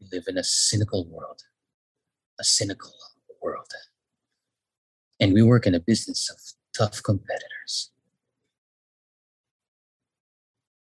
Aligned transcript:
We 0.00 0.08
live 0.12 0.24
in 0.28 0.38
a 0.38 0.44
cynical 0.44 1.06
world, 1.06 1.42
a 2.38 2.44
cynical 2.44 2.92
world. 3.42 3.70
And 5.20 5.34
we 5.34 5.42
work 5.42 5.66
in 5.66 5.74
a 5.74 5.80
business 5.80 6.30
of 6.30 6.38
tough 6.76 7.02
competitors. 7.02 7.90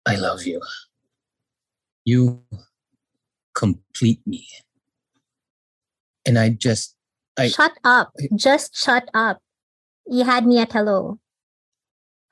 I 0.06 0.16
love 0.16 0.44
you. 0.44 0.62
You 2.06 2.44
complete 3.56 4.22
me. 4.26 4.48
And 6.26 6.38
I 6.38 6.50
just, 6.50 6.96
I, 7.38 7.48
shut 7.50 7.74
up. 7.84 8.12
Just 8.36 8.76
shut 8.76 9.10
up. 9.14 9.40
You 10.06 10.24
had 10.26 10.46
me 10.46 10.60
at 10.60 10.72
hello. 10.72 11.20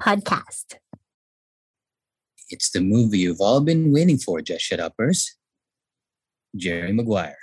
Podcast. 0.02 0.76
it's 2.50 2.70
the 2.70 2.82
movie 2.82 3.20
you've 3.20 3.42
all 3.42 3.62
been 3.62 3.92
waiting 3.92 4.18
for, 4.18 4.42
Just 4.42 4.66
Shut 4.66 4.80
Uppers. 4.80 5.37
Jerry 6.58 6.92
Maguire. 6.92 7.38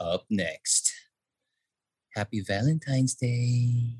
Up 0.00 0.24
next. 0.30 0.90
Happy 2.14 2.40
Valentine's 2.40 3.14
Day. 3.14 3.92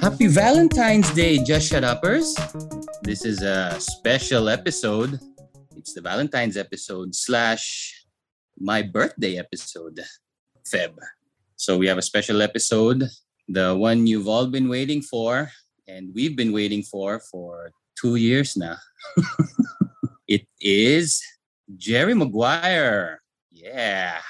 Happy 0.00 0.26
Valentine's 0.28 1.10
Day, 1.12 1.44
Just 1.44 1.68
Shut 1.68 1.84
Uppers. 1.84 2.34
This 3.02 3.24
is 3.24 3.42
a 3.42 3.78
special 3.78 4.48
episode. 4.48 5.20
It's 5.82 5.94
the 5.94 6.00
Valentine's 6.00 6.56
episode 6.56 7.12
slash 7.12 8.06
my 8.56 8.82
birthday 8.82 9.36
episode, 9.36 9.98
Feb. 10.62 10.94
So 11.56 11.76
we 11.76 11.88
have 11.88 11.98
a 11.98 12.06
special 12.06 12.40
episode, 12.40 13.10
the 13.48 13.74
one 13.74 14.06
you've 14.06 14.28
all 14.28 14.46
been 14.46 14.68
waiting 14.68 15.02
for, 15.02 15.50
and 15.88 16.14
we've 16.14 16.36
been 16.36 16.52
waiting 16.52 16.84
for 16.84 17.18
for 17.18 17.72
two 17.98 18.14
years 18.14 18.56
now. 18.56 18.76
it 20.28 20.46
is 20.60 21.20
Jerry 21.74 22.14
Maguire. 22.14 23.20
Yeah. 23.50 24.22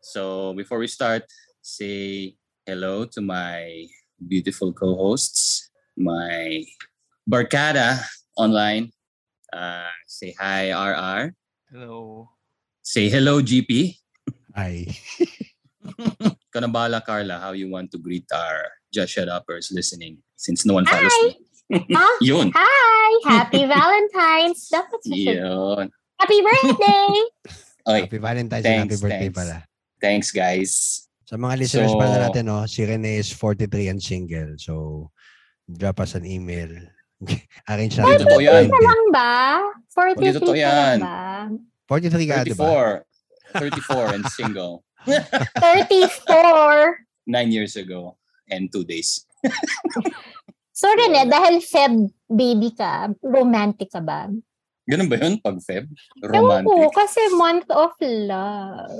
So 0.00 0.54
before 0.54 0.78
we 0.78 0.86
start, 0.86 1.24
say 1.60 2.36
hello 2.66 3.04
to 3.06 3.20
my 3.20 3.88
beautiful 4.22 4.72
co-hosts, 4.72 5.72
my 5.96 6.62
Barkada 7.28 7.98
online. 8.36 8.92
Uh, 9.54 9.86
say 10.10 10.34
hi, 10.34 10.74
RR. 10.74 11.30
Hello. 11.70 12.26
Say 12.82 13.06
hello, 13.08 13.38
GP. 13.38 13.94
Ay. 14.50 14.90
Ikaw 16.50 16.60
na 16.64 16.70
bahala, 16.70 16.98
Carla, 17.04 17.38
how 17.38 17.52
you 17.54 17.70
want 17.70 17.90
to 17.94 17.98
greet 18.02 18.26
our 18.34 18.66
Just 18.90 19.14
Shut 19.14 19.28
Uppers 19.30 19.70
listening 19.70 20.18
since 20.34 20.66
no 20.66 20.74
one 20.74 20.86
follows 20.86 21.12
me. 21.22 21.38
Ah, 21.94 22.16
Yun. 22.22 22.50
hi! 22.54 23.10
Happy 23.30 23.62
Valentine's. 23.70 24.66
Dapat 24.74 25.00
sa 25.06 25.14
Yun. 25.14 25.86
Happy 26.18 26.38
birthday! 26.42 27.10
Okay, 27.84 28.00
Happy 28.08 28.18
Valentine's 28.18 28.64
and 28.66 28.88
Thanks, 28.90 28.96
happy 28.96 29.02
birthday 29.02 29.28
thanks. 29.30 29.38
pala. 29.38 29.56
thanks 30.00 30.28
guys. 30.34 30.70
Sa 31.28 31.36
mga 31.36 31.54
listeners 31.62 31.92
So- 31.92 32.00
pala 32.00 32.16
natin, 32.26 32.48
no, 32.48 32.64
si 32.66 32.82
Rene 32.84 33.18
is 33.18 33.30
43 33.32 33.92
and 33.92 34.00
single. 34.02 34.50
So, 34.58 34.74
drop 35.68 36.00
us 36.00 36.14
an 36.14 36.24
email. 36.24 36.70
Arrange 37.70 37.94
natin. 37.96 38.18
totoo 38.24 38.40
ng 38.40 38.46
yan. 38.46 38.64
Lang 38.70 39.02
ba? 39.12 39.34
43 39.92 40.18
Hindi 40.20 40.30
totoo 40.38 40.54
ka 40.54 40.60
yan. 40.60 40.96
lang 41.00 41.04
ba? 41.04 41.22
43 41.88 42.30
ka, 42.30 42.36
di 42.44 42.54
ba? 42.56 42.68
34. 43.54 44.10
34 44.10 44.14
and 44.16 44.24
single. 44.32 44.74
34. 45.62 46.98
Nine 47.28 47.50
years 47.52 47.76
ago 47.76 48.16
and 48.50 48.68
two 48.72 48.84
days. 48.84 49.24
So 50.74 50.90
Rene, 50.90 51.30
dahil 51.30 51.62
Feb 51.62 52.10
baby 52.26 52.74
ka, 52.74 53.06
romantic 53.22 53.94
ka 53.94 54.02
ba? 54.02 54.26
Ganun 54.90 55.06
ba 55.06 55.22
yun 55.22 55.38
pag 55.38 55.62
Feb? 55.62 55.86
Ewan 56.18 56.66
ko, 56.66 56.74
Romantic? 56.74 56.90
kasi 56.98 57.20
month 57.38 57.70
of 57.70 57.94
love. 58.02 58.90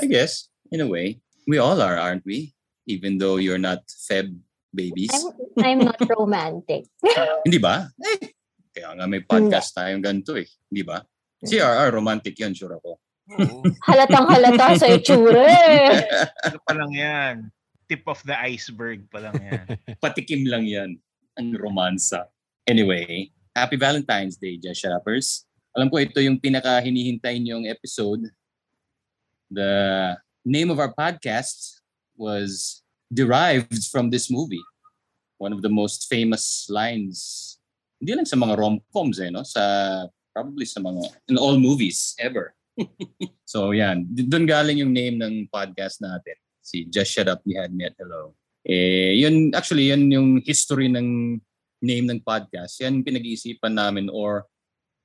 I 0.00 0.08
guess, 0.08 0.48
in 0.72 0.80
a 0.80 0.88
way. 0.88 1.20
We 1.44 1.60
all 1.60 1.84
are, 1.84 2.00
aren't 2.00 2.24
we? 2.24 2.56
Even 2.88 3.20
though 3.20 3.36
you're 3.36 3.60
not 3.60 3.84
Feb 4.08 4.32
babies. 4.72 5.12
I'm, 5.12 5.34
I'm 5.60 5.80
not 5.84 6.00
romantic. 6.06 6.86
Hindi 7.46 7.58
ba? 7.58 7.90
Eh, 7.98 8.32
kaya 8.70 8.94
nga 8.96 9.06
may 9.06 9.22
podcast 9.26 9.74
tayong 9.74 10.02
ganito 10.02 10.38
eh. 10.38 10.46
Hindi 10.70 10.82
ba? 10.86 11.02
Si 11.42 11.58
RR, 11.58 11.90
romantic 11.90 12.38
yan, 12.38 12.54
sure 12.54 12.78
ako. 12.78 12.98
Halatang 13.86 14.26
halata 14.26 14.74
sa 14.78 14.86
itsura 14.90 15.46
eh. 15.46 16.02
ano 16.46 16.58
pa 16.62 16.72
lang 16.74 16.92
yan? 16.94 17.34
Tip 17.90 18.06
of 18.06 18.22
the 18.26 18.34
iceberg 18.34 19.06
pa 19.10 19.18
lang 19.22 19.36
yan. 19.38 19.66
Patikim 19.98 20.46
lang 20.46 20.66
yan. 20.66 20.98
Ang 21.38 21.54
romansa. 21.58 22.26
Anyway, 22.66 23.34
happy 23.54 23.74
Valentine's 23.74 24.38
Day, 24.38 24.58
Just 24.58 24.82
Shoppers. 24.82 25.46
Alam 25.74 25.90
ko 25.90 25.98
ito 26.02 26.18
yung 26.22 26.38
pinaka 26.38 26.78
hinihintay 26.82 27.38
niyong 27.38 27.66
episode. 27.66 28.26
The 29.50 30.14
name 30.46 30.70
of 30.70 30.78
our 30.78 30.94
podcast 30.94 31.82
was 32.14 32.79
derived 33.12 33.84
from 33.90 34.08
this 34.08 34.30
movie. 34.30 34.62
One 35.38 35.52
of 35.52 35.62
the 35.62 35.68
most 35.68 36.06
famous 36.08 36.66
lines, 36.70 37.58
hindi 37.98 38.14
lang 38.14 38.28
sa 38.28 38.38
mga 38.38 38.56
rom-coms 38.56 39.18
eh, 39.20 39.30
no? 39.30 39.42
Sa, 39.42 39.60
probably 40.32 40.64
sa 40.64 40.80
mga, 40.80 41.02
in 41.28 41.36
all 41.36 41.58
movies 41.58 42.14
ever. 42.22 42.54
so 43.44 43.74
yan, 43.74 44.06
doon 44.08 44.46
galing 44.46 44.78
yung 44.78 44.94
name 44.94 45.18
ng 45.18 45.48
podcast 45.50 46.00
natin. 46.00 46.36
Si 46.60 46.86
Just 46.86 47.10
Shut 47.10 47.26
Up, 47.26 47.42
We 47.42 47.58
Had 47.58 47.74
Me 47.74 47.88
at 47.88 47.98
Hello. 47.98 48.36
Eh, 48.62 49.16
yun, 49.16 49.50
actually, 49.56 49.90
yun 49.90 50.06
yung 50.12 50.28
history 50.44 50.86
ng 50.86 51.40
name 51.80 52.06
ng 52.06 52.20
podcast. 52.20 52.78
Yan 52.84 53.00
pinag-iisipan 53.00 53.74
namin 53.74 54.12
or 54.12 54.44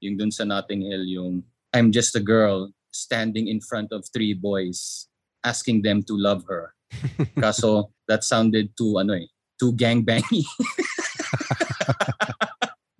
yung 0.03 0.19
dun 0.19 0.31
sa 0.31 0.43
Notting 0.43 0.83
Hill, 0.83 1.07
yung 1.07 1.33
I'm 1.71 1.91
just 1.91 2.15
a 2.15 2.23
girl 2.23 2.71
standing 2.91 3.47
in 3.47 3.59
front 3.59 3.91
of 3.91 4.07
three 4.11 4.35
boys 4.35 5.07
asking 5.43 5.83
them 5.83 6.03
to 6.03 6.15
love 6.15 6.43
her. 6.47 6.75
Kaso, 7.41 7.94
that 8.07 8.23
sounded 8.23 8.71
too, 8.77 8.97
ano 8.97 9.17
eh, 9.17 9.27
too 9.59 9.73
gangbangy. 9.73 10.45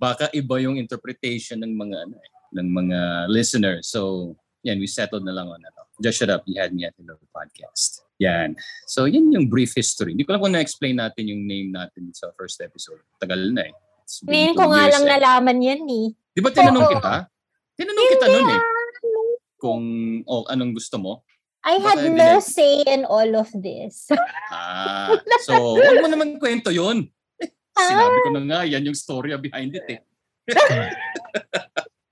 Baka 0.01 0.29
iba 0.35 0.55
yung 0.61 0.77
interpretation 0.77 1.63
ng 1.63 1.73
mga, 1.73 1.97
ano 2.09 2.16
eh, 2.19 2.31
ng 2.55 2.67
mga 2.69 2.99
listeners. 3.31 3.89
So, 3.89 4.33
yan, 4.65 4.81
we 4.81 4.89
settled 4.89 5.23
na 5.23 5.33
lang 5.33 5.47
on 5.47 5.61
ano. 5.61 5.81
Just 6.01 6.19
shut 6.19 6.33
up, 6.33 6.44
you 6.44 6.59
had 6.59 6.75
me 6.75 6.83
at 6.83 6.91
the 6.99 7.15
podcast. 7.31 8.03
Yan. 8.19 8.59
So, 8.88 9.07
yan 9.07 9.31
yung 9.31 9.47
brief 9.47 9.71
history. 9.71 10.11
Hindi 10.11 10.27
ko 10.27 10.35
lang 10.35 10.41
kung 10.44 10.55
na-explain 10.55 10.99
natin 10.99 11.31
yung 11.31 11.47
name 11.47 11.71
natin 11.71 12.11
sa 12.11 12.31
first 12.35 12.59
episode. 12.59 12.99
Tagal 13.19 13.39
na 13.55 13.71
eh. 13.71 13.75
Ngayon 14.27 14.53
ko 14.53 14.63
nga 14.69 14.83
lang 14.91 15.03
eh. 15.03 15.09
nalaman 15.15 15.57
yan 15.63 15.81
eh. 15.88 16.07
Di 16.35 16.41
ba 16.44 16.51
tinanong 16.51 16.83
Oo. 16.83 16.91
kita? 16.99 17.13
Tinanong 17.75 18.07
kita 18.11 18.25
nun 18.27 18.47
eh. 18.51 18.61
Kung, 19.55 19.83
oh, 20.27 20.44
anong 20.51 20.75
gusto 20.75 20.99
mo? 20.99 21.23
I 21.65 21.81
Baka 21.81 21.89
had 21.89 21.97
hindi 22.05 22.21
no 22.21 22.37
say 22.37 22.85
in 22.85 23.09
all 23.09 23.31
of 23.41 23.49
this. 23.57 24.13
Ah, 24.55 25.17
so, 25.41 25.75
huwag 25.75 26.05
mo 26.05 26.07
naman 26.07 26.37
kwento 26.37 26.69
yun. 26.69 27.09
Sinabi 27.73 28.17
ko 28.23 28.29
na 28.31 28.41
nga, 28.45 28.59
yan 28.63 28.85
yung 28.85 28.95
story 28.95 29.33
behind 29.41 29.73
it 29.73 29.83
eh. 29.89 30.01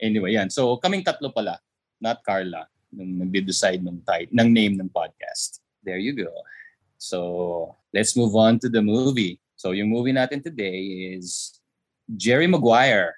anyway, 0.04 0.34
yan. 0.34 0.50
So, 0.50 0.76
kaming 0.82 1.06
tatlo 1.06 1.30
pala, 1.30 1.62
not 2.02 2.26
Carla, 2.26 2.66
nung 2.90 3.22
nagde-decide 3.22 3.80
ng, 3.80 4.02
tit- 4.02 4.34
ng 4.34 4.50
name 4.50 4.74
ng 4.76 4.90
podcast. 4.90 5.62
There 5.86 6.02
you 6.02 6.18
go. 6.18 6.34
So, 6.98 7.78
let's 7.94 8.18
move 8.18 8.34
on 8.34 8.58
to 8.66 8.68
the 8.68 8.82
movie. 8.82 9.40
So, 9.56 9.72
yung 9.72 9.94
movie 9.94 10.18
natin 10.18 10.44
today 10.44 11.14
is 11.16 11.62
Jerry 12.10 12.50
Maguire. 12.50 13.14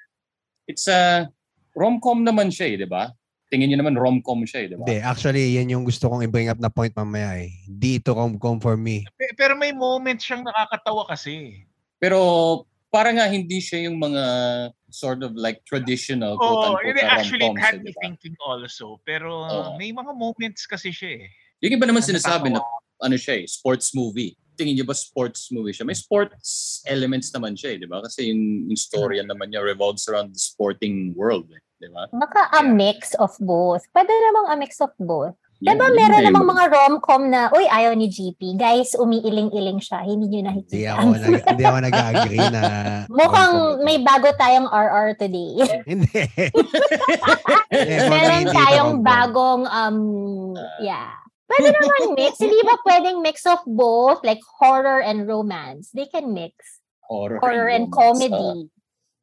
It's 0.67 0.85
a 0.91 1.31
rom-com 1.73 2.21
naman 2.21 2.51
siya 2.51 2.75
eh, 2.75 2.75
di 2.83 2.87
ba? 2.89 3.09
Tingin 3.55 3.71
niyo 3.71 3.79
naman 3.79 3.95
rom-com 3.95 4.43
siya 4.43 4.67
eh, 4.67 4.67
di 4.67 4.75
ba? 4.75 4.83
Hindi, 4.83 4.99
actually, 4.99 5.55
yan 5.55 5.71
yung 5.71 5.87
gusto 5.87 6.11
kong 6.11 6.27
i-bring 6.27 6.51
up 6.51 6.59
na 6.59 6.67
point 6.67 6.91
mamaya 6.91 7.39
eh. 7.39 7.55
Dito 7.63 8.11
rom-com 8.11 8.59
for 8.59 8.75
me. 8.75 9.07
Pe- 9.15 9.31
Pero 9.31 9.55
may 9.55 9.71
moment 9.71 10.19
siyang 10.19 10.43
nakakatawa 10.43 11.07
kasi. 11.07 11.63
Pero 11.95 12.19
para 12.91 13.15
nga 13.15 13.23
hindi 13.31 13.63
siya 13.63 13.87
yung 13.87 13.95
mga 13.95 14.23
sort 14.91 15.23
of 15.23 15.39
like 15.39 15.63
traditional 15.63 16.35
Oo, 16.35 16.43
quote-unquote 16.43 16.83
hindi, 16.83 17.03
na 17.07 17.15
actually, 17.15 17.47
it 17.47 17.55
had 17.55 17.79
me 17.79 17.91
di 17.91 17.95
ba? 17.95 18.01
thinking 18.03 18.35
also. 18.43 18.99
Pero 19.07 19.47
Oo. 19.47 19.79
may 19.79 19.95
mga 19.95 20.11
moments 20.11 20.67
kasi 20.67 20.91
siya 20.91 21.23
eh. 21.23 21.31
Yung 21.63 21.79
iba 21.79 21.87
naman 21.87 22.03
Ang 22.03 22.11
sinasabi 22.11 22.51
na 22.51 22.59
ano 22.99 23.15
siya 23.15 23.39
eh, 23.39 23.47
sports 23.47 23.95
movie. 23.95 24.35
Tingin 24.59 24.75
niyo 24.75 24.83
ba 24.83 24.95
sports 24.95 25.47
movie 25.47 25.71
siya? 25.71 25.87
May 25.87 25.95
sports 25.95 26.83
elements 26.83 27.31
naman 27.31 27.55
siya 27.55 27.75
eh, 27.75 27.77
di 27.79 27.87
ba? 27.87 28.03
Kasi 28.03 28.35
yung, 28.35 28.67
yung 28.67 28.79
story 28.79 29.23
naman 29.23 29.47
niya 29.47 29.63
revolves 29.63 30.03
around 30.11 30.35
the 30.35 30.39
sporting 30.43 31.15
world, 31.15 31.47
eh, 31.55 31.63
di 31.75 31.87
ba? 31.89 32.07
Baka 32.09 32.41
a 32.55 32.61
mix 32.63 33.11
of 33.15 33.35
both. 33.39 33.83
Pwede 33.91 34.09
namang 34.09 34.47
a 34.51 34.55
mix 34.55 34.79
of 34.79 34.91
both. 34.97 35.35
Diba 35.55 35.87
Yun, 35.87 35.95
meron 35.95 36.19
yun 36.19 36.23
na 36.27 36.27
namang 36.29 36.47
mga 36.51 36.65
rom-com 36.67 37.21
na, 37.31 37.47
uy, 37.49 37.63
ayaw 37.65 37.95
ni 37.95 38.11
GP. 38.11 38.59
Guys, 38.59 38.91
umiiling-iling 38.91 39.79
siya. 39.79 40.03
Hindi 40.03 40.27
nyo 40.27 40.51
Hindi 40.51 40.67
nakikita. 40.67 40.91
ako, 40.91 41.07
nag, 41.15 41.35
hindi 41.47 41.63
ako 41.63 41.77
nag-agree 41.79 42.47
na... 42.51 42.61
Mukhang 43.23 43.53
may 43.81 43.97
bago 44.03 44.27
tayong 44.35 44.67
RR 44.67 45.15
today. 45.15 45.55
Hindi. 45.89 46.11
Eh, 47.75 48.07
meron 48.07 48.45
hindi 48.45 48.55
tayong 48.55 48.93
bagong, 49.03 49.63
um, 49.67 49.97
yeah. 50.79 51.11
Pwede 51.45 51.75
naman 51.75 52.15
mix. 52.15 52.39
Hindi 52.39 52.55
ba 52.63 52.75
pwedeng 52.87 53.19
mix 53.19 53.43
of 53.43 53.59
both? 53.67 54.23
Like 54.23 54.39
horror 54.59 55.03
and 55.03 55.27
romance. 55.27 55.91
They 55.91 56.07
can 56.07 56.31
mix. 56.31 56.79
horror, 57.05 57.37
Horror 57.37 57.69
and 57.69 57.91
romance. 57.91 57.95
comedy. 57.95 58.69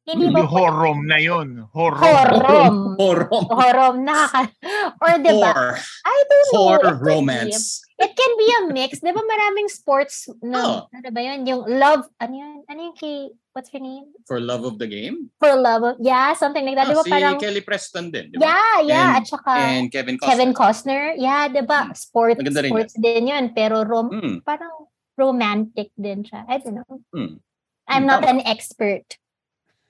Hindi 0.03 0.27
ba 0.35 0.43
horom 0.43 1.07
na 1.07 1.15
yun. 1.15 1.63
Horom. 1.71 2.03
Horom. 2.03 2.75
Oh, 2.99 3.15
Horom. 3.15 3.45
Horom. 3.47 3.95
Nakaka... 4.03 4.51
Or 5.03 5.15
diba? 5.15 5.47
Horror. 5.47 5.73
I 6.03 6.17
don't 6.27 6.43
know. 6.51 6.59
Horror 6.59 6.79
could 6.83 6.99
be. 6.99 7.07
romance. 7.07 7.79
It 7.95 8.11
can 8.11 8.31
be 8.35 8.47
a 8.51 8.61
mix. 8.75 8.99
Di 8.99 9.15
ba 9.15 9.23
maraming 9.23 9.71
sports 9.71 10.27
na, 10.43 10.59
Oh. 10.59 10.77
ano 10.91 11.07
ba 11.07 11.21
yun? 11.23 11.47
Yung 11.47 11.63
love, 11.79 12.03
ano 12.19 12.33
yun? 12.35 12.67
Ano 12.67 12.79
yung 12.91 12.97
kay, 12.99 13.31
what's 13.55 13.71
her 13.71 13.79
name? 13.79 14.11
For 14.27 14.43
love 14.43 14.67
of 14.67 14.75
the 14.75 14.91
game. 14.91 15.31
For 15.39 15.55
love 15.55 15.87
of, 15.87 15.95
yeah, 16.03 16.35
something 16.35 16.67
like 16.67 16.75
that. 16.75 16.91
Di 16.91 16.95
Ah, 16.95 16.99
ba 16.99 17.07
si 17.07 17.11
parang, 17.15 17.39
Kelly 17.39 17.63
Preston 17.63 18.11
din. 18.11 18.27
Di 18.27 18.43
ba? 18.43 18.43
yeah, 18.43 18.75
yeah. 18.83 19.07
And- 19.07 19.23
at 19.23 19.25
saka, 19.31 19.51
And 19.55 19.87
Kevin 19.87 20.19
Costner. 20.19 20.27
Kevin 20.27 20.51
Costner. 20.51 21.03
Yeah, 21.15 21.47
di 21.47 21.63
ba? 21.63 21.79
Hmm. 21.87 21.95
Sports, 21.95 22.39
Maganda 22.43 22.59
rin 22.59 22.71
sports 22.75 22.93
din 22.99 23.23
yun. 23.31 23.45
Pero 23.55 23.87
rom, 23.87 24.11
Mm, 24.11 24.43
parang 24.43 24.91
romantic 25.15 25.95
din 25.95 26.27
siya. 26.27 26.43
I 26.51 26.59
don't 26.59 26.75
know. 26.83 26.99
mm. 27.15 27.39
I'm 27.87 28.03
not 28.03 28.27
an 28.27 28.43
expert. 28.43 29.15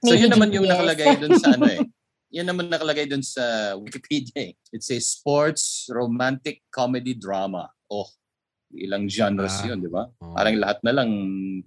So 0.03 0.13
yun 0.13 0.31
naman 0.31 0.51
yung 0.51 0.67
nakalagay 0.67 1.15
dun 1.17 1.39
sa 1.39 1.55
ano 1.55 1.65
eh. 1.71 1.79
Yan 2.33 2.49
naman 2.49 2.65
nakalagay 2.65 3.05
dun 3.05 3.21
sa 3.21 3.77
Wikipedia 3.77 4.51
eh. 4.51 4.53
It 4.73 4.81
says 4.81 5.05
sports, 5.05 5.85
romantic, 5.93 6.65
comedy, 6.73 7.13
drama. 7.13 7.69
Oh, 7.87 8.09
ilang 8.73 9.05
genres 9.05 9.61
Ah. 9.61 9.69
yun, 9.69 9.79
di 9.79 9.87
ba? 9.87 10.09
Oo. 10.09 10.33
Parang 10.33 10.57
lahat 10.57 10.81
na 10.81 10.97
lang, 10.97 11.09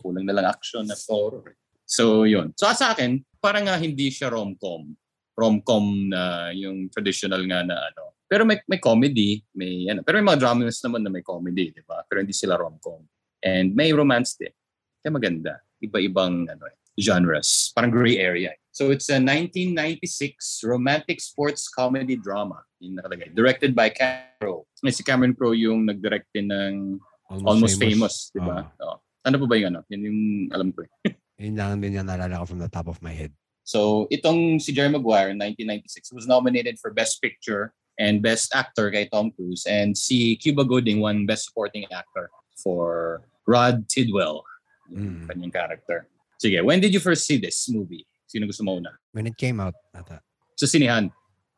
kulang 0.03 0.27
na 0.27 0.35
lang 0.35 0.47
action 0.51 0.83
at 0.91 0.99
horror. 1.07 1.55
So 1.87 2.27
yun. 2.27 2.51
So 2.59 2.67
sa 2.75 2.93
akin, 2.93 3.23
parang 3.39 3.71
nga 3.71 3.79
hindi 3.79 4.11
siya 4.11 4.27
rom-com. 4.35 4.91
Rom-com 5.39 6.11
na 6.11 6.51
yung 6.51 6.91
traditional 6.91 7.47
nga 7.47 7.63
na 7.63 7.79
ano. 7.79 8.19
Pero 8.27 8.43
may 8.43 8.59
may 8.67 8.83
comedy, 8.83 9.39
may 9.55 9.87
ano. 9.87 10.03
Pero 10.03 10.19
may 10.19 10.35
mga 10.35 10.41
dramas 10.43 10.83
naman 10.83 11.07
na 11.07 11.15
may 11.15 11.23
comedy, 11.23 11.71
di 11.71 11.83
ba? 11.87 12.03
Pero 12.11 12.27
hindi 12.27 12.35
sila 12.35 12.59
rom-com. 12.59 13.07
And 13.39 13.71
may 13.71 13.95
romance 13.95 14.35
din. 14.35 14.51
Kaya 14.99 15.15
maganda. 15.15 15.63
Iba-ibang 15.79 16.51
ano, 16.51 16.65
eh, 16.67 16.75
genres. 17.01 17.73
Parang 17.77 17.91
gray 17.91 18.19
area. 18.19 18.53
So 18.73 18.93
it's 18.93 19.09
a 19.09 19.17
1996 19.21 20.61
romantic 20.65 21.21
sports 21.21 21.69
comedy 21.69 22.17
drama. 22.17 22.61
Yung 22.81 22.97
nakalagay. 23.01 23.33
Directed 23.33 23.73
by 23.73 23.89
Cameron 23.89 24.37
Crowe. 24.41 24.65
May 24.85 24.93
si 24.93 25.03
Cameron 25.05 25.33
Crowe 25.33 25.57
yung 25.57 25.85
nag-direct 25.89 26.29
din 26.35 26.53
ng 26.53 27.01
Almost 27.29 27.81
Famous, 27.81 28.31
di 28.31 28.39
ba? 28.39 28.69
Oo. 28.85 28.97
Ano 29.27 29.37
po 29.43 29.49
ba 29.49 29.57
yung 29.59 29.75
ano? 29.75 29.81
Yan 29.91 30.03
yung 30.07 30.21
alam 30.53 30.69
ko 30.71 30.85
eh. 30.85 30.91
Yun 31.43 31.57
lang 31.57 31.81
din 31.81 31.97
yung 31.97 32.07
naalala 32.07 32.41
ko 32.41 32.45
from 32.49 32.61
the 32.61 32.69
top 32.71 32.87
of 32.87 33.01
my 33.01 33.13
head. 33.13 33.33
So 33.67 34.07
itong 34.15 34.63
si 34.63 34.71
Jerry 34.71 34.93
Maguire, 34.95 35.35
1996, 35.35 36.13
was 36.15 36.27
nominated 36.31 36.79
for 36.79 36.95
Best 36.95 37.19
Picture 37.19 37.75
and 37.99 38.23
Best 38.23 38.55
Actor 38.55 38.93
kay 38.95 39.09
Tom 39.11 39.33
Cruise. 39.35 39.67
And 39.67 39.97
si 39.99 40.37
Cuba 40.37 40.63
Gooding 40.63 41.01
won 41.01 41.27
Best 41.27 41.51
Supporting 41.51 41.89
Actor 41.91 42.31
for 42.61 43.21
Rod 43.49 43.89
Tidwell, 43.91 44.45
yung 44.93 45.27
Mm. 45.27 45.27
kanyang 45.27 45.53
character. 45.53 46.07
Sige, 46.37 46.61
when 46.61 46.79
did 46.79 46.93
you 46.93 47.01
first 47.01 47.25
see 47.25 47.37
this 47.37 47.65
movie? 47.69 48.05
Sino 48.27 48.45
gusto 48.45 48.61
mo 48.63 48.77
una? 48.77 48.93
When 49.13 49.25
it 49.25 49.37
came 49.37 49.57
out, 49.57 49.73
ata. 49.93 50.21
Sa 50.55 50.67
sinihan. 50.67 51.09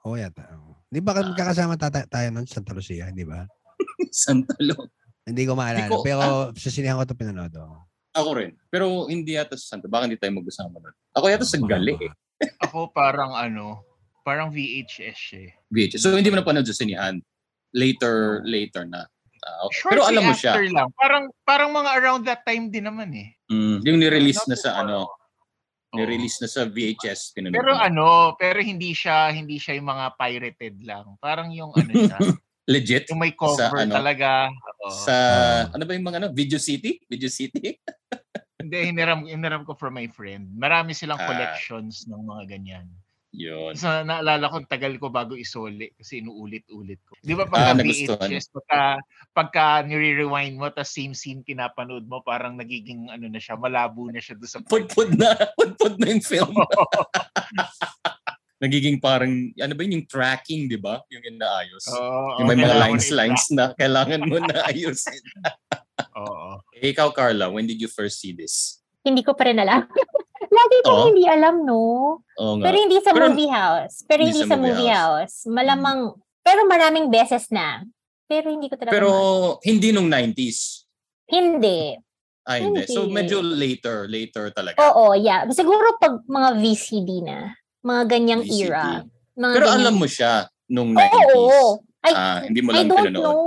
Oo 0.04 0.14
yata. 0.14 0.46
oo. 0.54 0.78
Di 0.88 1.00
ba 1.00 1.12
Ah. 1.12 1.20
magkakasama 1.24 1.74
tata- 1.74 2.06
tayo 2.06 2.28
nun 2.30 2.46
sa 2.46 2.60
Santa 2.60 2.72
Lucia, 2.72 3.10
di 3.10 3.24
ba? 3.24 3.42
Santa 4.14 4.54
Lu. 4.60 4.76
Hindi 5.26 5.42
ko 5.44 5.52
maalala. 5.52 5.84
Hindi 5.84 5.92
ko- 5.92 6.04
pero 6.06 6.24
sa 6.54 6.70
sinihan 6.70 6.96
ko 6.96 7.04
ito 7.04 7.18
pinanood. 7.18 7.52
oo. 7.58 7.78
Ako 8.14 8.30
rin. 8.34 8.56
Pero 8.70 9.06
hindi 9.06 9.34
yata 9.34 9.54
sa 9.54 9.76
Santa. 9.76 9.86
Baka 9.86 10.08
hindi 10.08 10.18
tayo 10.18 10.32
magkasama 10.38 10.78
nun. 10.78 10.94
Ako 11.14 11.24
yata 11.28 11.44
sa 11.44 11.58
Gali 11.58 11.94
eh. 11.98 12.12
Ako 12.62 12.90
parang 12.90 13.34
ano, 13.34 13.82
parang 14.22 14.50
VHS 14.50 15.20
eh. 15.34 15.50
VHS. 15.68 16.02
So 16.02 16.14
hindi 16.14 16.30
mo 16.30 16.38
napanood 16.38 16.66
sa 16.66 16.74
sinihan. 16.74 17.18
Later, 17.74 18.40
later 18.46 18.86
na. 18.86 19.04
Okay. 19.68 19.92
Pero 19.94 20.02
alam 20.02 20.22
mo 20.24 20.34
siya. 20.34 20.56
after 20.56 20.66
lang. 20.66 20.88
Parang, 20.98 21.24
parang 21.44 21.70
mga 21.70 21.90
around 21.94 22.22
that 22.26 22.42
time 22.42 22.68
din 22.68 22.84
naman 22.84 23.12
eh. 23.14 23.37
Mm, 23.48 23.80
yung 23.80 23.98
ni-release 23.98 24.44
na 24.44 24.56
sa 24.56 24.84
ano, 24.84 25.08
ni-release 25.96 26.44
na 26.44 26.48
sa 26.48 26.68
VHS. 26.68 27.32
Pinanood 27.32 27.56
Pero 27.56 27.72
ano, 27.72 28.36
pero 28.36 28.60
hindi 28.60 28.92
siya 28.92 29.32
hindi 29.32 29.56
siya 29.56 29.80
yung 29.80 29.88
mga 29.88 30.06
pirated 30.20 30.76
lang. 30.84 31.16
Parang 31.16 31.48
yung 31.48 31.72
ano 31.72 31.88
siya, 31.88 32.18
Legit? 32.72 33.08
yung 33.08 33.24
may 33.24 33.32
cover 33.32 33.72
ano, 33.72 33.96
talaga. 33.96 34.52
Oo. 34.52 34.92
Sa, 34.92 35.14
Oo. 35.64 35.80
ano 35.80 35.82
ba 35.88 35.92
yung 35.96 36.04
mga 36.04 36.18
ano? 36.20 36.28
Video 36.28 36.60
City? 36.60 37.00
Video 37.08 37.32
City? 37.32 37.80
Hindi, 38.60 38.92
hiniram, 38.92 39.24
hiniram 39.24 39.64
ko 39.64 39.72
from 39.72 39.96
my 39.96 40.04
friend. 40.12 40.52
Marami 40.52 40.92
silang 40.92 41.16
Ah. 41.16 41.24
collections 41.24 42.04
ng 42.04 42.20
mga 42.20 42.42
ganyan. 42.52 42.86
Yun. 43.28 43.76
So, 43.76 43.92
naalala 44.08 44.48
ko, 44.48 44.64
tagal 44.64 44.96
ko 44.96 45.12
bago 45.12 45.36
isuli 45.36 45.92
kasi 45.92 46.24
inuulit-ulit 46.24 46.96
ko. 47.04 47.12
Di 47.20 47.36
ba 47.36 47.44
pagka 47.44 47.76
Ah. 47.76 47.84
VHS, 47.84 48.48
pagka, 48.48 48.80
pagka 49.36 49.64
nire-rewind 49.84 50.56
mo, 50.56 50.72
tapos 50.72 50.96
same 50.96 51.12
scene 51.12 51.44
pinapanood 51.44 52.08
mo, 52.08 52.24
parang 52.24 52.56
nagiging 52.56 53.12
ano 53.12 53.28
na 53.28 53.36
siya, 53.36 53.60
malabo 53.60 54.08
na 54.08 54.16
siya 54.16 54.32
doon 54.40 54.48
sa. 54.48 54.58
Pudpud 54.64 55.12
na. 55.20 55.36
Pudpud 55.60 56.00
na 56.00 56.06
yung 56.08 56.24
film. 56.24 56.56
Nagiging 58.58 58.98
parang, 58.98 59.30
ano 59.54 59.72
ba 59.76 59.80
yun, 59.86 60.02
yung 60.02 60.08
tracking, 60.10 60.66
di 60.66 60.74
ba? 60.74 60.98
Yung 61.14 61.22
inaayos. 61.22 61.84
Oo, 61.94 62.42
yung 62.42 62.48
may 62.50 62.58
mga 62.58 62.74
kailangan 62.74 62.80
lines, 62.90 63.06
i-track. 63.06 63.18
lines 63.22 63.44
na 63.54 63.64
kailangan 63.78 64.20
mo 64.26 64.36
na 64.42 64.56
ayusin. 64.66 65.22
Oo. 66.18 66.58
Eh, 66.74 66.90
ikaw, 66.90 67.14
Carla, 67.14 67.46
when 67.54 67.70
did 67.70 67.78
you 67.78 67.86
first 67.86 68.18
see 68.18 68.34
this? 68.34 68.82
Hindi 69.06 69.22
ko 69.22 69.38
pa 69.38 69.46
rin 69.46 69.62
alam. 69.62 69.86
Lagi 70.58 70.76
kong 70.82 70.98
Oo. 70.98 71.06
hindi 71.08 71.24
alam, 71.24 71.56
no? 71.62 71.82
Oo 72.34 72.54
nga. 72.58 72.64
Pero 72.66 72.76
hindi 72.76 72.98
sa 72.98 73.10
Pero- 73.14 73.30
movie 73.30 73.46
house. 73.48 73.94
Pero 74.04 74.20
Hindi 74.22 74.34
hindi, 74.36 74.50
sa 74.50 74.56
movie 74.56 74.74
movie 74.74 74.90
house. 74.90 75.34
Malamang, 75.46 75.98
pero 76.40 76.60
maraming 76.64 77.06
beses 77.08 77.46
na. 77.48 77.86
Pero 78.26 78.50
hindi 78.50 78.66
ko 78.66 78.74
talaga 78.74 78.92
Pero 78.92 79.08
ma- 79.08 79.56
hindi 79.62 79.88
nung 79.88 80.10
90s. 80.10 80.84
Hindi. 81.24 81.94
Ah, 82.42 82.56
hindi. 82.56 82.84
So 82.84 83.04
Hindi. 83.04 83.14
medyo 83.14 83.38
later, 83.40 84.08
later 84.08 84.48
talaga. 84.50 84.80
Oo, 84.90 85.12
yeah. 85.12 85.44
Siguro 85.48 85.94
pag 85.96 86.24
mga 86.24 86.56
VCD 86.56 87.20
na. 87.22 87.52
Mga 87.80 88.02
ganyang 88.08 88.42
VCD. 88.42 88.66
era. 88.66 89.04
Mga 89.36 89.54
Pero 89.54 89.66
ganyang- 89.68 89.80
alam 89.84 89.94
mo 89.94 90.06
siya 90.08 90.32
nung 90.66 90.90
Oo, 90.90 90.98
90s. 90.98 91.36
oo. 91.36 91.68
Ay, 91.98 92.12
Ah, 92.14 92.40
hindi 92.40 92.60
mo 92.62 92.70
I 92.70 92.74
lang 92.78 92.88
don't 92.88 93.04
pinanood. 93.04 93.22
know. 93.22 93.42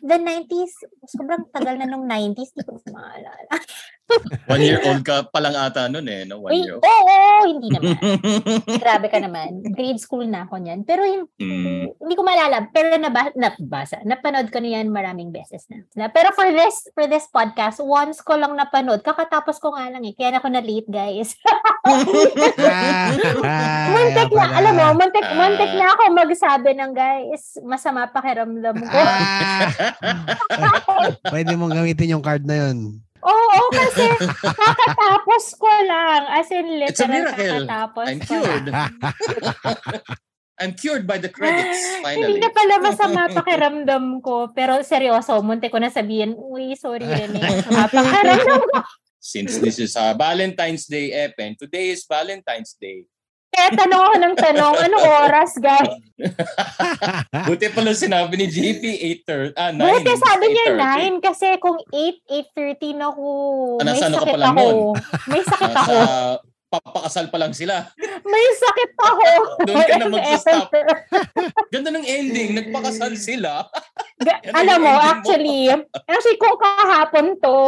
The 0.00 0.16
90s, 0.16 0.72
sobrang 1.06 1.42
tagal 1.50 1.74
na 1.76 1.84
nung 1.84 2.06
90s. 2.06 2.54
Hindi 2.54 2.64
ko 2.64 2.80
maalala. 2.88 3.44
One 4.52 4.62
year 4.62 4.78
old 4.82 5.02
ka 5.02 5.26
pa 5.26 5.38
lang 5.42 5.52
ata 5.52 5.86
nun 5.86 6.06
eh. 6.06 6.22
No? 6.22 6.40
One 6.40 6.54
year 6.54 6.74
oo, 6.74 6.78
old. 6.78 6.86
oo, 6.86 7.38
hindi 7.44 7.66
naman. 7.68 7.94
Grabe 8.82 9.06
ka 9.06 9.18
naman. 9.18 9.60
Grade 9.66 9.98
school 9.98 10.24
na 10.24 10.44
ako 10.44 10.58
niyan. 10.58 10.82
Pero 10.82 11.02
hin- 11.02 11.28
Mm. 11.36 11.98
hindi 11.98 12.14
ko 12.14 12.22
maalala. 12.22 12.66
Pero 12.70 12.94
naba, 12.96 13.28
nabasa. 13.34 14.00
Napanood 14.02 14.48
ko 14.48 14.58
na 14.58 14.78
yan 14.78 14.88
maraming 14.88 15.30
beses 15.30 15.66
na. 15.66 15.82
na. 15.94 16.04
Pero 16.06 16.30
for 16.32 16.46
this 16.48 16.86
for 16.94 17.04
this 17.04 17.26
podcast, 17.26 17.78
once 17.78 18.18
ko 18.20 18.34
lang 18.34 18.52
napanood. 18.52 19.02
Kakatapos 19.02 19.58
ko 19.58 19.72
nga 19.72 19.90
lang 19.90 20.02
eh. 20.02 20.14
Kaya 20.14 20.32
na 20.32 20.38
ako 20.38 20.48
na 20.48 20.62
late, 20.62 20.86
guys. 20.86 21.34
muntik 23.92 24.30
na, 24.32 24.44
alam 24.54 24.72
mo, 24.74 24.84
muntik, 24.96 25.22
Ah. 25.22 25.34
muntik 25.34 25.70
na 25.74 25.86
ako 25.92 26.00
magsabi 26.12 26.70
ng 26.72 26.92
guys, 26.92 27.56
masama 27.62 28.06
pakiramdam 28.06 28.74
ko. 28.76 28.98
Ah! 28.98 29.68
Pwede 31.28 31.52
mong 31.54 31.74
gamitin 31.74 32.16
yung 32.16 32.24
card 32.24 32.42
na 32.42 32.66
yun. 32.66 33.00
Oo, 33.26 33.60
kasi 33.74 34.06
kakatapos 34.38 35.44
ko 35.58 35.66
lang. 35.84 36.30
As 36.30 36.46
in, 36.54 36.66
It's 36.86 37.02
a 37.02 37.10
literal 37.10 37.10
miracle. 37.10 37.66
kakatapos 37.66 38.06
I'm 38.06 38.20
cured. 38.22 38.66
I'm 40.56 40.72
cured 40.72 41.04
by 41.04 41.20
the 41.20 41.28
credits, 41.28 41.84
Hindi 42.00 42.00
finally. 42.00 42.40
na 42.40 42.48
pala 42.48 42.74
masama 42.80 43.28
pakiramdam 43.28 44.24
ko. 44.24 44.48
Pero 44.56 44.80
seryoso, 44.80 45.36
munti 45.44 45.68
ko 45.68 45.76
na 45.76 45.92
sabihin, 45.92 46.32
uy, 46.32 46.72
sorry 46.80 47.04
Rene, 47.04 47.36
masama 47.60 47.84
pakiramdam 47.92 48.64
ko. 48.64 48.80
Since 49.20 49.58
this 49.58 49.76
is 49.76 49.92
uh, 49.98 50.14
Valentine's 50.14 50.86
Day, 50.86 51.10
Epen, 51.12 51.58
today 51.58 51.90
is 51.92 52.06
Valentine's 52.08 52.72
Day. 52.78 53.04
Kaya 53.48 53.68
tanong 53.74 54.02
ako 54.02 54.14
ng 54.18 54.34
tanong, 54.36 54.74
anong 54.80 55.06
oras, 55.22 55.50
guys? 55.56 55.92
Buti 57.46 57.66
pala 57.68 57.92
sinabi 57.92 58.36
ni 58.36 58.46
JP 58.46 58.82
8.30. 59.24 59.52
Ah, 59.54 59.70
9. 59.70 59.80
Buti 59.80 60.12
sabi 60.14 60.44
niya 60.46 60.66
9 60.72 61.20
8:30. 61.20 61.24
kasi 61.24 61.48
kung 61.56 61.78
8, 61.82 62.20
8.30 62.52 62.94
na 62.94 63.06
ako, 63.08 63.26
Ah, 63.76 63.84
may 63.86 63.96
ano 63.96 64.14
sakit 64.14 64.36
ako. 64.38 64.66
May 65.26 65.42
sakit 65.42 65.70
Nasa 65.70 65.80
ako. 65.82 65.96
papakasal 66.66 67.26
pa 67.30 67.38
lang 67.38 67.52
sila. 67.52 67.74
May 68.26 68.46
sakit 68.50 68.90
ako. 68.98 69.26
Doon 69.62 69.78
ka 69.78 69.94
na. 69.94 70.06
Whatever. 70.10 70.84
Ganda 71.72 71.90
ng 71.90 72.04
ending. 72.04 72.48
Nagpakasal 72.54 73.14
sila. 73.14 73.64
Ga- 74.18 74.42
Alam 74.52 74.82
mo, 74.82 74.90
ending 74.90 75.00
mo. 75.00 75.06
actually, 75.06 75.60
actually 76.04 76.36
kung 76.36 76.58
kahapon 76.58 77.38
to, 77.38 77.58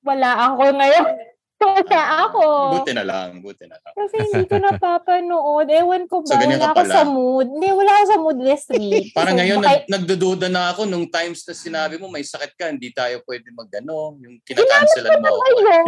wala 0.00 0.30
ako 0.46 0.62
ngayon. 0.70 1.06
Kasi 1.54 1.96
ako. 1.96 2.44
Buti 2.76 2.92
na 2.92 3.04
lang, 3.04 3.40
buti 3.40 3.64
na 3.64 3.76
lang. 3.76 3.92
Kasi 3.94 4.16
hindi 4.20 4.44
ko 4.44 4.56
napapanood. 4.64 5.66
Ewan 5.66 6.04
ko 6.04 6.20
ba, 6.20 6.28
So, 6.28 6.36
wala 6.36 6.56
ka 6.58 6.68
ako 6.70 6.82
sa 6.84 7.02
mood. 7.04 7.46
Hindi, 7.48 7.68
wala 7.70 7.90
ako 7.90 8.04
sa 8.04 8.18
mood 8.18 8.38
this 8.38 8.64
week. 8.74 9.06
Parang 9.12 9.32
So, 9.32 9.40
ngayon, 9.40 9.58
baka- 9.58 9.68
nag, 9.70 9.80
nagdududa 9.88 10.46
na 10.48 10.62
ako 10.70 10.84
nung 10.84 11.06
times 11.06 11.40
na 11.42 11.54
sinabi 11.54 11.94
mo, 11.96 12.06
may 12.06 12.22
sakit 12.22 12.52
ka, 12.52 12.68
hindi 12.68 12.90
tayo 12.90 13.22
pwede 13.24 13.48
magano 13.50 14.18
Yung 14.18 14.42
kinakancelan 14.42 15.16
mo. 15.16 15.24
ako. 15.24 15.40
Ayun. 15.40 15.84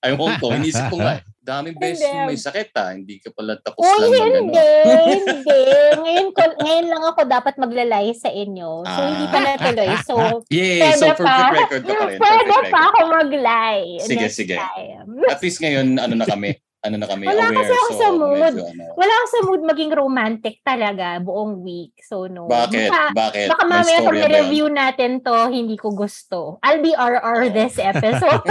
Ayun 0.00 0.16
ko, 0.38 0.46
inisip 0.52 0.84
ko 0.88 0.96
nga. 0.96 1.18
Daming 1.42 1.74
beses 1.74 2.06
Hindi. 2.06 2.22
may 2.24 2.38
sakit 2.38 2.68
ha. 2.72 2.94
Hindi 2.94 3.18
ka 3.18 3.34
pala 3.34 3.58
tapos 3.58 3.82
Uy, 3.82 3.98
lang 3.98 4.10
mag 4.14 4.30
hindi, 4.38 4.70
hindi. 5.26 5.60
Ngayon, 5.98 6.28
ko, 6.30 6.42
ngayon 6.56 6.86
lang 6.86 7.02
ako 7.02 7.20
dapat 7.26 7.54
maglalay 7.58 8.14
sa 8.14 8.30
inyo. 8.30 8.86
So, 8.86 8.94
Ah. 8.94 9.06
hindi 9.10 9.26
pa 9.26 9.38
natuloy. 9.42 9.90
So, 10.06 10.14
Yay! 10.54 10.94
So, 10.94 11.10
perfect 11.10 11.26
pa. 11.26 11.50
record 11.50 11.82
ka 11.82 11.92
pa 11.92 12.04
rin. 12.06 12.18
pwede 12.18 12.54
pa 12.70 12.80
ako 12.88 12.98
maglay. 13.10 13.78
Sige, 14.00 14.26
sige. 14.30 14.54
time. 14.54 15.18
At 15.26 15.42
least 15.42 15.58
ngayon, 15.58 15.98
ano 15.98 16.14
na 16.14 16.24
kami, 16.24 16.54
ano 16.82 16.96
na 16.98 17.06
kami, 17.06 17.30
Wala 17.30 17.46
aware. 17.46 17.58
kasi 17.62 17.72
ako 17.72 17.88
so, 17.88 17.98
sa 17.98 18.08
mood. 18.10 18.42
medyo 18.42 18.62
ano. 18.66 18.84
Wala 18.98 19.12
ako 19.14 19.26
sa 19.30 19.40
mood 19.46 19.62
maging 19.62 19.92
romantic 19.94 20.54
talaga 20.66 21.22
buong 21.22 21.62
week. 21.62 21.94
So, 22.02 22.26
no. 22.26 22.50
Bakit? 22.50 22.90
Baka, 22.90 23.14
Bakit? 23.14 23.46
baka 23.54 23.62
May 23.64 23.70
mamaya 23.78 23.98
yun? 24.02 24.30
review 24.42 24.66
natin 24.66 25.10
to, 25.22 25.46
hindi 25.46 25.78
ko 25.78 25.94
gusto. 25.94 26.58
I'll 26.66 26.82
be 26.82 26.90
RR 26.90 27.54
this 27.54 27.78
episode. 27.78 28.42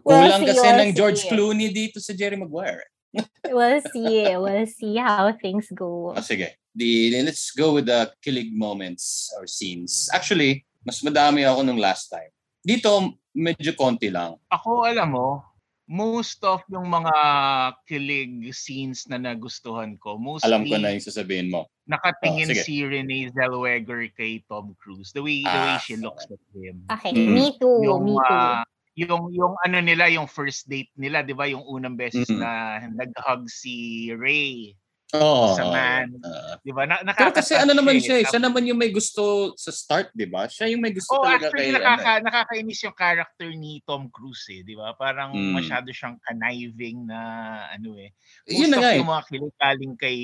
We'll 0.00 0.16
Kulang 0.16 0.40
see, 0.40 0.48
kasi 0.48 0.64
we'll 0.64 0.80
ng 0.80 0.92
George 0.96 1.20
see. 1.20 1.28
Clooney 1.28 1.68
dito 1.68 2.00
sa 2.00 2.16
Jerry 2.16 2.36
Maguire. 2.40 2.88
We'll 3.52 3.84
see. 3.92 4.32
We'll 4.32 4.64
see 4.70 4.96
how 4.96 5.28
things 5.36 5.68
go. 5.76 6.16
Ah, 6.16 6.24
sige. 6.24 6.56
The, 6.72 7.20
let's 7.26 7.50
go 7.52 7.74
with 7.76 7.90
the 7.90 8.08
kilig 8.22 8.54
moments 8.54 9.28
or 9.36 9.44
scenes. 9.44 10.08
Actually, 10.14 10.64
mas 10.86 11.02
madami 11.02 11.44
ako 11.44 11.66
nung 11.66 11.76
last 11.76 12.08
time. 12.08 12.30
Dito, 12.62 13.18
medyo 13.34 13.74
konti 13.74 14.08
lang. 14.08 14.38
Ako, 14.48 14.86
alam 14.86 15.10
mo, 15.10 15.42
most 15.90 16.38
of 16.46 16.62
yung 16.70 16.86
mga 16.86 17.14
kilig 17.84 18.54
scenes 18.54 19.10
na 19.10 19.18
nagustuhan 19.18 19.98
ko, 19.98 20.14
mostly 20.14 20.46
Alam 20.46 20.62
ko 20.70 20.76
na 20.78 20.94
yung 20.94 21.02
sasabihin 21.02 21.50
mo. 21.50 21.66
nakatingin 21.90 22.46
Oh, 22.46 22.54
sige. 22.54 22.62
si 22.62 22.74
Renee 22.86 23.34
Zellweger 23.34 24.06
kay 24.14 24.46
Tom 24.46 24.78
Cruise. 24.78 25.10
The 25.10 25.18
way 25.18 25.42
the 25.42 25.50
way 25.50 25.74
Ah, 25.74 25.82
she 25.82 25.98
looks 25.98 26.30
at 26.30 26.38
him. 26.54 26.86
Okay, 26.86 27.10
Mm. 27.10 27.34
me 27.34 27.46
too. 27.58 27.82
yung 27.82 28.06
me 28.06 28.14
too. 28.14 28.30
ah, 28.30 28.62
yung 28.94 29.34
yung 29.34 29.54
ano 29.66 29.78
nila 29.82 30.06
yung 30.06 30.30
first 30.30 30.70
date 30.70 30.94
nila 30.94 31.26
'di 31.26 31.34
ba 31.34 31.50
yung 31.50 31.66
unang 31.66 31.98
beses 31.98 32.30
Mm. 32.30 32.38
na 32.38 32.50
nag-hug 32.94 33.50
si 33.50 34.06
Ray 34.14 34.78
Oo. 35.18 35.58
sa 35.58 35.64
man 35.66 36.06
ah. 36.22 36.54
'di 36.62 36.70
ba 36.70 36.86
na, 36.86 37.02
pero 37.16 37.34
kasi 37.34 37.58
ano 37.58 37.74
naman 37.74 37.98
siya, 37.98 38.22
eh, 38.22 38.26
siya 38.28 38.38
naman 38.38 38.62
yung 38.68 38.78
may 38.78 38.94
gusto 38.94 39.50
sa 39.58 39.74
start, 39.74 40.14
di 40.14 40.28
ba? 40.28 40.46
Siya 40.46 40.70
yung 40.70 40.78
may 40.84 40.94
gusto 40.94 41.18
Oh, 41.18 41.24
talaga 41.26 41.50
actually 41.50 41.70
kay 41.70 41.74
nakaka, 41.74 42.10
ano, 42.20 42.24
nakakainis 42.30 42.80
yung 42.86 42.96
character 42.96 43.48
ni 43.50 43.82
Tom 43.82 44.06
Cruise 44.14 44.46
eh, 44.54 44.62
'di 44.62 44.78
ba? 44.78 44.94
Parang 44.94 45.34
Mm. 45.34 45.56
masyado 45.58 45.88
siyang 45.90 46.14
conniving 46.22 47.08
na 47.10 47.20
ano 47.74 47.98
eh. 47.98 48.14
eh. 48.46 48.54
Yun 48.54 48.70
na 48.70 48.78
of 48.78 48.82
nga 48.86 48.90
eh. 48.94 48.98
yung 49.02 49.10
mga 49.10 49.24
kilig 49.26 49.54
galing 49.58 49.94
kay 49.98 50.16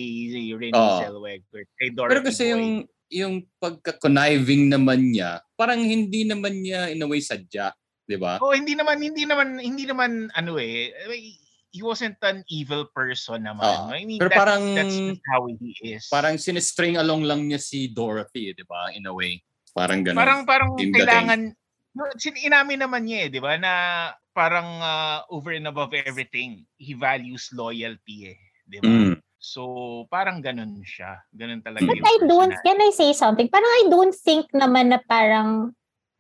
Renee 0.55 0.75
Oo. 0.77 0.99
Zellweger, 1.03 1.63
kay 1.79 1.89
Dorothy 1.91 2.11
Pero 2.15 2.21
kasi 2.23 2.43
Boyd. 2.47 2.53
yung 2.55 2.65
yung 3.07 3.35
pagka-conniving 3.63 4.67
naman 4.67 5.15
niya, 5.15 5.39
parang 5.55 5.79
hindi 5.79 6.27
naman 6.27 6.59
niya 6.59 6.91
in 6.91 6.99
a 7.03 7.07
way 7.07 7.23
sadya, 7.23 7.71
di 8.03 8.19
ba? 8.19 8.39
Oh, 8.43 8.51
hindi 8.51 8.75
naman 8.75 8.99
hindi 8.99 9.23
naman 9.23 9.63
hindi 9.63 9.87
naman 9.87 10.27
ano 10.35 10.59
eh 10.59 10.91
he 11.77 11.85
wasn't 11.85 12.17
an 12.25 12.41
evil 12.49 12.89
person 12.89 13.45
naman. 13.45 13.69
Oo. 13.69 13.93
I 13.93 14.09
mean, 14.09 14.17
Pero 14.17 14.33
that's, 14.33 14.41
parang- 14.41 14.73
that's 14.73 14.97
just 14.97 15.25
how 15.29 15.45
he 15.45 15.77
is. 15.85 16.09
Parang 16.09 16.41
sinestring 16.41 16.97
along 16.97 17.29
lang 17.29 17.45
niya 17.45 17.61
si 17.61 17.93
Dorothy, 17.93 18.57
di 18.57 18.65
ba? 18.65 18.89
In 18.97 19.05
a 19.05 19.13
way. 19.13 19.45
Parang 19.77 20.01
ganun. 20.01 20.17
Parang 20.17 20.41
parang 20.49 20.69
Team 20.81 20.97
kailangan 20.97 21.53
inamin 22.41 22.81
naman 22.81 23.05
niya 23.05 23.29
eh, 23.29 23.29
'di 23.29 23.41
ba, 23.45 23.61
na 23.61 23.73
parang 24.33 24.81
ah, 24.81 25.21
over 25.29 25.53
and 25.53 25.69
above 25.69 25.93
everything, 25.93 26.65
he 26.81 26.97
values 26.97 27.53
loyalty 27.53 28.33
eh, 28.33 28.41
'di 28.65 28.81
ba? 28.81 28.89
Mm. 28.89 29.15
So, 29.37 29.63
parang 30.09 30.41
ganun 30.41 30.81
siya. 30.81 31.23
Ganun 31.31 31.61
talaga 31.61 31.85
But 31.85 32.01
yung 32.01 32.09
I 32.09 32.17
don't, 32.25 32.55
can 32.65 32.81
I 32.81 32.91
say 32.91 33.13
something? 33.13 33.47
Parang 33.53 33.69
I 33.69 33.85
don't 33.93 34.17
think 34.17 34.49
naman 34.51 34.91
na 34.91 34.99
parang 35.05 35.77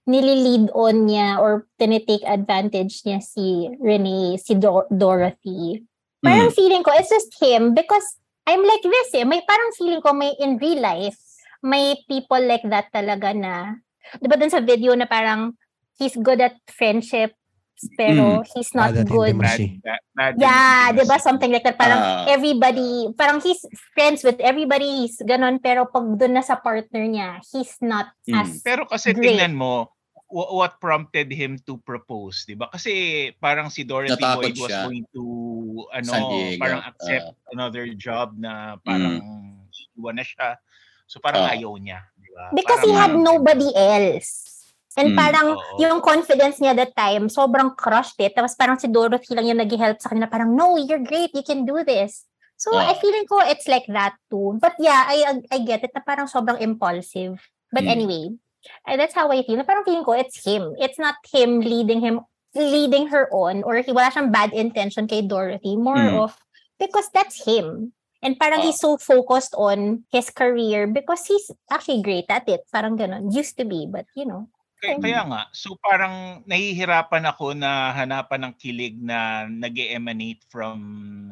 nililid 0.06 0.70
on 0.70 1.10
niya 1.10 1.36
or 1.36 1.66
tinitake 1.76 2.22
advantage 2.24 3.02
niya 3.02 3.18
si 3.18 3.68
Renee, 3.76 4.38
si 4.38 4.54
Dor- 4.54 4.86
Dorothy. 4.88 5.82
Parang 6.22 6.48
Mm. 6.50 6.56
feeling 6.56 6.82
ko, 6.82 6.94
it's 6.94 7.10
just 7.10 7.34
him 7.38 7.74
because 7.74 8.18
I'm 8.46 8.62
like 8.62 8.82
this 8.82 9.10
eh. 9.18 9.26
May 9.26 9.42
parang 9.42 9.74
feeling 9.74 9.98
ko 10.00 10.14
may 10.14 10.32
in 10.38 10.56
real 10.58 10.78
life, 10.78 11.18
may 11.60 11.98
people 12.06 12.38
like 12.40 12.62
that 12.70 12.94
talaga 12.94 13.34
na, 13.34 13.74
di 14.22 14.30
ba 14.30 14.38
dun 14.38 14.50
sa 14.50 14.62
video 14.62 14.94
na 14.94 15.04
parang 15.04 15.58
he's 15.98 16.14
good 16.14 16.38
at 16.38 16.54
friendship 16.70 17.34
pero 18.00 18.40
he's 18.56 18.72
not 18.72 18.96
Bad 18.96 19.04
at 19.04 19.08
good. 19.12 19.34
Bad, 19.36 19.60
bad, 19.84 20.00
bad 20.16 20.32
Yeah, 20.40 20.96
di 20.96 21.04
ba? 21.04 21.20
Something 21.20 21.52
like 21.52 21.60
that. 21.60 21.76
Parang 21.76 22.00
Ah. 22.00 22.24
everybody, 22.24 23.12
parang 23.12 23.44
he's 23.44 23.60
friends 23.92 24.24
with 24.24 24.40
everybody, 24.40 25.04
he's 25.04 25.20
ganon, 25.20 25.60
pero 25.60 25.84
pag 25.84 26.08
doon 26.16 26.32
na 26.32 26.40
sa 26.40 26.56
partner 26.56 27.04
niya, 27.04 27.36
he's 27.52 27.76
not 27.84 28.16
Mm. 28.24 28.32
as, 28.40 28.64
Pero 28.64 28.88
kasi 28.88 29.12
Great. 29.12 29.36
tingnan 29.36 29.52
mo, 29.52 29.92
what 30.28 30.82
prompted 30.82 31.30
him 31.30 31.54
to 31.62 31.78
propose, 31.78 32.42
'di 32.44 32.58
ba? 32.58 32.66
Kasi 32.68 32.92
parang 33.38 33.70
si 33.70 33.86
Dorothy 33.86 34.18
Natakot 34.18 34.42
Boyd 34.42 34.56
was 34.58 34.70
siya. 34.70 34.82
going 34.84 35.04
to 35.14 35.24
ano, 35.94 36.12
parang 36.58 36.82
accept 36.82 37.30
Ah. 37.30 37.52
another 37.54 37.86
job 37.94 38.34
na 38.34 38.74
parang 38.82 39.22
iwan 39.94 40.18
na 40.18 40.24
siya. 40.26 40.58
So 41.06 41.22
parang 41.22 41.46
Ah. 41.46 41.54
ayaw 41.54 41.78
niya, 41.78 42.02
'di 42.18 42.30
ba? 42.34 42.44
because 42.52 42.82
he 42.82 42.90
Parang- 42.90 43.22
had 43.22 43.22
nobody 43.22 43.70
else. 43.72 44.52
And 44.96 45.12
Mm, 45.12 45.18
parang 45.20 45.48
oo. 45.60 45.76
yung 45.76 46.00
confidence 46.00 46.56
niya 46.56 46.72
that 46.72 46.96
time, 46.96 47.28
sobrang 47.28 47.76
crushed 47.76 48.16
it. 48.16 48.32
Tapos 48.32 48.56
parang 48.56 48.80
si 48.80 48.88
Dorothy 48.88 49.36
lang 49.36 49.44
yung 49.44 49.60
nag-help 49.60 50.00
sa 50.00 50.08
kanya. 50.08 50.24
Parang, 50.24 50.56
no, 50.56 50.80
you're 50.80 51.04
great. 51.04 51.36
You 51.36 51.44
can 51.44 51.68
do 51.68 51.84
this. 51.84 52.24
So, 52.56 52.72
Ah. 52.72 52.88
I 52.88 52.96
feeling 52.96 53.28
ko 53.28 53.44
it's 53.44 53.68
like 53.68 53.84
that 53.92 54.16
too. 54.32 54.56
But 54.56 54.72
yeah, 54.80 55.04
I 55.04 55.20
I 55.52 55.60
get 55.60 55.84
it 55.84 55.92
na 55.92 56.00
parang 56.00 56.24
sobrang 56.24 56.56
impulsive. 56.64 57.36
But 57.68 57.84
Mm. 57.84 57.92
anyway, 57.92 58.24
uh, 58.86 58.96
that's 58.96 59.14
how 59.14 59.30
I 59.30 59.42
feel. 59.42 59.62
Parang 59.64 59.84
feeling 59.84 60.04
ko 60.04 60.12
it's 60.12 60.42
him. 60.44 60.74
It's 60.78 60.98
not 60.98 61.16
him 61.28 61.60
leading 61.60 62.00
him 62.00 62.20
leading 62.56 63.08
her 63.12 63.28
on 63.36 63.60
or 63.68 63.76
he 63.84 63.92
wala 63.92 64.08
siyang 64.08 64.32
bad 64.32 64.56
intention 64.56 65.04
kay 65.04 65.20
Dorothy. 65.20 65.76
More 65.76 66.00
Mm. 66.00 66.24
of 66.24 66.32
because 66.80 67.08
that's 67.12 67.44
him. 67.44 67.92
And 68.24 68.40
parang 68.40 68.64
Ah. 68.64 68.72
he's 68.72 68.80
so 68.80 68.96
focused 68.96 69.52
on 69.54 70.08
his 70.08 70.32
career 70.32 70.88
because 70.88 71.28
he's 71.28 71.52
actually 71.68 72.00
great 72.00 72.26
at 72.32 72.48
it. 72.48 72.64
Parang 72.72 72.96
ganun. 72.96 73.28
Used 73.28 73.60
to 73.60 73.68
be, 73.68 73.84
but 73.86 74.08
you 74.16 74.24
know. 74.24 74.48
Kaya, 74.76 75.00
kaya 75.00 75.20
nga, 75.24 75.42
so 75.56 75.72
parang 75.80 76.44
nahihirapan 76.44 77.24
ako 77.28 77.56
na 77.56 77.96
hanapan 77.96 78.44
ng 78.44 78.54
kilig 78.60 78.96
na 79.00 79.48
nag 79.48 79.72
emanate 79.72 80.44
from 80.52 80.76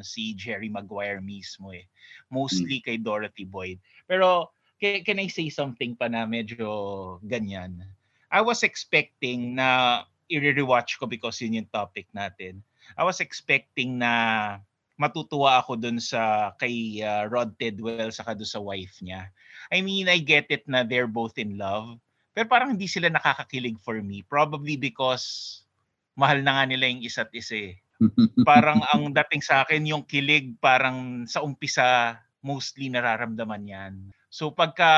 si 0.01 0.33
Jerry 0.33 0.73
Maguire 0.73 1.21
mismo 1.21 1.69
eh. 1.73 1.85
Mostly 2.33 2.81
kay 2.81 2.97
Dorothy 2.97 3.45
Boyd. 3.45 3.81
Pero 4.09 4.54
can, 4.81 5.05
can 5.05 5.19
I 5.21 5.29
say 5.29 5.49
something 5.51 5.95
pa 5.95 6.09
na 6.09 6.27
medyo 6.27 7.19
ganyan? 7.25 7.83
I 8.31 8.43
was 8.43 8.67
expecting 8.67 9.55
na 9.55 10.03
i-rewatch 10.27 10.99
ko 10.99 11.07
because 11.07 11.39
yun 11.39 11.63
yung 11.63 11.71
topic 11.71 12.11
natin. 12.11 12.65
I 12.99 13.05
was 13.07 13.23
expecting 13.23 14.01
na 14.01 14.59
matutuwa 14.95 15.59
ako 15.59 15.79
dun 15.79 15.99
sa 15.99 16.55
kay 16.59 17.03
uh, 17.03 17.27
Rod 17.27 17.55
Tidwell 17.59 18.15
saka 18.15 18.35
dun 18.35 18.47
sa 18.49 18.63
wife 18.63 18.99
niya. 19.03 19.31
I 19.71 19.83
mean, 19.83 20.07
I 20.07 20.23
get 20.23 20.51
it 20.51 20.67
na 20.71 20.87
they're 20.87 21.11
both 21.11 21.39
in 21.39 21.59
love. 21.59 21.99
Pero 22.35 22.51
parang 22.51 22.75
hindi 22.75 22.91
sila 22.91 23.11
nakakakilig 23.11 23.79
for 23.79 24.03
me. 24.03 24.27
Probably 24.27 24.75
because 24.75 25.63
mahal 26.19 26.43
na 26.43 26.59
nga 26.59 26.65
nila 26.67 26.91
yung 26.91 27.03
isa't 27.03 27.31
isa 27.35 27.75
eh. 27.75 27.75
Parang 28.43 28.83
ang 28.91 29.15
dating 29.15 29.43
sa 29.43 29.63
akin, 29.63 29.87
yung 29.87 30.03
kilig 30.03 30.59
parang 30.59 31.27
sa 31.31 31.43
umpisa 31.43 32.19
mostly 32.45 32.91
nararamdaman 32.91 33.65
yan. 33.65 33.95
So 34.35 34.51
pagka 34.51 34.91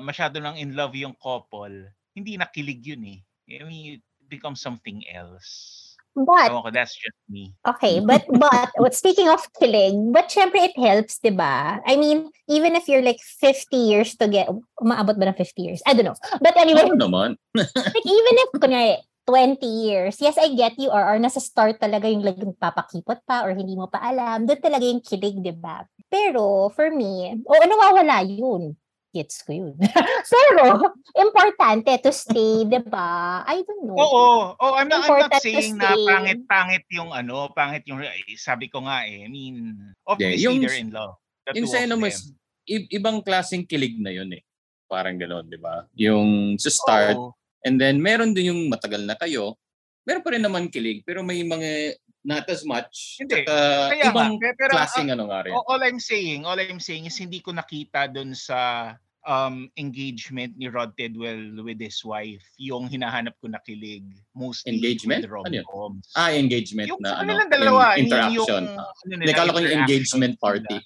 masyado 0.00 0.40
nang 0.40 0.56
in 0.56 0.72
love 0.72 0.96
yung 0.96 1.12
couple, 1.20 1.92
hindi 2.16 2.40
nakilig 2.40 2.80
yun 2.80 3.04
eh. 3.12 3.20
I 3.60 3.68
mean, 3.68 4.00
it 4.00 4.04
becomes 4.24 4.64
something 4.64 5.04
else. 5.12 5.92
But 6.16 6.48
ko, 6.48 6.70
that's 6.72 6.96
just 6.96 7.18
me. 7.28 7.52
Okay, 7.66 8.00
but 8.00 8.24
but 8.30 8.70
what 8.80 8.94
speaking 8.96 9.28
of 9.28 9.44
kilig, 9.60 9.92
but 10.14 10.32
syempre 10.32 10.64
it 10.64 10.78
helps, 10.80 11.20
'di 11.20 11.36
ba? 11.36 11.82
I 11.84 11.98
mean, 11.98 12.32
even 12.48 12.72
if 12.72 12.88
you're 12.88 13.04
like 13.04 13.20
50 13.20 13.74
years 13.74 14.16
to 14.22 14.30
get 14.32 14.48
umaabot 14.80 15.18
ba 15.20 15.28
ng 15.28 15.36
50 15.36 15.60
years? 15.60 15.82
I 15.84 15.92
don't 15.92 16.08
know. 16.08 16.16
But 16.40 16.56
anyway, 16.56 16.88
Oo 16.88 16.96
naman. 16.96 17.36
like 17.58 18.06
even 18.08 18.34
if 18.46 18.48
kunyari 18.56 19.02
20 19.24 19.64
years, 19.64 20.20
yes, 20.20 20.36
I 20.36 20.52
get 20.52 20.76
you 20.76 20.92
or, 20.92 21.00
or 21.00 21.16
nasa 21.16 21.40
start 21.40 21.80
talaga 21.80 22.08
yung 22.08 22.20
like 22.20 22.40
papakipot 22.60 23.24
pa 23.24 23.44
or 23.48 23.56
hindi 23.56 23.72
mo 23.72 23.88
pa 23.88 24.00
alam, 24.04 24.44
doon 24.44 24.60
talaga 24.60 24.84
yung 24.84 25.00
kilig, 25.00 25.40
'di 25.40 25.56
ba? 25.56 25.88
Pero 26.12 26.68
for 26.72 26.92
me, 26.92 27.32
o 27.44 27.56
ano 27.56 27.72
nawawala 27.72 28.20
yun? 28.28 28.76
Gets 29.14 29.46
ko 29.46 29.54
yun. 29.54 29.74
Pero, 30.34 30.90
importante 31.16 31.96
to 32.02 32.10
stay, 32.12 32.68
'di 32.68 32.84
ba? 32.84 33.40
I 33.48 33.64
don't 33.64 33.86
know. 33.88 33.96
Oo. 33.96 34.26
Oh, 34.58 34.72
I'm 34.76 34.90
not, 34.90 35.06
I'm 35.08 35.24
not 35.24 35.32
Important 35.32 35.32
to 35.32 35.40
saying 35.40 35.74
na 35.78 35.94
pangit-pangit 35.94 36.84
yung 36.92 37.10
ano, 37.14 37.48
pangit 37.54 37.86
yung, 37.88 38.02
eh, 38.02 38.36
sabi 38.36 38.68
ko 38.68 38.84
nga 38.84 39.06
eh, 39.06 39.24
I 39.24 39.28
mean, 39.30 39.72
obviously 40.04 40.42
yung- 40.44 40.60
they're 40.66 40.82
in 40.82 40.90
love. 40.92 41.16
The 41.46 41.62
yung 41.62 41.70
sa 41.70 41.84
ano 41.86 41.94
mas, 41.96 42.34
i- 42.66 42.88
ibang 42.90 43.22
klaseng 43.22 43.64
kilig 43.64 43.96
na 44.02 44.10
yun 44.10 44.28
eh. 44.34 44.42
Parang 44.90 45.16
gano'n, 45.16 45.46
di 45.48 45.56
ba? 45.60 45.86
Yung 45.96 46.56
sa 46.60 46.68
start, 46.72 47.16
Oo. 47.16 47.32
And 47.64 47.76
then 47.76 47.98
meron 47.98 48.32
din 48.32 48.50
yung 48.50 48.62
matagal 48.68 49.02
na 49.02 49.14
kayo, 49.14 49.56
meron 50.02 50.20
pa 50.20 50.30
rin 50.30 50.40
naman 50.40 50.68
kilig, 50.68 51.02
pero 51.02 51.20
may 51.20 51.40
mga 51.40 51.96
not 52.22 52.44
as 52.46 52.64
much. 52.64 53.16
Hindi. 53.18 53.42
Tsaka 53.42 53.56
Kaya 53.90 54.04
ibang 54.08 54.32
nga, 54.34 54.40
pe- 54.42 54.56
pero 54.56 54.72
klaseng 54.72 55.08
ano 55.08 55.24
nga 55.26 55.44
rin. 55.44 55.52
all, 55.52 55.82
I'm 55.82 55.98
saying, 55.98 56.44
all 56.44 56.56
I'm 56.56 56.78
saying 56.78 57.04
is 57.04 57.16
hindi 57.16 57.40
ko 57.40 57.52
nakita 57.52 58.08
doon 58.08 58.32
sa 58.32 58.92
um, 59.22 59.68
engagement 59.74 60.52
ni 60.54 60.68
Rod 60.68 60.92
Tidwell 60.94 61.56
with 61.58 61.76
his 61.76 62.00
wife, 62.00 62.44
yung 62.56 62.88
hinahanap 62.88 63.36
ko 63.38 63.48
na 63.48 63.60
kilig, 63.60 64.04
mostly 64.32 64.76
Engagement? 64.76 65.20
with 65.20 65.32
Ano 65.34 65.52
yun? 65.52 65.64
rom-coms. 65.64 66.12
Ah, 66.12 66.32
engagement 66.32 66.88
yung 66.88 67.00
na 67.00 67.16
ano, 67.16 67.28
kanilang 67.28 67.50
dalawa, 67.50 67.82
yung 67.96 68.08
interaction. 68.08 68.64
Yung, 68.64 68.68
Ah. 68.74 68.88
ano 68.88 69.12
nila, 69.14 69.20
Hindi, 69.22 69.32
kala 69.34 69.48
ko 69.48 69.58
yung 69.58 69.76
engagement 69.78 70.34
party. 70.38 70.76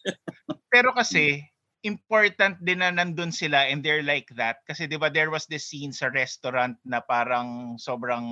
Pero 0.69 0.91
kasi, 0.91 1.43
important 1.87 2.59
din 2.59 2.83
na 2.83 2.91
nandun 2.91 3.31
sila 3.31 3.71
and 3.71 3.85
they're 3.85 4.03
like 4.03 4.29
that. 4.35 4.63
Kasi 4.67 4.91
di 4.91 4.99
ba 4.99 5.11
there 5.11 5.31
was 5.31 5.47
this 5.47 5.71
scene 5.71 5.95
sa 5.95 6.11
restaurant 6.11 6.75
na 6.83 6.99
parang 6.99 7.79
sobrang 7.79 8.27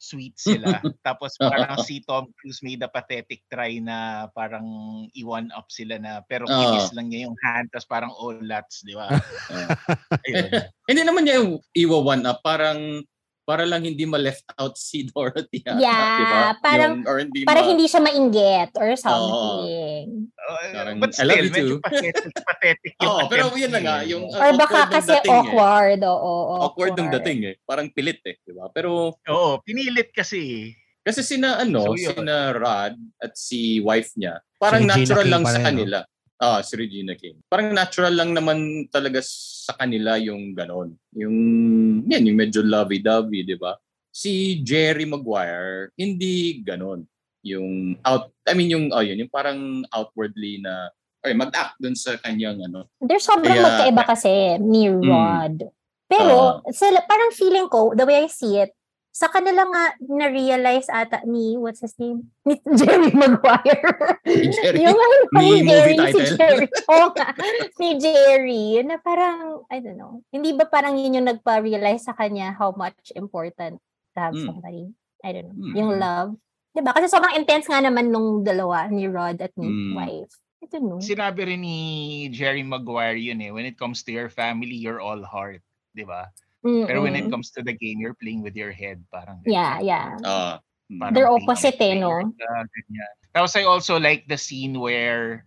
sweet 0.00 0.32
sila. 0.40 0.80
Tapos 1.06 1.36
parang 1.36 1.76
si 1.84 2.00
Tom 2.00 2.32
Cruise 2.40 2.64
made 2.64 2.80
a 2.80 2.88
pathetic 2.88 3.44
try 3.52 3.78
na 3.78 4.26
parang 4.32 4.64
i-one 5.12 5.52
up 5.52 5.68
sila 5.68 6.00
na 6.00 6.24
pero 6.24 6.48
Oo. 6.48 6.56
kinis 6.56 6.90
lang 6.96 7.12
niya 7.12 7.28
yung 7.28 7.36
hand 7.44 7.68
tapos 7.68 7.86
parang 7.86 8.12
all 8.16 8.40
lats, 8.40 8.80
di 8.82 8.96
ba? 8.96 9.12
Hindi 10.88 11.02
naman 11.04 11.28
niya 11.28 11.44
yung 11.44 11.60
iwa 11.76 11.98
one 12.00 12.24
up, 12.24 12.40
parang 12.40 13.04
para 13.50 13.64
lang 13.64 13.82
hindi 13.82 14.06
ma-left 14.06 14.46
out 14.54 14.74
si 14.74 15.02
Dorothy. 15.10 15.58
yata, 15.60 15.74
Yeah, 15.74 16.06
di 16.14 16.24
ba? 16.24 16.40
parang- 16.60 16.94
Yung- 16.96 17.04
or 17.04 17.16
hindi 17.18 17.42
Para 17.42 17.60
ma- 17.60 17.66
hindi 17.66 17.84
siya 17.84 17.98
mainggit 18.00 18.70
or 18.76 18.94
something. 18.94 20.30
Uh, 20.30 20.70
Parang, 20.72 20.96
but 20.96 21.10
I 21.12 21.24
love 21.24 21.34
still, 21.34 21.42
you 21.42 21.50
medyo 21.50 21.66
too. 21.68 21.80
pathetic, 21.80 22.14
pathetic 22.48 22.92
yung 22.96 23.08
Oo, 23.08 23.20
pero 23.26 23.42
yun 23.52 23.68
na 23.68 23.80
nga, 23.80 23.96
niya. 24.00 24.10
yung 24.12 24.24
or 24.28 24.50
baka 24.54 24.78
awkward 24.80 24.90
kasi 24.92 25.10
dating 25.12 25.26
eh. 25.26 25.38
awkward. 25.42 26.00
Oo, 26.04 26.32
Awkward 26.62 26.92
nung 26.94 27.10
dating 27.12 27.40
eh. 27.44 27.54
Parang 27.60 27.86
pilit 27.88 28.22
eh, 28.22 28.38
di 28.38 28.52
ba? 28.52 28.66
Pero 28.68 29.18
Oo, 29.18 29.50
pinilit 29.60 30.10
kasi. 30.10 30.70
kasi 31.00 31.20
sina 31.20 31.58
ano, 31.58 31.82
So, 31.84 31.96
yun. 31.96 32.14
sina 32.14 32.52
Rod 32.52 32.94
at 33.16 33.32
si 33.34 33.80
wife 33.80 34.14
niya, 34.14 34.38
parang 34.56 34.84
Regina 34.84 34.94
natural 34.96 35.26
lang 35.28 35.44
sa 35.44 35.58
yun, 35.58 35.88
no? 35.88 36.02
Ah, 36.40 36.64
si 36.64 36.72
Regina 36.72 37.12
King. 37.12 37.36
Parang 37.46 37.68
natural 37.70 38.16
lang 38.16 38.32
naman 38.32 38.56
talaga 38.88 39.20
sa 39.20 39.76
kanila 39.76 40.16
yung 40.16 40.56
ganon. 40.56 40.96
Yung, 41.12 41.36
yan, 42.08 42.24
yung 42.24 42.38
medyo 42.40 42.64
lovey-dovey, 42.64 43.44
di 43.44 43.60
ba? 43.60 43.76
Si 44.08 44.56
Jerry 44.64 45.04
Maguire, 45.04 45.92
hindi 45.94 46.64
ganon. 46.64 47.04
Yung 47.44 47.92
out, 48.00 48.32
I 48.48 48.56
mean 48.56 48.72
yung, 48.72 48.88
oh 48.88 49.04
yun, 49.04 49.20
yung 49.20 49.28
parang 49.28 49.84
outwardly 49.92 50.64
na, 50.64 50.88
okay, 51.20 51.36
mag-act 51.36 51.76
dun 51.76 51.92
sa 51.92 52.16
kanyang 52.16 52.64
ano. 52.64 52.88
They're 52.98 53.20
sobrang 53.20 53.52
Kaya- 53.52 53.66
magkaiba 53.68 54.02
kasi 54.08 54.32
ni 54.58 54.88
Mm. 54.88 55.04
Rod. 55.04 55.56
Pero 56.08 56.64
sila, 56.72 57.04
parang 57.04 57.30
feeling 57.30 57.68
ko, 57.68 57.92
the 57.92 58.02
way 58.02 58.24
I 58.24 58.32
see 58.32 58.56
it, 58.56 58.72
sa 59.10 59.26
kanila 59.26 59.66
nga 59.66 59.84
na-realize 60.00 60.86
ata 60.86 61.20
ni, 61.26 61.58
what's 61.58 61.82
his 61.82 61.98
name? 61.98 62.30
Ni 62.46 62.56
Jerry 62.78 63.10
Maguire. 63.18 63.82
Si 64.22 64.46
Jerry. 64.48 64.86
yung 64.86 64.94
ano, 64.94 65.14
Ni 65.34 65.38
ni 65.38 65.42
movie 65.42 65.66
Jerry, 65.66 65.94
si 65.94 66.00
title. 66.00 66.36
Jerry. 66.38 66.66
Oo 66.94 67.06
nga, 67.10 67.28
ni 67.76 67.88
Jerry, 67.98 68.66
na 68.82 68.96
parang, 68.96 69.66
I 69.66 69.82
don't 69.82 69.98
know, 69.98 70.22
hindi 70.30 70.54
ba 70.54 70.64
parang 70.64 70.94
yun 70.94 71.18
yung 71.18 71.28
nagpa-realize 71.28 72.06
sa 72.06 72.14
kanya 72.14 72.54
how 72.54 72.70
much 72.72 73.10
important 73.12 73.82
to 74.14 74.18
have 74.18 74.34
Mm. 74.34 74.46
somebody? 74.46 74.84
I 75.20 75.30
don't 75.34 75.50
know. 75.50 75.58
Mm. 75.58 75.74
Yung 75.76 75.90
love. 75.98 76.30
Diba? 76.70 76.94
Kasi 76.94 77.10
sobrang 77.10 77.34
intense 77.34 77.66
nga 77.66 77.82
naman 77.82 78.08
nung 78.08 78.40
dalawa, 78.40 78.86
ni 78.86 79.10
Rod 79.10 79.42
at 79.42 79.50
ni 79.58 79.66
Mm. 79.66 79.92
wife. 79.98 80.32
I 80.60 80.68
don't 80.68 80.86
know. 80.86 81.00
Sinabi 81.02 81.50
rin 81.50 81.60
ni 81.60 81.78
Jerry 82.30 82.62
Maguire 82.62 83.18
yun 83.18 83.40
eh, 83.40 83.50
when 83.50 83.64
it 83.64 83.74
comes 83.74 84.04
to 84.04 84.12
your 84.12 84.30
family, 84.30 84.76
you're 84.76 85.02
all 85.02 85.18
heart. 85.20 85.64
Di 85.90 86.06
ba? 86.62 86.86
Pero 86.86 87.02
when 87.02 87.16
it 87.16 87.26
Mm-mm. 87.26 87.32
comes 87.32 87.50
to 87.56 87.62
the 87.62 87.72
game, 87.72 88.00
you're 88.00 88.16
playing 88.16 88.42
with 88.42 88.56
your 88.56 88.72
head. 88.72 89.02
Parang. 89.12 89.40
Yeah, 89.44 89.80
yeah. 89.80 90.16
Ah, 90.24 90.60
mm. 90.90 91.00
Parang 91.00 91.14
They're 91.14 91.30
opposite 91.30 91.80
eh, 91.80 91.96
no? 91.96 92.32
ganyan. 92.36 93.14
Tapos 93.30 93.54
I 93.54 93.64
also 93.64 93.96
like 93.98 94.26
the 94.26 94.38
scene 94.38 94.78
where 94.78 95.46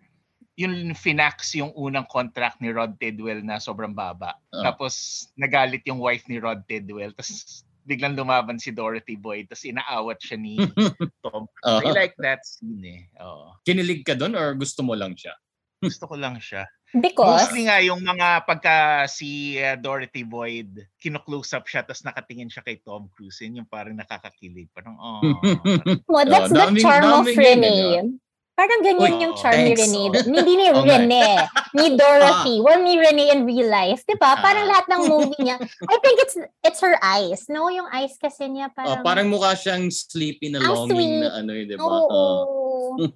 yung 0.55 0.93
finax 0.93 1.58
yung 1.58 1.74
unang 1.74 2.05
contract 2.08 2.62
ni 2.62 2.70
Rod 2.70 2.96
Tidwell 3.01 3.41
na 3.41 3.58
sobrang 3.58 3.93
baba. 3.93 4.38
Ah. 4.53 4.72
Tapos 4.72 5.25
nagalit 5.34 5.82
yung 5.89 5.98
wife 5.98 6.24
ni 6.29 6.38
Rod 6.38 6.62
Tidwell. 6.70 7.12
Tapos 7.17 7.65
biglang 7.84 8.15
lumaban 8.15 8.62
si 8.62 8.72
Dorothy 8.72 9.17
Boyd. 9.17 9.50
Tapos 9.50 9.65
inaawat 9.65 10.17
siya 10.22 10.38
ni 10.38 10.62
Tom. 11.25 11.50
Ah. 11.65 11.82
I 11.82 11.91
like 11.91 12.15
that 12.22 12.46
scene 12.46 12.86
eh. 12.86 13.01
Oo. 13.20 13.58
Kinilig 13.65 14.05
ka 14.05 14.13
doon 14.13 14.38
or 14.38 14.53
gusto 14.53 14.86
mo 14.86 14.93
lang 14.93 15.17
siya? 15.17 15.34
Gusto 15.84 16.08
ko 16.08 16.15
lang 16.15 16.39
siya. 16.39 16.63
Because, 16.93 17.50
Mostly 17.50 17.65
nga 17.65 17.81
yung 17.81 18.00
mga 18.00 18.45
pagka 18.45 18.75
si 19.09 19.57
uh, 19.57 19.73
Dorothy 19.73 20.21
Boyd, 20.21 20.69
kino-close 20.97 21.58
up 21.58 21.65
siya 21.65 21.82
tapos 21.82 22.06
nakatingin 22.06 22.47
siya 22.47 22.62
kay 22.62 22.77
Tom 22.79 23.10
Cruise. 23.10 23.41
Yun 23.41 23.62
yung 23.62 23.69
parang 23.69 23.97
nakakakilig. 23.97 24.69
Parang, 24.69 24.93
oh. 24.95 25.21
well, 26.13 26.23
that's 26.23 26.49
Oh, 26.49 26.53
the 26.53 26.69
daming- 26.69 26.79
charm 26.79 27.06
of 27.10 27.25
daming 27.25 27.34
ganyan, 27.34 27.62
Rene. 27.65 28.21
Parang 28.53 28.86
ganyan 28.86 29.17
Uy, 29.17 29.23
yung 29.25 29.34
charm 29.34 29.58
ni 29.58 29.73
thanks. 29.73 29.89
Rene. 29.89 30.13
Hindi 30.29 30.53
ni 30.53 30.65
nga. 30.69 30.82
Rene, 30.86 31.25
ni 31.73 31.86
Dorothy. 31.97 32.56
Well, 32.62 32.86
ni 32.86 33.01
Rene 33.01 33.25
in 33.34 33.41
real 33.43 33.65
life. 33.65 34.06
Di 34.06 34.13
ba? 34.13 34.38
Parang 34.38 34.69
Ah. 34.69 34.77
lahat 34.77 34.86
ng 34.93 35.01
movie 35.10 35.41
niya. 35.41 35.58
I 35.89 35.97
think 35.97 36.21
it's 36.21 36.38
it's 36.62 36.77
her 36.77 36.93
eyes. 37.01 37.49
No, 37.49 37.65
yung 37.67 37.89
eyes 37.89 38.13
kasi 38.15 38.45
niya 38.45 38.69
Oh, 38.69 38.77
parang... 38.77 39.01
parang 39.01 39.27
mukha 39.27 39.58
siyang 39.58 39.89
sleepy 39.89 40.53
na 40.53 40.62
Ang 40.62 40.69
longing 40.69 40.93
sweet. 40.93 41.21
na 41.25 41.29
ano 41.34 41.49
yun, 41.51 41.65
di 41.65 41.75
ba? 41.75 41.82
Oo. 41.82 42.06
Oh. 42.06 42.62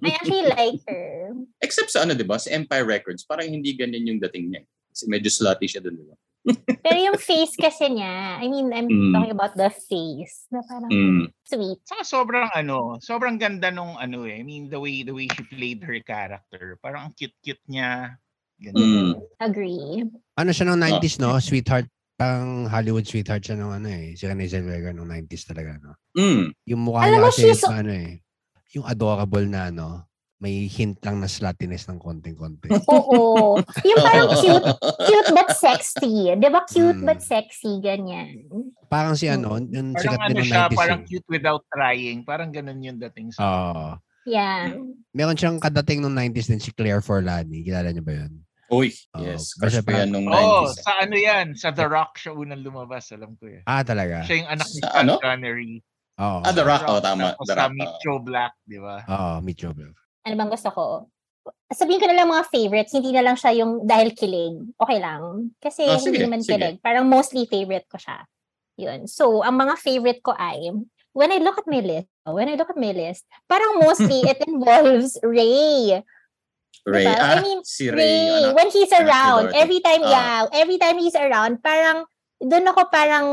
I 0.02 0.10
actually 0.12 0.46
like 0.46 0.80
her. 0.86 1.32
Except 1.64 1.90
sa 1.90 2.02
ano, 2.02 2.12
di 2.12 2.24
ba? 2.24 2.36
Sa 2.36 2.50
Empire 2.50 2.84
Records, 2.84 3.24
parang 3.24 3.48
hindi 3.48 3.74
ganyan 3.74 4.06
yung 4.06 4.20
dating 4.20 4.50
niya. 4.50 4.62
Kasi 4.90 5.06
medyo 5.06 5.28
slutty 5.28 5.66
siya 5.66 5.80
doon, 5.80 5.96
di 5.96 6.06
ba? 6.06 6.16
Pero 6.86 6.96
yung 6.96 7.18
face 7.20 7.54
kasi 7.54 7.92
niya, 7.92 8.40
I 8.40 8.46
mean, 8.48 8.72
I'm 8.72 8.88
Mm. 8.88 9.12
talking 9.12 9.34
about 9.34 9.52
the 9.52 9.68
face. 9.68 10.48
Na 10.48 10.64
parang 10.64 10.88
Mm. 10.88 11.22
sweet. 11.44 11.80
Saka 11.84 12.02
sobrang 12.02 12.48
ano, 12.50 12.96
sobrang 12.98 13.36
ganda 13.36 13.68
nung 13.68 13.94
ano 13.94 14.24
eh. 14.24 14.40
I 14.40 14.44
mean, 14.44 14.70
the 14.72 14.80
way 14.80 15.04
the 15.04 15.12
way 15.12 15.28
she 15.28 15.44
played 15.44 15.84
her 15.84 15.98
character. 16.00 16.78
Parang 16.80 17.10
ang 17.10 17.14
cute-cute 17.14 17.60
niya. 17.68 18.16
Ganun. 18.58 18.80
Mm. 18.80 19.12
Agree. 19.38 20.08
Ano 20.34 20.50
siya 20.50 20.64
nung 20.66 20.80
Ah. 20.80 20.88
90s, 20.88 21.20
no? 21.20 21.36
Sweetheart. 21.36 21.86
Pang 22.18 22.66
Hollywood 22.66 23.06
sweetheart 23.06 23.46
siya 23.46 23.54
nung 23.54 23.70
ano 23.70 23.86
eh. 23.86 24.18
Si 24.18 24.26
Renee 24.26 24.50
Zellweger 24.50 24.90
nung 24.90 25.06
90s 25.06 25.46
talaga, 25.46 25.78
no? 25.78 25.94
Mm. 26.18 26.50
Yung 26.66 26.80
mukha 26.82 27.06
Alam 27.06 27.14
niya 27.14 27.26
kasi 27.30 27.42
she's- 27.46 27.62
ano 27.62 27.92
eh. 27.94 28.18
Yung 28.70 28.84
adorable 28.84 29.44
na 29.44 29.68
ano. 29.68 30.04
May 30.38 30.70
hint 30.70 31.02
lang 31.02 31.18
na 31.18 31.26
sluttiness 31.26 31.90
ng 31.90 31.98
konting-konti. 31.98 32.70
Oo. 32.88 33.58
Yung 33.82 34.00
parang 34.00 34.30
cute, 34.38 34.70
cute 35.02 35.30
but 35.34 35.50
sexy. 35.50 36.30
Di 36.30 36.46
ba? 36.46 36.62
Cute 36.62 36.94
Mm. 36.94 37.04
but 37.04 37.18
sexy, 37.18 37.82
ganyan. 37.82 38.46
Parang 38.86 39.18
si 39.18 39.26
ano, 39.26 39.58
yung 39.58 39.90
Parang 39.90 39.98
sikat 39.98 40.20
ano 40.20 40.30
din 40.32 40.46
siya, 40.46 40.70
90s 40.70 40.78
parang 40.78 41.00
yun. 41.00 41.08
cute 41.10 41.28
without 41.28 41.62
trying. 41.68 42.18
Parang 42.22 42.50
ganun 42.50 42.78
yung 42.78 42.98
dating 43.00 43.34
sa... 43.34 43.42
Oo. 43.42 43.86
Yeah. 44.22 44.76
meron 45.10 45.34
siyang 45.34 45.56
kadating 45.56 45.98
nung 45.98 46.12
90s 46.12 46.46
din 46.46 46.60
si 46.60 46.70
Claire 46.70 47.00
Forlani. 47.00 47.64
Kilala 47.64 47.90
niyo 47.90 48.04
ba 48.04 48.14
yun? 48.14 48.32
Uy, 48.68 48.92
Oo. 49.16 49.24
yes. 49.24 49.56
Crush 49.56 49.80
ko 49.80 49.90
yan 49.90 50.12
nung 50.12 50.28
Oh, 50.28 50.68
90s. 50.68 50.84
sa 50.84 50.92
ano 51.02 51.16
yan? 51.16 51.46
Sa 51.56 51.72
The 51.72 51.88
Rock 51.88 52.14
siya 52.14 52.30
unang 52.30 52.60
lumabas, 52.60 53.08
alam 53.10 53.34
ko 53.34 53.48
eh. 53.48 53.64
Ah, 53.64 53.80
talaga? 53.80 54.22
Siya 54.22 54.44
yung 54.44 54.50
anak 54.52 54.68
ni 54.68 54.80
Sean 54.84 54.94
ano? 55.02 55.12
Connery. 55.18 55.80
Oo. 56.18 56.38
Ah, 56.42 56.52
The 56.52 56.64
Rock. 56.66 56.82
Oh, 56.90 56.98
tama. 56.98 57.32
Tapos 57.34 57.46
The 57.46 57.54
sa 57.54 57.60
Rock. 57.66 57.72
Meet 57.78 57.92
oh. 57.94 57.98
Joe 58.02 58.20
Black, 58.22 58.52
di 58.66 58.78
ba? 58.82 58.96
Oo, 59.06 59.30
Meet 59.42 59.58
Joe 59.58 59.74
Black. 59.74 59.94
Ano 60.26 60.34
bang 60.34 60.50
gusto 60.50 60.68
ko? 60.74 60.84
Sabihin 61.72 62.00
ko 62.02 62.06
na 62.10 62.16
lang 62.18 62.28
mga 62.28 62.44
favorites, 62.52 62.92
hindi 62.92 63.14
na 63.14 63.24
lang 63.24 63.36
siya 63.38 63.52
yung 63.56 63.86
dahil 63.86 64.12
kilig. 64.12 64.56
Okay 64.76 64.98
lang. 65.00 65.52
Kasi 65.62 65.86
hindi 65.86 66.18
sige, 66.18 66.24
naman 66.26 66.40
sige. 66.44 66.52
kilig. 66.58 66.76
Parang 66.82 67.06
mostly 67.08 67.48
favorite 67.48 67.88
ko 67.88 67.96
siya. 67.96 68.26
Yun. 68.76 69.08
So, 69.08 69.40
ang 69.40 69.56
mga 69.56 69.74
favorite 69.80 70.20
ko 70.20 70.36
ay, 70.36 70.70
when 71.16 71.30
I 71.32 71.38
look 71.40 71.56
at 71.56 71.66
my 71.66 71.80
list, 71.80 72.06
when 72.26 72.50
I 72.50 72.54
look 72.54 72.68
at 72.68 72.78
my 72.78 72.92
list, 72.92 73.24
parang 73.48 73.80
mostly 73.80 74.22
it 74.30 74.38
involves 74.44 75.16
Ray. 75.22 76.02
Ray. 76.84 77.04
Diba? 77.04 77.16
Ah, 77.16 77.36
I 77.36 77.42
mean, 77.42 77.60
si 77.64 77.88
Ray. 77.88 77.96
Ray, 77.96 78.44
anak. 78.48 78.54
when 78.54 78.68
he's 78.70 78.92
around, 78.92 79.50
every 79.52 79.80
time, 79.80 80.02
Ah. 80.04 80.12
yeah, 80.12 80.38
every 80.56 80.78
time 80.78 80.96
he's 80.98 81.16
around, 81.16 81.58
parang, 81.60 82.04
doon 82.38 82.70
ako 82.70 82.80
parang, 82.90 83.26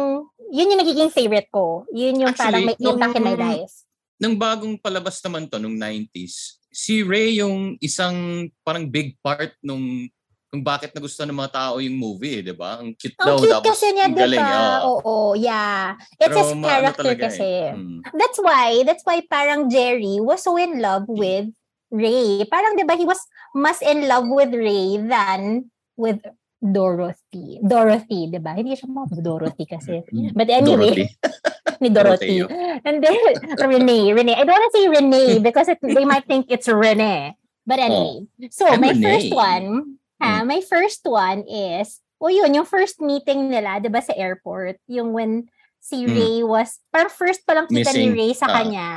yun 0.49 0.71
yung 0.73 0.81
nagiging 0.81 1.11
favorite 1.13 1.49
ko. 1.53 1.85
Yun 1.93 2.25
yung 2.25 2.33
parang 2.33 2.65
Actually, 2.65 2.77
may 2.81 2.89
impact 2.89 3.15
in 3.17 3.23
my 3.23 3.37
life. 3.37 3.75
Nung 4.17 4.35
bagong 4.39 4.75
palabas 4.81 5.21
naman 5.21 5.45
to, 5.49 5.61
nung 5.61 5.77
90s, 5.77 6.61
si 6.73 7.05
Ray 7.05 7.39
yung 7.39 7.79
isang 7.79 8.49
parang 8.65 8.89
big 8.89 9.15
part 9.23 9.55
nung 9.63 10.09
kung 10.55 10.63
bakit 10.63 10.95
nagustuhan 10.95 11.27
ng 11.35 11.39
mga 11.43 11.51
tao 11.51 11.83
yung 11.83 11.99
movie, 11.99 12.39
eh, 12.39 12.43
di 12.47 12.55
ba? 12.55 12.79
Ang 12.79 12.95
cute 12.95 13.19
daw. 13.19 13.35
Ang 13.35 13.43
cute 13.43 13.55
tapos 13.59 13.75
kasi 13.75 13.87
niya, 13.91 14.07
di 14.07 14.39
ba? 14.39 14.47
ah. 14.47 14.79
Oo, 14.87 15.35
yeah. 15.35 15.99
It's 16.15 16.31
Pero 16.31 16.39
his 16.39 16.51
character 16.63 17.11
eh. 17.11 17.19
kasi. 17.19 17.49
Mm. 17.75 17.99
That's 18.15 18.39
why, 18.39 18.87
that's 18.87 19.03
why 19.03 19.19
parang 19.27 19.67
Jerry 19.67 20.23
was 20.23 20.47
so 20.47 20.55
in 20.55 20.79
love 20.79 21.11
with 21.11 21.51
Ray. 21.91 22.47
Parang, 22.47 22.79
di 22.79 22.87
ba, 22.87 22.95
he 22.95 23.03
was 23.03 23.19
mas 23.51 23.83
in 23.83 24.07
love 24.07 24.31
with 24.31 24.55
Ray 24.55 24.95
than 24.95 25.67
with 25.99 26.23
Dorothy. 26.59 27.59
Dorothy, 27.61 28.31
di 28.31 28.39
ba? 28.39 28.55
Hindi 28.55 28.73
siya 28.73 28.89
mga 28.89 29.21
Dorothy 29.21 29.65
kasi. 29.67 30.01
But 30.33 30.49
anyway, 30.49 31.05
Dorothy. 31.05 31.07
ni 31.83 31.89
Dorothy. 31.91 32.37
And 32.83 33.03
then, 33.03 33.15
Renee, 33.59 34.13
Renee. 34.13 34.35
I 34.35 34.43
don't 34.47 34.55
want 34.55 34.65
to 34.71 34.73
say 34.73 34.85
Renee 34.87 35.39
because 35.45 35.67
it, 35.67 35.79
they 35.83 36.05
might 36.05 36.25
think 36.25 36.47
it's 36.49 36.67
Renee. 36.67 37.35
But 37.65 37.79
anyway, 37.81 38.29
so 38.49 38.69
I'm 38.69 38.81
my 38.81 38.93
Renee. 38.93 39.03
first 39.03 39.29
one, 39.33 39.97
ha, 40.21 40.45
my 40.45 40.61
first 40.61 41.01
one 41.03 41.43
is, 41.49 41.99
o 42.21 42.29
yun, 42.29 42.53
yung 42.53 42.65
first 42.69 43.01
meeting 43.01 43.49
nila, 43.49 43.81
di 43.81 43.89
ba 43.89 44.05
sa 44.05 44.13
airport, 44.13 44.77
yung 44.85 45.13
when 45.13 45.49
si 45.81 46.05
Mm. 46.05 46.13
Ray 46.13 46.35
was, 46.41 46.77
parang 46.89 47.09
first 47.09 47.41
pa 47.45 47.53
lang 47.57 47.65
kita 47.69 47.89
ni 47.93 48.09
Missing. 48.09 48.13
Ray 48.13 48.31
sa 48.33 48.47
Ah. 48.49 48.53
kanya, 48.61 48.87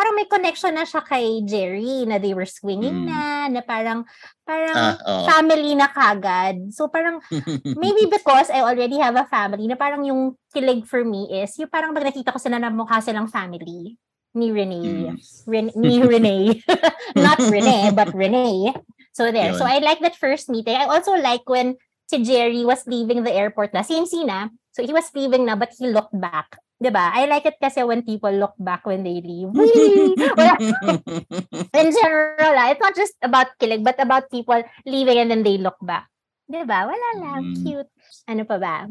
parang 0.00 0.16
may 0.16 0.24
connection 0.24 0.72
na 0.72 0.88
siya 0.88 1.04
kay 1.04 1.44
Jerry 1.44 2.08
na 2.08 2.16
they 2.16 2.32
were 2.32 2.48
swinging 2.48 3.04
Mm. 3.04 3.12
na, 3.12 3.20
na 3.52 3.60
parang, 3.60 4.08
parang 4.48 4.72
Ah, 4.72 4.96
oo. 4.96 5.24
family 5.28 5.76
na 5.76 5.92
kagad. 5.92 6.72
So 6.72 6.88
parang, 6.88 7.20
maybe 7.84 8.08
because 8.08 8.48
I 8.48 8.64
already 8.64 8.96
have 8.96 9.12
a 9.20 9.28
family, 9.28 9.68
na 9.68 9.76
parang 9.76 10.00
yung 10.08 10.40
kilig 10.56 10.88
for 10.88 11.04
me 11.04 11.28
is, 11.44 11.52
yung 11.60 11.68
parang 11.68 11.92
pag 11.92 12.08
nakita 12.08 12.32
ko 12.32 12.40
sila 12.40 12.56
na 12.56 12.72
mukha 12.72 13.04
silang 13.04 13.28
family 13.28 14.00
ni 14.32 14.48
Renee. 14.48 15.12
Mm. 15.12 15.16
Ren- 15.44 15.76
ni 15.76 16.00
Renee. 16.00 16.64
Not 17.20 17.36
Renee, 17.52 17.92
but 17.92 18.08
Renee. 18.16 18.72
So 19.12 19.28
there. 19.28 19.52
So 19.52 19.68
Yun. 19.68 19.74
I 19.74 19.78
like 19.84 20.00
that 20.00 20.16
first 20.16 20.48
meeting. 20.48 20.80
I 20.80 20.88
also 20.88 21.12
like 21.18 21.44
when 21.44 21.76
si 22.08 22.22
Jerry 22.24 22.64
was 22.64 22.86
leaving 22.88 23.20
the 23.26 23.34
airport 23.34 23.74
na. 23.74 23.82
Same 23.84 24.06
scene 24.06 24.30
na. 24.32 24.48
So 24.72 24.80
he 24.86 24.94
was 24.96 25.10
leaving 25.12 25.44
na 25.44 25.58
but 25.58 25.74
he 25.76 25.90
looked 25.92 26.14
back. 26.14 26.56
'Di 26.80 26.88
ba? 26.88 27.12
I 27.12 27.28
like 27.28 27.44
it 27.44 27.60
kasi 27.60 27.84
when 27.84 28.00
people 28.00 28.32
look 28.32 28.56
back 28.56 28.88
when 28.88 29.04
they 29.04 29.20
leave. 29.20 29.52
In 31.76 31.88
general, 31.92 32.52
ah, 32.56 32.72
it's 32.72 32.80
not 32.80 32.96
just 32.96 33.12
about 33.20 33.52
killing, 33.60 33.84
but 33.84 34.00
about 34.00 34.32
people 34.32 34.56
leaving 34.88 35.20
and 35.20 35.28
then 35.28 35.44
they 35.44 35.60
look 35.60 35.76
back. 35.84 36.08
'Di 36.48 36.64
ba? 36.64 36.88
Wala 36.88 37.08
lang. 37.20 37.52
Mm. 37.52 37.56
Cute. 37.60 37.92
Ano 38.26 38.42
pa 38.48 38.56
ba? 38.56 38.88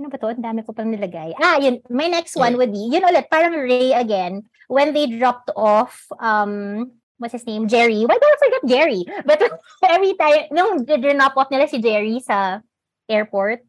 Ano 0.00 0.06
ba 0.08 0.16
to? 0.16 0.32
Ang 0.32 0.40
dami 0.40 0.64
ko 0.64 0.72
pang 0.72 0.88
nilagay. 0.88 1.36
Ah, 1.36 1.60
yun. 1.60 1.84
My 1.92 2.08
next 2.08 2.32
one 2.40 2.56
would 2.56 2.72
be, 2.72 2.88
yun 2.88 3.04
ulit, 3.04 3.28
parang 3.28 3.52
Ray 3.52 3.92
again, 3.92 4.48
when 4.64 4.96
they 4.96 5.04
dropped 5.04 5.52
off, 5.52 6.08
um, 6.16 6.88
what's 7.20 7.36
his 7.36 7.44
name? 7.44 7.68
Jerry. 7.68 8.08
Why 8.08 8.16
do 8.16 8.24
I 8.24 8.40
forget 8.40 8.64
Jerry? 8.64 9.04
But 9.28 9.44
every 9.84 10.16
time, 10.16 10.48
nung 10.56 10.88
drop 10.88 11.36
off 11.36 11.52
nila 11.52 11.68
si 11.68 11.84
Jerry 11.84 12.16
sa 12.24 12.64
airport, 13.12 13.60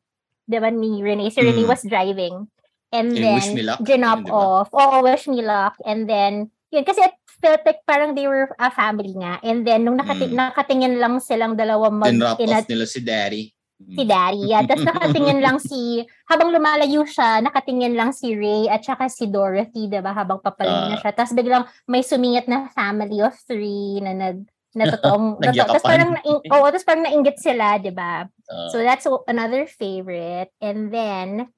di 0.47 0.55
ba 0.55 0.71
ni 0.71 1.03
Renee? 1.03 1.35
Si 1.35 1.43
Renee 1.43 1.67
Mm. 1.67 1.71
was 1.75 1.83
driving. 1.83 2.47
And 2.91 3.11
Yung 3.11 3.23
then, 3.23 3.35
wish 3.35 3.51
me 3.51 3.63
luck, 3.63 3.79
drop 3.79 3.87
yun, 3.87 4.03
di 4.03 4.21
ba? 4.21 4.35
off. 4.35 4.67
Oo, 4.71 4.95
wish 5.01 5.25
me 5.25 5.39
luck. 5.39 5.79
And 5.81 6.05
then, 6.05 6.33
yun, 6.69 6.83
kasi 6.83 7.01
it 7.01 7.15
felt 7.39 7.63
like 7.63 7.81
parang 7.83 8.13
they 8.13 8.27
were 8.27 8.51
a 8.57 8.67
family 8.69 9.15
nga. 9.15 9.39
And 9.41 9.63
then, 9.63 9.83
nung 9.83 9.95
nakati- 9.95 10.27
Mm. 10.27 10.37
nakatingin 10.51 10.95
lang 10.97 11.17
silang 11.17 11.55
dalawa 11.55 11.87
mag 11.87 12.11
a- 12.11 12.35
off 12.35 12.67
nila 12.67 12.85
si 12.85 12.99
Daddy. 12.99 13.43
Mm. 13.81 13.95
si 13.97 14.03
Daddy. 14.05 14.43
Yeah. 14.45 14.61
Tapos 14.69 14.85
nakatingin 14.85 15.39
lang 15.39 15.57
si, 15.57 16.03
habang 16.25 16.51
lumalayo 16.51 17.01
siya, 17.03 17.39
nakatingin 17.39 17.95
lang 17.95 18.11
si 18.11 18.35
Ray 18.35 18.67
at 18.67 18.83
saka 18.83 19.07
si 19.07 19.25
Dorothy, 19.25 19.87
diba? 19.87 20.11
Habang 20.11 20.37
papalayo 20.37 20.91
na 20.91 20.95
Ah. 20.95 21.01
siya. 21.01 21.11
Tapos 21.11 21.33
biglang 21.33 21.65
may 21.87 22.03
sumingit 22.03 22.45
na 22.45 22.69
family 22.69 23.17
of 23.19 23.33
three 23.41 23.97
na 23.97 24.13
nag 24.13 24.45
na 24.71 24.85
totoong, 24.87 25.35
totoo. 25.41 25.65
Tapos 25.65 25.83
parang, 25.83 26.13
naing, 26.13 26.39
oh, 26.47 26.63
tapos 26.63 26.85
parang 26.85 27.03
nainggit 27.03 27.35
sila, 27.37 27.75
di 27.75 27.89
ba? 27.89 28.23
Ah, 28.45 28.67
So 28.69 28.79
that's 28.79 29.03
another 29.25 29.65
favorite. 29.65 30.47
And 30.61 30.87
then, 30.87 31.49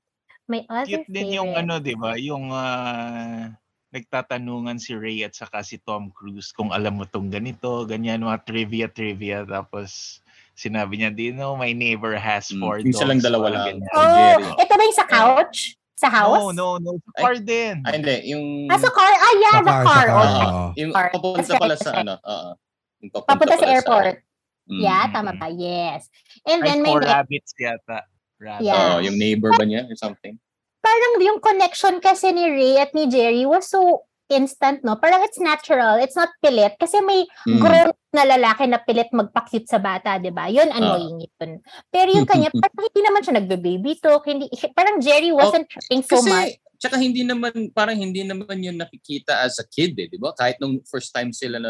my 0.45 0.61
other 0.67 1.01
Cute 1.01 1.07
din 1.07 1.29
yung 1.33 1.51
favorite. 1.53 1.61
ano, 1.63 1.73
'di 1.79 1.95
ba? 1.95 2.11
Yung 2.17 2.45
ah, 2.49 3.53
nagtatanungan 3.89 4.81
si 4.81 4.97
Ray 4.97 5.21
at 5.21 5.33
saka 5.33 5.61
si 5.61 5.77
Tom 5.77 6.09
Cruise 6.09 6.49
kung 6.49 6.73
alam 6.73 6.97
mo 6.97 7.05
tong 7.05 7.29
ganito, 7.29 7.85
ganyan 7.85 8.25
mga 8.25 8.41
trivia 8.43 8.87
trivia 8.89 9.45
tapos 9.45 10.19
sinabi 10.53 10.97
niya, 10.97 11.09
"Do 11.09 11.21
you 11.21 11.33
know 11.33 11.53
my 11.53 11.71
neighbor 11.71 12.13
has 12.13 12.49
Mm, 12.49 12.57
four 12.57 12.75
yung 12.79 12.93
silang 12.93 13.19
dogs?" 13.21 13.25
dalawa 13.25 13.45
Parang 13.47 13.55
lang. 13.55 13.67
ganyan. 13.81 13.89
Oh, 13.93 14.09
Jerry. 14.09 14.45
ito 14.59 14.73
ba 14.73 14.83
yung 14.83 14.97
sa 14.97 15.07
couch? 15.07 15.57
Sa 15.93 16.09
house? 16.09 16.41
No, 16.41 16.51
no, 16.51 16.67
no. 16.77 16.91
Sa 16.99 17.11
Ay. 17.15 17.21
car 17.21 17.35
din. 17.39 17.75
Ah, 17.85 17.93
hindi. 17.93 18.15
Yung, 18.33 18.45
Ah, 18.67 18.81
sa 18.81 18.89
car? 18.89 19.13
Ah, 19.13 19.33
yeah, 19.39 19.55
Sa 19.55 19.61
the 19.61 19.71
car, 19.71 19.83
car. 19.85 19.87
sa 19.87 20.09
car. 20.09 20.09
Okay. 20.09 20.43
oo. 20.43 20.63
yung 20.75 20.91
car. 20.91 21.07
papunta 21.13 21.37
That's 21.39 21.53
pala 21.53 21.69
right, 21.69 21.79
sa 21.79 21.89
that's 21.89 22.01
ano. 22.01 22.13
Oo. 22.19 22.49
Yung 22.99 23.09
Papunta 23.13 23.53
sa 23.53 23.61
pala 23.61 23.71
airport. 23.71 24.15
Mm. 24.63 24.79
Yeah, 24.79 25.03
Mm. 25.05 25.13
tama 25.13 25.31
ba? 25.37 25.47
Yes. 25.49 26.01
And 26.43 26.59
Ay, 26.59 26.65
then 26.65 26.79
may 26.81 26.91
four 26.97 27.03
rabbits 27.03 27.51
yata. 27.55 28.03
Rabbits. 28.43 28.67
Yeah. 28.67 28.99
Oo, 28.99 29.07
yung 29.07 29.15
neighbor 29.15 29.55
ba 29.55 29.63
niya 29.63 29.87
or 29.87 29.95
something? 29.95 30.35
parang 30.83 31.15
yung 31.23 31.39
connection 31.39 32.03
kasi 32.03 32.35
ni 32.35 32.43
Ray 32.51 32.75
at 32.75 32.91
ni 32.91 33.07
Jerry 33.07 33.47
was 33.47 33.71
so 33.71 34.03
instant, 34.27 34.83
no? 34.83 34.99
Parang 34.99 35.23
it's 35.23 35.39
natural. 35.39 35.95
It's 35.95 36.19
not 36.19 36.27
pilit. 36.43 36.75
Kasi 36.75 36.99
may 36.99 37.23
Mm. 37.47 37.59
grown 37.63 37.95
na 38.11 38.27
lalaki 38.27 38.67
na 38.67 38.83
pilit 38.83 39.07
magpa-cute 39.15 39.63
sa 39.63 39.79
bata, 39.79 40.19
di 40.19 40.27
ba? 40.27 40.51
Yun, 40.51 40.73
annoying 40.75 41.23
yun. 41.23 41.63
Pero 41.87 42.09
yung 42.11 42.27
kanya, 42.27 42.51
parang 42.67 42.83
hindi 42.83 43.01
naman 43.01 43.21
siya 43.23 43.35
nagbe-baby 43.39 43.91
talk. 44.03 44.27
Hindi, 44.27 44.51
parang 44.75 44.99
Jerry 44.99 45.31
wasn't 45.31 45.71
trying 45.71 46.03
so 46.03 46.19
much. 46.19 46.59
Kasi, 46.59 46.81
tsaka 46.81 46.95
hindi 46.99 47.23
naman, 47.23 47.71
parang 47.71 47.95
hindi 47.95 48.25
naman 48.27 48.59
yun 48.59 48.75
nakikita 48.75 49.39
as 49.39 49.55
a 49.63 49.65
kid 49.65 49.95
eh, 49.95 50.11
di 50.11 50.19
ba? 50.19 50.35
Kahit 50.35 50.59
nung 50.59 50.83
first 50.83 51.15
time 51.15 51.31
sila 51.31 51.63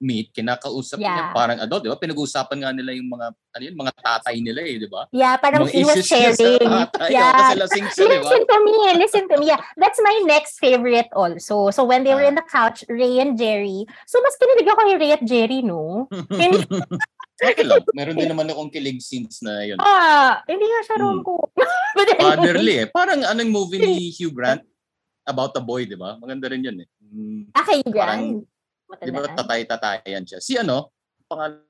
nag-meet, 0.00 0.32
kinakausap 0.32 0.96
niya 0.96 1.12
Yeah. 1.28 1.32
parang 1.36 1.58
adult, 1.60 1.84
di 1.84 1.92
ba? 1.92 2.00
Pinag-uusapan 2.00 2.56
nga 2.56 2.70
nila 2.72 2.96
yung 2.96 3.12
mga, 3.12 3.26
ano 3.36 3.62
yun, 3.62 3.76
mga 3.76 3.92
tatay 4.00 4.36
nila 4.40 4.60
eh, 4.64 4.76
di 4.80 4.88
ba? 4.88 5.04
Yeah, 5.12 5.36
parang 5.36 5.68
Mga 5.68 5.72
he 5.76 5.82
was 5.84 5.96
niya 6.00 6.08
sharing. 6.32 6.56
tatay, 6.64 7.04
oh, 7.04 7.12
Yeah. 7.12 7.32
kasi 7.36 7.54
lasing 7.60 7.86
siya, 7.92 8.00
di 8.00 8.08
ba? 8.08 8.16
Listen 8.24 8.42
to 8.48 8.56
me, 8.64 8.74
listen 8.96 9.24
to 9.28 9.36
me. 9.36 9.44
Yeah, 9.46 9.60
that's 9.76 10.00
my 10.00 10.16
next 10.24 10.56
favorite 10.56 11.12
also. 11.12 11.68
So 11.70 11.84
when 11.84 12.02
they 12.02 12.16
were 12.16 12.24
in 12.24 12.34
the 12.34 12.46
couch, 12.46 12.80
Ray 12.88 13.20
and 13.20 13.36
Jerry. 13.36 13.84
So 14.08 14.18
mas 14.24 14.40
kinilig 14.40 14.64
ako 14.66 14.80
kay 14.80 14.96
Ray 14.96 15.12
at 15.12 15.22
Jerry, 15.22 15.60
no? 15.60 16.08
Hindi- 16.32 16.64
Okay 17.40 17.64
lang. 17.64 17.80
Meron 17.96 18.20
din 18.20 18.28
naman 18.28 18.52
akong 18.52 18.68
kilig 18.68 19.00
scenes 19.00 19.40
na 19.40 19.64
yun. 19.64 19.80
ah, 19.80 20.44
hindi 20.44 20.60
nga 20.60 20.80
siya 20.84 20.96
Hmm. 20.96 21.04
rom-com. 21.24 21.48
But 21.96 22.08
anyway. 22.10 22.36
Fatherly 22.36 22.74
eh. 22.76 22.86
Parang 22.86 23.20
anong 23.24 23.48
movie 23.48 23.80
ni 23.80 24.12
Hugh 24.12 24.28
Grant? 24.30 24.60
About 25.24 25.56
a 25.56 25.62
boy, 25.62 25.84
di 25.84 25.96
ba? 25.96 26.16
Maganda 26.16 26.48
rin 26.48 26.60
yun 26.60 26.80
eh. 26.80 26.88
Mm, 27.00 27.48
Ah, 27.52 27.64
kay 27.64 27.80
Parang, 27.80 27.92
Grant. 28.36 28.44
Di 28.98 29.10
ba 29.14 29.30
tatay-tatayan 29.30 30.26
siya? 30.26 30.38
Si 30.42 30.58
ano? 30.58 30.90
Pangalan 31.30 31.62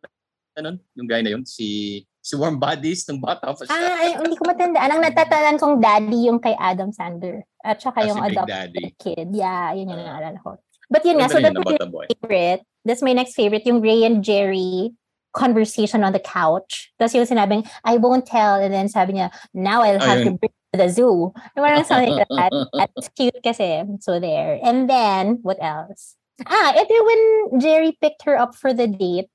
nun? 0.61 0.77
Yung 0.97 1.09
guy 1.09 1.21
na 1.21 1.37
yun? 1.37 1.45
Si 1.45 2.01
si 2.21 2.37
Warm 2.37 2.61
Bodies 2.61 3.09
nung 3.09 3.21
bata 3.21 3.49
pa 3.53 3.65
siya. 3.65 3.73
Ah, 3.73 3.97
ay, 4.05 4.11
hindi 4.21 4.37
ko 4.37 4.45
matandaan. 4.45 4.91
Ang 4.93 5.03
natatandaan 5.05 5.57
kong 5.57 5.77
daddy 5.81 6.29
yung 6.29 6.37
kay 6.37 6.53
Adam 6.57 6.93
Sandler. 6.93 7.49
At 7.65 7.81
saka 7.81 8.05
Ah, 8.05 8.09
yung 8.13 8.19
si 8.21 8.27
adopted 8.33 8.93
kid. 9.01 9.29
Yeah, 9.33 9.73
yun 9.73 9.89
yung 9.89 10.05
Ah. 10.05 10.21
naalala 10.21 10.37
ko. 10.45 10.61
But 10.93 11.01
yun 11.07 11.17
nga, 11.17 11.33
so 11.33 11.41
that's 11.41 11.57
my 11.57 11.77
favorite. 12.13 12.61
That's 12.85 13.01
my 13.05 13.13
next 13.17 13.37
favorite, 13.37 13.65
yung 13.65 13.81
Ray 13.81 14.05
and 14.05 14.21
Jerry 14.25 14.93
conversation 15.33 16.03
on 16.03 16.11
the 16.13 16.19
couch. 16.21 16.91
Tapos 16.99 17.15
yung 17.15 17.25
sinabing, 17.25 17.63
I 17.87 17.97
won't 17.97 18.27
tell. 18.27 18.59
And 18.59 18.75
then 18.75 18.91
sabi 18.91 19.15
niya, 19.17 19.31
now 19.55 19.81
I'll 19.87 20.03
have 20.03 20.27
to 20.27 20.35
Ayun. 20.35 20.41
bring 20.43 20.51
you 20.53 20.69
to 20.75 20.79
the 20.83 20.89
zoo. 20.91 21.31
Parang 21.55 21.87
something 21.87 22.19
like 22.19 22.29
that. 22.29 22.51
That's 22.77 23.09
cute 23.15 23.39
kasi. 23.41 23.87
So 24.03 24.19
there. 24.19 24.59
And 24.61 24.91
then, 24.91 25.39
what 25.47 25.63
else? 25.63 26.20
Ah, 26.47 26.73
ito 26.73 26.93
when 26.95 27.23
Jerry 27.61 27.93
picked 28.01 28.25
her 28.25 28.37
up 28.37 28.55
for 28.55 28.73
the 28.73 28.89
date. 28.89 29.29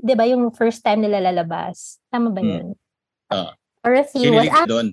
Di 0.00 0.16
ba 0.16 0.24
yung 0.24 0.50
first 0.50 0.80
time 0.82 1.04
nila 1.04 1.20
lalabas? 1.20 2.00
Tama 2.08 2.32
ba 2.32 2.40
Hmm. 2.40 2.50
yun? 2.50 2.68
Ah. 3.28 3.52
Dorothy 3.84 4.28
was, 4.28 4.48
ah, 4.52 4.66
doon. 4.68 4.92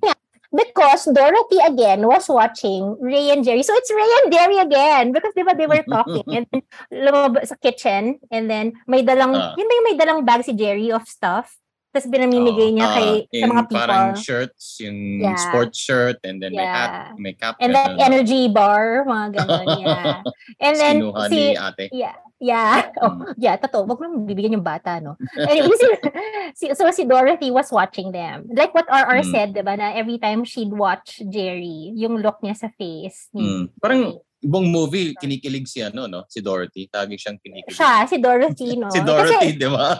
because 0.53 1.07
Dorothy 1.11 1.59
again 1.59 2.07
was 2.07 2.27
watching 2.31 2.95
Ray 3.03 3.31
and 3.31 3.43
Jerry. 3.43 3.63
So 3.63 3.75
it's 3.75 3.91
Ray 3.91 4.11
and 4.23 4.31
Jerry 4.31 4.57
again 4.63 5.11
because 5.11 5.35
di 5.35 5.43
ba 5.43 5.51
they 5.55 5.67
were 5.67 5.83
talking 5.83 6.23
and 6.35 6.45
then 6.51 6.63
lumabas 6.91 7.51
sa 7.51 7.59
kitchen 7.59 8.19
and 8.31 8.47
then 8.47 8.71
may 8.87 9.03
dalang, 9.03 9.35
Ah. 9.35 9.51
yun 9.59 9.67
ba 9.67 9.73
yung 9.75 9.87
may 9.91 9.97
dalang 9.99 10.21
bag 10.23 10.43
si 10.47 10.55
Jerry 10.55 10.91
of 10.91 11.03
stuff? 11.03 11.55
Tapos 11.97 12.13
binamimigay 12.13 12.69
niya 12.71 12.85
Ah, 12.85 12.93
kay 12.93 13.09
sa 13.25 13.33
yung 13.33 13.51
mga 13.51 13.63
people. 13.65 13.81
Parang 13.81 14.07
shirts, 14.13 14.77
yung 14.77 14.97
Yeah. 15.17 15.33
sports 15.35 15.75
shirt, 15.75 16.21
and 16.21 16.37
then 16.37 16.53
may 16.53 16.61
hat, 16.61 16.89
Yeah. 16.89 17.05
may 17.17 17.33
cap. 17.33 17.57
and 17.57 17.73
then 17.73 17.97
ganun. 17.97 18.05
energy 18.05 18.45
bar, 18.47 19.01
mga 19.03 19.25
ganon. 19.33 19.65
Yeah. 19.81 20.21
And 20.59 20.75
then 20.77 20.95
Sinuha 21.01 21.23
si, 21.25 21.35
ni 21.35 21.57
ate. 21.57 21.85
yeah, 21.89 22.15
yeah. 22.37 22.85
Oh, 23.01 23.09
Mm. 23.17 23.33
yeah, 23.35 23.57
totoo. 23.57 23.89
Wag 23.89 23.97
mo 23.97 24.21
bibigyan 24.21 24.53
yung 24.53 24.67
bata, 24.67 25.01
no? 25.01 25.17
Anyway, 25.49 25.73
si, 25.73 25.87
si, 26.53 26.65
so 26.77 26.85
si 26.91 27.01
Dorothy 27.01 27.49
was 27.49 27.73
watching 27.73 28.13
them. 28.13 28.45
Like 28.47 28.77
what 28.77 28.85
RR 28.85 29.25
Mm. 29.25 29.31
said, 29.33 29.47
diba, 29.57 29.73
na 29.73 29.97
every 29.97 30.21
time 30.21 30.45
she'd 30.45 30.69
watch 30.69 31.17
Jerry, 31.25 31.97
yung 31.97 32.21
look 32.21 32.37
niya 32.45 32.53
sa 32.53 32.69
face. 32.69 33.33
ni 33.33 33.41
Mm. 33.41 33.63
Parang 33.81 34.21
buong 34.47 34.71
movie, 34.71 35.11
kinikilig 35.13 35.67
si 35.67 35.83
ano, 35.83 36.07
no? 36.07 36.23
Si 36.31 36.39
Dorothy. 36.39 36.87
Tagi 36.87 37.19
siyang 37.19 37.35
kinikilig. 37.37 37.75
siya, 37.75 38.07
si 38.07 38.15
Dorothy, 38.17 38.69
no? 38.79 38.87
Si 38.87 39.03
Dorothy, 39.03 39.59
di 39.59 39.67
ba? 39.67 39.99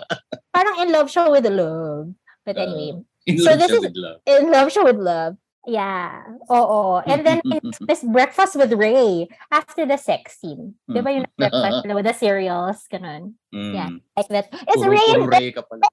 parang 0.49 0.79
in 0.79 0.89
love 0.89 1.11
siya 1.11 1.27
with 1.27 1.45
love. 1.45 2.15
But 2.47 2.55
Uh, 2.55 2.63
anyway, 2.63 3.03
In 3.27 3.43
So 3.43 3.51
love 3.51 3.59
this 3.59 3.67
siya 3.67 3.75
is- 3.75 3.83
with 3.83 3.97
love. 3.99 4.19
in 4.23 4.43
love 4.47 4.67
siya 4.71 4.83
with 4.87 4.99
love. 5.03 5.33
Yeah. 5.67 6.23
Oo. 6.47 7.03
And 7.03 7.27
then 7.27 7.43
it's 7.91 8.03
breakfast 8.07 8.55
with 8.55 8.71
Ray 8.71 9.27
after 9.51 9.83
the 9.83 9.99
sex 9.99 10.39
scene. 10.39 10.79
Di 10.87 11.03
ba 11.03 11.11
yung 11.11 11.27
breakfast 11.37 11.83
with 11.91 12.07
the 12.07 12.15
cereals? 12.15 12.87
Ganun. 12.87 13.35
Mm. 13.51 13.75
Yeah. 13.75 13.91
Like 14.15 14.31
that. 14.31 14.47
It's 14.71 14.79
Puro, 14.79 14.95
Ray 14.95 15.07
and 15.11 15.23
puro 15.27 15.35
Ray 15.35 15.51
ka 15.51 15.67
pala. 15.67 15.83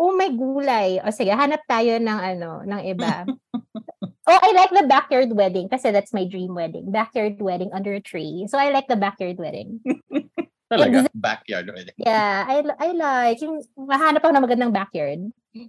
Oh 0.00 0.16
my 0.16 0.32
gulay. 0.32 1.04
O 1.04 1.12
sige, 1.12 1.36
hanap 1.36 1.68
tayo 1.68 2.00
ng 2.00 2.20
ano, 2.32 2.64
ng 2.64 2.80
iba. 2.88 3.28
oh, 4.32 4.40
I 4.40 4.50
like 4.56 4.72
the 4.72 4.88
backyard 4.88 5.36
wedding 5.36 5.68
kasi 5.68 5.92
that's 5.92 6.16
my 6.16 6.24
dream 6.24 6.56
wedding. 6.56 6.88
Backyard 6.88 7.36
wedding 7.44 7.76
under 7.76 7.92
a 7.92 8.00
tree. 8.00 8.48
So 8.48 8.56
I 8.56 8.72
like 8.72 8.88
the 8.88 8.96
backyard 8.96 9.36
wedding. 9.36 9.84
Talaga, 10.70 11.12
backyard 11.12 11.68
wedding. 11.68 11.98
Yeah, 11.98 12.46
I 12.46 12.62
I 12.78 12.88
like 12.94 13.42
yung 13.44 13.60
mahanap 13.74 14.24
ako 14.24 14.32
ng 14.32 14.44
magandang 14.48 14.72
backyard. 14.72 15.20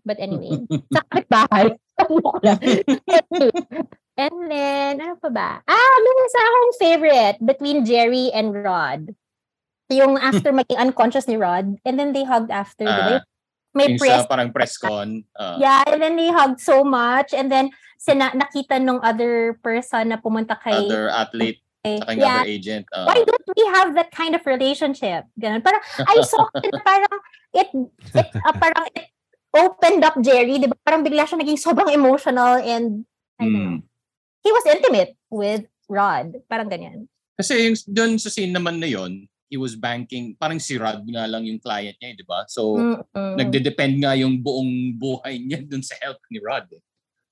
But 0.05 0.21
anyway, 0.21 0.61
sa 0.93 1.01
kapitbahay. 1.09 1.73
Ano 1.73 1.73
ko 1.73 1.75
lang. 1.75 1.90
And 4.17 4.35
then, 4.51 5.01
ano 5.01 5.15
pa 5.17 5.29
ba? 5.31 5.49
Ah, 5.65 5.95
may 6.03 6.13
isa 6.27 6.39
akong 6.43 6.73
favorite 6.77 7.37
between 7.41 7.87
Jerry 7.87 8.29
and 8.35 8.53
Rod. 8.53 9.15
Yung 9.89 10.19
after 10.19 10.51
maging 10.51 10.77
unconscious 10.77 11.27
ni 11.27 11.35
Rod, 11.35 11.79
and 11.83 11.95
then 11.97 12.13
they 12.13 12.23
hugged 12.23 12.51
after, 12.51 12.85
di 12.85 12.91
ba? 12.91 13.01
Ah, 13.01 13.11
Yung 13.17 13.23
may 13.71 13.87
Yung 13.95 13.99
press. 13.99 14.23
sa 14.23 14.27
parang 14.27 14.51
press 14.51 14.75
con. 14.75 15.23
ah, 15.39 15.55
Yeah, 15.57 15.83
and 15.87 16.03
then 16.03 16.19
they 16.19 16.27
hugged 16.27 16.59
so 16.59 16.83
much. 16.83 17.31
And 17.33 17.47
then, 17.47 17.71
sina- 17.97 18.35
nakita 18.35 18.83
nung 18.83 18.99
other 18.99 19.57
person 19.63 20.11
na 20.11 20.17
pumunta 20.19 20.59
kay... 20.59 20.75
other 20.75 21.07
athlete, 21.07 21.63
kay- 21.83 21.99
saka 22.03 22.11
yung 22.13 22.21
yeah, 22.23 22.43
agent. 22.45 22.85
ah. 22.91 23.07
why 23.07 23.19
don't 23.23 23.47
we 23.55 23.63
have 23.71 23.95
that 23.95 24.11
kind 24.11 24.35
of 24.35 24.43
relationship? 24.45 25.23
Ganun. 25.39 25.63
Parang, 25.63 25.81
I 26.03 26.19
saw 26.23 26.45
it 26.67 26.75
parang, 26.83 27.15
it, 27.55 27.67
it 28.15 28.27
ah, 28.43 28.55
parang, 28.55 28.85
it 28.95 29.07
opened 29.51 30.01
up 30.03 30.15
Jerry, 30.23 30.59
di 30.59 30.67
ba? 30.67 30.75
Parang 30.81 31.03
bigla 31.03 31.27
siya 31.27 31.39
naging 31.39 31.59
sobrang 31.59 31.91
emotional 31.91 32.59
and, 32.59 33.03
I 33.39 33.45
don't 33.45 33.53
know. 33.53 33.77
Mm. 33.77 33.83
He 34.41 34.49
was 34.51 34.65
intimate 34.65 35.13
with 35.29 35.67
Rod. 35.91 36.39
Parang 36.49 36.71
ganyan. 36.71 37.05
Kasi 37.37 37.69
yung 37.69 37.77
doon 37.89 38.11
sa 38.17 38.31
scene 38.31 38.53
naman 38.53 38.79
na 38.79 38.87
yon, 38.89 39.27
he 39.51 39.59
was 39.59 39.75
banking, 39.75 40.33
parang 40.39 40.63
si 40.63 40.79
Rod 40.79 41.03
nga 41.03 41.27
lang 41.27 41.43
yung 41.43 41.59
client 41.59 41.99
niya, 41.99 42.15
eh, 42.15 42.17
di 42.17 42.23
ba? 42.23 42.47
So, 42.47 42.79
Mm-mm. 42.79 43.35
nagde-depend 43.35 43.99
nga 43.99 44.15
yung 44.15 44.39
buong 44.39 44.95
buhay 44.95 45.43
niya 45.43 45.59
dun 45.67 45.83
sa 45.83 45.99
help 45.99 46.23
ni 46.31 46.39
Rod. 46.39 46.71
Eh. 46.71 46.79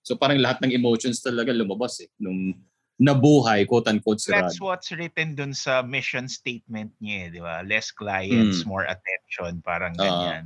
So 0.04 0.20
parang 0.20 0.42
lahat 0.42 0.60
ng 0.66 0.74
emotions 0.76 1.24
talaga 1.24 1.54
lumabas 1.56 2.02
eh. 2.04 2.10
Nung 2.20 2.58
nabuhay, 3.00 3.64
quote-unquote, 3.64 4.20
si 4.20 4.36
Rod. 4.36 4.52
That's 4.52 4.60
what's 4.60 4.92
written 4.92 5.40
dun 5.40 5.56
sa 5.56 5.80
mission 5.80 6.28
statement 6.28 6.92
niya, 7.00 7.16
eh, 7.16 7.28
di 7.32 7.40
ba? 7.40 7.64
Less 7.64 7.96
clients, 7.96 8.66
Mm. 8.66 8.68
more 8.68 8.84
attention, 8.84 9.64
parang 9.64 9.96
Ah. 9.96 10.04
ganyan. 10.04 10.44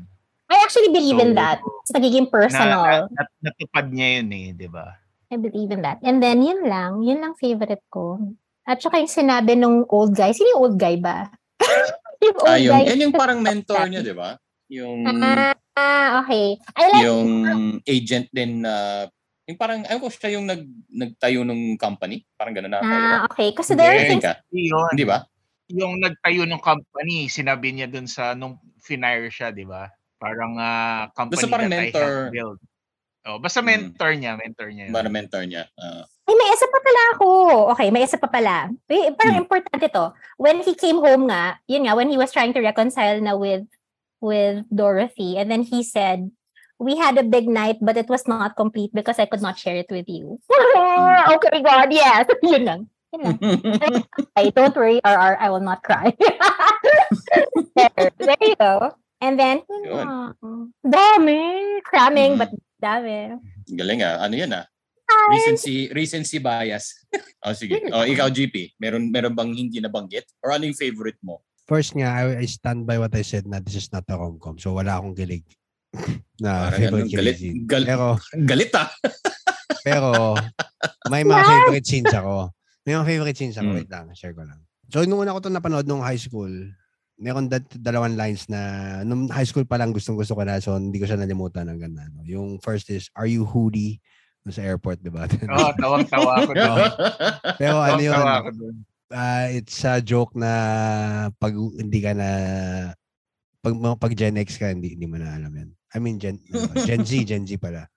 I 0.54 0.62
actually 0.62 0.94
believe 0.94 1.18
in 1.18 1.34
So, 1.34 1.40
that. 1.42 1.58
It's 1.82 1.94
nagiging 1.98 2.30
personal. 2.30 3.10
Na, 3.10 3.10
na, 3.10 3.22
natupad 3.42 3.90
niya 3.90 4.22
yun 4.22 4.30
eh, 4.30 4.46
di 4.54 4.70
ba? 4.70 5.02
I 5.34 5.42
believe 5.42 5.74
in 5.74 5.82
that. 5.82 5.98
And 6.06 6.22
then, 6.22 6.46
yun 6.46 6.70
lang. 6.70 7.02
Yun 7.02 7.26
lang 7.26 7.34
favorite 7.34 7.82
ko. 7.90 8.22
At 8.70 8.78
saka 8.78 9.02
yung 9.02 9.10
sinabi 9.10 9.58
nung 9.58 9.90
old 9.90 10.14
guy. 10.14 10.30
Sino 10.30 10.54
yung 10.54 10.62
old 10.62 10.78
guy 10.78 11.02
ba? 11.02 11.34
yung 12.24 12.38
old 12.38 12.46
Ah, 12.54 12.62
yung, 12.62 12.74
guy. 12.78 12.84
yan 12.94 13.00
yung 13.10 13.16
parang 13.18 13.42
mentor 13.42 13.82
niya, 13.90 14.06
di 14.06 14.14
ba? 14.14 14.38
Yung, 14.70 15.10
Ah, 15.74 16.22
okay. 16.22 16.62
I 16.78 16.84
like 16.94 17.02
yung 17.02 17.30
agent 17.90 18.30
din 18.30 18.62
na, 18.62 19.10
yung 19.50 19.58
parang, 19.58 19.82
ayun 19.90 20.02
ko 20.06 20.08
siya 20.14 20.38
yung 20.38 20.46
nag, 20.46 20.62
nagtayo 20.86 21.42
ng 21.42 21.82
company. 21.82 22.22
Parang 22.38 22.54
gano'n 22.54 22.70
na. 22.70 22.80
Ah, 22.86 23.20
okay. 23.26 23.50
Kasi 23.58 23.74
there 23.74 23.90
are 23.90 24.06
things. 24.06 24.22
Yun. 24.54 24.94
Hindi 24.94 25.10
ba? 25.10 25.26
Yung 25.74 25.98
nagtayo 25.98 26.46
ng 26.46 26.62
company, 26.62 27.26
sinabi 27.26 27.74
niya 27.74 27.90
dun 27.90 28.06
sa, 28.06 28.38
nung 28.38 28.62
finire 28.78 29.34
siya, 29.34 29.50
di 29.50 29.66
ba? 29.66 29.90
Parang 30.24 30.52
ah, 30.56 31.12
company 31.12 31.36
Basta 31.36 31.52
parang 31.52 31.68
that 31.68 31.76
I 31.76 31.82
mentor. 31.92 32.00
helped 32.00 32.32
build. 32.32 32.58
Oh, 33.24 33.40
basta 33.40 33.60
Mm. 33.60 33.68
mentor 33.68 34.12
niya, 34.16 34.32
mentor 34.36 34.68
niya. 34.68 34.84
yun. 34.88 34.96
Para 34.96 35.08
mentor 35.08 35.44
niya. 35.44 35.64
Ah. 35.76 36.04
Ay, 36.24 36.36
may 36.36 36.50
isa 36.52 36.68
pa 36.68 36.80
pala 36.80 37.02
ako. 37.16 37.28
Okay, 37.76 37.88
may 37.92 38.04
isa 38.04 38.16
pa 38.16 38.28
pala. 38.28 38.72
Parang 38.88 39.36
Hmm. 39.36 39.44
importante 39.44 39.88
to. 39.92 40.12
When 40.36 40.64
he 40.64 40.72
came 40.76 41.00
home 41.00 41.28
nga, 41.28 41.60
yun 41.68 41.84
nga, 41.84 41.96
when 41.96 42.08
he 42.08 42.16
was 42.16 42.32
trying 42.32 42.56
to 42.56 42.64
reconcile 42.64 43.20
na 43.20 43.36
with 43.36 43.68
with 44.24 44.64
Dorothy, 44.72 45.36
and 45.36 45.52
then 45.52 45.68
he 45.68 45.84
said, 45.84 46.32
we 46.80 46.96
had 46.96 47.20
a 47.20 47.28
big 47.28 47.48
night, 47.48 47.80
but 47.84 47.96
it 47.96 48.08
was 48.08 48.24
not 48.24 48.56
complete 48.56 48.92
because 48.96 49.20
I 49.20 49.28
could 49.28 49.44
not 49.44 49.60
share 49.60 49.76
it 49.76 49.92
with 49.92 50.08
you. 50.08 50.40
okay, 51.36 51.60
God, 51.60 51.92
yes. 51.92 52.28
yun 52.44 52.64
lang. 52.64 52.82
Yun 53.12 53.20
lang. 53.24 53.38
Okay, 54.36 54.48
don't 54.52 54.76
worry, 54.76 55.00
RR, 55.00 55.36
I 55.40 55.48
will 55.48 55.64
not 55.64 55.84
cry. 55.84 56.12
there, 57.76 58.12
there 58.18 58.42
you 58.44 58.56
go. 58.56 58.96
And 59.24 59.40
then, 59.40 59.64
yun 59.64 59.96
lang. 59.96 60.36
dami. 60.84 61.40
Cramming, 61.82 62.36
Mhm. 62.36 62.40
but 62.40 62.52
dami. 62.78 63.40
Galing 63.72 64.04
ah. 64.04 64.20
Ano 64.20 64.36
yan 64.36 64.52
ah? 64.52 64.68
Hi. 65.08 65.32
Recency, 65.32 65.88
recency 65.90 66.38
bias. 66.40 66.92
oh, 67.48 67.56
sige. 67.56 67.80
Oh, 67.90 68.04
ikaw, 68.04 68.28
GP. 68.28 68.76
Meron, 68.76 69.08
meron 69.08 69.32
bang 69.32 69.56
hindi 69.56 69.80
nabanggit? 69.80 70.28
Or 70.44 70.52
ano 70.52 70.68
yung 70.68 70.76
favorite 70.76 71.20
mo? 71.24 71.40
First 71.64 71.96
nga, 71.96 72.12
I, 72.20 72.44
I 72.44 72.48
stand 72.48 72.84
by 72.84 73.00
what 73.00 73.16
I 73.16 73.24
said 73.24 73.48
na 73.48 73.64
this 73.64 73.80
is 73.80 73.88
not 73.90 74.04
a 74.12 74.16
rom-com. 74.20 74.60
So 74.60 74.76
wala 74.76 75.00
akong 75.00 75.16
gilig 75.16 75.48
na 76.44 76.68
Parang 76.68 76.76
favorite 76.76 77.08
ano, 77.08 77.16
galit, 77.16 77.38
scene. 77.40 77.64
gal, 77.64 77.84
Pero, 77.88 78.06
galit 78.44 78.72
ah. 78.76 78.90
pero 79.88 80.36
may 81.08 81.24
mga 81.24 81.40
favorite 81.40 81.88
scenes 81.88 82.12
ako. 82.12 82.52
May 82.84 83.00
mga 83.00 83.08
favorite 83.08 83.38
scenes 83.40 83.56
ako. 83.56 83.70
Mm. 83.72 83.78
Wait 83.80 83.92
lang, 83.92 84.06
share 84.12 84.36
ko 84.36 84.44
lang. 84.44 84.60
So 84.92 85.08
nung 85.08 85.24
una 85.24 85.32
ko 85.32 85.40
to 85.40 85.48
napanood 85.48 85.88
nung 85.88 86.04
high 86.04 86.20
school, 86.20 86.52
meron 87.16 87.46
dat 87.46 87.64
dalawang 87.72 88.18
lines 88.18 88.50
na 88.50 88.60
nung 89.02 89.30
high 89.30 89.46
school 89.46 89.64
pa 89.64 89.78
lang 89.78 89.94
gustong 89.94 90.18
gusto 90.18 90.34
ko 90.34 90.42
na 90.42 90.58
so 90.58 90.74
hindi 90.74 90.98
ko 90.98 91.06
siya 91.06 91.18
nalimutan 91.18 91.70
ng 91.70 91.80
ganda. 91.80 92.04
No? 92.10 92.24
Yung 92.24 92.58
first 92.58 92.90
is, 92.90 93.08
are 93.14 93.28
you 93.28 93.44
hoodie? 93.44 94.02
Sa 94.44 94.60
airport, 94.60 95.00
di 95.00 95.08
ba? 95.08 95.24
Oh, 95.56 95.72
tawang-tawa 95.74 96.44
ako 96.44 96.52
dun. 96.60 96.90
pero 97.56 97.80
ano 97.80 97.96
yun, 97.98 98.12
Tawang-tawa 98.12 98.36
ako 98.40 98.50
dun. 98.52 98.76
ah, 99.10 99.48
it's 99.48 99.80
a 99.84 100.04
joke 100.04 100.36
na 100.36 100.52
pag 101.38 101.56
hindi 101.56 102.00
ka 102.04 102.12
na 102.12 102.30
pag 103.64 103.72
pag 103.96 104.12
Gen 104.12 104.36
X 104.36 104.60
ka 104.60 104.68
hindi 104.68 105.00
hindi 105.00 105.08
mo 105.08 105.16
na 105.16 105.40
alam 105.40 105.48
yan. 105.48 105.72
I 105.96 105.98
mean 106.04 106.20
Gen 106.20 106.44
ano? 106.52 106.76
Gen 106.84 107.08
Z, 107.08 107.24
Gen 107.30 107.48
Z 107.48 107.56
pala. 107.56 107.88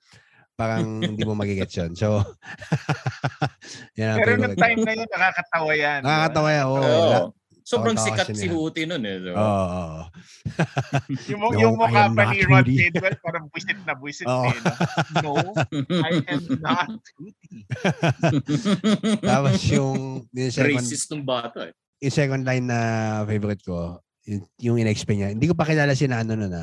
Parang 0.55 1.03
hindi 1.03 1.27
mo 1.27 1.35
magigets 1.35 1.75
yun. 1.75 1.99
So 1.99 2.23
yan 3.99 4.15
ang 4.15 4.19
Pero 4.23 4.31
nung 4.39 4.55
time 4.55 4.81
na 4.87 4.93
yun, 4.95 5.09
nakakatawa 5.11 5.73
yan. 5.75 6.01
Nakakatawa 6.01 6.49
yan. 6.53 6.65
Oo. 6.65 6.77
Oo. 6.77 6.85
wala- 7.03 7.31
Sobrang 7.67 7.99
Tawa-tawa 7.99 8.23
sikat 8.23 8.39
si. 8.39 8.47
Huti 8.47 8.87
nun 8.87 9.03
eh. 9.03 9.19
So. 9.19 9.31
Oo. 9.35 9.43
oo. 9.43 10.01
Yung, 11.35 11.41
mo- 11.43 11.51
No, 11.51 11.59
yung 11.59 11.75
mukha 11.75 12.07
pa 12.09 12.23
ni 12.31 12.47
Rod. 12.47 12.63
Tidwell, 12.65 13.19
parang 13.19 13.45
buisit 13.51 13.79
na 13.83 13.95
buisit. 13.99 14.23
Oo. 14.25 14.47
eh, 14.47 14.55
no? 14.55 14.73
no, 15.19 15.33
I 15.99 16.23
am 16.31 16.43
not 16.63 16.95
Rudy. 17.19 17.67
Tapos 19.27 19.59
yung, 19.67 20.25
yung 20.31 20.53
second, 20.55 20.79
Racist 20.79 21.11
ng 21.11 21.25
bata 21.27 21.71
eh. 21.71 21.75
yung 22.03 22.15
second 22.15 22.43
line 22.47 22.67
na 22.67 22.79
favorite 23.27 23.63
ko, 23.63 23.99
yung, 24.27 24.47
yung 24.61 24.77
in-explain 24.79 25.19
niya. 25.19 25.31
Hindi 25.35 25.51
ko 25.51 25.55
pa 25.59 25.67
kilala 25.67 25.91
si 25.93 26.07
na 26.07 26.23
ano 26.23 26.39
na 26.39 26.47
na. 26.47 26.63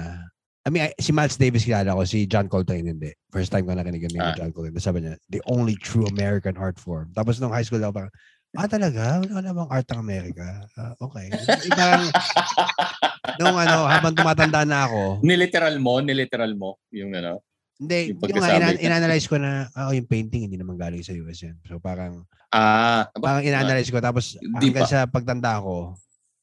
I 0.64 0.72
mean, 0.72 0.88
si 0.96 1.12
Miles 1.12 1.36
Davis 1.36 1.68
kilala 1.68 1.92
ko, 1.92 2.08
si 2.08 2.24
John 2.24 2.48
Coltrane 2.48 2.88
hindi. 2.88 3.12
First 3.28 3.52
time 3.52 3.68
ko 3.68 3.76
nakinig 3.76 4.08
yung 4.08 4.24
Ah. 4.24 4.32
ni 4.32 4.40
John 4.40 4.56
Coltrane. 4.56 4.80
Sabi 4.80 5.04
niya, 5.04 5.20
the 5.28 5.44
only 5.52 5.76
true 5.76 6.08
American 6.08 6.56
art 6.56 6.80
form. 6.80 7.12
Tapos 7.12 7.44
nung 7.44 7.52
high 7.52 7.68
school 7.68 7.84
ako 7.84 7.92
parang, 7.92 8.14
ah 8.58 8.70
talaga? 8.70 9.22
Wala 9.26 9.50
bang 9.54 9.70
art 9.72 9.88
ng 9.90 10.02
Amerika? 10.02 10.46
Ah, 10.78 10.94
okay. 11.02 11.28
Parang, 11.74 12.04
nung 13.40 13.56
ano, 13.58 13.86
habang 13.90 14.14
tumatanda 14.14 14.62
na 14.66 14.86
ako, 14.86 15.26
Niliteral 15.26 15.76
mo, 15.82 15.98
niliteral 16.04 16.54
mo 16.54 16.78
yung 16.94 17.16
ano. 17.18 17.42
hindi, 17.82 18.14
Yung 18.14 18.20
yung, 18.30 18.46
ina- 18.46 18.80
inanalyze 18.80 19.28
ko 19.28 19.36
na, 19.42 19.68
ah, 19.76 19.90
oh, 19.90 19.94
yung 19.98 20.08
painting 20.08 20.48
hindi 20.48 20.56
naman 20.60 20.78
galing 20.78 21.04
sa 21.04 21.12
US 21.18 21.40
yan. 21.44 21.58
So 21.68 21.82
parang, 21.82 22.24
Ah, 22.54 23.10
parang 23.18 23.44
inanalyze 23.44 23.90
ko. 23.90 24.00
Tapos 24.00 24.38
hanggang 24.54 24.86
pa. 24.86 24.92
sa 24.94 25.00
pagtanda 25.10 25.58
ko, 25.60 25.98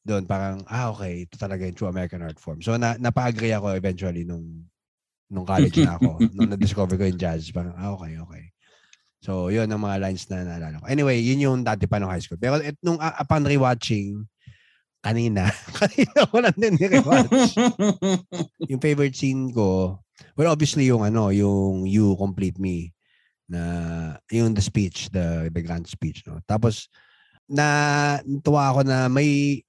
doon 0.04 0.24
parang, 0.26 0.64
ah, 0.68 0.90
okay, 0.92 1.24
ito 1.28 1.36
talaga 1.38 1.64
yung 1.68 1.76
true 1.76 1.90
American 1.92 2.24
art 2.24 2.40
form. 2.40 2.60
So, 2.64 2.74
na, 2.80 2.96
napa-agree 2.98 3.52
ako 3.54 3.76
eventually 3.76 4.24
nung 4.26 4.66
nung 5.30 5.46
college 5.46 5.78
na 5.80 5.96
ako. 5.98 6.26
nung 6.36 6.50
na-discover 6.50 6.98
ko 6.98 7.04
yung 7.06 7.20
jazz, 7.20 7.48
parang, 7.54 7.74
ah, 7.78 7.94
okay, 7.96 8.18
okay. 8.18 8.44
So, 9.20 9.52
yun 9.52 9.68
ang 9.68 9.84
mga 9.84 10.00
lines 10.00 10.24
na 10.32 10.48
naalala 10.48 10.80
ko. 10.80 10.86
Anyway, 10.88 11.20
yun 11.20 11.44
yung 11.44 11.58
dati 11.60 11.84
pa 11.84 12.00
nung 12.00 12.08
high 12.08 12.24
school. 12.24 12.40
Pero 12.40 12.56
it, 12.56 12.80
nung 12.80 12.96
uh, 12.96 13.16
upon 13.20 13.44
rewatching, 13.44 14.24
kanina, 15.04 15.48
kanina 15.80 16.24
ko 16.28 16.36
lang 16.40 16.56
din 16.56 16.76
ni-rewatch. 16.80 17.56
yung 18.72 18.80
favorite 18.80 19.16
scene 19.16 19.52
ko, 19.52 20.00
well, 20.36 20.52
obviously 20.52 20.88
yung 20.88 21.04
ano, 21.04 21.28
yung 21.28 21.84
You 21.84 22.16
Complete 22.16 22.56
Me 22.56 22.96
na 23.50 23.60
yung 24.30 24.54
the 24.54 24.62
speech, 24.62 25.10
the 25.10 25.50
the 25.50 25.60
grand 25.60 25.84
speech, 25.84 26.22
no. 26.22 26.38
Tapos 26.46 26.86
na 27.50 27.66
tuwa 28.46 28.70
ako 28.70 28.80
na 28.86 29.10
may 29.10 29.60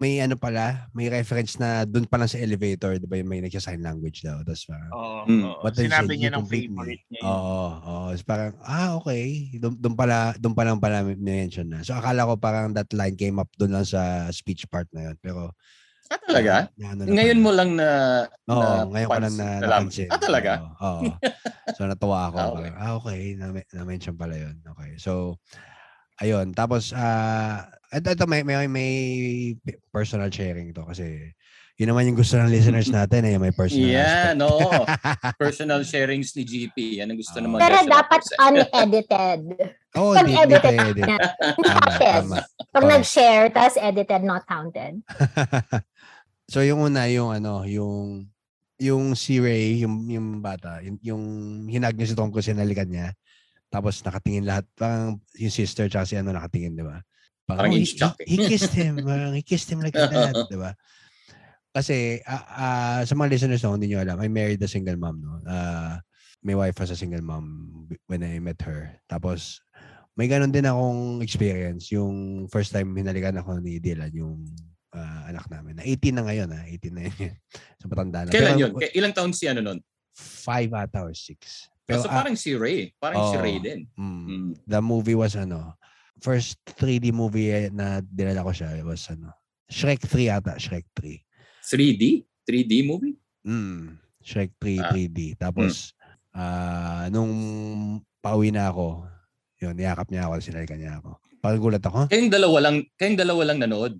may 0.00 0.16
ano 0.24 0.32
pala, 0.34 0.88
may 0.96 1.12
reference 1.12 1.60
na 1.60 1.84
doon 1.84 2.08
pa 2.08 2.16
lang 2.16 2.24
sa 2.26 2.40
elevator, 2.40 2.96
'di 2.96 3.04
ba, 3.04 3.20
yung 3.20 3.28
may 3.28 3.44
nagsa-sign 3.44 3.84
language 3.84 4.24
daw. 4.24 4.40
Tapos 4.40 4.64
parang 4.64 4.90
Oo. 4.96 5.60
What 5.60 5.76
does 5.76 5.92
Sinabi 5.92 6.16
niya 6.16 6.32
ng 6.32 6.48
favorite 6.48 7.04
niya. 7.12 7.20
Oo, 7.28 7.68
oo. 7.84 8.04
Tapos 8.16 8.24
parang, 8.24 8.52
ah, 8.64 8.96
okay. 8.96 9.52
Doon, 9.60 9.92
pala, 9.92 10.32
doon 10.40 10.56
pa 10.56 10.64
lang 10.64 10.80
pala 10.80 11.04
mention 11.04 11.68
na. 11.68 11.84
So, 11.84 11.92
akala 11.92 12.24
ko 12.24 12.40
parang 12.40 12.72
that 12.72 12.88
line 12.96 13.12
came 13.12 13.36
up 13.36 13.52
doon 13.60 13.76
lang 13.76 13.84
sa 13.84 14.24
speech 14.32 14.64
part 14.72 14.88
na 14.96 15.12
yun. 15.12 15.16
Pero, 15.20 15.52
ah, 16.08 16.20
talaga? 16.24 16.72
na, 16.80 16.96
ano 16.96 17.04
na 17.04 17.12
Ngayon 17.20 17.38
pala. 17.38 17.44
mo 17.44 17.50
lang 17.52 17.70
na 17.76 17.88
Oo, 18.48 18.56
na 18.56 18.68
ngayon 18.88 19.08
ko 19.08 19.20
lang 19.20 19.34
na 19.36 19.46
pans- 19.60 19.62
napansin. 19.68 20.08
Ah, 20.08 20.20
talaga? 20.20 20.52
Oo. 20.58 20.72
oo. 20.80 21.12
So, 21.78 21.86
natuwa 21.86 22.28
ako. 22.28 22.36
Ah, 22.40 22.48
okay. 22.50 22.70
ah, 22.74 22.92
okay. 22.98 23.20
Na- 23.38 23.68
Na-mention 23.76 24.16
pala 24.18 24.34
yun. 24.34 24.58
Okay. 24.64 24.98
So, 24.98 25.38
ayun. 26.18 26.52
Tapos, 26.52 26.90
ah, 26.92 27.68
ito, 27.90 28.08
ito 28.08 28.24
may, 28.24 28.42
may, 28.42 28.66
may 28.66 28.92
personal 29.88 30.28
sharing 30.28 30.70
to 30.70 30.82
kasi 30.84 31.34
yun 31.74 31.88
naman 31.88 32.06
yung 32.06 32.14
gusto 32.14 32.36
ng 32.36 32.46
listeners 32.46 32.92
natin 32.92 33.24
eh, 33.24 33.34
may 33.34 33.50
personal 33.50 33.88
Yeah, 33.88 34.30
aspect. 34.30 34.38
no. 34.38 34.50
Personal 35.42 35.80
sharings 35.80 36.36
ni 36.36 36.44
GP. 36.44 37.00
Yan 37.00 37.08
ang 37.08 37.16
gusto 37.16 37.32
Ah. 37.32 37.40
ng 37.40 37.50
mga 37.50 37.60
Pero 37.62 37.76
dapat 37.88 38.20
unedited. 38.46 39.40
Oo, 39.96 40.12
Pag 40.12 40.22
di, 40.22 40.30
di 40.30 40.36
edited 40.36 40.76
pa 40.76 40.84
edit. 40.86 41.02
na. 41.02 41.16
Tama, 41.16 41.64
Counted. 41.64 42.04
tama. 42.20 42.36
Pag 42.70 42.84
nag-share, 42.86 43.46
tas 43.48 43.74
edited, 43.74 44.22
not 44.22 44.44
counted. 44.44 45.00
so 46.46 46.60
yung 46.60 46.84
una 46.84 47.08
yung 47.08 47.32
ano, 47.32 47.64
yung 47.64 48.28
yung 48.76 49.12
si 49.12 49.36
Ray, 49.36 49.80
yung 49.80 50.04
yung 50.04 50.28
bata, 50.38 50.80
yung, 50.80 50.96
yung 51.00 51.22
hinag 51.64 51.96
niya 51.96 52.08
si 52.08 52.14
Tom 52.14 52.28
Cruise, 52.28 52.48
hinalikan 52.48 52.88
niya. 52.88 53.12
Tapos 53.68 54.00
nakatingin 54.00 54.44
lahat, 54.44 54.68
parang 54.74 55.16
yung 55.34 55.48
sister 55.50 55.86
tsaka 55.86 56.04
si 56.04 56.14
ano 56.14 56.28
nakatingin, 56.30 56.74
di 56.74 56.84
ba? 56.84 57.00
Parang 57.56 57.72
oh, 57.72 57.76
he, 57.76 57.82
eh. 57.82 58.12
he, 58.26 58.36
he 58.36 58.36
kissed 58.48 58.74
him, 58.74 58.94
parang 59.08 59.32
he 59.34 59.42
kissed 59.42 59.68
him 59.70 59.80
like 59.80 59.94
that, 59.96 60.34
di 60.50 60.58
ba? 60.58 60.74
Kasi 61.70 62.18
ah, 62.26 62.44
ah, 62.50 63.00
sa 63.06 63.14
mga 63.14 63.30
listeners 63.30 63.62
no, 63.62 63.78
hindi 63.78 63.94
nyo 63.94 64.02
alam, 64.02 64.18
I 64.18 64.26
married 64.26 64.62
a 64.62 64.70
single 64.70 64.98
mom. 64.98 65.22
No? 65.22 65.38
Ah, 65.46 66.02
my 66.42 66.54
wife 66.58 66.74
was 66.82 66.90
a 66.90 66.98
single 66.98 67.22
mom 67.22 67.86
when 68.10 68.26
I 68.26 68.42
met 68.42 68.58
her. 68.66 68.98
Tapos, 69.06 69.62
may 70.18 70.26
ganun 70.26 70.50
din 70.50 70.66
akong 70.66 71.22
experience. 71.22 71.94
Yung 71.94 72.46
first 72.50 72.74
time 72.74 72.90
hinalikan 72.98 73.38
ako 73.38 73.62
ni 73.62 73.78
Dylan, 73.78 74.10
yung 74.10 74.42
ah, 74.90 75.30
anak 75.30 75.46
namin. 75.46 75.78
Na 75.78 75.86
18 75.86 76.10
na 76.18 76.26
ngayon, 76.26 76.48
ha? 76.50 76.62
18 76.66 76.90
na 76.90 77.02
yun. 77.06 77.14
so, 77.78 77.86
matanda 77.86 78.26
na. 78.26 78.34
Kailan 78.34 78.58
Pero, 78.58 78.62
yun? 78.66 78.70
K- 78.74 78.94
ilang 78.98 79.14
taon 79.14 79.30
si 79.30 79.46
ano 79.46 79.62
nun? 79.62 79.78
Five 80.10 80.74
ata 80.74 81.06
or 81.06 81.14
six. 81.14 81.70
Pero, 81.86 82.02
so 82.02 82.10
ah, 82.10 82.22
parang 82.22 82.34
si 82.34 82.58
Ray. 82.58 82.90
Parang 82.98 83.30
si 83.30 83.36
Oo. 83.38 83.42
Ray 83.46 83.56
din. 83.62 83.86
mm, 83.94 84.22
Mm. 84.26 84.50
the 84.66 84.80
movie 84.82 85.14
was 85.14 85.38
ano, 85.38 85.78
first 86.20 86.60
3D 86.66 87.10
movie 87.10 87.48
eh, 87.48 87.66
na 87.68 88.00
dinala 88.00 88.44
ko 88.44 88.52
siya 88.52 88.80
was 88.82 89.08
ano, 89.08 89.32
Shrek 89.66 90.04
3 90.04 90.28
ata, 90.30 90.54
Shrek 90.56 90.86
3. 90.94 91.16
3D? 91.64 92.24
3D 92.44 92.72
movie? 92.82 93.14
Mm, 93.46 93.96
Shrek 94.20 94.52
3 94.58 94.80
Ah. 94.80 94.90
3D. 94.90 95.34
Tapos 95.36 95.92
ah 96.30 97.08
nung 97.08 97.32
pauwi 98.20 98.52
na 98.52 98.70
ako, 98.70 99.04
yun, 99.58 99.74
niyakap 99.74 100.08
niya 100.08 100.28
ako, 100.28 100.40
sinalikan 100.40 100.78
niya 100.78 101.00
ako. 101.00 101.20
Pagulat 101.40 101.80
ako. 101.80 102.08
Kayong 102.08 102.32
dalawa 102.32 102.58
lang, 102.68 102.76
kayong 102.96 103.18
dalawa 103.18 103.42
lang 103.48 103.58
nanood. 103.60 103.96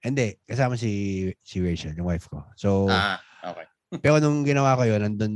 Hindi, 0.00 0.32
kasama 0.48 0.80
si 0.80 1.28
si 1.44 1.60
Rachel, 1.60 1.92
yung 1.92 2.08
wife 2.08 2.24
ko. 2.26 2.40
So, 2.56 2.88
Ah, 2.88 3.20
okay. 3.44 3.68
pero 4.04 4.16
nung 4.16 4.44
ginawa 4.44 4.76
ko 4.76 4.88
yun, 4.88 5.00
nandun 5.04 5.34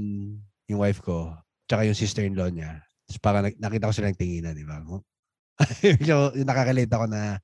yung 0.69 0.81
wife 0.81 1.05
ko, 1.05 1.37
tsaka 1.69 1.85
yung 1.85 1.97
sister-in-law 1.97 2.49
niya. 2.49 2.81
Tapos 3.05 3.21
parang 3.21 3.43
nak- 3.45 3.61
nakita 3.61 3.89
ko 3.89 3.93
silang 3.93 4.17
tinginan, 4.17 4.57
di 4.57 4.65
ba? 4.65 4.81
so, 6.09 6.35
yung 6.35 6.47
nakaka-relate 6.47 6.91
ako 6.91 7.07
na 7.07 7.39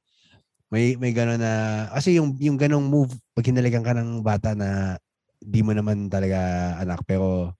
may 0.70 0.94
may 0.94 1.10
gano'n 1.10 1.38
na 1.38 1.52
kasi 1.94 2.18
yung 2.18 2.38
yung 2.38 2.54
ganong 2.54 2.86
move 2.86 3.10
pag 3.34 3.46
hinalikan 3.46 3.82
ka 3.82 3.90
ng 3.90 4.22
bata 4.22 4.54
na 4.54 4.98
di 5.42 5.66
mo 5.66 5.74
naman 5.74 6.06
talaga 6.06 6.38
anak 6.78 7.02
pero 7.02 7.50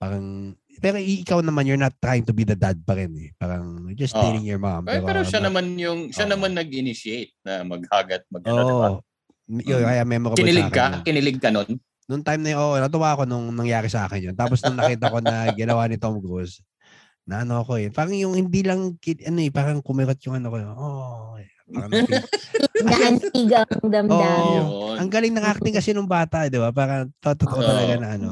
parang 0.00 0.56
pero 0.76 1.00
ikaw 1.00 1.40
naman 1.40 1.64
you're 1.64 1.80
not 1.80 1.96
trying 2.00 2.24
to 2.24 2.36
be 2.36 2.44
the 2.44 2.56
dad 2.56 2.76
pa 2.84 2.92
rin 2.96 3.12
eh. 3.16 3.32
Parang 3.40 3.88
just 3.96 4.12
Oo. 4.12 4.20
dating 4.28 4.44
your 4.44 4.60
mom. 4.60 4.84
Pero, 4.84 5.08
pero 5.08 5.20
siya 5.24 5.40
ma- 5.40 5.48
naman 5.48 5.72
yung, 5.80 6.12
siya 6.12 6.28
Oo. 6.28 6.32
naman 6.36 6.52
nag-initiate 6.52 7.32
na 7.48 7.64
mag-hug 7.64 8.06
at 8.12 8.22
mag 8.28 8.44
Oo. 8.44 8.52
ano, 8.52 8.60
di 8.60 8.74
ba? 8.76 8.88
Yun, 9.46 9.78
Mm. 9.80 9.88
kaya 9.88 10.02
memorable 10.04 10.42
Kinilig 10.42 10.68
ka? 10.68 10.84
yun. 10.90 11.00
Kinilig 11.06 11.38
ka 11.40 11.48
nun? 11.48 11.68
Nung 12.06 12.22
time 12.22 12.42
na 12.44 12.50
yun, 12.52 12.58
oo, 12.60 12.76
natuwa 12.76 13.08
ako 13.16 13.22
nung 13.24 13.46
nangyari 13.56 13.88
sa 13.88 14.04
akin 14.04 14.30
yun. 14.30 14.36
Tapos 14.36 14.60
nung 14.62 14.76
nakita 14.76 15.08
ko 15.08 15.18
na 15.24 15.48
ginawa 15.54 15.88
ni 15.88 15.96
Tom 15.96 16.20
Cruise, 16.20 16.60
na 17.26 17.42
ano 17.42 17.60
ako 17.60 17.82
eh. 17.82 17.90
Parang 17.90 18.14
yung 18.14 18.38
hindi 18.38 18.62
lang, 18.62 18.94
kid, 19.02 19.26
ano 19.26 19.42
eh, 19.42 19.50
parang 19.50 19.82
kumirot 19.82 20.18
yung 20.24 20.38
ano 20.38 20.48
ko. 20.48 20.56
Oh, 20.78 21.34
eh, 21.36 21.50
parang 21.68 21.90
napil- 21.90 22.30
Naantig 22.86 23.50
ang 23.50 23.90
damdam. 23.90 24.14
Oo. 24.14 24.54
Yun. 24.54 24.96
ang 25.02 25.10
galing 25.10 25.34
ng 25.36 25.46
acting 25.46 25.74
kasi 25.74 25.90
nung 25.90 26.06
bata, 26.06 26.46
eh, 26.46 26.50
di 26.54 26.62
ba? 26.62 26.70
Parang 26.70 27.10
to- 27.18 27.34
totoo 27.34 27.60
Oo. 27.60 27.66
talaga 27.66 27.94
na 27.98 28.08
ano. 28.14 28.30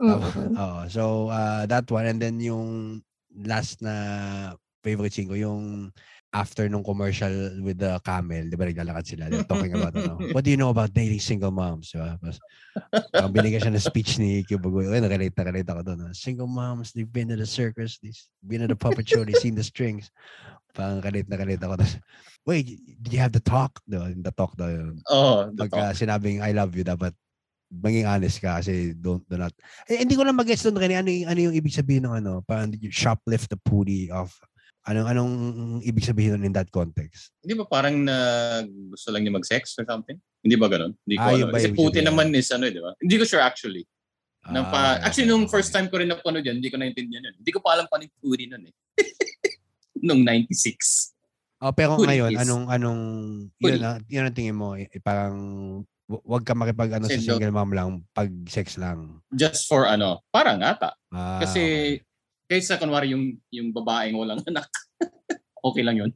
Mm. 0.00 0.56
Oo. 0.56 0.80
So, 0.88 1.02
uh, 1.28 1.68
that 1.68 1.84
one. 1.92 2.08
And 2.08 2.18
then 2.18 2.40
yung 2.40 3.00
last 3.44 3.84
na 3.84 3.94
favorite 4.80 5.12
scene 5.12 5.28
ko, 5.28 5.36
yung 5.36 5.92
after 6.28 6.68
nung 6.68 6.84
commercial 6.84 7.32
with 7.64 7.80
the 7.80 7.96
camel, 8.04 8.44
di 8.44 8.56
ba 8.56 8.68
naglalakad 8.68 9.04
sila, 9.06 9.32
they're 9.32 9.48
talking 9.48 9.72
about, 9.72 9.96
ano, 9.96 10.20
what 10.36 10.44
do 10.44 10.52
you 10.52 10.60
know 10.60 10.68
about 10.68 10.92
dating 10.92 11.20
single 11.20 11.50
moms? 11.50 11.88
Di 11.88 11.96
ba? 11.96 12.20
Tapos, 12.20 12.36
parang 13.16 13.32
binigyan 13.32 13.64
siya 13.64 13.72
ng 13.72 13.80
speech 13.80 14.20
ni 14.20 14.44
Cuba 14.44 14.68
Goy. 14.68 14.92
Ay, 14.92 15.00
nakalate 15.00 15.32
na 15.32 15.48
kalate 15.48 15.68
ako 15.72 15.82
doon. 15.88 16.12
Single 16.12 16.50
moms, 16.50 16.92
they've 16.92 17.08
been 17.08 17.32
to 17.32 17.36
the 17.36 17.48
circus, 17.48 17.96
they've 18.04 18.16
been 18.44 18.60
to 18.60 18.68
the 18.68 18.76
puppet 18.76 19.08
show, 19.08 19.24
they've 19.24 19.40
seen 19.40 19.56
the 19.56 19.64
strings. 19.64 20.12
Parang 20.76 21.00
kalate 21.00 21.32
na 21.32 21.40
kalate 21.40 21.64
ako. 21.64 21.80
Tapos, 21.80 21.96
wait, 22.44 22.76
did 23.00 23.12
you 23.16 23.20
have 23.24 23.32
the 23.32 23.40
talk? 23.40 23.80
Di 23.88 23.96
ba? 23.96 24.12
The 24.12 24.34
talk 24.36 24.52
daw 24.52 24.68
yun. 24.68 25.00
Oo, 25.08 25.48
Pag 25.56 25.72
totoo. 25.72 25.80
uh, 25.80 25.92
sinabing 25.96 26.44
I 26.44 26.52
love 26.52 26.76
you, 26.76 26.84
dapat 26.84 27.16
maging 27.68 28.08
honest 28.08 28.40
ka 28.40 28.60
kasi 28.60 28.96
don't 28.96 29.24
do 29.28 29.36
not. 29.36 29.52
Eh, 29.88 30.00
hindi 30.00 30.16
ko 30.16 30.24
lang 30.24 30.36
mag-guess 30.36 30.64
doon 30.64 30.80
rin 30.80 30.92
ano, 30.92 31.08
ano 31.28 31.40
yung 31.40 31.56
ibig 31.56 31.72
sabihin 31.72 32.04
ng 32.08 32.24
ano, 32.24 32.44
parang 32.44 32.72
you 32.80 32.92
shoplift 32.92 33.52
the 33.52 33.60
booty 33.60 34.08
of 34.12 34.32
anong 34.88 35.08
anong 35.08 35.32
ibig 35.84 36.02
sabihin 36.02 36.40
nun 36.40 36.48
in 36.48 36.54
that 36.56 36.72
context? 36.72 37.30
Hindi 37.44 37.54
ba 37.60 37.68
parang 37.68 38.00
na 38.00 38.16
gusto 38.64 39.12
lang 39.12 39.22
niya 39.22 39.36
mag-sex 39.36 39.76
or 39.76 39.84
something? 39.84 40.16
Hindi 40.40 40.56
ba 40.56 40.66
ganun? 40.66 40.96
Hindi 41.04 41.16
ko 41.20 41.24
Ah, 41.28 41.34
alam. 41.36 41.52
Kasi 41.52 41.68
Putin 41.76 42.08
naman 42.08 42.32
is 42.32 42.48
ano, 42.48 42.64
eh, 42.64 42.72
di 42.72 42.80
ba? 42.80 42.96
Hindi 42.96 43.16
ko 43.20 43.24
sure 43.28 43.44
actually. 43.44 43.84
Ah, 44.48 44.64
pa, 44.64 44.80
actually, 45.04 45.28
nung 45.28 45.44
first 45.44 45.76
time 45.76 45.92
ko 45.92 46.00
rin 46.00 46.08
napanood 46.08 46.40
yan, 46.40 46.56
hindi 46.56 46.72
ko 46.72 46.80
naintindihan 46.80 47.20
yun. 47.20 47.36
Hindi 47.36 47.52
ko 47.52 47.60
pa 47.60 47.76
alam 47.76 47.84
paano 47.84 48.08
yung 48.08 48.16
Putin 48.16 48.48
nun 48.56 48.64
eh. 48.64 48.74
nung 50.08 50.24
96. 50.24 51.12
Oh, 51.58 51.74
pero 51.74 51.98
Hoodie 51.98 52.16
ngayon, 52.16 52.30
is- 52.32 52.40
anong 52.46 52.64
anong 52.70 53.02
Hoodie. 53.60 53.76
yun, 53.76 53.84
ang, 53.84 53.98
yun 54.08 54.24
ang 54.24 54.36
tingin 54.36 54.56
mo, 54.56 54.72
eh, 54.78 54.88
parang 55.02 55.36
wag 56.08 56.40
ka 56.48 56.56
makipag 56.56 56.96
ano 56.96 57.04
sa 57.04 57.20
Single. 57.20 57.52
mom 57.52 57.68
lang 57.76 58.00
pag 58.16 58.32
sex 58.48 58.80
lang. 58.80 59.20
Just 59.28 59.68
for 59.68 59.84
ano, 59.84 60.24
parang 60.32 60.64
ata. 60.64 60.96
Ah, 61.12 61.44
Kasi. 61.44 62.00
Kaysa 62.48 62.80
kunwari 62.80 63.12
yung 63.12 63.36
yung 63.52 63.70
babaeng 63.70 64.16
walang 64.16 64.40
anak, 64.48 64.66
okay 65.68 65.84
lang 65.84 66.00
yun. 66.00 66.10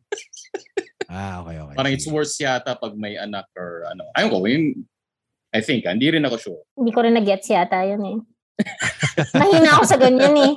Ah, 1.12 1.44
okay, 1.44 1.60
okay. 1.60 1.76
Parang 1.76 1.92
it's 1.92 2.08
worse 2.08 2.40
yata 2.40 2.72
pag 2.72 2.96
may 2.96 3.20
anak 3.20 3.44
or 3.52 3.84
ano. 3.84 4.08
Ayun 4.16 4.28
ko, 4.32 4.36
yung, 4.48 4.66
I 5.52 5.60
think, 5.60 5.84
ah, 5.84 5.92
hindi 5.92 6.08
rin 6.08 6.24
ako 6.24 6.36
sure. 6.40 6.62
Hindi 6.72 6.88
ko 6.88 7.04
rin 7.04 7.12
nag-gets 7.12 7.52
yata 7.52 7.84
yun 7.84 8.00
eh. 8.00 8.18
Mahina 9.40 9.76
ako 9.76 9.84
sa 9.84 10.00
ganyan 10.00 10.36
eh. 10.40 10.52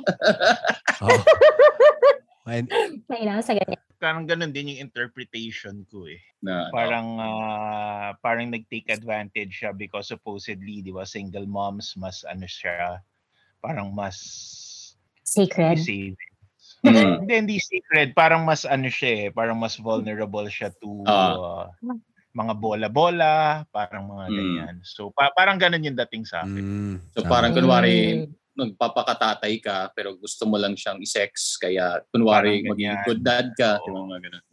Oh. 1.04 1.20
Mahina 3.12 3.36
ako 3.36 3.42
sa 3.44 3.56
ganyan. 3.60 3.80
Parang 4.00 4.24
ganun 4.24 4.52
din 4.52 4.72
yung 4.72 4.88
interpretation 4.88 5.84
ko 5.92 6.08
eh. 6.08 6.24
Na, 6.40 6.68
ano, 6.68 6.72
Parang 6.72 7.08
ah, 7.20 8.10
parang 8.24 8.48
nag-take 8.48 8.88
advantage 8.88 9.60
siya 9.60 9.76
because 9.76 10.08
supposedly, 10.08 10.80
di 10.80 10.88
ba, 10.88 11.04
single 11.04 11.44
moms 11.44 11.92
mas 12.00 12.24
ano 12.24 12.48
siya, 12.48 13.04
parang 13.60 13.92
mas 13.92 14.16
Sacred. 15.26 15.82
safe. 15.82 16.14
Mm. 16.86 17.26
Hindi, 17.26 17.34
hindi 17.34 17.56
secret. 17.58 18.14
Parang 18.14 18.46
mas 18.46 18.62
ano 18.62 18.86
siya 18.86 19.26
eh. 19.26 19.28
Parang 19.34 19.58
mas 19.58 19.74
vulnerable 19.74 20.46
siya 20.46 20.70
to 20.70 21.02
Ah. 21.02 21.66
uh, 21.66 21.94
mga 22.30 22.52
bola-bola, 22.54 23.64
parang 23.68 24.06
mga 24.06 24.24
Mm. 24.28 24.36
ganyan. 24.36 24.74
So, 24.84 25.10
pa- 25.10 25.32
parang 25.32 25.58
ganun 25.58 25.82
yung 25.82 25.98
dating 25.98 26.22
sa 26.22 26.44
akin. 26.44 26.62
mm, 26.62 26.94
So 27.10 27.24
parang 27.24 27.50
kunwari, 27.50 28.22
Mm. 28.22 28.30
magpapakatatay 28.56 29.56
ka 29.58 29.90
pero 29.92 30.14
gusto 30.14 30.44
mo 30.44 30.56
lang 30.56 30.72
siyang 30.72 30.96
i-sex 30.98 31.56
kaya 31.56 32.00
kunwari 32.08 32.62
maging 32.62 32.92
ganyan. 32.92 33.04
good 33.04 33.20
dad 33.20 33.50
ka. 33.52 33.80
Ba, 33.82 34.00
mga 34.06 34.20
ganun. 34.22 34.44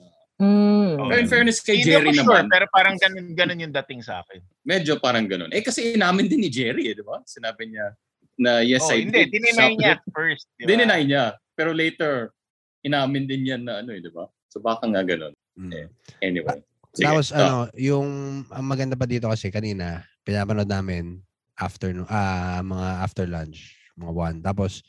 Mm. 0.41 0.91
Pero 1.07 1.19
in 1.19 1.29
fairness 1.29 1.59
kay 1.59 1.79
Hindi 1.79 1.87
Jerry 1.87 2.11
sure, 2.11 2.23
naman, 2.25 2.43
pero 2.49 2.65
parang 2.67 2.95
ganun, 2.97 3.31
ganun 3.31 3.61
yung 3.61 3.75
dating 3.77 4.01
sa 4.01 4.19
akin. 4.19 4.41
medyo 4.63 4.97
parang 4.97 5.23
ganun. 5.23 5.51
Eh 5.51 5.61
kasi 5.61 5.93
inamin 5.93 6.25
din 6.25 6.41
ni 6.41 6.49
Jerry, 6.49 6.89
eh, 6.89 6.95
di 6.95 7.03
ba? 7.03 7.21
Sinabi 7.23 7.69
niya 7.69 7.93
na 8.39 8.61
yes, 8.65 8.83
oh, 8.85 8.93
I 8.93 9.05
hindi, 9.05 9.29
did. 9.29 9.39
dininay 9.39 9.71
niya 9.77 9.93
first. 10.09 10.49
Di 10.57 10.65
ba? 10.65 10.67
Dininay 10.73 11.01
niya. 11.05 11.25
Pero 11.53 11.69
later, 11.69 12.33
inamin 12.81 13.29
din 13.29 13.47
yan 13.47 13.61
na 13.63 13.79
ano 13.85 13.93
eh, 13.93 14.01
di 14.01 14.09
ba? 14.09 14.25
So 14.49 14.59
baka 14.59 14.85
nga 14.89 15.01
ganun. 15.05 15.33
Mm. 15.57 15.71
Eh, 15.71 15.87
Anyway. 16.21 16.59
Sige. 16.93 17.09
Tapos 17.09 17.33
Ah, 17.33 17.41
ano, 17.41 17.57
yung 17.73 18.09
ang 18.53 18.65
maganda 18.65 18.93
pa 18.93 19.09
dito 19.09 19.25
kasi 19.25 19.49
kanina, 19.49 20.05
pinapanood 20.21 20.69
namin 20.69 21.21
afternoon, 21.57 22.05
ah, 22.09 22.61
mga 22.61 22.87
after 23.01 23.25
lunch, 23.25 23.73
mga 23.97 24.13
one. 24.13 24.37
Tapos 24.45 24.81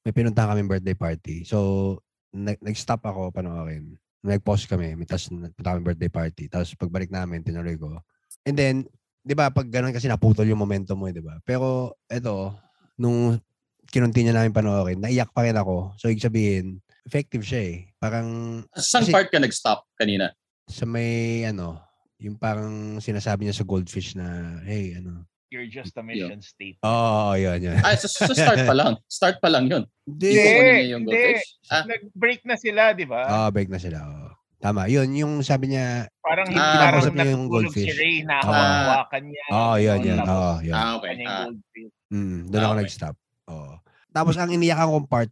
may 0.00 0.12
pinuntahan 0.12 0.56
kami 0.56 0.64
birthday 0.64 0.96
party. 0.96 1.44
So 1.44 2.00
nag- 2.32 2.60
nag-stop 2.64 3.04
ako 3.04 3.28
panoorin. 3.32 3.96
Nag-pause 4.24 4.68
kami, 4.68 4.92
may 4.96 5.08
tapos 5.08 5.32
punta 5.32 5.72
kami 5.76 5.84
birthday 5.84 6.12
party. 6.12 6.44
Tapos 6.48 6.72
pagbalik 6.76 7.08
namin, 7.08 7.40
tinuloy 7.44 7.76
ko. 7.76 7.96
And 8.44 8.56
then, 8.56 8.84
'di 9.20 9.36
ba, 9.36 9.52
pag 9.52 9.68
ganun 9.68 9.92
kasi 9.92 10.08
naputol 10.08 10.48
yung 10.48 10.60
momentum 10.60 10.96
mo, 10.96 11.08
eh, 11.08 11.14
'di 11.16 11.24
ba? 11.24 11.40
Pero 11.44 11.96
eto, 12.08 12.56
nung 13.00 13.40
kinontinue 13.88 14.30
namin 14.30 14.52
panoorin, 14.52 15.00
naiyak 15.00 15.32
pa 15.32 15.48
rin 15.48 15.56
ako. 15.56 15.96
So, 15.96 16.12
ibig 16.12 16.22
sabihin, 16.22 16.78
effective 17.02 17.42
siya 17.42 17.60
eh. 17.64 17.76
Parang 17.96 18.60
Saan 18.76 19.08
kasi- 19.08 19.14
part 19.16 19.32
ka 19.32 19.40
nag-stop 19.40 19.88
kanina? 19.96 20.30
sa 20.70 20.86
may 20.86 21.42
ano, 21.42 21.82
yung 22.22 22.38
parang 22.38 23.02
sinasabi 23.02 23.42
niya 23.42 23.58
sa 23.58 23.66
goldfish 23.66 24.14
na, 24.14 24.60
hey, 24.62 24.94
ano. 24.94 25.26
You're 25.50 25.66
just 25.66 25.98
a 25.98 26.02
mission 26.06 26.38
state. 26.38 26.78
Oo, 26.86 27.34
oh, 27.34 27.34
yun, 27.34 27.58
yun. 27.58 27.74
Ah, 27.82 27.98
so, 27.98 28.06
so 28.06 28.30
start 28.30 28.62
pa 28.62 28.70
lang. 28.70 28.94
Start 29.10 29.42
pa 29.42 29.50
lang 29.50 29.66
yun. 29.66 29.82
Hindi. 30.06 30.30
Hindi, 30.30 30.46
niya 30.62 30.86
yung 30.94 31.02
hindi. 31.02 31.10
goldfish. 31.10 31.46
Ah, 31.66 31.82
Nag-break 31.82 32.40
na 32.46 32.54
sila, 32.54 32.94
di 32.94 33.02
ba? 33.02 33.26
Oo, 33.26 33.46
break 33.50 33.66
na 33.66 33.82
sila. 33.82 33.98
oo. 33.98 34.19
Tama, 34.60 34.92
yun, 34.92 35.08
yung 35.16 35.32
sabi 35.40 35.72
niya, 35.72 36.04
parang 36.20 36.52
Ah, 36.52 36.52
parang 36.52 36.72
kinakausap 36.76 37.12
niya 37.16 37.28
yung 37.32 37.44
natutulog 37.48 37.72
si 37.72 37.80
goldfish. 37.80 37.96
Ray, 37.96 38.16
nakahawakan 38.28 39.22
niya. 39.24 39.44
oo, 39.48 39.56
oh, 39.56 39.76
yun, 39.80 39.98
yun, 40.04 40.20
oo, 40.20 40.52
yun. 40.60 40.76
ah, 40.76 40.90
okay. 40.94 41.08
kanya 41.08 41.22
yung 41.24 41.32
Ah, 41.32 41.44
goldfish. 41.48 41.92
Mm, 42.10 42.38
doon 42.44 42.60
Ah, 42.60 42.60
ako 42.60 42.74
okay. 42.74 42.80
nag-stop. 42.84 43.16
Oo. 43.48 43.72
Tapos 44.10 44.34
ang 44.36 44.50
iniyakan 44.52 44.88
kong 44.90 45.08
part, 45.08 45.30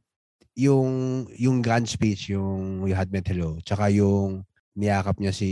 yung 0.57 0.88
yung 1.37 1.57
grand 1.61 1.85
speech, 1.85 2.33
yung 2.33 2.81
We 2.81 2.91
Had 2.91 3.12
Met 3.12 3.29
Hello, 3.29 3.61
tsaka 3.61 3.93
yung 3.93 4.43
niyakap 4.73 5.21
niya 5.21 5.31
si 5.31 5.51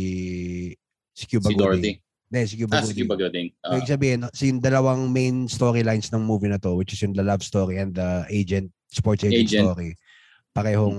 si 1.12 1.24
Cuba 1.28 1.46
si 1.46 1.54
Gooding. 1.54 1.60
Dorothy. 1.60 1.92
Hindi, 2.26 2.40
si 2.48 2.54
Cuba 2.56 2.72
Ah, 2.72 2.82
si 2.82 2.90
Gooding. 2.90 3.00
Cuba 3.04 3.14
Gooding. 3.14 3.48
So, 3.54 3.66
Ah, 3.66 3.74
ibig 3.76 3.90
sabihin, 3.92 4.20
so 4.32 4.42
yung 4.42 4.58
dalawang 4.58 5.02
main 5.12 5.46
storylines 5.46 6.08
ng 6.10 6.24
movie 6.24 6.48
na 6.48 6.56
to, 6.56 6.72
which 6.74 6.90
is 6.90 7.00
yung 7.04 7.12
the 7.12 7.22
love 7.22 7.44
story 7.44 7.76
and 7.76 7.92
the 7.92 8.24
agent, 8.32 8.72
sports 8.88 9.20
agent, 9.22 9.46
Agent. 9.46 9.62
story, 9.62 9.90
parehong 10.50 10.96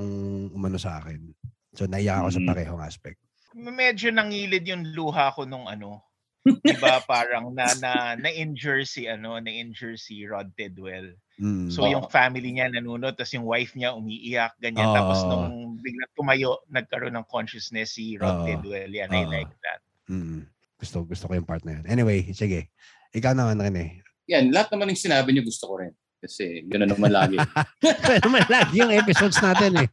umano 0.54 0.78
sa 0.78 1.02
akin. 1.02 1.34
So, 1.78 1.86
naiyak 1.86 2.26
ako 2.26 2.30
sa 2.34 2.42
Mm. 2.42 2.50
parehong 2.50 2.82
aspect. 2.82 3.22
Medyo 3.54 4.10
nangilid 4.10 4.66
yung 4.66 4.84
luha 4.98 5.30
ko 5.32 5.46
nung 5.46 5.70
ano, 5.70 6.02
'di 6.46 6.78
ba 6.78 7.00
parang 7.10 7.54
na 7.54 7.70
na 7.78 7.92
na-injure 8.18 8.82
si 8.84 9.06
ano, 9.06 9.38
na-injure 9.38 9.98
si 9.98 10.26
Rod 10.26 10.50
Tidwell. 10.58 11.14
Mm. 11.38 11.70
So 11.70 11.86
yung 11.86 12.10
family 12.10 12.50
niya 12.50 12.74
nanonood 12.74 13.14
tapos 13.14 13.34
yung 13.38 13.46
wife 13.46 13.78
niya 13.78 13.94
umiiyak 13.94 14.58
ganyan 14.58 14.90
tapos 14.90 15.22
Oo. 15.22 15.30
nung 15.30 15.48
biglang 15.78 16.10
tumayo 16.18 16.58
nagkaroon 16.70 17.14
ng 17.14 17.28
consciousness 17.30 17.94
si 17.94 18.18
Rod 18.18 18.42
Oo. 18.42 18.46
Tidwell. 18.46 18.90
Yan, 18.90 19.14
I 19.14 19.26
Oo. 19.26 19.30
like 19.30 19.54
that. 19.62 19.80
Mm. 20.10 20.50
Gusto 20.78 21.06
gusto 21.06 21.26
ko 21.30 21.34
yung 21.38 21.46
part 21.46 21.62
na 21.66 21.78
yun. 21.78 21.86
Anyway, 21.86 22.30
sige. 22.34 22.70
Ikaw 23.14 23.34
naman 23.38 23.58
rin 23.62 23.76
eh. 23.78 23.90
Yan, 24.30 24.50
lahat 24.54 24.74
naman 24.74 24.92
ng 24.94 25.00
sinabi 25.00 25.34
niyo 25.34 25.46
gusto 25.46 25.66
ko 25.66 25.82
rin. 25.82 25.94
Kasi 26.18 26.66
gano'n 26.66 26.90
naman 26.90 27.14
lagi. 27.14 27.38
Kaya 28.06 28.20
naman 28.26 28.42
lagi 28.50 28.82
yung 28.82 28.90
episodes 28.90 29.38
natin 29.38 29.86
eh. 29.86 29.88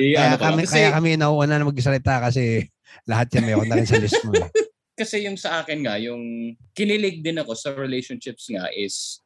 Eh, 0.00 0.16
Kaya 0.16 0.32
ano 0.32 0.36
kami, 0.40 0.62
kasi, 0.64 0.74
kaya 0.80 0.88
kami 0.96 1.08
nauuna 1.18 1.58
na 1.58 1.66
magsalita 1.66 2.24
kasi 2.24 2.64
lahat 3.04 3.28
yan 3.36 3.44
meron 3.44 3.68
na 3.68 3.76
rin 3.76 3.88
sa 3.88 4.00
list 4.00 4.22
mo. 4.24 4.32
Eh. 4.32 4.48
kasi 5.00 5.24
yung 5.24 5.36
sa 5.36 5.60
akin 5.60 5.80
nga, 5.84 5.96
yung 6.00 6.54
kinilig 6.76 7.24
din 7.24 7.40
ako 7.40 7.52
sa 7.56 7.72
relationships 7.72 8.48
nga 8.52 8.68
is 8.72 9.20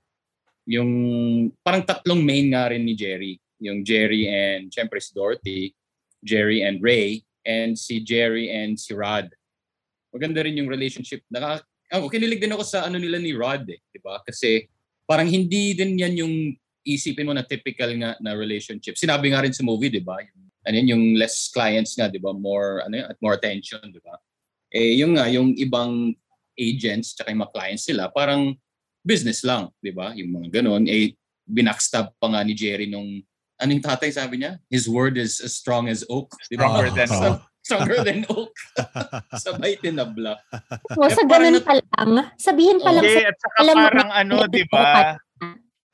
yung 0.65 0.91
parang 1.61 1.85
tatlong 1.85 2.23
main 2.25 2.51
nga 2.55 2.73
rin 2.73 2.83
ni 2.83 2.97
Jerry. 2.97 3.39
Yung 3.61 3.85
Jerry 3.85 4.27
and 4.27 4.73
syempre 4.73 4.99
si 4.99 5.13
Dorothy, 5.13 5.75
Jerry 6.25 6.65
and 6.65 6.81
Ray, 6.81 7.23
and 7.45 7.77
si 7.77 8.01
Jerry 8.01 8.49
and 8.51 8.81
si 8.81 8.97
Rod. 8.97 9.29
Maganda 10.11 10.43
rin 10.43 10.57
yung 10.57 10.71
relationship. 10.71 11.23
Naka, 11.29 11.63
ako, 11.93 12.09
kinilig 12.09 12.41
din 12.41 12.55
ako 12.55 12.65
sa 12.65 12.89
ano 12.89 12.97
nila 12.97 13.21
ni 13.21 13.37
Rod 13.37 13.69
eh, 13.69 13.81
di 13.93 14.01
ba? 14.01 14.19
Kasi 14.25 14.65
parang 15.05 15.29
hindi 15.29 15.77
din 15.77 16.01
yan 16.01 16.15
yung 16.17 16.35
isipin 16.85 17.27
mo 17.27 17.33
na 17.33 17.43
typical 17.43 17.91
nga 17.97 18.15
na 18.21 18.33
relationship. 18.33 18.95
Sinabi 18.95 19.33
nga 19.33 19.41
rin 19.41 19.53
sa 19.53 19.65
movie, 19.65 19.89
di 19.89 20.05
ba? 20.05 20.21
Yung, 20.21 20.41
ano 20.65 20.75
yun, 20.77 20.89
yung 20.93 21.05
less 21.17 21.49
clients 21.49 21.97
nga, 21.97 22.07
di 22.07 22.21
ba? 22.21 22.31
More, 22.31 22.85
ano 22.85 22.95
yun, 22.95 23.07
at 23.09 23.19
more 23.19 23.35
attention, 23.35 23.81
di 23.89 24.01
ba? 24.01 24.15
Eh, 24.69 25.01
yung 25.01 25.17
nga, 25.17 25.27
yung 25.27 25.57
ibang 25.57 26.13
agents 26.55 27.17
tsaka 27.17 27.33
yung 27.33 27.43
mga 27.43 27.53
clients 27.53 27.85
sila, 27.85 28.09
parang 28.09 28.55
business 29.01 29.43
lang, 29.43 29.73
di 29.81 29.91
ba? 29.91 30.13
Yung 30.15 30.31
mga 30.31 30.61
ganun. 30.61 30.85
Eh, 30.87 31.17
binackstab 31.45 32.13
pa 32.17 32.27
nga 32.29 32.41
ni 32.41 32.53
Jerry 32.53 32.89
nung, 32.89 33.21
anong 33.57 33.85
tatay 33.85 34.09
sabi 34.09 34.41
niya? 34.41 34.57
His 34.69 34.85
word 34.85 35.17
is 35.17 35.41
as 35.41 35.57
strong 35.57 35.89
as 35.89 36.05
oak. 36.09 36.33
Di 36.49 36.57
ba? 36.57 36.69
Stronger 36.69 36.91
than 36.93 37.11
oak. 37.25 37.41
Stronger 37.65 37.99
than 38.05 38.21
oak. 38.37 38.53
Sabay 39.45 39.73
tinabla. 39.81 40.37
O, 40.97 41.09
sa 41.09 41.23
Eh, 41.23 41.27
ganun 41.27 41.57
nat- 41.57 41.65
pa 41.65 41.75
lang, 41.81 42.29
sabihin 42.37 42.77
pa 42.77 42.91
lang 42.93 43.05
sa 43.05 43.21
at 43.25 43.37
saka 43.41 43.57
alam 43.61 43.75
mo, 43.77 43.87
parang 43.89 44.11
ano, 44.13 44.35
'di 44.45 44.65
ba? 44.69 45.17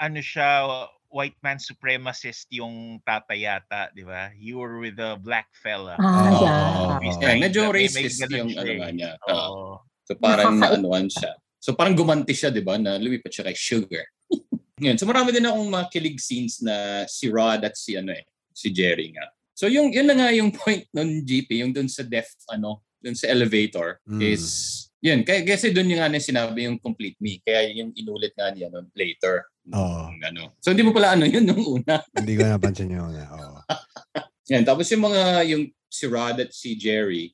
Ano 0.00 0.18
siya 0.18 0.64
white 1.10 1.36
man 1.42 1.60
supremacist 1.60 2.48
yung 2.48 3.02
tata 3.04 3.36
yata, 3.36 3.92
'di 3.92 4.06
ba? 4.06 4.32
You 4.32 4.56
were 4.56 4.80
with 4.80 4.96
a 4.96 5.20
black 5.20 5.52
fella. 5.52 5.98
Ah, 6.00 6.32
Oo, 6.32 6.40
yeah. 6.40 6.62
oo, 6.64 6.84
oo. 6.96 7.20
Yeah, 7.20 7.36
medyo 7.36 7.68
May- 7.68 7.84
may 7.84 8.08
racist 8.08 8.24
yung 8.30 8.50
ano 8.56 8.70
eh. 8.70 8.78
nga 8.80 8.90
niya. 8.90 9.10
Oo. 9.28 9.82
So 10.08 10.16
parang 10.16 10.56
naanuan 10.56 11.10
siya. 11.10 11.36
So 11.60 11.76
parang 11.76 11.92
gumanti 11.92 12.32
siya, 12.32 12.48
di 12.48 12.64
ba, 12.64 12.80
na 12.80 12.96
lumipat 12.96 13.28
siya 13.28 13.44
kay 13.44 13.54
Sugar. 13.54 14.06
Ngayon, 14.80 14.96
so 14.96 15.04
marami 15.04 15.28
din 15.28 15.44
akong 15.44 15.68
mga 15.68 15.86
kilig 15.92 16.16
scenes 16.16 16.64
na 16.64 17.04
si 17.04 17.28
Rod 17.28 17.60
at 17.60 17.76
si 17.76 18.00
ano 18.00 18.16
eh, 18.16 18.24
si 18.56 18.72
Jerry 18.72 19.12
nga. 19.12 19.28
So 19.52 19.68
yung 19.68 19.92
yun 19.92 20.08
na 20.08 20.16
nga 20.16 20.32
yung 20.32 20.48
point 20.56 20.88
ng 20.96 21.20
GP, 21.20 21.60
yung 21.60 21.76
dun 21.76 21.90
sa 21.90 22.00
deaf 22.00 22.32
ano, 22.48 22.80
dun 22.96 23.12
sa 23.12 23.28
elevator 23.28 24.00
Mm. 24.08 24.20
is 24.24 24.44
yun, 25.00 25.24
kaya 25.24 25.40
kasi 25.44 25.72
dun 25.72 25.88
yung 25.88 26.00
nga 26.00 26.08
na 26.08 26.20
sinabi 26.20 26.68
yung 26.68 26.76
complete 26.76 27.16
me. 27.20 27.40
Kaya 27.40 27.72
yung 27.72 27.92
inulit 27.92 28.32
nga 28.36 28.52
niya 28.52 28.68
no, 28.68 28.84
later. 28.92 29.48
Oo. 29.74 30.02
Yung 30.10 30.24
ano. 30.24 30.42
So 30.58 30.70
hindi 30.70 30.82
mo 30.82 30.90
pala 30.90 31.14
ano 31.14 31.24
yun 31.24 31.46
nung 31.46 31.62
una. 31.62 32.02
Hindi 32.18 32.34
ko 32.34 32.42
napansin 32.44 32.90
yun. 32.90 33.12
eh. 33.12 33.26
Oo. 33.26 33.58
Yan, 34.50 34.66
tapos 34.66 34.90
yung 34.90 35.06
mga, 35.06 35.22
yung 35.46 35.62
si 35.86 36.04
Rod 36.06 36.36
at 36.38 36.50
si 36.50 36.74
Jerry, 36.74 37.30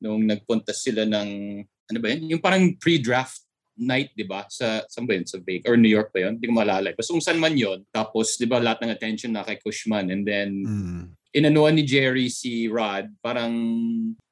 nung 0.00 0.24
nagpunta 0.24 0.72
sila 0.72 1.04
ng, 1.04 1.28
ano 1.62 1.98
ba 2.00 2.08
yun? 2.08 2.32
Yung 2.32 2.40
parang 2.40 2.72
pre-draft 2.76 3.44
night, 3.76 4.16
di 4.16 4.24
ba? 4.24 4.48
Sa, 4.48 4.80
saan 4.88 5.04
ba 5.04 5.12
yun? 5.12 5.28
Sa 5.28 5.36
Vegas? 5.44 5.68
Or 5.68 5.76
New 5.76 5.92
York 5.92 6.08
ba 6.08 6.24
yun? 6.24 6.40
Hindi 6.40 6.48
ko 6.48 6.54
maalala. 6.56 6.96
Basta 6.96 7.12
kung 7.12 7.20
saan 7.20 7.36
man 7.36 7.52
yun. 7.52 7.84
Tapos, 7.90 8.40
di 8.40 8.48
ba, 8.48 8.56
lahat 8.56 8.80
ng 8.80 8.92
attention 8.92 9.36
na 9.36 9.44
kay 9.44 9.60
Cushman. 9.60 10.08
And 10.08 10.24
then, 10.24 10.64
Mm. 10.64 11.02
inanuan 11.34 11.74
ni 11.74 11.84
Jerry 11.84 12.30
si 12.30 12.64
Rod, 12.64 13.12
parang 13.20 13.52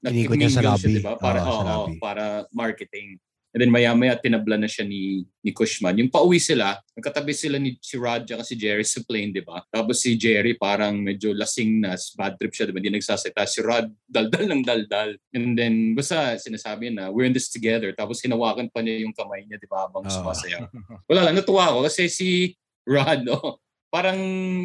nagkimingle. 0.00 0.48
Siya, 0.48 0.88
di 0.88 1.02
ba? 1.02 1.18
Para, 1.18 1.42
sa 1.42 1.50
oo, 1.50 1.62
lobby. 1.66 1.98
para 1.98 2.24
marketing. 2.48 3.18
And 3.52 3.60
then 3.60 3.68
maya-maya 3.68 4.16
tinabla 4.16 4.56
na 4.56 4.64
siya 4.64 4.88
ni, 4.88 5.28
ni 5.44 5.52
Cushman. 5.52 6.00
Yung 6.00 6.08
pauwi 6.08 6.40
sila, 6.40 6.80
nagkatabi 6.96 7.36
sila 7.36 7.60
ni 7.60 7.76
si 7.84 8.00
Rod 8.00 8.24
at 8.24 8.48
si 8.48 8.56
Jerry 8.56 8.80
sa 8.80 9.04
plane, 9.04 9.28
di 9.28 9.44
ba? 9.44 9.60
Tapos 9.68 10.00
si 10.00 10.16
Jerry 10.16 10.56
parang 10.56 10.96
medyo 10.96 11.36
lasing 11.36 11.84
na, 11.84 11.92
bad 12.16 12.40
trip 12.40 12.56
siya, 12.56 12.64
di 12.68 12.72
ba? 12.72 12.80
Hindi 12.80 12.96
nagsasalita. 12.96 13.44
Si 13.44 13.60
Rod, 13.60 13.92
daldal 14.08 14.48
ng 14.48 14.62
daldal. 14.64 15.20
And 15.36 15.52
then, 15.52 15.92
basta 15.92 16.40
sinasabi 16.40 16.96
na, 16.96 17.12
we're 17.12 17.28
in 17.28 17.36
this 17.36 17.52
together. 17.52 17.92
Tapos 17.92 18.24
hinawakan 18.24 18.72
pa 18.72 18.80
niya 18.80 19.04
yung 19.04 19.12
kamay 19.12 19.44
niya, 19.44 19.60
di 19.60 19.68
ba? 19.68 19.84
Habang 19.84 20.08
Oo. 20.08 20.14
sumasayaw. 20.16 20.72
Wala 21.12 21.20
lang, 21.28 21.36
natuwa 21.36 21.76
ako 21.76 21.92
kasi 21.92 22.08
si 22.08 22.56
Rod, 22.88 23.20
no? 23.28 23.60
parang 23.94 24.16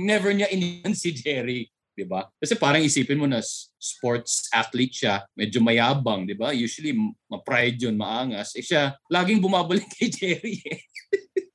never 0.07 0.31
niya 0.31 0.47
iniwan 0.47 0.95
si 0.95 1.11
Jerry. 1.11 1.67
'Di 1.97 2.05
ba? 2.05 2.29
Kasi 2.37 2.53
parang 2.53 2.85
isipin 2.85 3.17
mo 3.17 3.25
na 3.25 3.41
sports 3.81 4.45
athlete 4.53 5.01
siya, 5.01 5.25
medyo 5.33 5.57
mayabang, 5.57 6.29
'di 6.29 6.37
ba? 6.37 6.53
Usually 6.53 6.93
ma-pride 7.25 7.81
'yun, 7.81 7.97
maangas. 7.97 8.53
Eh 8.53 8.61
siya 8.61 8.93
laging 9.09 9.41
bumabalik 9.41 9.89
kay 9.97 10.13
Jerry. 10.13 10.61
Eh. 10.61 10.79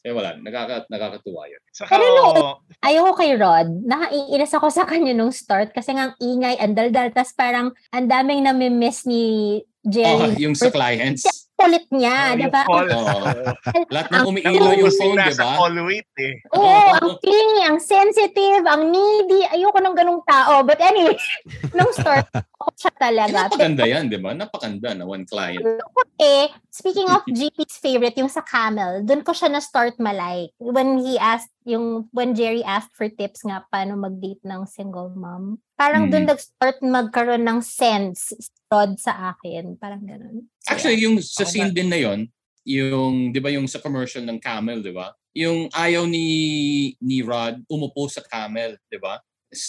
eh 0.02 0.10
wala, 0.10 0.34
nakaka 0.42 0.90
nakakatuwa 0.90 1.46
'yun. 1.46 1.62
Saka, 1.70 1.94
Pero 1.94 2.06
no, 2.18 2.26
Ayoko 2.82 3.14
kay 3.14 3.38
Rod. 3.38 3.70
Nakaiinis 3.86 4.50
ako 4.58 4.66
sa 4.74 4.82
kanya 4.82 5.14
nung 5.14 5.30
start 5.30 5.70
kasi 5.70 5.94
nga 5.94 6.10
ang 6.10 6.14
ingay, 6.18 6.58
ang 6.58 6.74
daldal. 6.74 7.14
Tapos 7.14 7.30
parang 7.38 7.70
ang 7.94 8.06
daming 8.10 8.42
nami-miss 8.42 9.06
ni 9.06 9.22
Oh, 9.82 9.90
Jerry. 9.90 10.38
yung 10.38 10.54
sa 10.54 10.70
clients. 10.70 11.50
Kulit 11.62 11.86
niya, 11.94 12.34
yung 12.34 12.40
di 12.42 12.48
ba? 12.50 12.62
Lahat 13.88 14.08
ng 14.10 14.26
umiilo 14.26 14.70
yung 14.74 14.92
phone, 14.94 15.18
'di 15.22 15.34
ba? 15.38 15.52
eh. 16.18 16.34
Oo, 16.52 16.82
ang 16.98 17.16
clingy, 17.22 17.62
ang 17.64 17.78
sensitive, 17.78 18.64
ang 18.66 18.90
needy. 18.90 19.46
Ayoko 19.46 19.78
ng 19.78 19.96
ganung 19.96 20.22
tao. 20.26 20.66
But 20.66 20.82
anyway, 20.82 21.14
nung 21.70 21.94
start, 21.94 22.26
ako 22.34 22.70
siya 22.74 22.92
talaga. 22.98 23.46
napakaganda 23.46 23.84
'yan, 23.86 24.04
'di 24.10 24.18
ba? 24.18 24.30
Napakaganda 24.34 24.90
na 24.98 25.04
one 25.06 25.22
client. 25.22 25.62
Eh, 26.18 26.50
speaking 26.70 27.10
of 27.10 27.22
GP's 27.38 27.78
favorite, 27.78 28.18
yung 28.18 28.30
sa 28.30 28.42
camel, 28.42 29.02
dun 29.06 29.22
ko 29.22 29.34
siya 29.34 29.50
na-start 29.50 29.98
malike. 30.02 30.54
When 30.58 31.02
he 31.02 31.18
asked, 31.18 31.50
yung, 31.64 32.08
when 32.10 32.34
Jerry 32.34 32.62
asked 32.62 32.94
for 32.94 33.06
tips 33.08 33.42
nga, 33.46 33.64
paano 33.70 33.94
mag-date 33.96 34.42
ng 34.42 34.66
single 34.66 35.12
mom. 35.14 35.58
Parang 35.74 36.10
dun 36.10 36.26
Hmm. 36.26 36.34
nag-start 36.34 36.78
magkaroon 36.82 37.42
ng 37.42 37.60
sense, 37.62 38.34
Rod 38.72 38.96
sa 38.96 39.34
akin. 39.36 39.76
Parang 39.76 40.00
ganun. 40.00 40.48
So, 40.64 40.68
Actually, 40.72 41.04
yung 41.04 41.20
sa 41.20 41.44
scene 41.44 41.74
din 41.76 41.92
na 41.92 42.00
yon, 42.00 42.30
yung 42.62 43.34
'di 43.34 43.40
ba 43.42 43.50
yung 43.50 43.66
sa 43.66 43.82
commercial 43.82 44.22
ng 44.22 44.38
Camel, 44.38 44.80
'di 44.80 44.94
ba? 44.94 45.10
Yung 45.34 45.66
ayaw 45.74 46.06
ni 46.06 46.26
ni 47.02 47.20
Rod 47.20 47.58
umupo 47.66 48.06
sa 48.06 48.22
Camel, 48.22 48.78
'di 48.88 49.02
ba? 49.02 49.18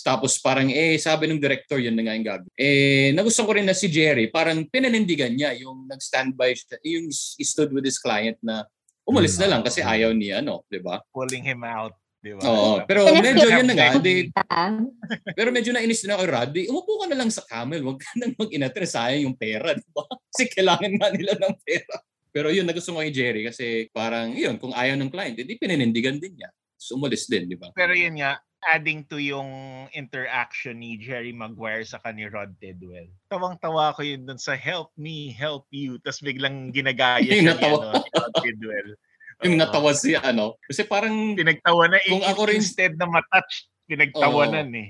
Tapos 0.06 0.40
parang 0.40 0.72
eh 0.72 0.96
sabi 0.96 1.28
ng 1.28 1.42
director 1.42 1.76
yun 1.76 1.92
na 1.98 2.08
nga 2.08 2.16
yung 2.16 2.24
gagawin. 2.24 2.54
Eh 2.56 3.12
nagustuhan 3.12 3.48
ko 3.50 3.54
rin 3.60 3.68
na 3.68 3.76
si 3.76 3.92
Jerry, 3.92 4.32
parang 4.32 4.64
pinanindigan 4.70 5.34
niya 5.36 5.52
yung 5.60 5.84
nag-standby 5.90 6.56
siya, 6.56 6.80
yung 6.88 7.12
stood 7.44 7.74
with 7.76 7.84
his 7.84 8.00
client 8.00 8.40
na 8.40 8.64
umalis 9.04 9.36
na 9.40 9.48
lang 9.52 9.62
kasi 9.62 9.84
ayaw 9.84 10.12
ni 10.16 10.32
ano, 10.32 10.64
'di 10.68 10.80
ba? 10.80 11.04
Pulling 11.12 11.44
him 11.44 11.64
out. 11.64 11.94
Di 12.24 12.32
ba? 12.32 12.42
Oo, 12.48 12.80
pero 12.88 13.04
medyo 13.20 13.52
yun 13.52 13.68
na 13.68 13.76
nga, 13.76 14.00
di, 14.00 14.32
ah, 14.48 14.80
pero 15.38 15.52
medyo 15.52 15.76
nainis 15.76 16.08
din 16.08 16.16
ako 16.16 16.24
di, 16.56 16.72
umupo 16.72 17.04
ka 17.04 17.12
na 17.12 17.20
lang 17.20 17.28
sa 17.28 17.44
camel, 17.44 17.84
wag 17.84 18.00
ka 18.00 18.16
nang 18.16 18.32
mag-inatre, 18.40 18.88
sayang 18.88 19.28
yung 19.28 19.36
pera, 19.36 19.76
di 19.76 19.84
ba? 19.92 20.08
Kasi 20.32 20.48
kailangan 20.56 20.92
nga 20.96 21.08
nila 21.12 21.36
ng 21.36 21.56
pera. 21.68 22.00
Pero 22.32 22.48
yun, 22.48 22.64
nagusto 22.64 22.96
ko 22.96 23.04
kay 23.04 23.14
Jerry 23.14 23.46
kasi 23.46 23.94
parang 23.94 24.34
yun, 24.34 24.58
kung 24.58 24.74
ayaw 24.74 24.98
ng 24.98 25.14
client, 25.14 25.38
hindi 25.38 25.54
pininindigan 25.54 26.18
din 26.18 26.34
niya. 26.34 26.50
So, 26.82 26.98
umalis 26.98 27.30
din, 27.30 27.46
di 27.46 27.54
ba? 27.54 27.70
Pero 27.78 27.94
yun 27.94 28.18
nga, 28.18 28.42
adding 28.70 29.04
to 29.10 29.20
yung 29.20 29.50
interaction 29.92 30.80
ni 30.80 30.96
Jerry 30.96 31.36
Maguire 31.36 31.84
sa 31.84 32.00
ni 32.12 32.28
Rod 32.30 32.56
Tidwell. 32.60 33.12
Tawang-tawa 33.28 33.96
ko 33.98 34.02
yun 34.06 34.24
dun 34.24 34.40
sa 34.40 34.56
help 34.56 34.92
me, 34.96 35.34
help 35.34 35.68
you. 35.74 36.00
Tapos 36.00 36.24
biglang 36.24 36.72
ginagaya 36.72 37.24
Yung 37.24 37.50
siya 37.50 37.56
ni, 37.56 37.60
natawa. 37.60 37.80
ano, 37.92 38.04
Rod 38.04 38.34
Tidwell. 38.40 38.90
Yung 39.44 39.56
natawa 39.60 39.92
si 39.92 40.16
ano, 40.16 40.56
kasi 40.64 40.88
parang 40.88 41.36
Pinagtawa 41.36 41.92
na. 41.92 42.00
Kung 42.08 42.24
ako 42.24 42.42
rin- 42.48 42.64
instead 42.64 42.96
na 42.96 43.10
matouch, 43.10 43.68
pinagtawanan 43.84 44.72
eh. 44.72 44.88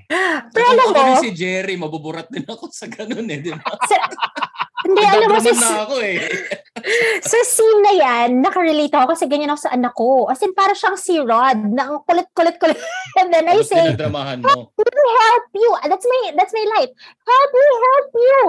Pero 0.54 0.62
kung 0.70 0.78
alam 0.78 0.86
ako 0.86 0.94
mo, 0.94 1.06
rin 1.10 1.16
si 1.26 1.30
Jerry, 1.34 1.74
mabuburat 1.74 2.28
din 2.30 2.46
ako 2.46 2.70
sa 2.70 2.86
ganun 2.86 3.26
eh, 3.26 3.38
di 3.42 3.50
ba? 3.50 3.58
Hindi, 4.84 5.00
alam 5.00 5.28
mo, 5.32 5.40
sa, 5.40 5.52
na 5.56 5.88
ako 5.88 5.96
eh. 6.04 6.16
sa 7.32 7.38
scene 7.48 7.80
na 7.80 7.92
yan, 7.96 8.28
nakarelate 8.44 8.92
ako 8.92 9.16
kasi 9.16 9.24
ganyan 9.24 9.50
ako 9.50 9.60
sa 9.64 9.72
anak 9.72 9.92
ko. 9.96 10.28
As 10.28 10.44
in, 10.44 10.52
para 10.52 10.76
siyang 10.76 11.00
si 11.00 11.16
Rod, 11.16 11.58
na 11.72 11.88
ang 11.88 12.04
kulit-kulit-kulit. 12.04 12.76
And 13.18 13.32
then 13.32 13.48
I 13.48 13.64
Tapos 13.64 13.72
say, 13.72 13.84
dinadramahan 13.96 14.44
mo. 14.44 14.70
help 14.76 15.46
you. 15.56 15.70
That's 15.88 16.04
my 16.04 16.20
that's 16.36 16.52
my 16.52 16.64
light. 16.76 16.92
Help 17.24 17.50
me, 17.56 17.66
help 17.80 18.10
you. 18.12 18.40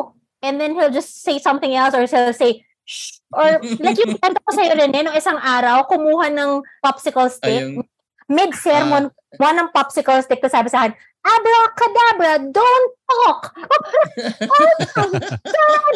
And 0.45 0.55
then 0.59 0.75
he'll 0.75 0.93
just 0.93 1.23
say 1.23 1.39
something 1.39 1.71
else 1.71 1.95
or 1.95 2.03
he'll 2.03 2.35
say, 2.35 2.67
Shh. 2.85 3.23
Or 3.33 3.57
like 3.83 3.97
yung 3.97 4.19
kwento 4.19 4.39
ko 4.45 4.51
sa'yo 4.53 4.77
rin, 4.77 4.93
eh, 4.93 5.01
nung 5.01 5.17
isang 5.17 5.41
araw, 5.41 5.89
kumuha 5.89 6.29
ng 6.29 6.61
popsicle 6.85 7.31
stick. 7.33 7.63
Ayun. 7.65 7.87
Mid-sermon, 8.25 9.13
one 9.37 9.57
ng 9.57 9.69
popsicle 9.73 10.21
stick 10.21 10.41
to 10.41 10.49
sabi 10.49 10.69
sa 10.69 10.85
akin, 10.85 10.93
Abracadabra, 11.25 12.33
don't 12.53 12.91
talk! 13.09 13.41
oh 13.57 15.09
my 15.09 15.21
God! 15.49 15.95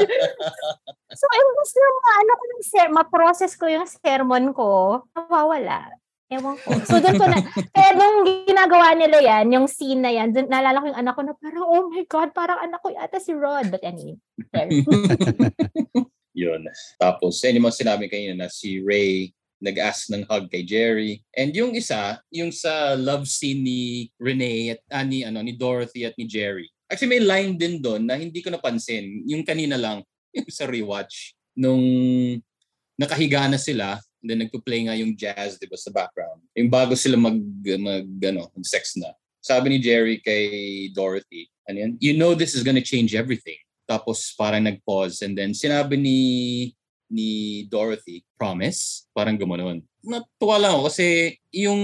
So, 1.13 1.25
imbes 1.30 1.71
na 1.77 1.88
ano 2.17 2.32
ko 2.34 2.43
yung 2.49 2.65
ser- 2.65 2.93
ma-process 2.93 3.53
ko 3.53 3.69
yung 3.69 3.86
sermon 3.86 4.49
ko, 4.57 5.01
nawawala. 5.13 5.93
Ewan 6.30 6.57
ko. 6.61 6.69
So, 6.86 7.01
doon 7.01 7.17
ko 7.17 7.25
na, 7.25 7.41
kaya 7.73 7.89
nung 7.97 8.21
ginagawa 8.45 8.93
nila 8.93 9.17
yan, 9.17 9.49
yung 9.49 9.65
scene 9.65 10.01
na 10.01 10.13
yan, 10.13 10.30
dun, 10.30 10.45
naalala 10.45 10.82
ko 10.82 10.86
yung 10.93 11.01
anak 11.01 11.13
ko 11.17 11.21
na 11.25 11.34
parang, 11.34 11.65
oh 11.65 11.89
my 11.89 12.05
God, 12.05 12.30
parang 12.38 12.61
anak 12.61 12.82
ko 12.86 12.93
yata 12.93 13.17
si 13.17 13.34
Rod. 13.34 13.73
But 13.73 13.82
anyway, 13.82 14.21
there. 14.53 14.69
Yun. 16.38 16.69
Tapos, 17.01 17.41
yun 17.41 17.57
yung 17.57 17.67
mga 17.67 17.82
sinabi 17.82 18.05
kanina 18.05 18.45
na 18.45 18.47
si 18.47 18.77
Ray 18.80 19.34
nag-ask 19.60 20.07
ng 20.12 20.24
hug 20.26 20.47
kay 20.47 20.64
Jerry. 20.64 21.20
And 21.36 21.51
yung 21.51 21.76
isa, 21.76 22.20
yung 22.32 22.49
sa 22.51 22.95
love 22.95 23.28
scene 23.28 23.62
ni 23.62 23.80
Renee 24.16 24.76
at 24.76 24.82
ah, 24.91 25.03
ano, 25.03 25.39
ni 25.43 25.53
Dorothy 25.55 26.07
at 26.07 26.16
ni 26.16 26.26
Jerry. 26.26 26.68
Actually, 26.89 27.20
may 27.20 27.24
line 27.24 27.53
din 27.60 27.84
doon 27.84 28.07
na 28.07 28.18
hindi 28.18 28.41
ko 28.41 28.49
napansin. 28.49 29.24
Yung 29.28 29.45
kanina 29.45 29.78
lang, 29.78 30.01
yung 30.36 30.47
sa 30.49 30.66
rewatch, 30.66 31.38
nung 31.53 31.84
nakahiga 32.97 33.45
na 33.51 33.60
sila, 33.60 33.99
then 34.24 34.43
nagpo-play 34.43 34.88
nga 34.88 34.95
yung 34.95 35.16
jazz, 35.16 35.60
di 35.60 35.68
ba, 35.68 35.78
sa 35.80 35.91
background. 35.91 36.43
Yung 36.55 36.72
bago 36.72 36.95
sila 36.95 37.16
mag, 37.16 37.39
mag, 37.80 38.07
ano, 38.26 38.51
mag-sex 38.55 38.99
na. 38.99 39.12
Sabi 39.39 39.72
ni 39.72 39.78
Jerry 39.80 40.20
kay 40.20 40.88
Dorothy, 40.91 41.47
ano 41.70 41.78
yan? 41.80 41.91
You 42.03 42.18
know 42.18 42.36
this 42.36 42.55
is 42.55 42.64
gonna 42.66 42.84
change 42.84 43.16
everything. 43.16 43.60
Tapos 43.88 44.36
parang 44.36 44.62
nag-pause 44.62 45.24
and 45.24 45.34
then 45.34 45.55
sinabi 45.55 45.95
ni 45.95 46.18
ni 47.10 47.66
Dorothy, 47.68 48.24
promise? 48.38 49.10
Parang 49.12 49.36
gumanon. 49.36 49.82
Natuwa 50.05 50.55
lang 50.62 50.72
ako 50.78 50.88
kasi 50.88 51.36
yung 51.51 51.82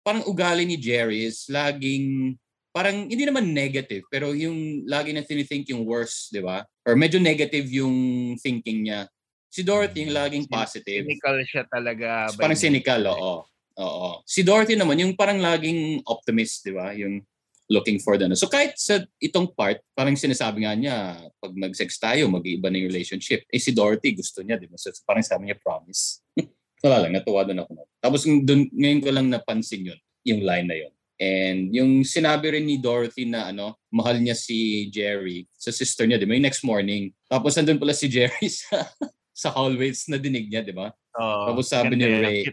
parang 0.00 0.24
ugali 0.24 0.64
ni 0.64 0.80
Jerry 0.80 1.28
is 1.28 1.44
laging 1.52 2.34
parang 2.70 3.10
hindi 3.10 3.26
naman 3.26 3.50
negative 3.50 4.06
pero 4.08 4.30
yung 4.32 4.86
lagi 4.86 5.10
na 5.10 5.26
tinithink 5.26 5.68
yung 5.74 5.82
worst, 5.84 6.30
di 6.30 6.40
ba? 6.40 6.64
Or 6.86 6.94
medyo 6.94 7.18
negative 7.18 7.66
yung 7.68 7.94
thinking 8.40 8.88
niya. 8.88 9.10
Si 9.50 9.66
Dorothy 9.66 10.06
yung 10.06 10.14
laging 10.14 10.46
positive. 10.46 11.04
Cynical 11.04 11.36
siya 11.42 11.66
talaga. 11.66 12.30
Parang 12.38 12.54
cynical, 12.54 13.02
oo. 13.10 13.42
Oo. 13.80 14.10
Si 14.28 14.46
Dorothy 14.46 14.76
naman, 14.76 15.00
yung 15.00 15.18
parang 15.18 15.40
laging 15.42 16.04
optimist, 16.06 16.62
di 16.62 16.72
ba? 16.74 16.92
Yung 16.94 17.24
looking 17.70 18.02
for 18.02 18.18
the 18.18 18.26
ano. 18.26 18.34
So 18.34 18.50
kahit 18.50 18.74
sa 18.76 19.00
itong 19.22 19.54
part, 19.54 19.78
parang 19.94 20.18
sinasabi 20.18 20.66
nga 20.66 20.74
niya, 20.74 20.96
pag 21.38 21.54
mag-sex 21.54 21.96
tayo, 21.96 22.26
mag-iiba 22.26 22.66
na 22.66 22.82
yung 22.82 22.90
relationship. 22.90 23.46
Eh 23.46 23.62
si 23.62 23.70
Dorothy, 23.70 24.18
gusto 24.18 24.42
niya, 24.42 24.58
di 24.58 24.66
ba? 24.66 24.74
So 24.74 24.90
parang 25.06 25.22
sabi 25.22 25.48
niya, 25.48 25.56
promise. 25.62 26.20
Wala 26.84 27.06
lang, 27.06 27.14
natuwa 27.14 27.46
doon 27.46 27.62
ako. 27.62 27.70
Tapos 28.02 28.26
dun, 28.26 28.66
ngayon 28.74 29.00
ko 29.00 29.08
lang 29.14 29.26
napansin 29.30 29.86
yun, 29.86 30.00
yung 30.26 30.42
line 30.42 30.66
na 30.66 30.76
yun. 30.76 30.92
And 31.20 31.68
yung 31.70 32.00
sinabi 32.02 32.56
rin 32.56 32.64
ni 32.64 32.80
Dorothy 32.80 33.28
na 33.28 33.52
ano, 33.52 33.76
mahal 33.92 34.18
niya 34.18 34.32
si 34.34 34.88
Jerry 34.88 35.46
sa 35.54 35.70
sister 35.70 36.08
niya, 36.08 36.18
di 36.18 36.26
ba? 36.26 36.34
Yung 36.34 36.48
next 36.48 36.64
morning. 36.66 37.12
Tapos 37.30 37.54
nandun 37.54 37.78
pala 37.78 37.94
si 37.94 38.10
Jerry 38.14 38.48
sa, 38.50 38.88
sa 39.30 39.48
hallways 39.54 40.10
na 40.10 40.18
dinig 40.18 40.50
niya, 40.50 40.64
di 40.66 40.74
ba? 40.74 40.90
Oh, 41.14 41.52
Tapos 41.52 41.68
sabi 41.70 41.94
ni 41.94 42.08
Ray, 42.08 42.48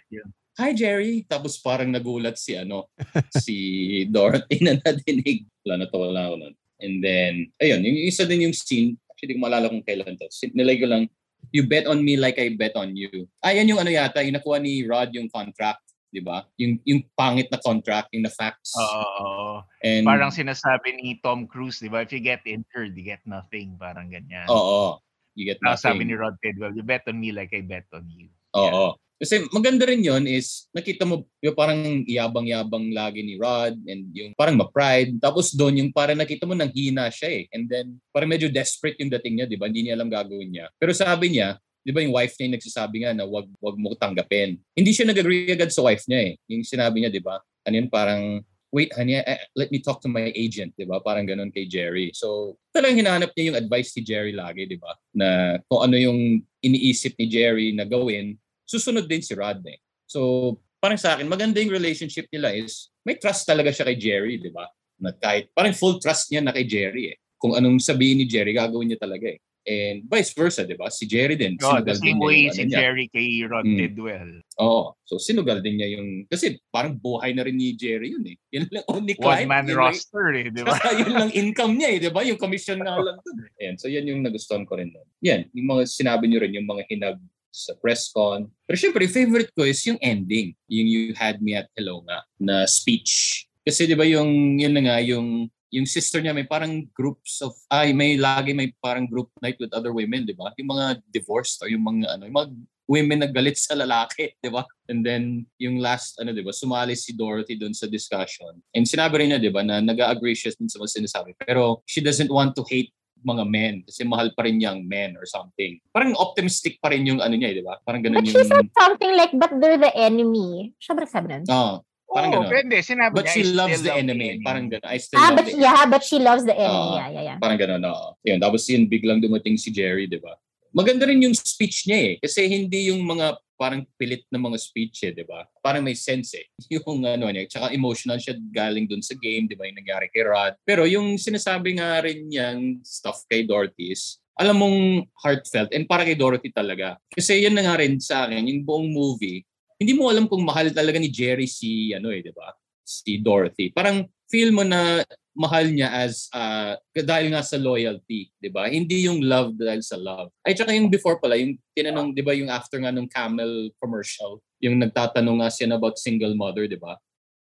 hi 0.58 0.74
Jerry. 0.74 1.24
Tapos 1.30 1.62
parang 1.62 1.94
nagulat 1.94 2.36
si 2.36 2.58
ano, 2.58 2.90
si 3.30 3.56
Dorothy 4.14 4.66
na 4.66 4.76
nadinig. 4.82 5.46
Wala 5.64 5.86
na 5.86 5.88
to, 5.88 5.98
wala 6.02 6.22
ako 6.28 6.36
nun. 6.42 6.56
And 6.78 7.02
then, 7.02 7.50
ayun, 7.58 7.86
yung 7.86 7.98
isa 8.06 8.26
din 8.26 8.50
yung 8.50 8.54
scene, 8.58 8.98
actually, 9.10 9.34
hindi 9.34 9.42
ko 9.42 9.46
maalala 9.46 9.70
kung 9.70 9.86
kailan 9.86 10.18
to. 10.18 10.30
Nilay 10.54 10.78
ko 10.78 10.86
lang, 10.90 11.10
you 11.54 11.66
bet 11.66 11.90
on 11.90 12.02
me 12.02 12.18
like 12.18 12.38
I 12.38 12.54
bet 12.54 12.78
on 12.78 12.94
you. 12.94 13.30
Ayan 13.42 13.70
yung 13.70 13.82
ano 13.82 13.90
yata, 13.90 14.22
yung 14.22 14.38
nakuha 14.38 14.62
ni 14.62 14.86
Rod 14.86 15.10
yung 15.14 15.30
contract, 15.30 15.82
di 16.14 16.22
ba? 16.22 16.46
Yung, 16.62 16.78
yung 16.86 17.02
pangit 17.18 17.50
na 17.50 17.58
contract, 17.62 18.14
yung 18.14 18.26
na 18.26 18.34
facts. 18.34 18.78
Oo. 18.78 19.66
And, 19.82 20.06
parang 20.06 20.34
sinasabi 20.34 20.98
ni 20.98 21.18
Tom 21.22 21.50
Cruise, 21.50 21.82
di 21.82 21.90
ba? 21.90 22.06
If 22.06 22.14
you 22.14 22.22
get 22.22 22.46
injured, 22.46 22.94
you 22.94 23.06
get 23.06 23.26
nothing. 23.26 23.74
Parang 23.82 24.14
ganyan. 24.14 24.46
Oo. 24.50 25.02
You 25.38 25.46
get 25.46 25.62
nothing. 25.62 25.82
sabi 25.82 26.02
ni 26.06 26.14
Rod 26.18 26.38
Tidwell, 26.42 26.74
you 26.78 26.86
bet 26.86 27.06
on 27.10 27.18
me 27.18 27.30
like 27.34 27.54
I 27.54 27.62
bet 27.66 27.90
on 27.94 28.06
you. 28.10 28.30
Oo. 28.58 28.98
Kasi 29.18 29.50
maganda 29.50 29.90
rin 29.90 30.06
yon 30.06 30.30
is 30.30 30.70
nakita 30.70 31.02
mo 31.02 31.26
yung 31.42 31.58
parang 31.58 32.06
yabang-yabang 32.06 32.94
lagi 32.94 33.26
ni 33.26 33.34
Rod 33.34 33.74
and 33.90 34.14
yung 34.14 34.38
parang 34.38 34.54
ma-pride. 34.54 35.18
Tapos 35.18 35.58
doon 35.58 35.82
yung 35.82 35.92
parang 35.92 36.22
nakita 36.22 36.46
mo 36.46 36.54
nang 36.54 36.70
hina 36.70 37.10
siya 37.10 37.42
eh. 37.42 37.44
And 37.50 37.66
then 37.66 37.98
parang 38.14 38.30
medyo 38.30 38.46
desperate 38.46 39.02
yung 39.02 39.10
dating 39.10 39.42
niya, 39.42 39.50
di 39.50 39.58
ba? 39.58 39.66
Hindi 39.66 39.90
niya 39.90 39.98
alam 39.98 40.14
gagawin 40.14 40.54
niya. 40.54 40.70
Pero 40.78 40.94
sabi 40.94 41.34
niya, 41.34 41.58
di 41.82 41.90
ba 41.90 42.06
yung 42.06 42.14
wife 42.14 42.38
niya 42.38 42.46
yung 42.46 42.56
nagsasabi 42.62 42.96
nga 43.02 43.12
na 43.18 43.26
wag, 43.26 43.50
wag 43.58 43.78
mo 43.82 43.98
tanggapin. 43.98 44.62
Hindi 44.78 44.92
siya 44.94 45.10
nag-agree 45.10 45.50
agad 45.50 45.74
sa 45.74 45.82
wife 45.82 46.06
niya 46.06 46.22
eh. 46.30 46.34
Yung 46.54 46.62
sinabi 46.62 47.02
niya, 47.02 47.10
di 47.10 47.24
ba? 47.24 47.42
Ano 47.66 47.74
yun, 47.74 47.90
parang 47.90 48.46
wait, 48.70 48.92
honey, 48.94 49.18
I- 49.18 49.48
let 49.56 49.72
me 49.72 49.80
talk 49.80 50.04
to 50.04 50.12
my 50.12 50.30
agent, 50.36 50.76
di 50.78 50.84
ba? 50.84 51.00
Parang 51.02 51.26
ganun 51.26 51.50
kay 51.50 51.66
Jerry. 51.66 52.12
So, 52.14 52.60
talagang 52.76 53.00
hinahanap 53.00 53.32
niya 53.34 53.50
yung 53.50 53.60
advice 53.64 53.96
ni 53.96 54.02
Jerry 54.04 54.34
lagi, 54.36 54.68
di 54.68 54.78
ba? 54.78 54.92
Na 55.16 55.58
kung 55.66 55.88
ano 55.88 55.96
yung 55.96 56.44
iniisip 56.62 57.16
ni 57.18 57.26
Jerry 57.32 57.72
na 57.74 57.88
gawin, 57.88 58.36
susunod 58.68 59.08
din 59.08 59.24
si 59.24 59.32
Rod 59.32 59.64
eh. 59.64 59.80
So, 60.04 60.54
parang 60.78 61.00
sa 61.00 61.16
akin, 61.16 61.26
maganda 61.26 61.58
yung 61.58 61.72
relationship 61.72 62.28
nila 62.30 62.52
is 62.52 62.92
may 63.02 63.16
trust 63.16 63.48
talaga 63.48 63.72
siya 63.72 63.88
kay 63.88 63.98
Jerry, 63.98 64.36
di 64.38 64.52
ba? 64.52 64.68
Na 65.00 65.10
kahit, 65.10 65.50
parang 65.52 65.72
full 65.72 65.98
trust 65.98 66.28
niya 66.28 66.44
na 66.44 66.52
kay 66.52 66.68
Jerry 66.68 67.16
eh. 67.16 67.18
Kung 67.38 67.56
anong 67.56 67.80
sabihin 67.80 68.20
ni 68.20 68.26
Jerry, 68.26 68.52
gagawin 68.52 68.92
niya 68.92 69.00
talaga 69.00 69.32
eh. 69.32 69.40
And 69.68 70.08
vice 70.08 70.32
versa, 70.32 70.64
di 70.64 70.80
ba? 70.80 70.88
Si 70.88 71.04
Jerry 71.04 71.36
din. 71.36 71.60
Oh, 71.60 71.84
the 71.84 71.92
same 71.92 72.16
din 72.16 72.16
niya 72.16 72.24
way 72.24 72.40
yung 72.40 72.56
si 72.56 72.62
ano 72.64 72.70
niya. 72.72 72.80
Jerry 72.80 73.06
kay 73.12 73.28
Rod 73.44 73.66
Mm. 73.68 73.78
Tidwell. 73.78 74.32
Oo. 74.64 74.96
So, 75.04 75.20
sinugal 75.20 75.60
din 75.60 75.76
niya 75.76 76.00
yung... 76.00 76.24
Kasi 76.24 76.56
parang 76.72 76.96
buhay 76.96 77.36
na 77.36 77.44
rin 77.44 77.60
ni 77.60 77.76
Jerry 77.76 78.16
yun 78.16 78.24
eh. 78.32 78.40
Yan 78.56 78.72
lang 78.72 78.88
only 78.88 79.12
client. 79.14 79.44
One-man 79.44 79.68
lang- 79.68 79.76
roster 79.76 80.28
eh, 80.34 80.48
di 80.48 80.64
ba? 80.64 80.72
Yun 81.04 81.14
lang 81.14 81.32
income 81.44 81.76
niya 81.76 81.90
eh, 81.92 82.00
di 82.00 82.10
ba? 82.10 82.24
Yung 82.24 82.40
commission 82.40 82.80
nga 82.80 82.96
lang 82.96 83.20
dun. 83.20 83.38
eh. 83.44 83.60
Ayan, 83.60 83.76
so 83.76 83.92
yan 83.92 84.08
yung 84.08 84.24
nagustuhan 84.24 84.64
ko 84.64 84.80
rin 84.80 84.88
nun. 84.88 85.08
Yan, 85.20 85.52
yung 85.52 85.68
mga 85.68 85.84
sinabi 85.84 86.32
niyo 86.32 86.40
rin, 86.48 86.56
yung 86.56 86.66
mga 86.66 86.88
hinag 86.88 87.20
sa 87.52 87.74
press 87.80 88.12
con. 88.14 88.52
Pero 88.68 88.78
syempre, 88.78 89.10
favorite 89.10 89.52
ko 89.56 89.66
is 89.66 89.82
yung 89.88 89.98
ending. 90.00 90.54
Yung 90.70 90.88
You 90.88 91.04
Had 91.18 91.42
Me 91.42 91.58
at 91.58 91.72
Hello 91.74 92.04
nga, 92.06 92.22
na 92.38 92.66
speech. 92.70 93.46
Kasi 93.66 93.90
di 93.90 93.96
ba 93.98 94.08
yung, 94.08 94.60
yun 94.60 94.74
na 94.74 94.82
nga, 94.84 94.98
yung 95.04 95.52
yung 95.68 95.88
sister 95.88 96.24
niya 96.24 96.32
may 96.32 96.48
parang 96.48 96.88
groups 96.96 97.44
of 97.44 97.52
ay 97.68 97.92
may 97.92 98.16
lagi 98.16 98.56
may 98.56 98.72
parang 98.80 99.04
group 99.04 99.28
night 99.44 99.60
with 99.60 99.72
other 99.76 99.92
women, 99.92 100.24
'di 100.24 100.36
ba? 100.36 100.56
Yung 100.56 100.72
mga 100.72 101.04
divorced 101.12 101.60
or 101.60 101.68
yung 101.68 101.84
mga 101.84 102.16
ano, 102.16 102.24
yung 102.24 102.38
mga 102.40 102.50
women 102.88 103.20
na 103.20 103.28
galit 103.28 103.60
sa 103.60 103.76
lalaki, 103.76 104.32
'di 104.40 104.48
ba? 104.48 104.64
And 104.88 105.04
then 105.04 105.44
yung 105.60 105.84
last 105.84 106.16
ano 106.24 106.32
'di 106.32 106.44
ba, 106.44 106.56
sumali 106.56 106.96
si 106.96 107.12
Dorothy 107.12 107.60
doon 107.60 107.76
sa 107.76 107.92
discussion. 107.92 108.56
And 108.72 108.88
sinabi 108.88 109.20
rin 109.20 109.36
niya 109.36 109.44
'di 109.44 109.52
ba 109.52 109.62
na 109.64 109.84
nag-agree 109.84 110.40
siya 110.40 110.56
sa 110.56 110.80
mga 110.80 111.04
sinasabi. 111.04 111.36
Pero 111.36 111.84
she 111.84 112.00
doesn't 112.00 112.32
want 112.32 112.56
to 112.56 112.64
hate 112.72 112.96
mga 113.24 113.44
men 113.46 113.76
kasi 113.86 114.06
mahal 114.06 114.30
pa 114.34 114.46
rin 114.46 114.58
niyang 114.58 114.86
men 114.86 115.18
or 115.18 115.26
something. 115.26 115.78
Parang 115.90 116.14
optimistic 116.18 116.78
pa 116.78 116.94
rin 116.94 117.06
yung 117.06 117.20
ano 117.22 117.34
niya, 117.34 117.54
'di 117.54 117.64
ba? 117.66 117.78
Parang 117.82 118.02
ganun 118.02 118.22
But 118.22 118.30
she 118.30 118.38
yung 118.38 118.50
said 118.50 118.68
something 118.74 119.12
like, 119.18 119.34
but 119.34 119.52
they're 119.58 119.80
the 119.80 119.94
enemy. 119.94 120.74
Siya 120.78 120.94
ba 120.94 121.06
nagsabi 121.06 121.26
nun? 121.30 121.44
Oh, 121.48 121.82
Parang 122.08 122.32
Oo, 122.32 122.36
ganun. 122.40 122.52
pwede. 122.56 122.76
Sinabi 122.80 123.14
but 123.14 123.26
niya, 123.28 123.34
she 123.36 123.44
I 123.44 123.52
loves 123.52 123.74
still 123.78 123.84
the 123.84 123.94
love 123.94 124.00
enemy. 124.00 124.28
Parang 124.40 124.66
ganun. 124.72 124.88
I 124.88 124.98
still 124.98 125.20
Ah, 125.20 125.30
love 125.30 125.36
but 125.36 125.46
the 125.46 125.60
yeah, 125.60 125.84
but 125.86 126.04
she 126.08 126.18
loves 126.24 126.44
the 126.48 126.56
enemy. 126.56 126.72
Oo. 126.72 126.96
yeah, 126.96 127.08
yeah, 127.12 127.24
yeah. 127.36 127.38
Parang 127.38 127.60
gano'n, 127.60 127.84
oo. 127.84 128.08
Yun, 128.24 128.40
tapos 128.40 128.64
yun, 128.72 128.88
biglang 128.88 129.20
dumating 129.20 129.60
si 129.60 129.70
Jerry, 129.70 130.08
di 130.08 130.18
ba? 130.18 130.34
Maganda 130.76 131.08
rin 131.08 131.24
yung 131.24 131.36
speech 131.36 131.88
niya 131.88 132.00
eh. 132.00 132.14
Kasi 132.20 132.48
hindi 132.48 132.92
yung 132.92 133.04
mga 133.04 133.40
parang 133.58 133.82
pilit 133.98 134.24
na 134.30 134.38
mga 134.38 134.58
speech 134.62 135.02
eh, 135.10 135.12
di 135.12 135.26
ba? 135.26 135.42
Parang 135.66 135.82
may 135.82 135.98
sense 135.98 136.38
eh. 136.38 136.46
Yung 136.78 137.02
ano 137.02 137.26
niya, 137.26 137.50
tsaka 137.50 137.74
emotional 137.74 138.22
siya 138.22 138.38
galing 138.54 138.86
dun 138.86 139.02
sa 139.02 139.18
game, 139.18 139.50
di 139.50 139.58
ba? 139.58 139.66
Yung 139.66 139.82
nangyari 139.82 140.14
kay 140.14 140.22
Rod. 140.22 140.54
Pero 140.62 140.86
yung 140.86 141.18
sinasabi 141.18 141.82
nga 141.82 141.98
rin 142.06 142.30
niyang 142.30 142.86
stuff 142.86 143.26
kay 143.26 143.50
Dorothy 143.50 143.98
is, 143.98 144.22
alam 144.38 144.62
mong 144.62 145.10
heartfelt 145.26 145.74
and 145.74 145.90
para 145.90 146.06
kay 146.06 146.14
Dorothy 146.14 146.54
talaga. 146.54 147.02
Kasi 147.10 147.42
yun 147.42 147.58
na 147.58 147.66
nga 147.66 147.82
rin 147.82 147.98
sa 147.98 148.30
akin, 148.30 148.46
yung 148.46 148.62
buong 148.62 148.94
movie, 148.94 149.42
hindi 149.82 149.98
mo 149.98 150.14
alam 150.14 150.30
kung 150.30 150.46
mahal 150.46 150.70
talaga 150.70 151.02
ni 151.02 151.10
Jerry 151.10 151.50
si 151.50 151.98
ano 151.98 152.14
eh, 152.14 152.22
di 152.22 152.30
ba? 152.30 152.54
Si 152.88 153.20
Dorothy. 153.20 153.68
Parang 153.76 154.08
feel 154.32 154.56
mo 154.56 154.64
na 154.64 155.04
mahal 155.38 155.70
niya 155.70 155.94
as 155.94 156.28
uh, 156.34 156.74
dahil 156.98 157.30
nga 157.30 157.46
sa 157.46 157.62
loyalty, 157.62 158.34
'di 158.42 158.50
ba? 158.50 158.66
Hindi 158.66 159.06
yung 159.06 159.22
love 159.22 159.54
dahil 159.54 159.86
sa 159.86 159.96
love. 159.96 160.34
Ay 160.42 160.58
tsaka 160.58 160.74
yung 160.74 160.90
before 160.90 161.22
pala, 161.22 161.38
yung 161.38 161.62
tinanong, 161.78 162.18
'di 162.18 162.24
ba, 162.26 162.34
yung 162.34 162.50
after 162.50 162.82
nga 162.82 162.90
nung 162.90 163.06
Camel 163.06 163.70
commercial, 163.78 164.42
yung 164.58 164.82
nagtatanong 164.82 165.46
nga 165.46 165.50
siya 165.54 165.78
about 165.78 166.02
single 166.02 166.34
mother, 166.34 166.66
'di 166.66 166.82
ba? 166.82 166.98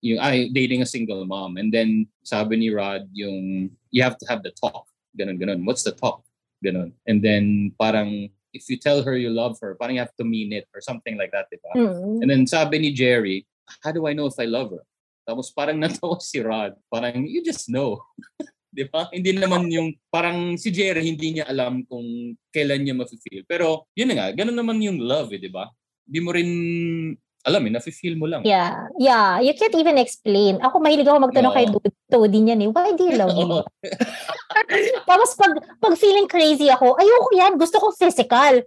Yung 0.06 0.22
ay 0.22 0.54
dating 0.54 0.86
a 0.86 0.88
single 0.88 1.26
mom 1.26 1.58
and 1.58 1.74
then 1.74 2.06
sabi 2.22 2.58
ni 2.58 2.70
Rod 2.70 3.06
yung 3.14 3.70
you 3.90 4.02
have 4.02 4.14
to 4.22 4.26
have 4.30 4.46
the 4.46 4.54
talk. 4.54 4.86
Ganun 5.18 5.42
ganun. 5.42 5.66
What's 5.66 5.82
the 5.82 5.94
talk? 5.94 6.22
Ganun. 6.62 6.94
And 7.10 7.18
then 7.18 7.74
parang 7.74 8.30
if 8.54 8.70
you 8.70 8.78
tell 8.78 9.02
her 9.02 9.18
you 9.18 9.30
love 9.30 9.58
her, 9.58 9.74
parang 9.74 9.98
you 9.98 10.02
have 10.04 10.14
to 10.22 10.26
mean 10.26 10.54
it 10.54 10.70
or 10.70 10.78
something 10.78 11.18
like 11.18 11.34
that, 11.34 11.50
'di 11.50 11.58
ba? 11.58 11.72
Mm. 11.74 12.22
And 12.22 12.28
then 12.30 12.42
sabi 12.46 12.78
ni 12.78 12.94
Jerry, 12.94 13.42
how 13.82 13.90
do 13.90 14.06
I 14.06 14.14
know 14.14 14.30
if 14.30 14.38
I 14.38 14.46
love 14.46 14.70
her? 14.70 14.86
Tapos 15.22 15.50
parang 15.54 15.78
natawa 15.82 16.18
si 16.18 16.38
Rod. 16.42 16.74
Parang, 16.90 17.22
you 17.26 17.42
just 17.42 17.70
know. 17.70 17.98
Di 18.72 18.88
ba? 18.88 19.04
Hindi 19.12 19.36
naman 19.36 19.68
yung, 19.68 19.92
parang 20.08 20.56
si 20.56 20.72
Jerry, 20.72 21.04
hindi 21.04 21.36
niya 21.36 21.44
alam 21.44 21.84
kung 21.84 22.32
kailan 22.48 22.80
niya 22.80 22.96
mafe-feel. 22.96 23.44
Pero, 23.44 23.84
yun 23.92 24.08
na 24.08 24.16
nga, 24.16 24.28
ganun 24.32 24.56
naman 24.56 24.80
yung 24.80 24.96
love 24.96 25.28
eh, 25.36 25.40
di 25.40 25.52
ba? 25.52 25.68
Di 26.08 26.24
mo 26.24 26.32
rin 26.32 26.50
Alam 27.42 27.66
eh, 27.66 27.74
nafe-feel 27.74 28.14
mo 28.14 28.30
lang. 28.30 28.46
Yeah. 28.46 28.86
Yeah. 29.02 29.42
You 29.42 29.58
can't 29.58 29.74
even 29.74 29.98
explain. 29.98 30.62
Ako, 30.62 30.78
mahilig 30.78 31.10
ako 31.10 31.26
magtanong 31.26 31.50
Oo. 31.50 31.58
kay 31.58 31.66
Todi 32.06 32.38
niyan 32.38 32.62
eh. 32.62 32.68
Why 32.70 32.94
do 32.94 33.02
you 33.02 33.18
love 33.18 33.34
me? 33.34 33.66
Tapos 35.10 35.34
pag, 35.34 35.58
pag 35.82 35.94
feeling 35.98 36.30
crazy 36.30 36.70
ako, 36.70 36.94
ayoko 36.94 37.30
yan. 37.34 37.58
Gusto 37.58 37.82
ko 37.82 37.90
physical. 37.98 38.62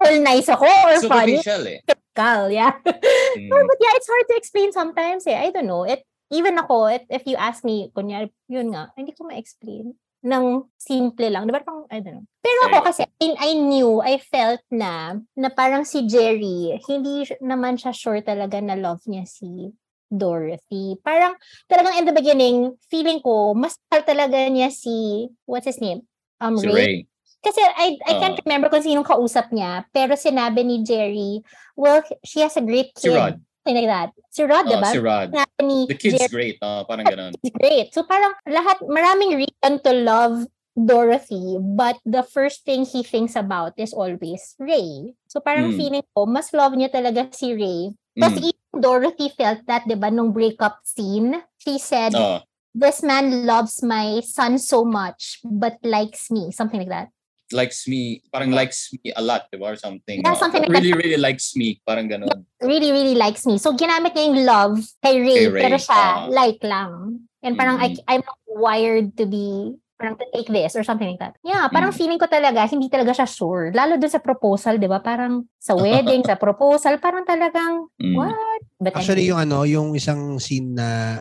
or 0.00 0.12
nice 0.24 0.48
ako 0.48 0.64
or 0.64 0.96
funny. 1.04 1.36
Superficial 1.44 1.62
eh. 1.68 1.78
Physical, 2.14 2.50
yeah. 2.50 2.72
Mm. 3.32 3.48
But 3.48 3.80
yeah, 3.80 3.96
it's 3.96 4.04
hard 4.12 4.28
to 4.28 4.36
explain 4.36 4.72
sometimes 4.76 5.24
eh. 5.24 5.40
I 5.40 5.48
don't 5.48 5.64
know. 5.64 5.88
It, 5.88 6.04
even 6.28 6.60
ako, 6.60 6.84
it, 6.92 7.08
if 7.08 7.24
you 7.24 7.40
ask 7.40 7.64
me, 7.64 7.88
kunyari, 7.96 8.28
yun 8.44 8.68
nga, 8.68 8.92
hindi 8.92 9.16
ko 9.16 9.24
ma-explain 9.24 9.96
ng 10.20 10.44
simple 10.76 11.32
lang. 11.32 11.48
Diba 11.48 11.64
parang, 11.64 11.88
I 11.88 12.04
don't 12.04 12.20
know. 12.20 12.28
Pero 12.44 12.68
ako 12.68 12.76
Okay. 12.76 12.84
kasi, 12.92 13.02
I, 13.24 13.28
I 13.40 13.50
knew, 13.56 14.04
I 14.04 14.20
felt 14.20 14.60
na, 14.68 15.16
na 15.32 15.48
parang 15.48 15.88
si 15.88 16.04
Jerry, 16.04 16.76
hindi 16.92 17.24
naman 17.40 17.80
siya 17.80 17.96
sure 17.96 18.20
talaga 18.20 18.60
na 18.60 18.76
love 18.76 19.00
niya 19.08 19.24
si 19.24 19.72
Dorothy. 20.12 21.00
Parang, 21.00 21.32
talagang 21.72 21.96
in 21.96 22.04
the 22.04 22.12
beginning, 22.12 22.76
feeling 22.92 23.24
ko, 23.24 23.56
mas 23.56 23.80
mahal 23.88 24.04
talaga 24.04 24.36
niya 24.52 24.68
si, 24.68 25.32
what's 25.48 25.64
his 25.64 25.80
name? 25.80 26.04
Um, 26.36 26.60
Si 26.60 26.68
Ray. 26.68 26.76
Ray. 26.76 26.96
Kasi 27.42 27.58
I, 27.58 27.98
I 28.06 28.12
can't 28.22 28.38
Oo. 28.38 28.42
remember 28.46 28.70
kung 28.70 28.86
sinong 28.86 29.04
kausap 29.04 29.50
niya, 29.50 29.82
pero 29.90 30.14
sinabi 30.14 30.62
ni 30.62 30.86
Jerry, 30.86 31.42
well, 31.74 31.98
she 32.22 32.38
has 32.40 32.54
a 32.54 32.62
great 32.62 32.94
Si 32.94 33.10
kid. 33.10 33.18
Rod. 33.18 33.34
Something 33.66 33.76
like 33.82 33.90
that. 33.90 34.10
Si 34.30 34.42
Rod, 34.46 34.64
Oh, 34.66 34.70
diba? 34.70 34.90
si 34.94 34.98
Rod. 35.02 35.28
Sinabi 35.34 35.60
ni 35.66 35.78
The 35.90 35.96
kid's 35.98 36.14
Jerry, 36.22 36.30
great. 36.30 36.56
Oh, 36.62 36.86
parang 36.86 37.06
ganun. 37.10 37.34
is 37.42 37.50
great. 37.50 37.90
So 37.90 38.06
parang 38.06 38.32
lahat, 38.46 38.78
maraming 38.86 39.42
reason 39.42 39.82
to 39.82 39.90
love 39.92 40.46
Dorothy, 40.72 41.58
but 41.60 41.98
the 42.06 42.22
first 42.22 42.64
thing 42.64 42.86
he 42.86 43.02
thinks 43.02 43.36
about 43.36 43.74
is 43.76 43.92
always 43.92 44.54
Ray. 44.56 45.12
So 45.28 45.42
parang 45.42 45.74
Mm. 45.74 45.76
feeling 45.76 46.06
ko, 46.16 46.24
mas 46.24 46.54
love 46.54 46.72
niya 46.78 46.88
talaga 46.94 47.28
si 47.34 47.52
Ray. 47.52 47.92
Tapos 48.16 48.38
Mm. 48.40 48.48
even 48.54 48.76
Dorothy 48.80 49.28
felt 49.34 49.66
that, 49.66 49.84
di 49.84 49.98
ba, 49.98 50.08
nung 50.08 50.32
breakup 50.32 50.80
scene, 50.86 51.42
she 51.60 51.76
said, 51.76 52.14
Oh, 52.16 52.40
this 52.72 53.02
man 53.04 53.44
loves 53.44 53.82
my 53.84 54.24
son 54.24 54.56
so 54.56 54.80
much, 54.86 55.44
but 55.44 55.76
likes 55.84 56.30
me. 56.32 56.48
Something 56.54 56.86
like 56.86 56.92
that. 56.92 57.08
Likes 57.52 57.86
me, 57.86 58.20
parang 58.28 58.50
likes 58.50 58.90
me 58.94 59.12
a 59.12 59.22
lot, 59.22 59.46
diba? 59.48 59.72
Or 59.72 59.76
something. 59.76 60.20
Yeah, 60.20 60.34
something 60.34 60.60
like 60.64 60.72
really, 60.72 60.92
really 60.92 61.20
likes 61.20 61.54
me. 61.54 61.80
Parang 61.84 62.08
ganun. 62.08 62.28
really, 62.60 62.90
really 62.90 63.14
likes 63.14 63.44
me. 63.44 63.56
So, 63.56 63.72
ginamit 63.72 64.12
niya 64.12 64.24
yung 64.28 64.40
love 64.44 64.76
kay 65.00 65.20
Ray, 65.20 65.46
Kay 65.46 65.48
Ray, 65.48 65.62
pero 65.62 65.76
siya, 65.76 65.98
ah. 65.98 66.26
like 66.28 66.60
lang. 66.62 67.24
And 67.42 67.54
parang, 67.54 67.78
I, 67.78 67.92
Mm. 67.92 68.04
I'm 68.06 68.22
not 68.22 68.38
wired 68.46 69.16
to 69.18 69.26
be, 69.26 69.74
parang 69.98 70.14
to 70.14 70.26
take 70.30 70.46
this 70.46 70.74
or 70.74 70.82
something 70.82 71.06
like 71.06 71.18
that. 71.18 71.34
Yeah, 71.42 71.66
parang 71.68 71.90
Mm. 71.90 71.98
feeling 71.98 72.18
ko 72.18 72.26
talaga, 72.26 72.66
hindi 72.66 72.86
talaga 72.86 73.14
siya 73.14 73.26
sure. 73.26 73.70
Lalo 73.74 73.98
dun 73.98 74.10
sa 74.10 74.22
proposal, 74.22 74.78
di 74.78 74.86
ba? 74.86 74.98
Parang 74.98 75.46
sa 75.58 75.74
wedding, 75.74 76.22
sa 76.30 76.38
proposal, 76.38 76.98
parang 76.98 77.22
talagang, 77.22 77.86
Mm. 77.98 78.14
what? 78.14 78.62
But 78.78 78.94
Actually, 78.94 79.26
anyway. 79.26 79.30
yung 79.30 79.40
ano, 79.42 79.58
yung 79.62 79.88
isang 79.94 80.38
scene 80.38 80.74
na 80.74 81.18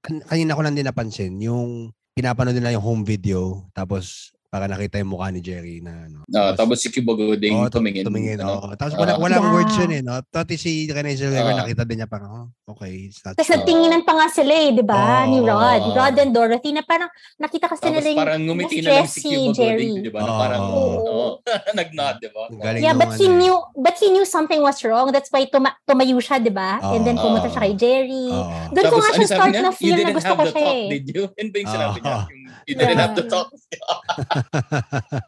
kan- 0.00 0.24
kanina 0.24 0.56
ko 0.56 0.64
lang 0.64 0.72
din 0.72 0.88
napansin, 0.88 1.36
yung 1.40 1.92
pinapanood 2.10 2.56
nila 2.56 2.72
yung 2.72 2.84
home 2.84 3.04
video, 3.04 3.68
tapos 3.72 4.32
para 4.50 4.66
nakita 4.66 4.98
yung 4.98 5.14
mukha 5.14 5.30
ni 5.30 5.38
Jerry 5.38 5.78
na 5.78 6.10
ano. 6.10 6.26
Ah, 6.28 6.50
tapos 6.52 6.82
si 6.82 6.90
Cuba 6.90 7.14
Gooding 7.14 7.54
Oo, 7.54 7.70
tum- 7.70 7.86
tumingin. 7.86 8.02
tumingin, 8.02 8.38
ano. 8.42 8.58
oo. 8.58 8.68
Tapos 8.74 8.94
Ah. 8.94 8.98
wala, 8.98 9.12
walang 9.14 9.46
Yeah. 9.46 9.54
words 9.54 9.74
yun 9.78 9.90
eh, 9.92 10.02
no? 10.02 10.18
Pati 10.24 10.58
si 10.58 10.90
Renee 10.90 11.14
Zellweger, 11.14 11.54
Ah. 11.54 11.58
nakita 11.62 11.86
din 11.86 11.96
niya 11.96 12.10
parang, 12.10 12.30
oh, 12.34 12.46
okay, 12.66 13.14
Tapos 13.14 13.38
true. 13.40 13.54
nagtinginan 13.54 14.02
pa 14.02 14.12
nga 14.12 14.26
sila 14.26 14.50
eh, 14.50 14.70
di 14.74 14.82
ba? 14.82 15.22
Ni 15.24 15.38
Oo. 15.38 15.46
Rod. 15.46 15.82
Rod 15.94 16.14
and 16.18 16.34
Dorothy 16.34 16.70
na 16.72 16.82
parang 16.82 17.06
nakita 17.38 17.70
kasi 17.70 17.78
Tapos 17.80 17.94
nila 17.94 18.08
yung 18.10 18.18
parang 18.18 18.40
ngumiti 18.42 18.76
na 18.82 18.90
lang 18.90 19.06
si 19.06 19.22
Cuba 19.22 19.54
Jerry. 19.54 19.86
Gooding, 19.86 20.02
di 20.02 20.10
ba? 20.10 20.18
Na 20.18 20.26
Oo. 20.26 20.40
parang, 20.42 20.62
Oo. 20.66 20.90
oo. 20.98 21.26
Nag-nod, 21.78 22.16
di 22.18 22.28
ba? 22.28 22.42
Galing 22.50 22.82
Yeah, 22.82 22.94
but 22.98 23.10
he 23.14 23.24
ano 23.24 23.30
eh. 23.30 23.38
knew 23.38 23.54
but 23.76 23.94
he 23.96 24.10
knew 24.10 24.26
something 24.26 24.58
was 24.58 24.82
wrong. 24.82 25.14
That's 25.14 25.30
why 25.30 25.46
tuma- 25.46 25.78
tumayo 25.84 26.18
siya, 26.18 26.42
'di 26.42 26.50
ba? 26.50 26.82
And 26.90 27.06
then 27.06 27.14
pumunta 27.14 27.46
siya 27.46 27.62
kay 27.62 27.74
Jerry. 27.78 28.26
Oo. 28.28 28.50
Doon 28.68 28.82
ko 28.82 28.86
Tapos 28.90 28.98
nga 28.98 29.10
siya 29.12 29.22
ano 29.22 29.30
start 29.30 29.54
na 29.56 29.70
feel 29.70 29.94
na 29.94 29.98
didn't 30.00 30.16
gusto 30.18 30.26
have 30.26 30.34
ko 30.36 30.42
the 30.42 30.50
siya 30.50 30.58
talk, 30.60 30.74
eh. 30.74 30.88
did 30.90 31.04
you? 31.06 31.22
Yun 31.30 31.48
ba 31.48 31.56
yung 31.56 31.70
sinabi 31.70 31.98
niya? 32.00 32.18
You 32.66 32.74
didn't 32.74 32.96
Yeah. 32.96 33.02
have 33.02 33.16
to 33.16 33.24
talk. 33.26 33.48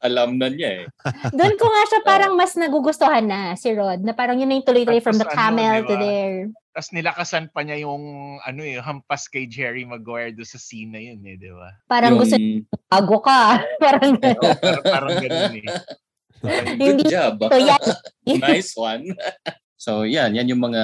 Alam 0.02 0.38
na 0.38 0.48
niya 0.48 0.70
eh. 0.82 0.84
Doon 1.30 1.54
ko 1.56 1.66
nga 1.66 1.82
siya 1.88 2.00
parang 2.02 2.32
mas 2.34 2.54
nagugustuhan 2.54 3.24
na 3.24 3.54
si 3.54 3.72
Rod. 3.72 4.02
Na 4.02 4.12
parang 4.12 4.38
yun 4.38 4.46
na 4.46 4.56
yung 4.56 4.66
tuloy-tuloy 4.66 5.02
from 5.02 5.18
the 5.18 5.26
ano, 5.26 5.34
camel 5.34 5.76
di 5.78 5.86
to 5.86 5.94
ba? 5.94 6.00
there. 6.02 6.36
Tapos 6.72 6.88
nilakasan 6.90 7.46
pa 7.52 7.60
niya 7.60 7.84
yung 7.84 8.02
ano 8.40 8.60
eh, 8.64 8.80
hampas 8.80 9.28
kay 9.28 9.44
Jerry 9.44 9.84
Maguire 9.84 10.32
do 10.32 10.40
sa 10.42 10.56
scene 10.56 10.88
na 10.88 11.00
yun 11.00 11.20
eh, 11.22 11.36
di 11.36 11.50
ba? 11.52 11.68
Parang 11.84 12.16
Yung- 12.16 12.20
gusto 12.24 12.36
bago 12.88 13.16
ka. 13.20 13.40
parang 13.82 14.16
parang, 14.16 14.82
parang 14.82 15.14
ganun 15.20 15.54
eh. 15.60 15.66
Hindi 16.42 17.06
Good 17.06 17.12
job. 17.12 17.38
to 17.38 17.54
yan. 17.54 17.82
nice 18.42 18.74
one. 18.74 19.14
so, 19.84 20.02
yan. 20.02 20.34
Yan 20.34 20.50
yung 20.50 20.62
mga 20.62 20.82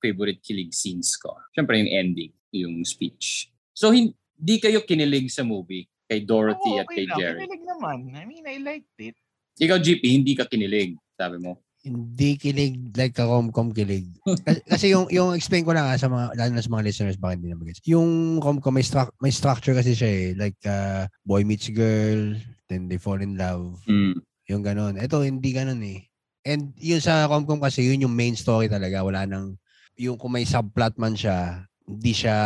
favorite 0.00 0.40
kilig 0.40 0.72
scenes 0.72 1.12
ko. 1.20 1.36
Siyempre, 1.52 1.76
yung 1.76 1.92
ending, 1.92 2.32
yung 2.56 2.80
speech. 2.88 3.52
So, 3.76 3.92
hindi 4.38 4.56
kayo 4.60 4.82
kinilig 4.84 5.30
sa 5.30 5.46
movie 5.46 5.86
kay 6.04 6.22
Dorothy 6.26 6.72
Oo, 6.76 6.80
at 6.82 6.88
kay 6.90 7.06
lang. 7.08 7.18
Jerry. 7.18 7.40
Kinilig 7.46 7.64
naman. 7.64 7.98
I 8.12 8.24
mean, 8.28 8.44
I 8.44 8.56
liked 8.60 8.98
it. 9.00 9.16
Ikaw, 9.56 9.78
GP, 9.78 10.02
hindi 10.10 10.32
ka 10.34 10.50
kinilig, 10.50 10.98
sabi 11.14 11.38
mo. 11.38 11.62
Hindi 11.84 12.40
kilig 12.40 12.96
like 12.96 13.12
ka 13.12 13.28
rom-com 13.28 13.68
kilig. 13.68 14.08
Kasi, 14.24 14.60
kasi 14.64 14.86
yung 14.88 15.04
yung 15.12 15.36
explain 15.36 15.68
ko 15.68 15.76
lang 15.76 15.84
ah, 15.84 16.00
sa 16.00 16.08
mga 16.08 16.32
lalo 16.32 16.50
na 16.56 16.64
sa 16.64 16.72
mga 16.72 16.86
listeners 16.88 17.20
baka 17.20 17.36
hindi 17.36 17.52
na 17.52 17.60
magets. 17.60 17.84
Yung 17.84 18.40
rom-com 18.40 18.72
may, 18.72 18.80
stru- 18.80 19.12
may 19.20 19.28
structure 19.28 19.76
kasi 19.76 19.92
siya 19.92 20.08
eh. 20.08 20.26
Like 20.32 20.56
uh, 20.64 21.04
boy 21.28 21.44
meets 21.44 21.68
girl, 21.68 22.40
then 22.72 22.88
they 22.88 22.96
fall 22.96 23.20
in 23.20 23.36
love. 23.36 23.76
Mm. 23.84 24.16
Yung 24.48 24.64
ganon. 24.64 24.96
Ito 24.96 25.28
hindi 25.28 25.52
ganon 25.52 25.84
eh. 25.84 26.08
And 26.48 26.72
yun 26.80 27.04
sa 27.04 27.28
rom-com 27.28 27.60
kasi 27.60 27.84
yun 27.84 28.08
yung 28.08 28.16
main 28.16 28.32
story 28.32 28.72
talaga. 28.72 29.04
Wala 29.04 29.28
nang 29.28 29.60
yung 30.00 30.16
kung 30.16 30.32
may 30.32 30.48
subplot 30.48 30.96
man 30.96 31.12
siya, 31.12 31.68
hindi 31.84 32.16
siya 32.16 32.36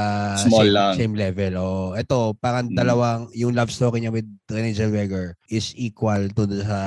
Small 0.43 0.67
same, 0.67 0.75
lang. 0.75 0.93
same 0.99 1.15
level. 1.15 1.53
O 1.63 1.65
ito, 1.95 2.35
parang 2.43 2.67
Mm. 2.67 2.75
dalawang 2.75 3.21
yung 3.39 3.55
love 3.55 3.71
story 3.71 4.03
niya 4.03 4.11
with 4.11 4.27
Renee 4.51 4.75
Zellweger 4.75 5.39
is 5.47 5.71
equal 5.79 6.27
to 6.35 6.43
the 6.43 6.67
sa 6.67 6.81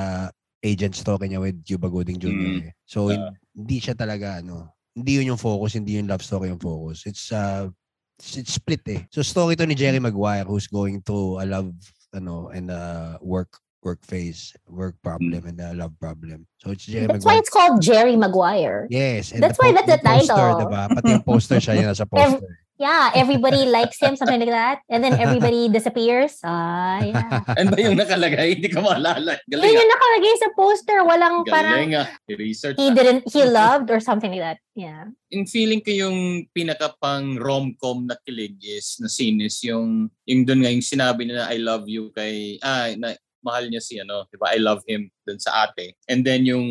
agent 0.60 0.92
story 0.92 1.32
niya 1.32 1.40
with 1.40 1.56
Cuba 1.64 1.88
Gooding 1.88 2.20
Jr. 2.20 2.28
Mm. 2.28 2.60
eh. 2.68 2.72
So 2.84 3.08
hin- 3.08 3.32
hindi 3.56 3.80
siya 3.80 3.96
talaga 3.96 4.44
ano, 4.44 4.68
hindi 4.92 5.16
yun 5.16 5.32
yung 5.32 5.40
focus, 5.40 5.80
hindi 5.80 5.96
yung 5.96 6.12
love 6.12 6.20
story 6.20 6.52
yung 6.52 6.60
focus. 6.60 7.08
It's 7.08 7.32
uh 7.32 7.72
it's, 8.20 8.52
split 8.52 8.84
eh. 8.86 9.00
So 9.08 9.24
story 9.24 9.56
to 9.56 9.64
ni 9.64 9.72
Jerry 9.74 9.98
Maguire 9.98 10.44
who's 10.44 10.68
going 10.68 11.00
through 11.00 11.40
a 11.40 11.48
love 11.48 11.72
ano 12.12 12.52
and 12.52 12.68
a 12.68 13.16
work 13.24 13.56
work 13.82 14.00
phase, 14.06 14.54
work 14.70 14.94
problem 15.02 15.42
and 15.46 15.58
a 15.60 15.74
love 15.74 15.92
problem. 15.98 16.46
So 16.62 16.70
it's 16.70 16.86
Jerry 16.86 17.06
That's 17.06 17.26
why 17.26 17.34
Maguire. 17.34 17.40
it's 17.42 17.50
called 17.50 17.82
Jerry 17.82 18.16
Maguire. 18.16 18.86
Yes. 18.90 19.32
And 19.34 19.42
That's 19.42 19.58
the 19.58 19.66
why 19.66 19.70
po- 19.74 19.82
that's 19.82 19.90
the 19.90 19.98
yung 19.98 20.18
poster, 20.18 20.34
title. 20.34 20.60
Diba? 20.62 20.82
Pati 20.94 21.10
yung 21.10 21.26
poster 21.26 21.58
siya 21.58 21.74
yun 21.74 21.86
nasa 21.90 22.06
poster. 22.10 22.58
Yeah, 22.82 23.14
everybody 23.14 23.62
likes 23.70 24.02
him, 24.02 24.18
something 24.18 24.42
like 24.42 24.50
that. 24.50 24.82
And 24.90 25.04
then 25.04 25.14
everybody 25.14 25.68
disappears. 25.76 26.42
Ah, 26.42 26.98
yeah. 26.98 27.38
Ano 27.58 27.70
ba 27.70 27.78
yung 27.78 27.94
nakalagay? 27.94 28.58
Hindi 28.58 28.66
ka 28.74 28.82
maalala. 28.82 29.38
Yun 29.46 29.54
Galing 29.54 29.70
yung 29.70 29.86
ah. 29.86 29.94
nakalagay 29.94 30.34
sa 30.34 30.48
poster. 30.50 30.98
Walang 31.06 31.36
parang 31.46 31.78
Galing 31.78 31.94
ah. 31.94 32.08
Research. 32.26 32.74
he 32.82 32.90
didn't, 32.90 33.22
he 33.30 33.46
loved 33.46 33.86
or 33.86 34.02
something 34.02 34.34
like 34.34 34.42
that. 34.42 34.58
Yeah. 34.74 35.14
Yung 35.30 35.46
feeling 35.46 35.78
ko 35.78 35.94
yung 35.94 36.48
pinaka 36.50 36.90
pang 36.98 37.38
rom-com 37.38 38.10
na 38.10 38.18
kilig 38.26 38.58
is 38.58 38.98
na 38.98 39.06
scene 39.06 39.38
is 39.46 39.62
yung 39.62 40.10
yung 40.26 40.42
doon 40.42 40.66
nga 40.66 40.72
yung 40.74 40.82
sinabi 40.82 41.30
na 41.30 41.46
I 41.54 41.62
love 41.62 41.86
you 41.86 42.10
kay 42.10 42.58
ah 42.66 42.90
na 42.98 43.14
mahal 43.44 43.68
niya 43.68 43.82
si 43.82 43.98
ano, 44.00 44.26
'di 44.30 44.36
ba? 44.40 44.54
I 44.54 44.58
love 44.62 44.82
him 44.88 45.10
doon 45.22 45.38
sa 45.38 45.66
ate. 45.66 45.94
And 46.06 46.22
then 46.22 46.44
yung 46.44 46.66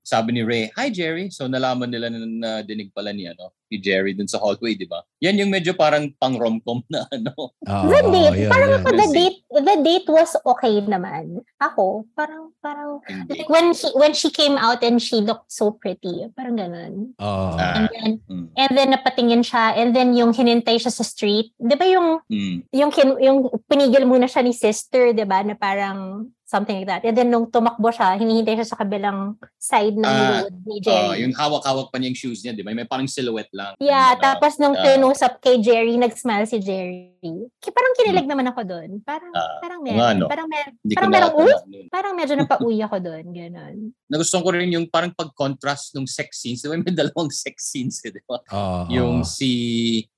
sabi 0.00 0.30
ni 0.32 0.42
Ray, 0.46 0.70
"Hi 0.78 0.86
Jerry." 0.88 1.30
So 1.30 1.46
nalaman 1.46 1.90
nila 1.90 2.06
na, 2.08 2.18
na 2.22 2.50
dinig 2.62 2.94
pala 2.94 3.10
ni 3.10 3.26
ano, 3.26 3.50
ni 3.66 3.82
Jerry 3.82 4.14
doon 4.14 4.30
sa 4.30 4.38
hallway, 4.38 4.78
'di 4.78 4.86
ba? 4.86 5.02
Yan 5.18 5.36
yung 5.36 5.50
medyo 5.50 5.74
parang 5.74 6.06
pang 6.16 6.38
rom-com 6.38 6.82
na 6.86 7.02
ano. 7.14 7.34
Oo, 7.50 7.84
The 7.90 8.00
date, 8.06 8.38
yun, 8.38 8.50
parang 8.50 8.70
ako, 8.78 8.88
the 8.94 9.08
date, 9.10 9.38
the 9.50 9.76
date 9.82 10.06
was 10.06 10.30
okay 10.46 10.78
naman. 10.84 11.42
Ako, 11.58 12.06
parang, 12.14 12.54
parang, 12.62 13.02
Hindi. 13.08 13.42
like 13.42 13.50
when 13.50 13.74
she, 13.74 13.88
when 13.96 14.12
she 14.12 14.30
came 14.30 14.54
out 14.54 14.84
and 14.86 15.02
she 15.02 15.18
looked 15.18 15.50
so 15.50 15.74
pretty, 15.74 16.30
parang 16.38 16.54
ganun. 16.54 16.94
Oo. 17.18 17.46
Ah. 17.56 17.74
And 17.74 17.88
then, 17.90 18.10
Mm. 18.26 18.46
and 18.54 18.70
then 18.72 18.88
napatingin 18.92 19.42
siya, 19.42 19.74
and 19.74 19.90
then 19.90 20.14
yung 20.14 20.30
hinintay 20.30 20.78
siya 20.78 20.92
sa 20.92 21.02
street, 21.02 21.50
di 21.56 21.74
ba 21.74 21.86
yung, 21.88 22.20
Mm. 22.30 22.56
yung, 22.70 22.90
kin- 22.92 23.18
yung 23.18 23.38
pinigil 23.66 24.06
muna 24.06 24.28
siya 24.28 24.44
ni 24.44 24.52
sister, 24.52 25.10
di 25.10 25.24
ba, 25.24 25.42
na 25.42 25.56
parang 25.56 26.30
something 26.46 26.78
like 26.78 26.86
that. 26.86 27.02
And 27.02 27.12
then 27.12 27.26
nung 27.26 27.50
tumakbo 27.50 27.90
siya, 27.90 28.14
hinihintay 28.14 28.54
siya 28.54 28.68
sa 28.68 28.78
kabilang 28.78 29.34
side 29.52 29.92
ng 29.92 30.06
Ah, 30.06 30.40
road 30.40 30.54
ni 30.62 30.78
Jerry. 30.78 31.26
yung 31.26 31.34
hawak-hawak 31.34 31.90
pa 31.90 31.98
niya 31.98 32.08
yung 32.08 32.16
shoes 32.16 32.40
niya, 32.40 32.54
'di 32.54 32.62
ba? 32.62 32.70
May 32.70 32.86
parang 32.86 33.04
silhouette 33.04 33.50
lang. 33.50 33.74
Yeah, 33.76 34.14
Ano, 34.14 34.22
tapos 34.22 34.54
nung 34.56 34.72
ah. 34.72 34.80
tinusap 34.80 35.38
kay 35.38 35.58
Jerry, 35.58 35.98
nag-smile 35.98 36.46
si 36.46 36.56
Jerry. 36.56 37.10
Ki- 37.58 37.74
Parang 37.74 37.90
kinilig 37.92 38.24
naman 38.24 38.46
ako 38.46 38.62
doon. 38.62 39.02
Parang, 39.02 39.32
Ah, 39.32 39.58
parang 39.58 39.82
nga, 39.82 39.90
meron. 39.90 40.14
no? 40.16 40.28
Parang, 40.30 40.46
mer- 40.46 40.70
Hindi 40.76 40.94
parang 40.94 41.10
merong, 41.10 41.34
uy, 41.34 41.52
parang 41.90 42.14
medyo 42.14 42.34
napauwi 42.36 42.78
ako 42.80 42.96
doon. 43.00 43.24
Ganon. 43.28 43.76
Nagustuhan 44.12 44.40
ko 44.40 44.50
rin 44.50 44.70
yung 44.70 44.86
parang 44.86 45.10
pag-contrast 45.10 45.92
ng 45.92 46.06
sex 46.06 46.38
scenes. 46.38 46.62
Di 46.62 46.70
ba 46.70 46.78
may 46.78 46.94
dalawang 46.94 47.28
sex 47.28 47.66
scenes, 47.66 47.98
eh, 48.00 48.14
di 48.14 48.22
ba? 48.22 48.38
Oo. 48.46 48.86
Yung 48.88 49.26
si 49.26 49.50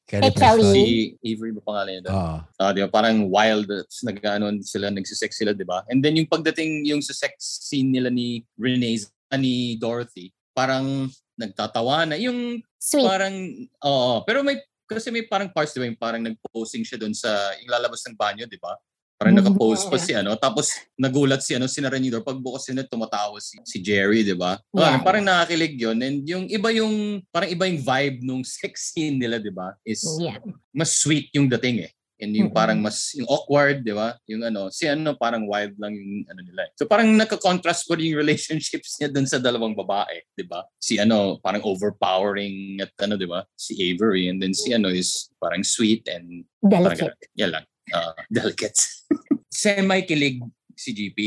Kelly 0.09 0.32
Kelly. 0.32 0.40
Preston. 0.40 0.72
si 0.72 0.84
Avery 1.20 1.52
ba 1.52 1.62
pangalan 1.68 1.90
niya 1.92 2.02
doon? 2.09 2.14
Oo. 2.16 2.36
Ah, 2.56 2.72
di 2.72 2.80
ba? 2.80 2.88
Parang 2.88 3.28
wild, 3.28 3.68
tapos 3.68 4.00
nag-ano 4.09 4.44
sila, 4.64 4.88
nagsisex 4.88 5.36
sila, 5.36 5.52
di 5.52 5.68
ba? 5.68 5.84
And 5.92 6.00
then 6.00 6.16
yung 6.16 6.32
pagdating 6.32 6.88
yung 6.88 7.04
sa 7.04 7.12
sex 7.12 7.61
scene 7.68 7.92
nila 7.92 8.09
ni 8.09 8.40
Renee, 8.56 9.04
ah, 9.28 9.36
ni 9.36 9.76
Dorothy, 9.76 10.32
parang 10.56 11.12
nagtatawa 11.36 12.09
na. 12.09 12.16
Yung 12.16 12.64
Sweet. 12.80 13.04
parang, 13.04 13.36
oo. 13.84 14.24
Pero 14.24 14.40
may, 14.40 14.56
kasi 14.88 15.12
may 15.12 15.28
parang 15.28 15.52
parts, 15.52 15.76
di 15.76 15.84
ba? 15.84 15.86
Yung 15.92 16.00
parang 16.00 16.24
nag-posing 16.24 16.82
siya 16.88 16.96
doon 16.96 17.12
sa, 17.12 17.28
yung 17.61 17.68
lalabas 17.68 18.00
ng 18.09 18.16
banyo, 18.16 18.48
di 18.48 18.56
ba? 18.56 18.72
Parang 19.19 19.35
Mhm. 19.35 19.41
naka-pose 19.43 19.91
pa 19.91 19.99
si 19.99 20.14
ano. 20.14 20.39
Tapos 20.39 20.71
nagulat 20.95 21.43
si 21.43 21.51
ano, 21.51 21.66
si 21.66 21.83
Naranidor. 21.83 22.23
Pagbukas 22.23 22.71
niya, 22.71 22.87
tumatawa 22.87 23.35
si, 23.43 23.59
si 23.66 23.83
Jerry, 23.83 24.23
di 24.23 24.39
ba? 24.39 24.55
Yeah. 24.71 25.03
Parang, 25.03 25.03
parang 25.03 25.25
nakakilig 25.27 25.75
yun. 25.75 25.99
And 25.99 26.23
yung 26.23 26.47
iba 26.47 26.71
yung, 26.71 27.27
parang 27.35 27.51
iba 27.51 27.66
yung 27.66 27.83
vibe 27.83 28.23
nung 28.23 28.47
sex 28.62 28.95
scene 28.95 29.19
nila, 29.19 29.43
di 29.43 29.51
ba? 29.51 29.75
Is 29.83 30.07
Yeah. 30.23 30.39
mas 30.71 30.95
sweet 30.95 31.35
yung 31.35 31.51
dating 31.51 31.83
eh. 31.83 31.91
And 32.19 32.35
yung 32.35 32.51
parang 32.51 32.83
mas 32.83 33.14
yung 33.14 33.31
awkward, 33.31 33.83
di 33.83 33.95
ba? 33.95 34.19
Yung 34.27 34.43
ano, 34.43 34.71
si 34.71 34.87
ano 34.87 35.14
parang 35.14 35.47
wild 35.47 35.75
lang 35.79 35.95
yung 35.95 36.27
ano 36.27 36.41
nila. 36.43 36.66
eh. 36.66 36.71
So 36.75 36.87
parang 36.87 37.11
nagka-contrast 37.14 37.87
yung 37.91 38.19
relationships 38.23 38.99
niya 38.99 39.11
dun 39.11 39.27
sa 39.27 39.39
dalawang 39.39 39.75
babae, 39.75 40.23
di 40.35 40.43
ba? 40.43 40.62
Si 40.79 40.99
ano, 40.99 41.39
parang 41.39 41.62
overpowering 41.62 42.83
at 42.83 42.91
ano, 43.03 43.14
di 43.14 43.27
ba? 43.27 43.43
Si 43.55 43.75
Avery 43.83 44.31
and 44.31 44.39
then 44.39 44.55
si 44.55 44.71
ano 44.71 44.91
is 44.91 45.31
parang 45.39 45.62
sweet 45.62 46.07
and 46.07 46.43
parang 46.62 46.87
Delicate. 46.95 47.19
ganun. 47.19 47.35
Yan 47.35 47.51
lang. 47.55 47.64
Uh, 47.91 48.12
delicate. 48.28 48.76
Semi-kilig 49.51 50.43
si 50.74 50.91
GP. 50.93 51.18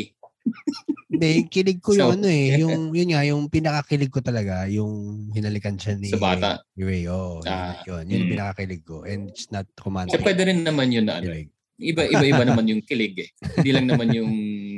Hindi, 1.11 1.45
kilig 1.47 1.79
ko 1.79 1.91
So, 1.91 1.99
yung 1.99 2.11
ano 2.17 2.27
eh. 2.27 2.55
Yung, 2.63 2.95
yun 2.95 3.11
nga, 3.11 3.21
yung 3.21 3.45
pinakakilig 3.45 4.09
ko 4.09 4.19
talaga, 4.19 4.65
yung 4.65 5.27
hinalikan 5.29 5.75
siya 5.75 5.93
ni 5.93 6.07
Sa 6.07 6.17
bata. 6.17 6.63
ni 6.73 6.81
Ray. 6.81 7.03
Oh, 7.05 7.43
Ah, 7.43 7.77
yun, 7.83 8.07
yun, 8.07 8.09
yung 8.09 8.23
mm. 8.25 8.31
pinakakilig 8.31 8.81
ko. 8.81 9.03
And 9.03 9.27
it's 9.27 9.51
not 9.51 9.67
So 9.71 9.85
romantic. 9.85 10.23
pwede 10.23 10.41
rin 10.45 10.63
naman 10.63 10.89
yun 10.89 11.05
na 11.05 11.19
ano. 11.19 11.27
eh. 11.27 11.45
Kilig. 11.45 11.49
Iba, 11.81 12.05
iba-iba 12.05 12.43
naman 12.45 12.69
yung 12.69 12.81
kilig 12.81 13.17
eh. 13.17 13.29
Hindi 13.57 13.71
lang 13.71 13.85
naman 13.85 14.13
yung 14.13 14.31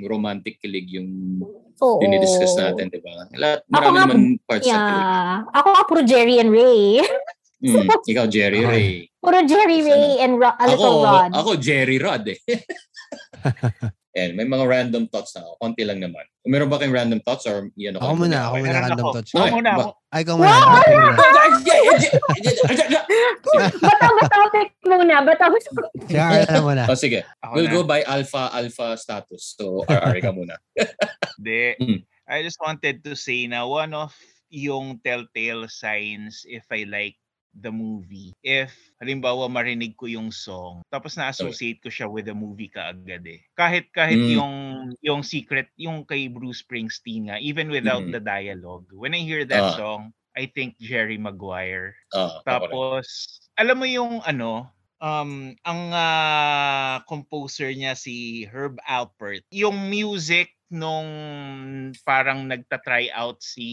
romantic 0.03 0.55
kilig 0.57 0.88
yung 0.89 1.39
Oo. 1.77 1.99
dinidiscuss 1.99 2.55
natin, 2.55 2.88
di 2.88 2.97
ba? 2.97 3.27
Lahat, 3.36 3.59
Ako 3.61 3.71
marami 3.73 3.91
nga, 3.93 4.03
naman 4.03 4.19
parts 4.41 4.63
sa 4.63 4.71
kilig. 4.73 5.03
Yeah. 5.03 5.36
Ako 5.53 5.67
nga 5.69 5.84
puro 5.84 6.01
Jerry 6.01 6.36
and 6.39 6.49
Ray. 6.49 6.99
Mm, 7.64 7.88
ikaw, 8.03 8.28
Jerry 8.28 8.59
Ako. 8.59 8.70
Ray. 8.70 9.07
Puro 9.18 9.39
Jerry 9.47 9.80
Ray 9.82 10.20
and 10.20 10.36
Ro- 10.36 10.51
a 10.51 10.59
Ako, 10.59 10.70
little 10.70 10.99
Rod. 11.01 11.32
ako 11.32 11.49
Jerry 11.55 11.95
Rod 11.95 12.28
eh. 12.28 12.39
And 14.14 14.38
may 14.38 14.45
mga 14.45 14.68
random 14.68 15.09
thoughts 15.09 15.34
na 15.34 15.41
ako. 15.41 15.57
Konti 15.57 15.82
lang 15.82 15.97
naman. 15.97 16.22
Meron 16.45 16.70
ba 16.70 16.78
kayong 16.78 16.93
random 16.93 17.18
thoughts 17.24 17.49
or 17.49 17.66
yan 17.74 17.97
Ako 17.97 18.14
muna, 18.14 18.45
ako 18.45 18.55
muna 18.59 18.78
random 18.78 18.99
ako. 19.01 19.14
thoughts. 19.16 19.32
Ako 19.32 19.47
muna. 19.49 19.72
ako- 19.74 19.93
Ay, 20.14 20.20
ikaw 20.22 20.36
muna. 20.38 20.53
Ikaw. 20.53 20.78
Batang 23.80 24.18
topic 24.22 24.68
muna. 24.86 25.16
Batang 25.26 25.53
Si 25.57 25.70
Carla 26.14 26.59
muna. 26.61 26.84
oh, 26.86 26.99
sige. 26.99 27.26
ako 27.39 27.51
We'll 27.55 27.72
go 27.72 27.82
by 27.84 28.03
alpha 28.03 28.53
alpha 28.53 28.93
status. 28.97 29.55
So, 29.57 29.82
RR 29.86 30.20
ka 30.20 30.30
muna. 30.30 30.59
Hindi. 31.39 31.64
Mm. 31.84 31.99
I 32.24 32.39
just 32.39 32.61
wanted 32.61 33.03
to 33.03 33.18
say 33.18 33.49
na 33.49 33.68
one 33.68 33.91
of 33.91 34.14
yung 34.47 35.01
telltale 35.03 35.68
signs 35.68 36.45
if 36.47 36.64
I 36.72 36.86
like 36.88 37.18
the 37.55 37.71
movie. 37.71 38.33
If 38.43 38.73
halimbawa 39.01 39.47
marinig 39.49 39.95
ko 39.97 40.09
yung 40.09 40.33
song, 40.33 40.81
tapos 40.89 41.15
na-associate 41.17 41.79
ko 41.85 41.89
siya 41.93 42.09
with 42.09 42.25
the 42.29 42.35
movie 42.37 42.69
kaagad 42.69 43.23
eh. 43.29 43.41
Kahit 43.57 43.89
kahit 43.93 44.25
Mm. 44.25 44.29
yung 44.29 44.53
yung 45.05 45.21
secret, 45.23 45.69
yung 45.77 46.03
kay 46.05 46.27
Bruce 46.29 46.61
Springsteen 46.65 47.29
nga, 47.31 47.37
even 47.39 47.69
without 47.69 48.05
Mm. 48.05 48.11
the 48.11 48.21
dialogue. 48.21 48.89
When 48.93 49.13
I 49.13 49.21
hear 49.21 49.45
that 49.47 49.65
Ah. 49.65 49.73
song, 49.73 50.11
I 50.35 50.49
think 50.49 50.77
Jerry 50.81 51.17
Maguire. 51.21 51.93
Oh, 52.11 52.43
Tapos, 52.45 53.05
alam 53.57 53.77
mo 53.79 53.85
yung 53.87 54.19
ano, 54.25 54.67
um, 54.99 55.53
ang 55.63 55.81
ah, 55.93 57.03
composer 57.07 57.69
niya 57.71 57.93
si 57.95 58.45
Herb 58.49 58.79
Alpert. 58.87 59.45
Yung 59.53 59.89
music 59.91 60.51
nung 60.74 61.05
parang 62.01 62.49
nagta-try 62.49 63.13
out 63.13 63.38
si 63.45 63.67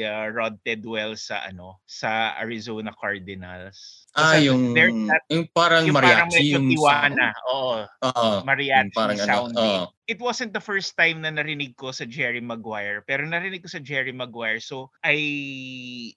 ah, 0.00 0.32
Rod 0.32 0.56
Tidwell 0.64 1.12
sa 1.20 1.44
ano, 1.44 1.76
sa 1.84 2.32
Arizona 2.40 2.88
Cardinals. 2.96 4.08
Ah, 4.16 4.32
Kasi 4.40 4.48
yung, 4.48 4.72
that- 4.72 5.28
yung 5.28 5.44
parang 5.52 5.84
yung 5.84 5.92
parang 5.92 6.24
mariachi. 6.26 6.40
medyo 6.40 6.56
Yung 6.56 6.66
tiwana. 6.72 7.28
Oo, 7.52 7.84
Oo. 7.84 8.28
mariachi 8.48 8.96
parang 8.96 9.20
ano, 9.20 9.28
sounding. 9.28 9.60
oo. 9.84 9.92
It 10.08 10.16
wasn't 10.24 10.56
the 10.56 10.64
first 10.64 10.96
time 10.96 11.20
na 11.20 11.28
narinig 11.28 11.76
ko 11.76 11.92
sa 11.92 12.08
Jerry 12.08 12.40
Maguire, 12.40 13.04
pero 13.04 13.28
narinig 13.28 13.60
ko 13.60 13.68
sa 13.68 13.84
Jerry 13.84 14.16
Maguire, 14.16 14.64
so 14.64 14.88
I 15.04 15.20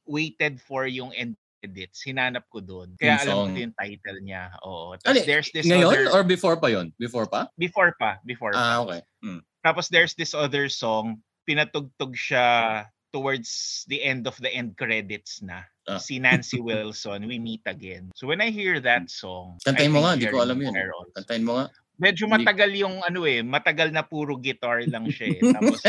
waited 0.07 0.63
for 0.63 0.87
yung 0.87 1.11
end 1.11 1.35
credits. 1.61 2.01
Hinanap 2.01 2.49
ko 2.49 2.57
doon. 2.63 2.95
Kaya 2.97 3.21
Yung 3.21 3.21
alam 3.21 3.53
ko 3.53 3.59
yung 3.69 3.75
title 3.77 4.19
niya. 4.25 4.49
Oo. 4.65 4.97
Ano, 4.97 5.01
Tapos 5.03 5.27
there's 5.29 5.51
this 5.53 5.69
Ngayon 5.69 5.91
other... 5.93 6.03
or 6.09 6.23
before 6.25 6.57
pa 6.57 6.73
yon? 6.73 6.89
Before 6.97 7.29
pa? 7.29 7.51
Before 7.53 7.93
pa. 8.01 8.17
Before 8.25 8.49
pa. 8.49 8.57
Ah, 8.57 8.77
okay. 8.81 9.01
Mm. 9.21 9.45
Tapos 9.61 9.89
there's 9.93 10.17
this 10.17 10.33
other 10.33 10.69
song, 10.69 11.21
pinatugtog 11.45 12.17
siya 12.17 12.85
towards 13.13 13.83
the 13.91 14.01
end 14.01 14.25
of 14.25 14.37
the 14.41 14.49
end 14.49 14.73
credits 14.77 15.41
na. 15.45 15.67
Ah. 15.85 15.97
Si 15.97 16.17
Nancy 16.17 16.61
Wilson, 16.61 17.27
We 17.27 17.37
Meet 17.37 17.65
Again. 17.65 18.13
So 18.15 18.25
when 18.25 18.41
I 18.41 18.49
hear 18.49 18.79
that 18.81 19.09
song, 19.09 19.57
Kantahin 19.65 19.91
I 19.91 19.93
mo 19.93 19.99
nga, 20.05 20.13
di 20.17 20.25
ko 20.29 20.41
alam 20.41 20.57
yun. 20.57 20.73
Maguire 20.73 20.93
also. 20.93 21.13
Kantahin 21.17 21.45
mo 21.45 21.53
nga. 21.61 21.65
Medyo 22.01 22.25
matagal 22.25 22.71
yung 22.73 22.97
ano 23.05 23.29
eh, 23.29 23.45
matagal 23.45 23.93
na 23.93 24.01
puro 24.01 24.33
guitar 24.33 24.81
lang 24.89 25.05
siya 25.09 25.37
eh. 25.37 25.41
Tapos 25.53 25.81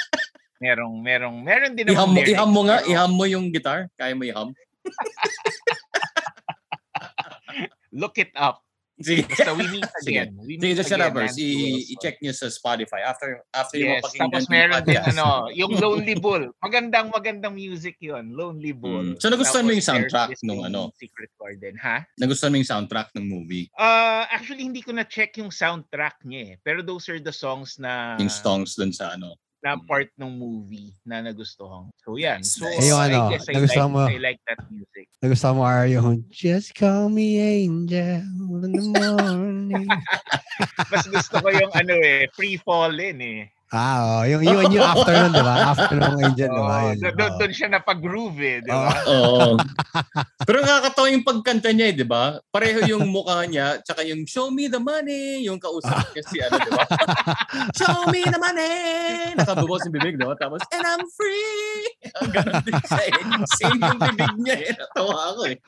merong 0.64 0.94
merong 1.00 1.36
meron 1.40 1.72
din 1.72 1.92
Iham 1.92 2.12
mo, 2.12 2.20
iham 2.20 2.50
mo 2.52 2.62
nga, 2.68 2.84
iham 2.84 3.12
mo 3.12 3.24
yung 3.24 3.48
guitar. 3.48 3.88
Kaya 3.96 4.12
mo 4.12 4.28
iham? 4.28 4.52
Look 7.94 8.20
it 8.20 8.34
up. 8.36 8.60
Sige. 8.94 9.26
So 9.34 9.58
we 9.58 9.66
meet 9.66 9.82
Sige. 9.98 10.06
again. 10.06 10.30
We 10.38 10.54
Sige, 10.54 10.70
meet 10.70 10.78
just 10.78 10.92
again, 10.94 11.10
Nancy 11.10 11.42
i- 11.42 11.84
i-check 11.98 12.22
nyo 12.22 12.30
sa 12.30 12.46
Spotify 12.46 13.02
after 13.02 13.42
after 13.50 13.74
yung 13.74 13.98
Yes, 13.98 14.06
mapakinggan 14.06 14.30
tapos 14.30 14.42
yung 14.46 14.54
meron 14.54 14.82
din 14.86 15.02
ano, 15.02 15.26
yung 15.50 15.72
Lonely 15.74 16.14
Bull. 16.14 16.44
Magandang 16.62 17.06
magandang 17.10 17.54
music 17.58 17.98
'yon, 17.98 18.30
Lonely 18.30 18.70
Bull. 18.70 19.14
Mm. 19.14 19.18
So, 19.18 19.34
nagustuhan 19.34 19.66
mo 19.66 19.74
yung 19.74 19.82
soundtrack 19.82 20.38
nung 20.46 20.62
yung 20.62 20.70
ano? 20.70 20.94
Secret 20.94 21.34
Garden, 21.34 21.74
ha? 21.82 22.06
Nagustuhan 22.14 22.54
mo 22.54 22.62
yung 22.62 22.70
soundtrack 22.70 23.10
ng 23.18 23.26
movie. 23.26 23.66
Uh, 23.74 24.30
actually 24.30 24.62
hindi 24.62 24.78
ko 24.78 24.94
na 24.94 25.02
check 25.02 25.34
yung 25.42 25.50
soundtrack 25.50 26.22
niya 26.22 26.54
eh. 26.54 26.62
Pero 26.62 26.78
those 26.86 27.10
are 27.10 27.18
the 27.18 27.34
songs 27.34 27.82
na 27.82 28.14
Yung 28.22 28.30
songs 28.30 28.78
dun 28.78 28.94
sa 28.94 29.18
ano. 29.18 29.34
Na 29.64 29.80
part 29.80 30.12
ng 30.20 30.28
movie 30.28 30.92
na 31.08 31.24
nagustuhan. 31.24 31.88
So 32.04 32.20
yan. 32.20 32.44
So 32.44 32.68
nice. 32.68 32.84
Eh, 32.84 32.92
yung 32.92 33.00
I 33.00 33.08
ano, 33.08 33.32
guess 33.32 33.48
I 33.48 33.52
nagustuhan 33.56 33.88
like, 33.88 33.96
mo- 33.96 34.12
I 34.12 34.18
like 34.20 34.40
that 34.44 34.60
music. 34.68 35.06
Nagustuhan 35.24 35.54
mo 35.56 35.62
are 35.64 35.88
yung 35.88 36.20
Just 36.28 36.76
call 36.76 37.08
me 37.08 37.40
angel 37.40 38.28
in 38.60 38.72
the 38.76 38.84
morning. 39.00 39.88
Mas 40.92 41.08
gusto 41.08 41.40
ko 41.40 41.48
yung 41.48 41.72
ano 41.72 41.96
eh, 41.96 42.28
Free 42.36 42.60
Fallen 42.60 43.16
eh. 43.24 43.48
Ah, 43.74 43.98
oh, 44.06 44.22
yung, 44.22 44.42
yung, 44.46 44.70
yung 44.78 44.86
after 44.86 45.10
nun, 45.10 45.32
di 45.34 45.42
ba? 45.42 45.54
After 45.74 45.96
nung 45.98 46.18
angel, 46.22 46.48
di 46.48 46.62
ba? 46.62 46.76
Oh, 46.78 46.92
Yun, 46.94 47.14
doon, 47.18 47.30
oh. 47.34 47.38
doon 47.42 47.52
siya 47.52 47.68
napag-groove 47.74 48.38
eh, 48.38 48.58
di 48.62 48.70
ba? 48.70 48.94
Oo. 49.10 49.58
Pero 50.46 50.58
nakakatawa 50.62 51.06
yung 51.10 51.26
pagkanta 51.26 51.70
niya 51.74 51.86
eh, 51.90 51.94
di 51.98 52.06
ba? 52.06 52.38
Pareho 52.54 52.86
yung 52.86 53.10
mukha 53.10 53.42
niya, 53.50 53.82
tsaka 53.82 54.06
yung 54.06 54.22
show 54.24 54.48
me 54.54 54.70
the 54.70 54.78
money, 54.78 55.42
yung 55.42 55.58
kausap 55.58 56.06
niya 56.14 56.22
si 56.30 56.36
ano, 56.38 56.56
di 56.62 56.70
ba? 56.70 56.84
show 57.74 58.06
me 58.14 58.22
the 58.22 58.38
money! 58.38 59.34
Nakabubos 59.34 59.82
yung 59.90 59.94
bibig, 59.98 60.14
di 60.16 60.24
ba? 60.24 60.38
Tapos, 60.38 60.62
and 60.70 60.86
I'm 60.86 61.04
free! 61.10 61.82
Ang 62.22 62.30
Ganon 62.30 62.62
din 62.62 62.78
siya 62.86 63.02
eh. 63.10 63.12
Same 63.58 63.80
yung 63.82 64.00
bibig 64.00 64.34
niya 64.38 64.56
eh. 64.70 64.72
Natawa 64.78 65.16
ako 65.34 65.42
eh. 65.50 65.58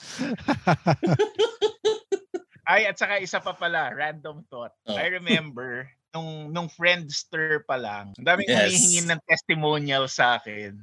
Ay, 2.66 2.82
at 2.90 2.98
saka 2.98 3.22
isa 3.22 3.38
pa 3.38 3.54
pala, 3.54 3.94
random 3.94 4.42
thought. 4.50 4.74
Oh. 4.90 4.98
I 4.98 5.06
remember, 5.14 5.86
nung, 6.16 6.48
nung 6.48 6.68
Friendster 6.72 7.60
pa 7.68 7.76
lang, 7.76 8.16
ang 8.16 8.24
daming 8.24 8.48
Yes. 8.48 8.72
humihingi 8.72 9.00
ng 9.12 9.20
testimonial 9.28 10.08
sa 10.08 10.40
akin. 10.40 10.80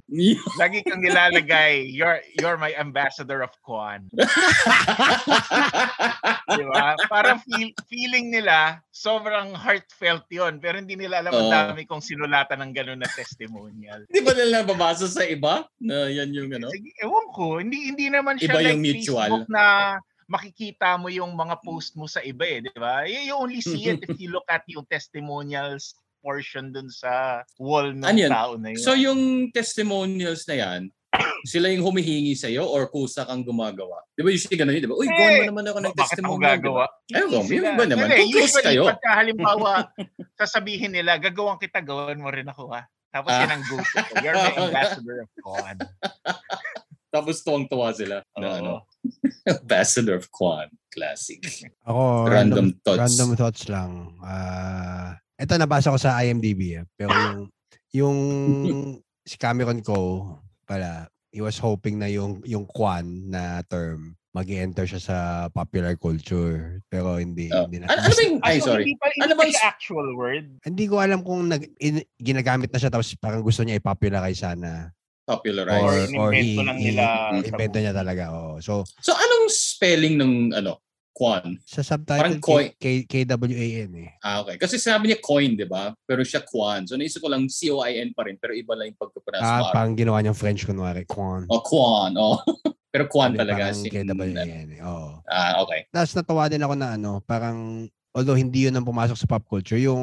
Lagi 0.61 0.85
kang 0.85 1.01
nilalagay, 1.01 1.89
you're, 1.89 2.21
you're 2.37 2.61
my 2.61 2.69
ambassador 2.77 3.41
of 3.41 3.49
Kwan. 3.65 4.05
Di 6.53 6.63
ba? 6.69 6.93
Parang 7.09 7.41
feel, 7.41 7.73
feeling 7.89 8.29
nila, 8.29 8.77
sobrang 8.93 9.57
heartfelt 9.57 10.29
yon 10.29 10.61
Pero 10.61 10.77
hindi 10.77 10.93
nila 10.93 11.25
alam 11.25 11.33
ang 11.33 11.49
Oo. 11.49 11.53
dami 11.73 11.89
kong 11.89 12.05
sinulatan 12.05 12.61
ng 12.61 12.71
gano'n 12.77 13.01
na 13.01 13.09
testimonial. 13.09 14.05
Di 14.05 14.21
ba 14.21 14.37
nila 14.37 14.61
nababasa 14.61 15.09
sa 15.09 15.25
iba? 15.25 15.65
Na 15.81 16.05
yan 16.05 16.29
yung 16.29 16.53
ano? 16.53 16.69
Sige, 16.69 16.93
ewan 17.01 17.27
ko. 17.33 17.57
Hindi, 17.57 17.89
hindi 17.89 18.07
naman 18.13 18.37
siya 18.37 18.53
Iba 18.53 18.61
like 18.61 18.69
yung 18.69 18.83
mutual. 18.85 19.29
Facebook 19.33 19.49
na 19.49 19.65
makikita 20.33 20.97
mo 20.97 21.07
yung 21.07 21.31
mga 21.31 21.61
post 21.61 21.93
mo 21.93 22.05
sa 22.05 22.19
iba 22.21 22.41
eh, 22.43 22.59
di 22.59 22.73
ba? 22.73 23.05
You, 23.05 23.21
you 23.23 23.35
only 23.35 23.61
see 23.61 23.85
it 23.87 24.01
if 24.01 24.17
you 24.17 24.29
look 24.29 24.45
at 24.47 24.65
yung 24.65 24.81
testimonials 24.83 25.93
portion 26.19 26.71
dun 26.71 26.89
sa 26.89 27.45
wall 27.55 27.93
ng 27.93 28.01
Ano 28.03 28.17
yun? 28.17 28.31
tao 28.31 28.51
na 28.55 28.73
yun. 28.73 28.79
So 28.79 28.95
yung 28.95 29.21
testimonials 29.51 30.47
na 30.47 30.55
yan, 30.57 30.81
sila 31.43 31.69
yung 31.69 31.83
humihingi 31.83 32.33
sa'yo 32.33 32.65
or 32.65 32.87
kusa 32.87 33.21
kang 33.21 33.43
gumagawa? 33.43 34.01
Di 34.09 34.23
ba 34.23 34.31
usually 34.31 34.55
ganun 34.55 34.73
yun? 34.73 34.81
Di 34.81 34.89
ba? 34.89 34.95
Uy, 34.95 35.05
mo 35.05 35.13
Eh, 35.13 35.45
naman 35.45 35.63
ako 35.63 35.77
ng 35.79 35.93
Bakit 35.93 35.99
ako 35.99 36.01
testimonial. 36.01 36.33
di 36.33 36.41
ba? 36.41 36.53
gagawa? 36.57 36.83
Ayun, 37.05 37.29
Hindi 37.29 37.37
yung 37.37 37.45
sila. 37.45 37.69
iba 37.69 37.83
naman. 37.85 38.07
Kung 38.09 38.31
close 38.33 38.57
kayo. 38.57 38.83
pagka 38.89 39.11
halimbawa, 39.13 39.71
sasabihin 40.41 40.91
nila, 40.91 41.11
gagawin 41.17 41.59
kita, 41.59 41.77
gawan 41.79 42.17
mo 42.17 42.33
rin 42.33 42.47
ako 42.47 42.73
ha. 42.73 42.81
Tapos 43.13 43.29
Ah. 43.29 43.45
yan 43.45 43.51
ang 43.51 43.63
go-to 43.63 43.93
ko. 44.01 44.13
You're 44.19 44.33
my 44.33 44.53
ambassador 44.57 45.17
of 45.21 45.29
Kwan. 45.37 45.77
Tapos 47.13 47.35
tuwang-tuwa 47.41 47.93
sila. 47.93 48.25
Na, 48.33 48.47
ano, 48.57 48.73
Ambassador 49.61 50.15
of 50.15 50.29
Kwan. 50.31 50.69
Classic. 50.93 51.41
Ako, 51.83 52.29
Random 52.29 52.73
thoughts. 52.85 53.01
Random 53.01 53.29
thoughts 53.35 53.63
lang. 53.67 54.13
Ah, 54.21 55.17
ito 55.39 55.53
nabasa 55.57 55.91
ko 55.91 55.97
sa 55.97 56.21
IMDb 56.21 56.79
eh. 56.79 56.85
Pero 56.93 57.11
yung, 57.91 58.17
yung 58.65 58.81
si 59.29 59.35
Cameron 59.35 59.81
Coe 59.81 60.39
pala, 60.63 61.09
he 61.33 61.41
was 61.41 61.57
hoping 61.57 61.97
na 61.97 62.05
yung 62.05 62.45
yung 62.45 62.69
Kwan 62.69 63.33
na 63.33 63.65
term 63.65 64.13
mag 64.33 64.49
enter 64.49 64.89
siya 64.89 65.01
sa 65.01 65.17
popular 65.53 65.93
culture. 65.93 66.81
Pero 66.89 67.21
hindi. 67.21 67.53
Oh. 67.53 67.69
hindi 67.69 67.85
na. 67.85 67.93
Ano, 67.93 68.01
ano 68.01 68.13
ba 68.17 68.21
yung, 68.25 68.37
ay 68.41 68.57
so 68.57 68.73
sorry. 68.73 68.83
Hindi 68.89 68.97
pa, 68.97 69.05
hindi 69.13 69.21
Ano 69.29 69.33
bang- 69.37 69.53
siya 69.53 69.69
actual 69.69 70.07
word? 70.17 70.45
Hindi 70.65 70.85
ko 70.89 70.95
alam 70.97 71.21
kung 71.21 71.53
nag, 71.53 71.63
in, 71.77 72.01
ginagamit 72.17 72.73
na 72.73 72.81
siya 72.81 72.89
tapos 72.89 73.13
parang 73.21 73.45
gusto 73.45 73.61
niya 73.61 73.77
i-popularize 73.77 74.41
sana. 74.41 74.89
Popularized. 75.23 76.11
Or, 76.11 76.19
Or 76.19 76.31
inimbento 76.35 76.61
lang 76.61 76.77
he- 76.77 76.85
nila 76.91 77.03
invento 77.37 77.77
niya 77.77 77.93
talaga. 77.93 78.23
Oo. 78.29 78.59
So, 78.59 78.83
So 78.99 79.11
anong 79.11 79.47
spelling 79.47 80.15
ng 80.15 80.33
ano, 80.53 80.83
Kwan? 81.09 81.61
sa 81.61 81.79
subtitle, 81.79 82.19
Parang 82.19 82.41
koi- 82.41 82.73
K, 82.75 83.05
K, 83.05 83.23
KWAN 83.23 83.91
eh. 83.95 84.09
Ah, 84.19 84.41
okay. 84.41 84.57
Kasi 84.57 84.75
sabi 84.75 85.07
niya 85.07 85.21
coin, 85.21 85.53
di 85.53 85.63
ba? 85.63 85.93
Pero 86.03 86.25
siya 86.25 86.41
Kwan. 86.41 86.83
So 86.83 86.97
naisip 86.97 87.21
ko 87.21 87.29
lang 87.29 87.45
C-O-I-N 87.45 88.11
pa 88.11 88.25
rin, 88.25 88.35
pero 88.35 88.51
iba 88.51 88.73
lang 88.73 88.89
yung 88.89 88.99
pagpapronounce 88.99 89.45
Ah, 89.45 89.69
parang 89.69 89.93
ginawa 89.93 90.19
niyang 90.19 90.35
French 90.35 90.65
kunwari. 90.65 91.05
Kwan. 91.05 91.45
Oh, 91.47 91.61
Kwan. 91.61 92.17
Oh. 92.17 92.41
pero 92.91 93.05
Kwan 93.05 93.31
talaga. 93.33 93.69
Parang 93.69 93.77
Si, 93.77 93.87
KWAN 93.87 94.33
eh. 94.73 94.81
Oo. 94.81 95.21
ah, 95.23 95.61
okay. 95.61 95.85
Tapos 95.87 96.11
natawa 96.11 96.49
din 96.49 96.59
ako 96.59 96.73
na 96.73 96.87
ano, 96.93 97.21
parang, 97.21 97.85
although 98.11 98.35
hindi 98.35 98.65
yun 98.65 98.73
ang 98.73 98.83
pumasok 98.83 99.15
sa 99.15 99.29
pop 99.29 99.45
culture, 99.45 99.77
yung 99.77 100.01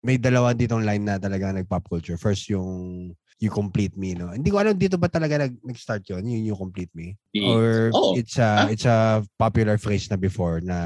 may 0.00 0.16
dalawa 0.16 0.54
ditong 0.54 0.86
line 0.86 1.02
na 1.02 1.18
talaga 1.18 1.50
nag-pop 1.50 1.82
culture. 1.84 2.14
First 2.14 2.46
yung 2.48 3.10
You 3.38 3.54
Complete 3.54 3.94
Me, 3.94 4.18
no? 4.18 4.34
Hindi 4.34 4.50
ko 4.50 4.58
alam 4.58 4.74
dito 4.74 4.98
ba 4.98 5.06
talaga 5.06 5.46
nag, 5.46 5.62
nag-start 5.62 6.02
yun, 6.10 6.26
yung 6.26 6.44
You 6.52 6.56
Complete 6.58 6.90
Me? 6.98 7.14
Or 7.46 7.94
Oh, 7.94 8.18
it's 8.18 8.34
a 8.34 8.66
ah. 8.66 8.66
it's 8.66 8.86
a 8.86 9.22
popular 9.38 9.78
phrase 9.78 10.10
na 10.10 10.18
before 10.18 10.58
na 10.58 10.78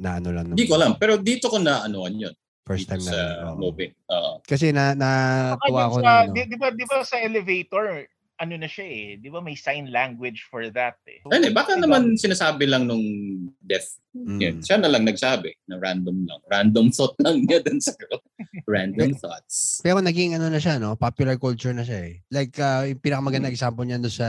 na 0.00 0.16
ano 0.16 0.32
lang. 0.32 0.56
Hindi 0.56 0.64
ko 0.64 0.80
alam. 0.80 0.96
Pero 0.96 1.20
dito 1.20 1.52
ko 1.52 1.60
na 1.60 1.84
anuan 1.84 2.16
yun. 2.16 2.34
First 2.64 2.88
dito 2.88 2.96
time 2.96 3.04
na. 3.04 3.12
sa 3.12 3.20
oo. 3.52 3.56
movie. 3.60 3.92
Oo. 4.08 4.32
Kasi 4.40 4.72
na 4.72 4.96
natuwa 4.96 5.68
dun 5.68 5.88
ako 5.92 5.96
sa, 6.00 6.04
na 6.04 6.12
ano. 6.24 6.32
di, 6.32 6.40
di 6.48 6.56
ba, 6.56 6.68
di 6.72 6.84
ba 6.88 6.96
sa 7.04 7.16
elevator, 7.20 7.86
ano 8.42 8.58
na 8.58 8.66
siya 8.66 8.86
eh. 8.90 9.06
Di 9.22 9.30
ba 9.30 9.38
may 9.38 9.54
sign 9.54 9.94
language 9.94 10.50
for 10.50 10.66
that 10.74 10.98
eh. 11.06 11.22
Eh, 11.22 11.54
baka 11.54 11.78
Diba? 11.78 11.86
naman 11.86 12.18
sinasabi 12.18 12.66
lang 12.66 12.90
nung 12.90 13.02
death. 13.62 14.02
Mm. 14.12 14.38
Yun. 14.42 14.56
Siya 14.66 14.76
na 14.82 14.90
lang 14.90 15.06
nagsabi 15.06 15.54
na 15.70 15.78
random 15.78 16.26
lang. 16.26 16.40
Random 16.50 16.90
thought 16.90 17.14
lang 17.22 17.46
niya 17.46 17.62
dun 17.62 17.78
sa 17.78 17.94
girl. 17.94 18.18
random 18.66 19.14
thoughts. 19.14 19.78
Pero 19.86 20.02
naging 20.02 20.34
ano 20.34 20.50
na 20.50 20.58
siya, 20.58 20.82
no? 20.82 20.98
Popular 20.98 21.38
culture 21.38 21.72
na 21.72 21.86
siya 21.86 22.10
eh. 22.10 22.14
Like, 22.34 22.58
uh, 22.58 22.82
yung 22.90 22.98
pinakamagandang 22.98 23.54
example 23.54 23.86
niya 23.86 24.02
doon 24.02 24.12
sa 24.12 24.28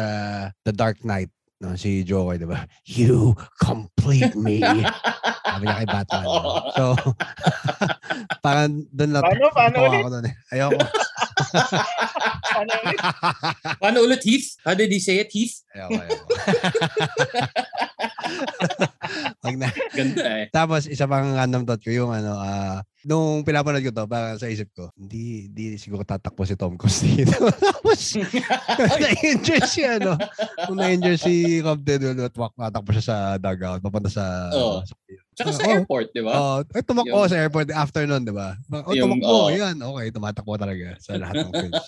The 0.62 0.72
Dark 0.72 1.02
Knight, 1.02 1.34
no? 1.60 1.74
Si 1.74 2.06
Joker, 2.06 2.38
di 2.38 2.46
ba? 2.48 2.64
You 2.86 3.34
complete 3.58 4.38
me. 4.38 4.62
Sabi 5.54 5.64
niya 5.68 5.78
kay 5.84 5.90
Batman. 5.90 6.24
no? 6.24 6.42
So, 6.78 6.84
parang 8.46 8.86
doon 8.94 9.12
na 9.12 9.20
Paano? 9.26 9.50
Paano 9.52 9.76
ako 9.90 10.10
doon 10.22 10.26
eh. 10.30 10.36
Ayoko. 10.54 10.80
Ano 12.54 12.70
ulit? 12.86 13.00
Paano 13.82 13.98
ulit, 14.06 14.22
Heath? 14.26 14.58
How 14.62 14.78
did 14.78 14.94
he 14.94 15.00
say 15.02 15.18
it, 15.22 15.30
Heath? 15.34 15.66
ayoko, 15.74 15.98
ayoko. 15.98 16.24
Wag 19.44 19.56
na. 19.60 19.68
Ganda 19.94 20.24
eh. 20.44 20.48
Tapos, 20.50 20.88
isa 20.88 21.06
pang 21.06 21.36
random 21.36 21.68
thought 21.68 21.84
ko, 21.84 21.92
yung 21.92 22.12
ano, 22.16 22.40
ah, 22.40 22.80
nung 23.04 23.44
pinapanood 23.44 23.84
ko 23.84 23.92
to, 23.92 24.08
parang 24.08 24.40
sa 24.40 24.48
isip 24.48 24.72
ko, 24.72 24.88
hindi, 24.96 25.52
hindi 25.52 25.76
siguro 25.76 26.08
tatakbo 26.08 26.48
si 26.48 26.56
Tom 26.56 26.80
Cruise 26.80 27.04
dito. 27.04 27.36
Tapos, 27.64 28.00
na-injure 29.04 29.68
si 29.68 29.84
ano, 29.84 30.16
nung 30.72 30.80
na-injure 30.80 31.20
si 31.20 31.60
Captain 31.60 32.00
Will, 32.00 32.32
tumak 32.32 32.56
tatakbo 32.56 32.90
siya 32.96 33.06
sa 33.06 33.18
dugout, 33.38 33.84
papunta 33.84 34.10
sa, 34.10 34.50
Oo. 34.56 34.80
sa 34.88 34.96
Tsaka 35.34 35.50
sa 35.52 35.64
Oh. 35.64 35.74
airport, 35.74 36.08
di 36.10 36.22
ba? 36.22 36.34
Oh, 36.34 36.58
eh, 36.64 36.82
tumakbo 36.82 37.10
Yung- 37.16 37.28
sa 37.28 37.38
airport 37.38 37.68
after 37.70 38.04
nun, 38.04 38.22
di 38.22 38.32
ba? 38.32 38.54
Oh, 38.72 38.92
Yung, 38.92 39.18
tumakbo, 39.18 39.26
oh. 39.26 39.48
yan. 39.50 39.76
Okay, 39.76 40.08
tumatakbo 40.10 40.54
talaga 40.56 40.94
sa 40.98 41.18
lahat 41.18 41.42
ng 41.42 41.52
films. 41.60 41.86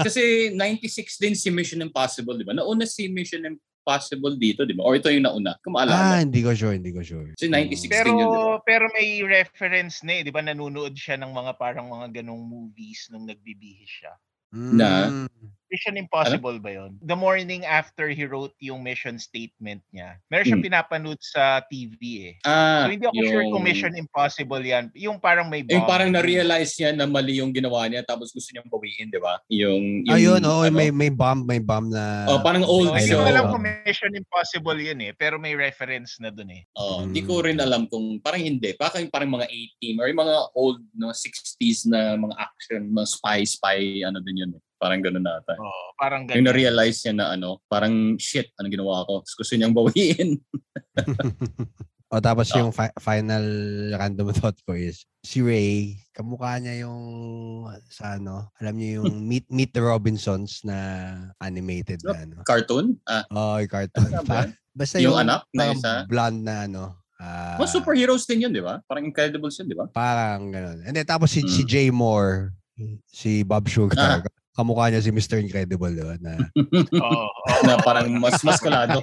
Kasi 0.00 0.22
96 0.50 1.18
din 1.18 1.34
si 1.34 1.48
Mission 1.48 1.80
Impossible, 1.80 2.34
di 2.34 2.42
ba? 2.42 2.52
Nauna 2.52 2.84
si 2.84 3.06
Mission 3.06 3.44
Impossible 3.44 4.34
dito, 4.34 4.64
di 4.64 4.72
ba? 4.72 4.82
Or 4.82 4.96
ito 4.96 5.08
yung 5.08 5.24
nauna. 5.24 5.54
Kung 5.60 5.76
ah, 5.76 5.84
maalala. 5.84 6.20
hindi 6.20 6.40
ko 6.40 6.50
sure, 6.52 6.74
hindi 6.74 6.90
ko 6.90 7.00
sure. 7.00 7.32
Kasi 7.32 7.46
96 7.46 7.88
Pero 7.88 8.08
din 8.08 8.18
yun, 8.18 8.28
di 8.28 8.38
ba? 8.40 8.58
pero 8.62 8.84
may 8.90 9.08
reference 9.22 10.00
na 10.00 10.12
eh, 10.16 10.22
'di 10.22 10.32
ba? 10.32 10.40
Nanunood 10.40 10.94
siya 10.94 11.20
ng 11.20 11.30
mga 11.30 11.52
parang 11.54 11.86
mga 11.86 12.22
ganong 12.22 12.42
movies 12.42 13.08
nung 13.08 13.24
nagbibihis 13.24 14.02
siya. 14.02 14.12
Na? 14.54 15.10
Mission 15.74 15.98
Impossible 15.98 16.56
ba 16.58 16.70
'yon? 16.70 16.94
The 17.02 17.18
morning 17.18 17.66
after 17.66 18.06
he 18.06 18.22
wrote 18.22 18.54
yung 18.58 18.80
mission 18.80 19.18
statement 19.18 19.82
niya. 19.90 20.22
Meron 20.30 20.46
siyang 20.46 20.62
Hmm. 20.62 20.68
pinapanood 20.70 21.18
sa 21.18 21.58
TV 21.66 21.98
eh. 22.30 22.34
Ah, 22.42 22.86
So 22.86 22.94
hindi 22.94 23.04
ako 23.04 23.18
sure 23.20 23.44
kung 23.50 23.64
Mission 23.64 23.92
Impossible 23.94 24.62
'yan. 24.62 24.94
Yung 24.94 25.18
parang 25.18 25.50
may 25.50 25.66
Yung 25.66 25.82
bomb. 25.82 25.90
parang 25.90 26.08
na-realize 26.08 26.78
niya 26.78 26.94
na 26.94 27.04
mali 27.04 27.42
yung 27.42 27.50
ginawa 27.50 27.82
niya 27.84 28.06
tapos 28.06 28.30
gusto 28.30 28.54
niyang 28.54 28.70
bawiin, 28.70 29.10
di 29.10 29.18
ba? 29.18 29.42
Yung, 29.50 30.06
yung 30.06 30.14
Ayun, 30.14 30.40
oo, 30.40 30.62
ano, 30.62 30.70
may 30.70 30.94
may 30.94 31.10
bomb, 31.10 31.42
may 31.42 31.58
bomb 31.58 31.90
na 31.90 32.30
Oh, 32.30 32.38
parang 32.38 32.62
old 32.62 32.86
So, 32.86 32.94
hindi 32.94 33.10
show. 33.10 33.18
ko 33.18 33.26
alam 33.26 33.44
kung 33.50 33.64
Mission 33.82 34.12
Impossible 34.14 34.78
'yun 34.78 35.00
eh, 35.02 35.12
pero 35.12 35.36
may 35.36 35.58
reference 35.58 36.22
na 36.22 36.30
dun 36.30 36.54
eh. 36.54 36.62
Oh. 36.78 37.02
Hindi 37.02 37.26
ko 37.26 37.42
rin 37.42 37.58
alam 37.58 37.90
kung 37.90 38.22
parang 38.22 38.38
hindi. 38.38 38.70
Parang 38.78 39.10
parang 39.10 39.32
mga 39.32 39.50
18 39.50 39.98
or 39.98 40.06
yung 40.06 40.22
mga 40.22 40.36
old 40.54 40.78
no 40.94 41.10
60s 41.10 41.88
na 41.88 42.14
mga 42.14 42.36
action, 42.36 42.86
mga 42.86 43.08
spy 43.08 43.40
spy 43.42 43.78
ano 44.04 44.20
din 44.20 44.38
yun. 44.38 44.52
eh. 44.54 44.62
Parang 44.84 45.00
gano'n 45.00 45.24
nata. 45.24 45.56
Oh, 45.56 45.96
parang 45.96 46.28
Yung 46.28 46.44
ganyan. 46.44 46.52
na-realize 46.52 47.00
niya 47.00 47.14
na 47.16 47.26
ano, 47.32 47.64
parang 47.64 47.94
shit, 48.18 48.52
ano 48.54 48.68
ginawa 48.68 49.00
ko? 49.02 49.24
Tapos 49.24 49.32
gusto 49.34 49.52
niyang 49.56 49.72
bawiin. 49.72 50.36
o 52.12 52.20
tapos 52.20 52.52
Oh. 52.52 52.58
yung 52.60 52.70
fi- 52.70 52.92
final 53.00 53.42
random 53.96 54.28
thought 54.36 54.54
ko 54.62 54.76
is 54.76 55.02
si 55.24 55.40
Ray, 55.40 55.96
kamukha 56.12 56.60
niya 56.60 56.84
yung 56.84 57.00
sa 57.88 58.20
ano, 58.20 58.52
alam 58.54 58.76
niyo 58.76 59.02
yung 59.02 59.24
Meet 59.24 59.48
Meet 59.48 59.72
the 59.72 59.80
Robinsons 59.80 60.60
na 60.62 60.76
animated 61.40 62.04
na 62.04 62.12
ano. 62.14 62.36
Cartoon? 62.44 63.00
Ah, 63.02 63.24
Oh, 63.30 63.56
yung 63.56 63.72
cartoon. 63.72 64.10
Pa- 64.22 64.52
Basta 64.74 64.98
Yung 64.98 65.14
yung, 65.14 65.22
anak 65.22 65.46
na 65.50 65.70
isa? 65.70 66.02
blonde 66.04 66.42
na 66.42 66.66
ano. 66.66 66.98
ah, 67.16 67.54
mga 67.56 67.72
superheroes 67.72 68.26
din 68.26 68.42
yun, 68.42 68.52
di 68.52 68.58
ba? 68.58 68.82
Parang 68.84 69.06
Incredibles 69.06 69.54
yun, 69.56 69.66
di 69.66 69.74
ba? 69.74 69.86
Parang 69.88 70.50
ganun. 70.50 70.82
And 70.82 70.92
then 70.92 71.06
tapos 71.06 71.30
si, 71.30 71.40
si 71.46 71.62
Mm. 71.62 71.68
Jay 71.68 71.88
Moore, 71.88 72.50
si 73.06 73.42
Bob 73.42 73.64
Sugar, 73.64 74.18
Ah. 74.18 74.26
Kamukha 74.54 74.86
niya 74.88 75.02
si 75.02 75.10
Mr. 75.10 75.42
Incredible, 75.42 75.90
di 75.90 76.02
ba? 76.02 76.14
Na, 76.22 76.38
Oo. 77.04 77.26
na 77.66 77.74
parang 77.82 78.06
mas 78.16 78.38
maskulado. 78.40 79.02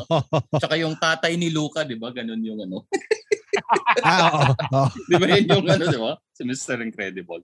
Tsaka 0.60 0.74
yung 0.80 0.96
tatay 0.96 1.36
ni 1.36 1.52
Luca, 1.52 1.84
di 1.84 2.00
ba? 2.00 2.08
Ganun 2.10 2.40
yung 2.40 2.64
ano. 2.64 2.88
ah, 4.04 4.20
oo, 4.28 4.52
oo. 4.72 4.88
di 5.08 5.14
ba 5.16 5.26
yun 5.30 5.44
yung 5.48 5.64
ano, 5.68 5.84
di 5.86 6.00
ba? 6.00 6.12
Si 6.32 6.42
Mr. 6.44 6.80
Incredible. 6.80 7.40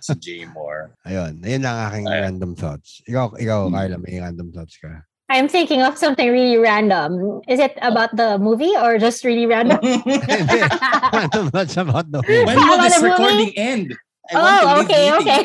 si 0.00 0.12
Jay 0.16 0.42
Moore. 0.48 0.92
Ayun, 1.04 1.40
ayun 1.40 1.62
lang 1.64 1.76
ang 1.76 1.84
aking 1.88 2.06
Ayun. 2.08 2.22
random 2.32 2.52
thoughts. 2.56 3.00
Ikaw, 3.04 3.36
ikaw 3.36 3.68
Mm. 3.68 3.72
Carla, 3.72 3.96
may 4.00 4.16
random 4.16 4.48
thoughts 4.52 4.76
ka? 4.76 5.04
I'm 5.26 5.50
thinking 5.50 5.82
of 5.82 5.98
something 5.98 6.30
really 6.30 6.54
random. 6.54 7.42
Is 7.50 7.58
it 7.58 7.74
about 7.82 8.14
the 8.14 8.38
movie 8.38 8.78
or 8.78 8.94
just 8.94 9.26
really 9.26 9.42
random? 9.42 9.82
Random 9.82 11.50
thoughts 11.50 11.74
about 11.76 12.06
the 12.14 12.22
movie. 12.22 12.46
When 12.46 12.54
will 12.56 12.78
this 12.78 12.94
the 12.94 13.10
movie? 13.10 13.10
recording 13.10 13.52
end? 13.58 13.88
I 14.26 14.34
want 14.34 14.54
to 14.54 14.66
oh, 14.66 14.74
leave 14.74 14.84
okay, 14.84 15.04
okay. 15.18 15.42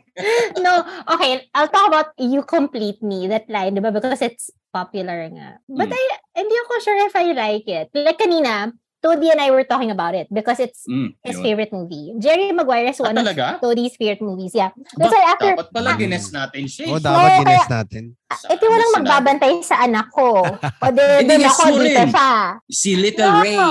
no, 0.64 0.72
okay. 1.14 1.46
I'll 1.54 1.68
talk 1.68 1.86
about 1.88 2.08
"You 2.18 2.42
Complete 2.42 3.02
Me" 3.02 3.26
that 3.28 3.46
line, 3.46 3.76
diba? 3.76 3.92
Because 3.92 4.18
it's 4.18 4.50
popular 4.72 5.30
nga. 5.30 5.62
But 5.64 5.88
Mm. 5.88 5.96
I, 5.96 6.02
hindi 6.36 6.54
ako 6.58 6.72
sure 6.80 6.98
if 7.06 7.14
I 7.14 7.32
like 7.32 7.66
it. 7.66 7.88
Like 7.94 8.18
kanina, 8.18 8.72
Tody 8.96 9.30
and 9.30 9.38
I 9.38 9.52
were 9.54 9.62
talking 9.62 9.92
about 9.92 10.18
it 10.18 10.26
because 10.28 10.58
it's 10.58 10.82
Mm, 10.84 11.14
his 11.22 11.38
yun. 11.38 11.44
favorite 11.44 11.70
movie. 11.70 12.16
Jerry 12.18 12.50
Maguire 12.50 12.90
is 12.90 12.98
Ah, 12.98 13.06
one 13.06 13.14
of 13.14 13.22
talaga? 13.22 13.62
Tody's 13.62 13.94
favorite 13.94 14.20
movies. 14.20 14.50
Yeah. 14.52 14.74
Ba, 14.74 14.82
That's 14.98 15.14
why 15.14 15.24
after, 15.30 15.50
dapat 15.54 15.68
pala 15.70 15.90
Ah. 15.94 15.96
gines 15.96 16.26
natin 16.28 16.62
siya. 16.66 16.84
Oo, 16.90 16.98
eh. 16.98 17.00
dapat 17.00 17.30
No, 17.30 17.38
gines 17.38 17.68
natin. 17.70 18.02
eh, 18.26 18.56
di 18.58 18.66
walang 18.66 18.90
Sinabi. 18.90 18.98
magbabantay 19.00 19.52
sa 19.62 19.76
anak 19.80 20.06
ko. 20.10 20.42
O 20.82 20.90
di, 20.90 21.04
niya 21.24 21.48
ako, 21.48 21.64
dito 21.78 22.02
siya. 22.10 22.30
Si 22.66 22.90
Little 22.98 23.30
No. 23.30 23.40
Ray. 23.40 23.68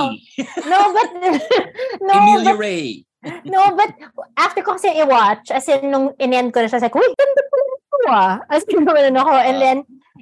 No, 0.64 0.78
but, 0.90 1.08
no, 2.06 2.12
Emilia 2.16 2.50
but, 2.50 2.58
Ray. 2.58 3.05
No, 3.46 3.74
but 3.74 3.90
after 4.36 4.62
ko 4.62 4.76
kasi 4.76 4.92
i-watch, 4.92 5.50
as 5.50 5.66
in, 5.68 5.90
nung 5.90 6.12
in-end 6.18 6.52
ko 6.52 6.60
na 6.62 6.68
siya, 6.68 6.82
like, 6.82 6.94
uy, 6.94 7.08
ganda 7.14 7.42
pala 7.46 7.64
ito 7.66 7.98
ah. 8.08 8.34
As 8.50 8.64
in, 8.68 8.82
naman 8.86 9.16
ako. 9.16 9.32
And 9.34 9.58
then, 9.58 9.78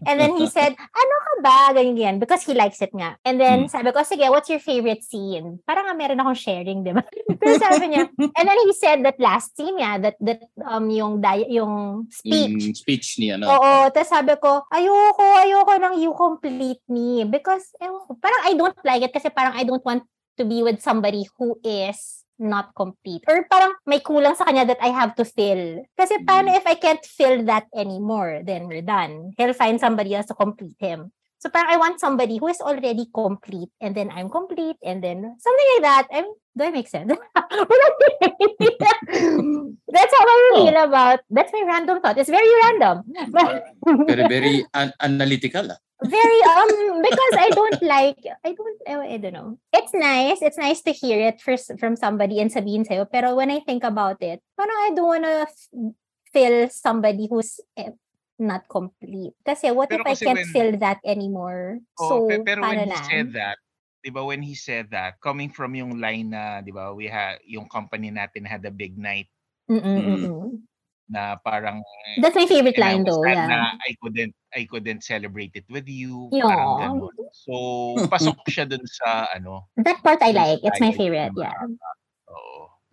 and 0.06 0.16
then 0.20 0.32
he 0.36 0.46
said, 0.56 0.72
ano 0.72 1.14
ka 1.20 1.32
ba? 1.44 1.58
Ganyan, 1.76 1.94
ganyan. 1.96 2.16
Because 2.20 2.44
he 2.44 2.54
likes 2.54 2.80
it 2.80 2.92
nga. 2.94 3.16
And 3.24 3.36
then, 3.40 3.66
Hmm. 3.66 3.72
sabi 3.72 3.92
ko, 3.92 4.00
sige, 4.04 4.24
what's 4.32 4.48
your 4.48 4.62
favorite 4.62 5.04
scene? 5.04 5.60
Parang 5.68 5.88
nga 5.90 5.96
meron 5.96 6.20
akong 6.20 6.38
sharing, 6.38 6.80
di 6.84 6.92
ba? 6.96 7.04
Pero 7.40 7.52
sabi 7.60 7.92
niya, 7.92 8.08
and 8.16 8.44
then 8.48 8.58
he 8.64 8.72
said 8.72 9.04
that 9.04 9.20
last 9.20 9.52
scene 9.56 9.76
niya, 9.76 10.00
that, 10.00 10.16
that, 10.24 10.40
um, 10.64 10.88
yung, 10.88 11.20
di- 11.20 11.50
yung 11.60 12.06
speech, 12.08 12.56
Yung 12.64 12.74
speech 12.74 13.06
niya, 13.20 13.36
no? 13.36 13.52
Oo, 13.52 13.92
tapos 13.92 14.08
sabi 14.08 14.32
ko, 14.40 14.64
ayoko, 14.72 15.24
ayoko 15.44 15.72
ng 15.76 15.94
you 16.00 16.12
complete 16.16 16.80
me. 16.88 17.24
Because, 17.28 17.68
ewan 17.80 18.06
ko, 18.08 18.16
parang 18.16 18.42
I 18.48 18.52
don't 18.56 18.78
like 18.80 19.02
it 19.04 19.12
kasi 19.12 19.28
parang 19.28 19.52
I 19.56 19.64
don't 19.68 19.84
want 19.84 20.08
to 20.40 20.44
be 20.48 20.64
with 20.64 20.80
somebody 20.82 21.28
who 21.38 21.60
is 21.62 22.23
not 22.38 22.74
complete. 22.74 23.22
Or 23.28 23.46
parang 23.50 23.74
may 23.86 24.00
kulang 24.00 24.36
sa 24.36 24.44
kanya 24.44 24.66
that 24.66 24.82
I 24.82 24.90
have 24.90 25.14
to 25.16 25.24
fill. 25.24 25.82
Kasi 25.96 26.22
paano 26.26 26.54
if 26.54 26.66
I 26.66 26.74
can't 26.74 27.02
fill 27.04 27.44
that 27.46 27.66
anymore, 27.74 28.42
then 28.44 28.66
we're 28.66 28.84
done. 28.84 29.32
He'll 29.38 29.56
find 29.56 29.78
somebody 29.78 30.14
else 30.14 30.26
to 30.30 30.36
complete 30.36 30.76
him. 30.78 31.12
So 31.38 31.50
parang 31.52 31.70
I 31.72 31.76
want 31.76 32.00
somebody 32.00 32.38
who 32.38 32.48
is 32.48 32.60
already 32.60 33.06
complete 33.12 33.68
and 33.80 33.94
then 33.94 34.10
I'm 34.10 34.30
complete 34.30 34.76
and 34.82 35.04
then 35.04 35.36
something 35.38 35.68
like 35.76 35.82
that. 35.84 36.04
I'm, 36.12 36.24
do 36.56 36.64
I 36.64 36.70
make 36.70 36.88
sense? 36.88 37.12
that's 39.92 40.14
how 40.14 40.24
I 40.24 40.38
Oh. 40.54 40.64
feel 40.66 40.76
about, 40.82 41.20
that's 41.30 41.52
my 41.52 41.62
random 41.66 42.00
thought. 42.00 42.18
It's 42.18 42.30
very 42.30 42.48
random. 42.64 43.02
But 43.30 43.64
Very, 44.08 44.28
very 44.28 44.56
an- 44.74 44.92
analytical. 45.00 45.68
Ah. 45.70 45.78
very 46.04 46.40
um 46.52 47.00
because 47.00 47.34
I 47.38 47.48
don't 47.54 47.80
like 47.80 48.18
I 48.44 48.52
don't 48.52 48.78
I, 48.84 48.94
I 49.14 49.16
don't 49.16 49.32
know. 49.32 49.56
It's 49.72 49.94
nice. 49.94 50.42
It's 50.42 50.58
nice 50.58 50.82
to 50.84 50.92
hear 50.92 51.16
it 51.32 51.40
first 51.40 51.70
from 51.80 51.96
somebody 51.96 52.40
and 52.44 52.50
sabihin 52.52 52.84
sa'yo. 52.84 53.08
Pero 53.08 53.32
when 53.38 53.48
I 53.48 53.60
think 53.64 53.84
about 53.88 54.20
it, 54.20 54.42
parang 54.58 54.74
I 54.84 54.92
don't 54.92 55.06
wanna 55.08 55.46
f- 55.48 55.70
feel 56.34 56.68
somebody 56.68 57.24
who's 57.30 57.56
eh, 57.78 57.94
not 58.38 58.66
complete. 58.66 59.34
Kasi 59.42 59.70
what 59.70 59.88
Pero 59.90 60.02
if 60.02 60.06
I 60.06 60.10
kasi 60.14 60.24
can't 60.26 60.38
when- 60.42 60.52
feel 60.52 60.70
that 60.82 60.98
anymore? 61.04 61.78
Oh, 61.98 62.08
so, 62.08 62.14
pe- 62.26 62.42
pero 62.42 62.62
when 62.62 62.78
paano 62.78 62.84
he 62.84 62.90
na? 62.90 63.02
said 63.06 63.28
that, 63.34 63.56
'di 64.02 64.10
ba 64.10 64.22
when 64.24 64.42
he 64.42 64.54
said 64.54 64.90
that, 64.90 65.16
coming 65.22 65.48
from 65.48 65.74
yung 65.74 65.96
line 66.02 66.30
na, 66.34 66.60
'di 66.60 66.72
ba, 66.74 66.90
we 66.92 67.06
had 67.06 67.38
yung 67.46 67.70
company 67.70 68.10
natin 68.10 68.42
had 68.44 68.64
a 68.66 68.74
big 68.74 68.98
night 68.98 69.30
Mm-mm, 69.64 70.28
Mm. 70.28 70.60
na 71.08 71.36
parang 71.40 71.80
That's 72.20 72.36
my 72.36 72.44
favorite 72.44 72.76
I 72.76 72.82
line 72.84 73.02
though. 73.08 73.24
Yeah. 73.24 73.48
na 73.48 73.58
I 73.80 73.96
couldn't 73.96 74.34
I 74.52 74.68
couldn't 74.68 75.04
celebrate 75.04 75.56
it 75.56 75.64
with 75.72 75.88
you, 75.88 76.28
Yeah. 76.32 76.48
parang 76.52 77.00
ganun. 77.00 77.14
So, 77.32 77.52
pasok 78.12 78.44
siya 78.50 78.68
dun 78.68 78.84
sa 78.84 79.28
ano, 79.32 79.68
That 79.80 80.04
part 80.04 80.20
I 80.20 80.32
like. 80.36 80.60
It's 80.62 80.80
my 80.80 80.92
favorite. 80.92 81.32
na 81.32 81.48
Yeah. 81.48 81.56
Oo. 81.64 81.76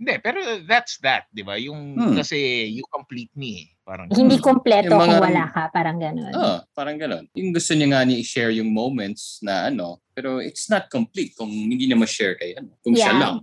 Hindi, 0.02 0.18
pero 0.18 0.42
that's 0.66 0.98
that, 1.00 1.30
'di 1.30 1.46
ba? 1.46 1.62
Yung 1.62 1.94
Hmm. 1.94 2.18
kasi 2.18 2.34
you 2.68 2.82
complete 2.90 3.30
me, 3.38 3.52
eh. 3.62 3.68
parang 3.82 4.08
Hindi 4.08 4.40
Mm. 4.40 4.46
kompleto 4.46 4.88
Yung 4.88 4.98
kung 4.98 5.14
mga- 5.14 5.26
wala 5.30 5.44
ka. 5.46 5.64
Parang 5.70 5.98
ganun. 6.00 6.32
Oh, 6.32 6.58
parang 6.72 6.96
gano'n. 6.96 7.28
Yung 7.36 7.52
gusto 7.52 7.76
niya 7.76 7.92
nga 7.92 8.02
ni 8.02 8.24
i-share 8.24 8.50
yung 8.50 8.72
moments 8.72 9.38
na 9.44 9.68
ano, 9.68 10.00
pero 10.16 10.40
it's 10.40 10.72
not 10.72 10.88
complete 10.88 11.36
kung 11.36 11.50
hindi 11.52 11.86
niya 11.86 12.00
ma-share 12.00 12.34
kay 12.34 12.56
ano, 12.56 12.72
kung 12.82 12.96
siya 12.96 13.12
Yeah. 13.14 13.20
lang. 13.20 13.36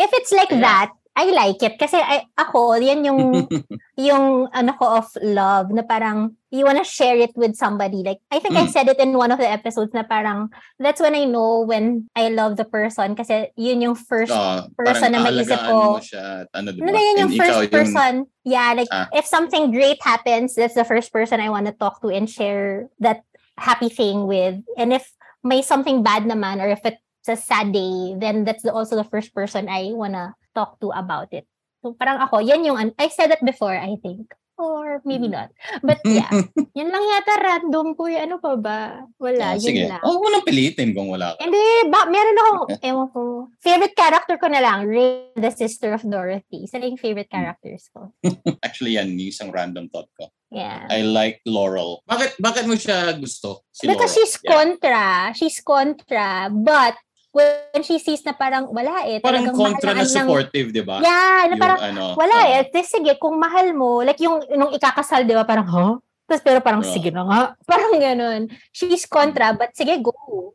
If 0.00 0.10
it's 0.16 0.32
like 0.32 0.48
Kaya- 0.48 0.64
that, 0.64 0.90
I 1.16 1.28
like 1.30 1.60
it. 1.62 1.76
Kasi 1.76 1.96
I, 2.00 2.24
ako, 2.36 2.76
yan 2.80 3.04
yung 3.04 3.48
yung 4.00 4.48
ano 4.56 4.72
ko 4.80 5.04
of 5.04 5.12
love 5.20 5.68
na 5.68 5.84
parang 5.84 6.32
you 6.48 6.64
wanna 6.64 6.84
share 6.84 7.16
it 7.20 7.36
with 7.36 7.52
somebody. 7.56 8.00
Like, 8.00 8.24
I 8.32 8.40
think 8.40 8.56
I 8.56 8.64
Mm. 8.64 8.72
said 8.72 8.88
it 8.88 8.96
in 8.96 9.12
one 9.20 9.28
of 9.28 9.36
the 9.36 9.48
episodes 9.48 9.92
na 9.92 10.00
parang 10.04 10.48
that's 10.80 11.00
when 11.00 11.12
I 11.12 11.28
know 11.28 11.60
when 11.68 12.08
I 12.16 12.32
love 12.32 12.56
the 12.56 12.64
person 12.64 13.12
kasi 13.12 13.52
yun 13.56 13.84
yung 13.84 13.96
first 13.96 14.32
Ah, 14.32 14.64
person 14.80 15.12
na 15.12 15.20
maisip 15.20 15.60
ko. 15.60 16.00
siya 16.00 16.48
ano, 16.56 16.72
diba? 16.72 16.88
No, 16.88 16.96
yun 16.96 17.20
yung 17.28 17.32
And 17.36 17.40
first 17.44 17.68
person. 17.68 18.12
Yeah, 18.48 18.72
like 18.72 18.88
Ah. 18.88 19.12
if 19.12 19.28
something 19.28 19.70
great 19.70 20.00
happens, 20.00 20.56
that's 20.56 20.76
the 20.76 20.88
first 20.88 21.12
person 21.12 21.40
I 21.40 21.52
want 21.52 21.68
to 21.68 21.76
talk 21.76 22.00
to 22.00 22.08
and 22.08 22.24
share 22.28 22.88
that 23.04 23.20
happy 23.60 23.92
thing 23.92 24.24
with. 24.24 24.56
And 24.80 24.96
if 24.96 25.04
may 25.44 25.60
something 25.60 26.00
bad 26.00 26.24
naman 26.24 26.64
or 26.64 26.72
if 26.72 26.80
it's 26.88 27.28
a 27.28 27.36
sad 27.36 27.76
day, 27.76 28.16
then 28.16 28.48
that's 28.48 28.64
the, 28.64 28.72
also 28.72 28.96
the 28.96 29.04
first 29.06 29.36
person 29.36 29.68
I 29.68 29.92
wanna 29.92 30.32
talk 30.54 30.78
to 30.78 30.92
about 30.92 31.32
it. 31.32 31.44
So 31.80 31.92
parang 31.92 32.20
ako, 32.20 32.38
yan 32.38 32.62
yung, 32.62 32.78
I 32.94 33.08
said 33.08 33.28
that 33.28 33.42
before, 33.42 33.74
I 33.74 33.98
think. 33.98 34.30
Or 34.54 35.00
maybe 35.02 35.26
Mm. 35.26 35.34
not. 35.34 35.50
But 35.82 35.98
yeah, 36.06 36.28
yun 36.76 36.92
lang 36.92 37.02
yata 37.02 37.34
random 37.40 37.96
ko. 37.96 38.06
Ano 38.06 38.36
pa 38.38 38.54
ba? 38.54 38.78
Wala, 39.18 39.42
Ah, 39.42 39.58
yun 39.58 39.64
sige. 39.64 39.88
lang. 39.90 39.98
Oh, 40.04 40.20
walang 40.20 40.44
pilitin 40.46 40.92
kung 40.94 41.08
wala 41.10 41.34
ka. 41.34 41.42
Hindi, 41.42 41.58
ba, 41.90 42.06
meron 42.06 42.36
akong, 42.38 42.62
ewan 42.86 43.08
ko, 43.10 43.20
favorite 43.58 43.96
character 43.96 44.36
ko 44.38 44.46
na 44.46 44.60
lang, 44.62 44.86
Ray, 44.86 45.34
the 45.34 45.50
sister 45.50 45.90
of 45.90 46.04
Dorothy. 46.04 46.68
Sila 46.68 46.84
yung 46.86 47.00
favorite 47.00 47.32
Hmm. 47.32 47.42
characters 47.42 47.90
ko. 47.90 48.12
Actually, 48.62 49.00
yan, 49.00 49.10
yung 49.16 49.32
isang 49.32 49.50
random 49.50 49.88
thought 49.88 50.12
ko. 50.14 50.30
Yeah. 50.52 50.84
I 50.86 51.00
like 51.00 51.40
Laurel. 51.48 52.04
Bakit 52.04 52.36
bakit 52.38 52.68
mo 52.68 52.76
siya 52.76 53.16
gusto? 53.16 53.64
Si 53.72 53.88
Because 53.88 54.12
Laurel? 54.12 54.16
she's 54.20 54.34
Yeah. 54.38 54.50
contra. 54.52 55.04
She's 55.32 55.58
contra. 55.64 56.26
But, 56.52 56.94
when 57.32 57.80
she 57.82 57.96
sees 57.96 58.20
na 58.22 58.32
parang 58.32 58.68
wala 58.68 59.08
eh. 59.08 59.18
Parang 59.18 59.48
kontra 59.50 59.92
na 59.92 60.04
mahalaan 60.04 60.06
ng- 60.06 60.28
supportive, 60.28 60.68
di 60.70 60.82
ba? 60.84 61.00
Yeah, 61.00 61.48
na 61.48 61.56
Yung 61.56 61.60
parang, 61.60 61.80
ano, 61.80 62.02
wala 62.14 62.36
ah, 62.38 62.52
eh. 62.60 62.68
Tapos 62.68 62.92
sige, 62.92 63.12
kung 63.16 63.40
mahal 63.40 63.72
mo, 63.72 64.04
like 64.04 64.20
yung 64.20 64.44
nung 64.52 64.70
ikakasal, 64.70 65.24
di 65.24 65.32
ba, 65.32 65.42
parang, 65.42 65.66
huh? 65.66 65.92
Tapos 66.28 66.44
pero 66.44 66.60
parang, 66.60 66.84
sige 66.84 67.08
na 67.10 67.24
nga. 67.26 67.40
Parang 67.68 67.98
ganun. 67.98 68.48
She's 68.70 69.04
contra, 69.04 69.52
but 69.52 69.72
sige, 69.74 69.98
go. 70.00 70.12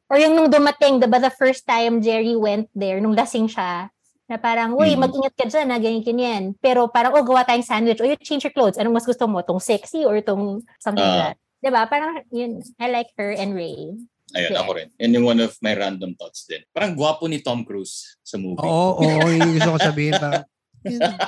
Or 0.08 0.18
yung 0.18 0.34
nung 0.34 0.50
dumating, 0.50 0.98
di 0.98 1.06
ba, 1.06 1.20
the 1.20 1.30
first 1.30 1.68
time 1.68 2.00
Jerry 2.00 2.34
went 2.34 2.72
there, 2.72 2.98
nung 2.98 3.14
lasing 3.14 3.46
siya, 3.46 3.92
na 4.28 4.36
parang, 4.36 4.74
uy, 4.74 4.96
Mm. 4.96 5.00
mag-ingat 5.00 5.34
ka 5.36 5.46
dyan, 5.46 5.68
na 5.68 5.78
ganyan, 5.78 6.04
ganyan. 6.04 6.44
Pero 6.58 6.88
parang, 6.88 7.14
oh, 7.14 7.24
gawa 7.24 7.44
tayong 7.44 7.64
sandwich. 7.64 8.00
O, 8.00 8.08
you 8.08 8.18
change 8.18 8.44
your 8.44 8.52
clothes. 8.52 8.76
Anong 8.76 8.96
mas 8.96 9.06
gusto 9.06 9.24
mo? 9.24 9.40
Tong 9.40 9.62
sexy 9.62 10.04
or 10.04 10.18
tong 10.20 10.64
something 10.78 11.00
like 11.00 11.16
Ah. 11.16 11.24
that? 11.32 11.36
Di 11.58 11.70
ba? 11.70 11.82
Parang, 11.86 12.22
yun, 12.30 12.60
I 12.76 12.88
like 12.90 13.12
her 13.16 13.32
and 13.32 13.54
Ray. 13.54 13.96
Ayun, 14.30 14.52
Yeah. 14.52 14.60
ako 14.60 14.72
rin. 14.76 14.90
Yan 14.98 15.16
yung 15.16 15.26
one 15.26 15.40
of 15.40 15.56
my 15.62 15.72
random 15.72 16.12
thoughts 16.14 16.44
din. 16.44 16.60
Parang 16.70 16.92
gwapo 16.94 17.26
ni 17.26 17.40
Tom 17.40 17.64
Cruise 17.64 18.20
sa 18.20 18.36
movie. 18.36 18.60
Oo, 18.60 19.00
oo, 19.00 19.04
yun 19.32 19.40
yung 19.42 19.54
gusto 19.56 19.72
ko 19.72 19.80
sabihin. 19.80 20.14
Parang, 20.14 20.44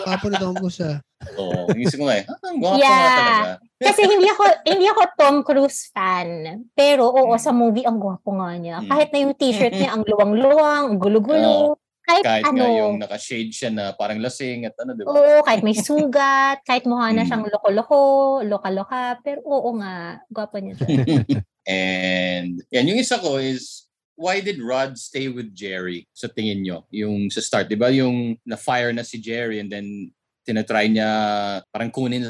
kapo 0.01 0.27
na 0.27 0.37
Tom 0.37 0.55
Cruise 0.55 0.79
ah. 0.81 0.99
Oo. 1.35 1.67
Yung 1.69 1.81
isip 1.81 1.95
ko 1.95 2.07
nga 2.07 2.15
eh, 2.15 2.25
ah, 2.25 2.37
ang 2.43 2.57
gwapo 2.57 2.75
nga 2.75 2.83
Yeah. 2.83 3.15
talaga. 3.15 3.53
Kasi 3.87 4.01
hindi 4.03 4.27
ako 4.27 4.43
hindi 4.65 4.85
ako 4.87 5.01
Tom 5.15 5.35
Cruise 5.41 5.81
fan. 5.89 6.27
Pero 6.73 7.07
oo, 7.07 7.31
Mm. 7.31 7.39
sa 7.39 7.51
movie 7.51 7.83
ang 7.83 7.97
gwapo 7.97 8.35
nga 8.35 8.51
niya. 8.55 8.83
Mm. 8.83 8.87
Kahit 8.87 9.09
na 9.09 9.19
yung 9.21 9.33
t-shirt 9.33 9.73
niya 9.73 9.89
ang 9.91 10.03
luwang-luwang, 10.03 10.83
ang 10.89 10.97
gulo-gulo. 10.97 11.79
kahit, 12.01 12.25
Kahit 12.25 12.43
ano, 12.43 12.57
nga 12.57 12.73
yung 12.73 12.95
naka-shade 12.97 13.53
siya 13.53 13.69
na 13.69 13.93
parang 13.93 14.17
lasing 14.17 14.65
at 14.65 14.73
ano, 14.75 14.97
di 14.97 15.05
ba? 15.05 15.13
oo, 15.13 15.45
kahit 15.45 15.61
may 15.61 15.77
sugat, 15.77 16.57
kahit 16.65 16.83
mukha 16.83 17.13
na 17.13 17.21
Mm. 17.21 17.27
siyang 17.29 17.45
loko-loko, 17.45 17.99
loka-loka, 18.41 19.21
pero 19.21 19.45
oo 19.45 19.77
nga, 19.77 20.17
gwapo 20.25 20.57
niya 20.57 20.73
siya. 20.73 20.89
And 21.70 22.65
yan, 22.74 22.89
yung 22.89 22.97
isa 22.97 23.22
ko 23.22 23.38
is, 23.38 23.86
why 24.17 24.41
did 24.41 24.57
Rod 24.57 24.97
stay 24.97 25.30
with 25.30 25.53
Jerry 25.53 26.09
sa 26.11 26.26
tingin 26.26 26.65
nyo? 26.65 26.89
Yung 26.89 27.30
sa 27.30 27.39
start, 27.39 27.70
di 27.70 27.78
ba? 27.78 27.93
Yung 27.93 28.36
na-fire 28.41 28.89
na 28.89 29.05
si 29.05 29.22
Jerry 29.22 29.61
and 29.61 29.70
then 29.70 30.09
tinatry 30.43 30.89
niya 30.89 31.09
parang 31.70 31.93
kunin 31.93 32.26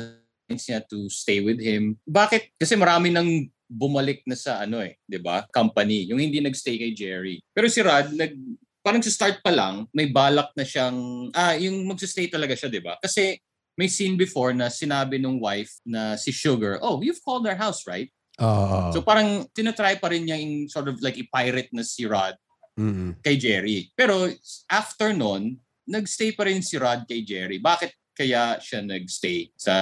niya 0.52 0.84
to 0.92 1.08
stay 1.08 1.40
with 1.40 1.58
him. 1.58 1.96
Bakit? 2.04 2.60
Kasi 2.60 2.76
marami 2.76 3.16
nang 3.16 3.48
bumalik 3.70 4.26
na 4.26 4.34
sa 4.34 4.66
ano 4.66 4.82
eh, 4.82 4.98
'di 5.06 5.22
ba? 5.22 5.46
Company, 5.54 6.10
yung 6.10 6.18
hindi 6.18 6.42
nagstay 6.42 6.82
kay 6.82 6.92
Jerry. 6.98 7.38
Pero 7.54 7.70
si 7.70 7.80
Rod 7.86 8.12
nag 8.18 8.34
parang 8.82 9.00
sa 9.06 9.14
start 9.14 9.46
pa 9.46 9.54
lang, 9.54 9.86
may 9.94 10.10
balak 10.10 10.50
na 10.58 10.66
siyang 10.66 11.30
ah, 11.38 11.54
yung 11.54 11.86
magsi-stay 11.86 12.28
talaga 12.28 12.58
siya, 12.58 12.68
'di 12.68 12.82
ba? 12.82 12.98
Kasi 12.98 13.38
may 13.78 13.88
scene 13.88 14.18
before 14.18 14.52
na 14.52 14.68
sinabi 14.68 15.22
nung 15.22 15.40
wife 15.40 15.78
na 15.86 16.18
si 16.18 16.34
Sugar, 16.34 16.82
"Oh, 16.82 17.00
you've 17.00 17.22
called 17.22 17.46
our 17.46 17.56
house, 17.56 17.86
right?" 17.86 18.10
Oo. 18.40 18.92
So 18.92 19.02
parang 19.02 19.46
tinatry 19.52 20.00
pa 20.00 20.08
rin 20.08 20.24
niya 20.24 20.40
yung 20.40 20.68
sort 20.68 20.88
of 20.88 20.98
like 21.00 21.16
i-pirate 21.16 21.70
na 21.72 21.84
si 21.84 22.04
Rod 22.04 22.36
Mm-mm. 22.76 23.20
kay 23.20 23.36
Jerry. 23.36 23.92
Pero 23.94 24.28
after 24.68 25.12
nun, 25.12 25.60
nagstay 25.84 26.34
pa 26.34 26.48
rin 26.48 26.64
si 26.64 26.80
Rod 26.80 27.04
kay 27.04 27.22
Jerry. 27.22 27.60
Bakit 27.60 28.16
kaya 28.16 28.60
siya 28.60 28.80
nagstay 28.80 29.52
sa 29.56 29.74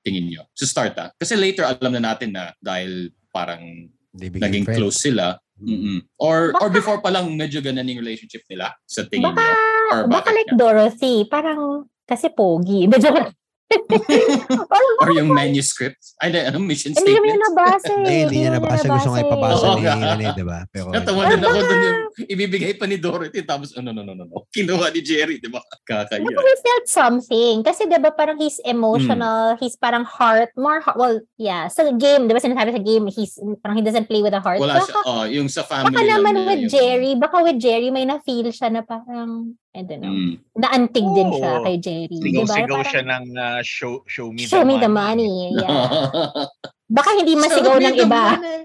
tingin 0.00 0.28
nyo? 0.28 0.42
Sa 0.52 0.64
start 0.64 0.94
ah. 0.96 1.08
Kasi 1.14 1.34
later 1.34 1.64
alam 1.64 1.96
na 1.96 2.12
natin 2.12 2.32
na 2.32 2.52
dahil 2.58 3.08
parang 3.32 3.88
naging 4.16 4.64
friends. 4.64 4.76
close 4.76 4.98
sila. 5.00 5.36
Mm-mm. 5.56 6.04
Or 6.20 6.52
or 6.56 6.68
Baka- 6.68 6.76
before 6.76 7.00
pa 7.00 7.08
lang 7.08 7.32
medyo 7.32 7.64
ganun 7.64 7.88
yung 7.88 8.00
relationship 8.00 8.44
nila 8.44 8.76
sa 8.84 9.08
tingin 9.08 9.32
Baka, 9.32 9.40
nyo. 9.40 9.54
Or 9.86 10.00
baka 10.04 10.12
bakit 10.12 10.32
like 10.34 10.50
nga? 10.52 10.58
Dorothy, 10.58 11.16
parang, 11.24 11.60
kasi 12.04 12.28
pogi. 12.28 12.84
Parang, 12.92 13.32
Or 15.02 15.10
yung 15.10 15.30
manuscript. 15.34 15.98
Ay, 16.22 16.30
di, 16.30 16.38
ano, 16.38 16.62
mission 16.62 16.94
hindi 16.94 17.02
statement. 17.02 17.34
yun 17.34 17.40
nabasa 17.42 17.90
eh. 17.90 17.96
Hindi, 17.98 18.14
hindi 18.22 18.36
niya 18.46 18.52
nabasa. 18.56 18.86
Gusto 18.86 19.10
nga 19.10 19.20
ipabasa 19.26 19.64
Oo 19.66 19.76
ni 19.76 19.86
ano 19.90 20.22
eh, 20.22 20.34
diba? 20.38 20.58
Pero, 20.70 20.86
Natawa 20.94 21.20
Or 21.26 21.30
din 21.34 21.42
ako 21.42 21.58
dun 21.58 21.80
yung 21.82 22.00
ibibigay 22.30 22.72
pa 22.78 22.84
ni 22.86 22.96
Dorothy 22.96 23.42
tapos 23.42 23.74
ano 23.74 23.90
no 23.90 24.02
no 24.06 24.14
no 24.14 24.24
no. 24.24 24.46
Kinuha 24.54 24.94
ni 24.94 25.00
Jerry, 25.02 25.42
di 25.42 25.50
ba? 25.50 25.60
Kakaya. 25.82 26.22
Baka 26.22 26.40
he 26.46 26.56
felt 26.62 26.86
something. 26.86 27.54
Kasi 27.66 27.90
di 27.90 27.98
ba 27.98 28.10
parang 28.14 28.38
he's 28.38 28.62
emotional, 28.62 29.58
he's 29.58 29.74
parang 29.76 30.06
heart, 30.06 30.54
more 30.54 30.78
heart, 30.78 30.96
well, 30.96 31.18
yeah, 31.36 31.66
sa 31.66 31.84
game, 31.90 32.30
di 32.30 32.32
ba 32.32 32.40
sinasabi 32.40 32.70
sa 32.70 32.82
game, 32.82 33.10
he's, 33.10 33.36
parang 33.60 33.76
he 33.76 33.84
doesn't 33.84 34.06
play 34.06 34.22
with 34.22 34.32
a 34.32 34.40
heart. 34.40 34.62
Wala 34.62 34.78
baka, 34.80 34.88
siya. 34.88 35.02
Oh, 35.04 35.24
yung 35.26 35.50
sa 35.50 35.66
family 35.66 35.90
baka 35.92 36.06
naman 36.06 36.32
niya, 36.38 36.46
with 36.46 36.62
yung- 36.62 36.72
Jerry, 36.72 37.12
baka 37.18 37.36
with 37.42 37.58
Jerry 37.58 37.88
may 37.90 38.06
na-feel 38.06 38.48
siya 38.54 38.70
na 38.70 38.86
parang, 38.86 39.58
I 39.76 39.84
don't 39.84 40.00
know, 40.00 40.08
Mm. 40.08 40.34
naantig 40.56 41.04
din 41.12 41.28
siya 41.30 41.52
kay 41.60 41.76
Jerry. 41.76 42.16
Sigaw-sigaw 42.16 42.76
Parang, 42.80 42.88
siya 42.88 43.02
ng 43.04 43.24
uh, 43.36 43.60
show, 43.60 44.00
show 44.08 44.32
me 44.32 44.48
Show 44.48 44.64
the 44.64 44.68
me 44.68 44.74
the 44.80 44.88
money. 44.88 45.52
money. 45.52 45.60
Yeah. 45.60 46.48
Baka 46.96 47.10
hindi 47.12 47.36
masigaw 47.36 47.76
ng 47.76 47.96
iba. 48.00 48.22
money. 48.40 48.64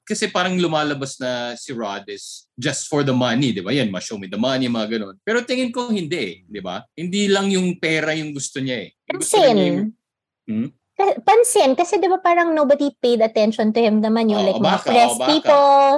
Kasi 0.00 0.26
parang 0.26 0.56
lumalabas 0.56 1.20
na 1.20 1.52
si 1.54 1.70
Rod 1.70 2.08
is 2.08 2.48
just 2.56 2.88
for 2.88 3.04
the 3.04 3.12
money, 3.12 3.52
di 3.52 3.60
ba? 3.60 3.70
Yan, 3.70 3.92
ma-show 3.92 4.16
me 4.16 4.26
the 4.26 4.40
money, 4.40 4.66
mga 4.66 4.96
ganun. 4.96 5.20
Pero 5.20 5.44
tingin 5.44 5.68
ko 5.68 5.92
hindi 5.92 6.42
di 6.42 6.60
ba? 6.64 6.80
Hindi 6.96 7.28
lang 7.28 7.52
yung 7.52 7.76
pera 7.76 8.16
yung 8.16 8.32
gusto 8.32 8.58
niya 8.58 8.88
eh. 8.88 8.96
Yung 9.06 9.20
gusto 9.20 9.36
niya 9.36 9.52
yung-. 9.68 9.92
Hmm? 10.48 10.68
Pansin, 11.22 11.72
kasi 11.72 11.96
di 11.96 12.08
ba 12.08 12.18
parang 12.18 12.52
nobody 12.52 12.92
paid 12.96 13.20
attention 13.20 13.72
to 13.72 13.80
him 13.80 14.00
naman 14.00 14.28
yung 14.28 14.40
Oo, 14.40 14.48
like 14.48 14.58
mga 14.58 14.68
baka, 14.80 14.88
press 14.88 15.12
oo, 15.12 15.20
baka. 15.20 15.28
people. 15.28 15.88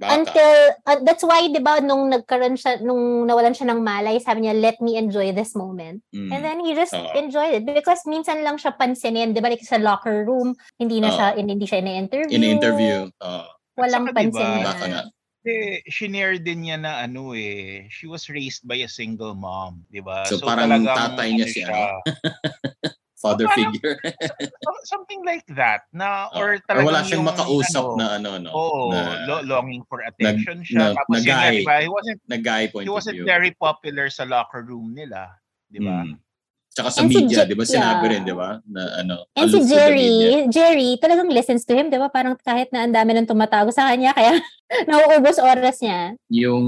Baka. 0.00 0.10
Until, 0.16 0.54
uh, 0.86 0.98
that's 1.04 1.22
why, 1.22 1.46
di 1.46 1.60
ba, 1.60 1.78
nung 1.78 2.08
nagkaroon 2.10 2.56
siya, 2.56 2.80
nung 2.80 3.28
nawalan 3.28 3.52
siya 3.52 3.70
ng 3.70 3.80
malay, 3.84 4.18
sabi 4.18 4.46
niya, 4.46 4.56
let 4.56 4.80
me 4.80 4.96
enjoy 4.96 5.30
this 5.32 5.54
moment. 5.54 6.02
Hmm. 6.10 6.32
And 6.32 6.42
then 6.42 6.58
he 6.64 6.74
just 6.74 6.96
Oo. 6.96 7.12
enjoyed 7.14 7.62
it 7.62 7.64
because 7.68 8.02
minsan 8.08 8.42
lang 8.42 8.56
siya 8.56 8.74
pansinin, 8.74 9.36
di 9.36 9.40
ba, 9.40 9.52
like 9.52 9.62
sa 9.62 9.78
locker 9.78 10.24
room, 10.24 10.56
hindi 10.80 10.98
na 10.98 11.12
Oo. 11.12 11.16
siya, 11.16 11.26
hindi 11.36 11.66
siya 11.66 11.80
ina-interview. 11.84 12.34
In 12.34 12.44
interview. 12.44 13.08
Oo. 13.22 13.44
Or 13.76 13.88
Walang 13.88 14.12
Saka, 14.12 14.20
diba, 14.20 14.40
pansin 14.40 14.64
Baka 14.64 14.86
nga. 14.88 15.02
na. 15.08 15.10
Eh, 15.42 15.82
shinare 15.90 16.38
din 16.38 16.70
niya 16.70 16.78
na 16.78 17.02
ano 17.02 17.34
eh, 17.34 17.90
she 17.90 18.06
was 18.06 18.30
raised 18.30 18.62
by 18.62 18.78
a 18.78 18.86
single 18.86 19.34
mom, 19.34 19.82
di 19.90 19.98
ba? 19.98 20.22
So, 20.30 20.38
parang 20.38 20.70
talagang 20.70 21.18
tatay 21.18 21.28
niya 21.34 21.46
ano 21.50 21.50
si 21.50 21.60
siya, 21.66 21.82
Father 23.22 23.46
Parang- 23.46 23.70
figure. 23.70 23.96
some- 24.66 24.84
something 24.84 25.22
like 25.22 25.46
that 25.54 25.86
na 25.94 26.26
Oh. 26.28 26.42
or 26.42 26.58
Or 26.58 26.66
talagang 26.66 26.88
wala 26.90 27.00
siyang 27.06 27.22
yung, 27.22 27.30
makausap 27.30 27.84
ano, 27.86 27.94
na 27.96 28.06
ano, 28.18 28.30
no? 28.36 28.50
Oo, 28.50 28.80
na 28.90 29.00
lo- 29.24 29.44
longing 29.46 29.86
for 29.86 30.02
attention 30.02 30.66
siya. 30.66 30.90
na- 30.90 30.98
Tapos 30.98 31.22
yun 31.22 31.30
nga, 31.30 31.38
nagay. 31.46 31.54
di 31.54 31.62
ba? 31.62 31.76
He 31.78 31.88
wasn't, 31.88 32.20
nag-guy 32.26 32.62
point 32.68 32.84
he 32.84 32.90
of 32.90 32.98
wasn't 32.98 33.16
view. 33.16 33.24
very 33.24 33.54
popular 33.54 34.10
sa 34.10 34.26
locker 34.26 34.66
room 34.66 34.90
nila. 34.90 35.30
Di 35.70 35.78
ba? 35.78 36.02
Mm. 36.02 36.18
Tsaka 36.72 36.88
sa 36.88 37.04
And 37.04 37.12
si 37.12 37.20
media, 37.20 37.44
Je- 37.44 37.52
di 37.52 37.54
ba? 37.54 37.64
Sinabi 37.68 38.00
yeah. 38.00 38.12
rin, 38.16 38.22
di 38.24 38.32
ba? 38.32 38.50
Na 38.64 38.82
ano, 38.98 39.14
And 39.36 39.44
si. 39.46 39.60
Jerry, 39.68 40.12
Jerry, 40.48 40.96
talagang 40.96 41.28
listens 41.28 41.62
to 41.62 41.76
him, 41.76 41.86
di 41.86 42.00
ba? 42.00 42.08
Parang 42.08 42.32
kahit 42.34 42.72
na 42.72 42.82
ang 42.82 42.90
dami 42.90 43.12
nang 43.12 43.28
tumatago 43.28 43.68
sa 43.68 43.86
kanya, 43.86 44.10
kaya 44.10 44.40
nauubos 44.88 45.36
oras 45.36 45.78
niya. 45.78 46.16
Yung 46.32 46.66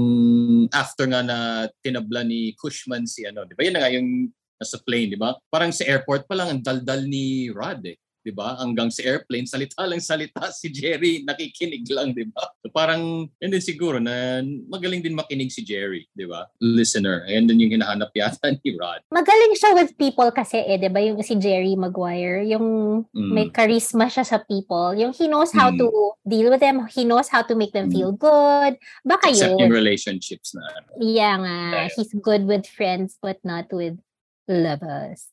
after 0.69 1.03
nga 1.05 1.19
na 1.19 1.37
tinabla 1.81 2.21
ni 2.21 2.53
Cushman 2.53 3.03
si 3.03 3.25
ano, 3.25 3.43
di 3.43 3.57
ba? 3.57 3.65
Yun 3.65 3.73
na 3.73 3.81
nga 3.81 3.91
yung 3.91 4.29
nasa 4.55 4.79
plane, 4.81 5.11
di 5.11 5.19
ba? 5.19 5.35
Parang 5.51 5.71
sa 5.71 5.83
airport 5.83 6.27
pa 6.27 6.35
lang, 6.35 6.47
ang 6.49 6.61
daldal 6.63 7.03
ni 7.05 7.51
Rod 7.51 7.83
eh. 7.85 7.97
Di 8.25 8.33
ba? 8.33 8.57
Hanggang 8.57 8.89
sa 8.89 9.05
airplane, 9.05 9.45
salita 9.45 9.85
lang 9.85 10.01
salita 10.01 10.49
si 10.49 10.73
Jerry, 10.73 11.21
nakikinig 11.21 11.85
lang, 11.93 12.09
di 12.09 12.25
ba? 12.25 12.41
So 12.65 12.73
parang, 12.73 13.29
yun 13.37 13.51
din 13.53 13.61
siguro 13.61 14.01
na 14.01 14.41
magaling 14.65 15.05
din 15.05 15.13
makinig 15.13 15.53
si 15.53 15.61
Jerry, 15.61 16.09
di 16.09 16.25
ba? 16.25 16.49
Listener. 16.57 17.21
Ayan 17.29 17.45
din 17.45 17.61
yung 17.61 17.77
hinahanap 17.77 18.09
yata 18.17 18.49
ni 18.57 18.73
Rod. 18.73 19.05
Magaling 19.13 19.53
siya 19.53 19.77
with 19.77 19.93
people 19.93 20.25
kasi 20.33 20.57
eh, 20.57 20.81
di 20.81 20.89
ba? 20.89 21.05
Yung 21.05 21.21
si 21.21 21.37
Jerry 21.37 21.77
Maguire, 21.77 22.41
yung 22.49 22.65
Mm. 23.13 23.29
may 23.31 23.47
charisma 23.53 24.09
siya 24.09 24.25
sa 24.25 24.41
people. 24.41 24.97
Yung 24.97 25.13
he 25.13 25.29
knows 25.29 25.53
how 25.53 25.69
Mm. 25.69 25.77
to 25.77 25.87
deal 26.25 26.49
with 26.49 26.65
them. 26.65 26.81
He 26.89 27.05
knows 27.05 27.29
how 27.29 27.45
to 27.45 27.53
make 27.53 27.77
them 27.77 27.87
Mm. 27.87 27.93
feel 27.93 28.11
good. 28.11 28.73
Baka 29.05 29.29
Except 29.29 29.53
yung 29.53 29.69
yun. 29.69 29.71
relationships 29.71 30.57
na 30.57 30.65
ano. 30.65 30.87
Yeah 30.97 31.37
nga. 31.37 31.57
Yeah. 31.77 31.87
He's 31.93 32.09
good 32.17 32.49
with 32.49 32.65
friends 32.65 33.21
but 33.21 33.37
not 33.45 33.69
with 33.69 34.01
lovers. 34.47 35.29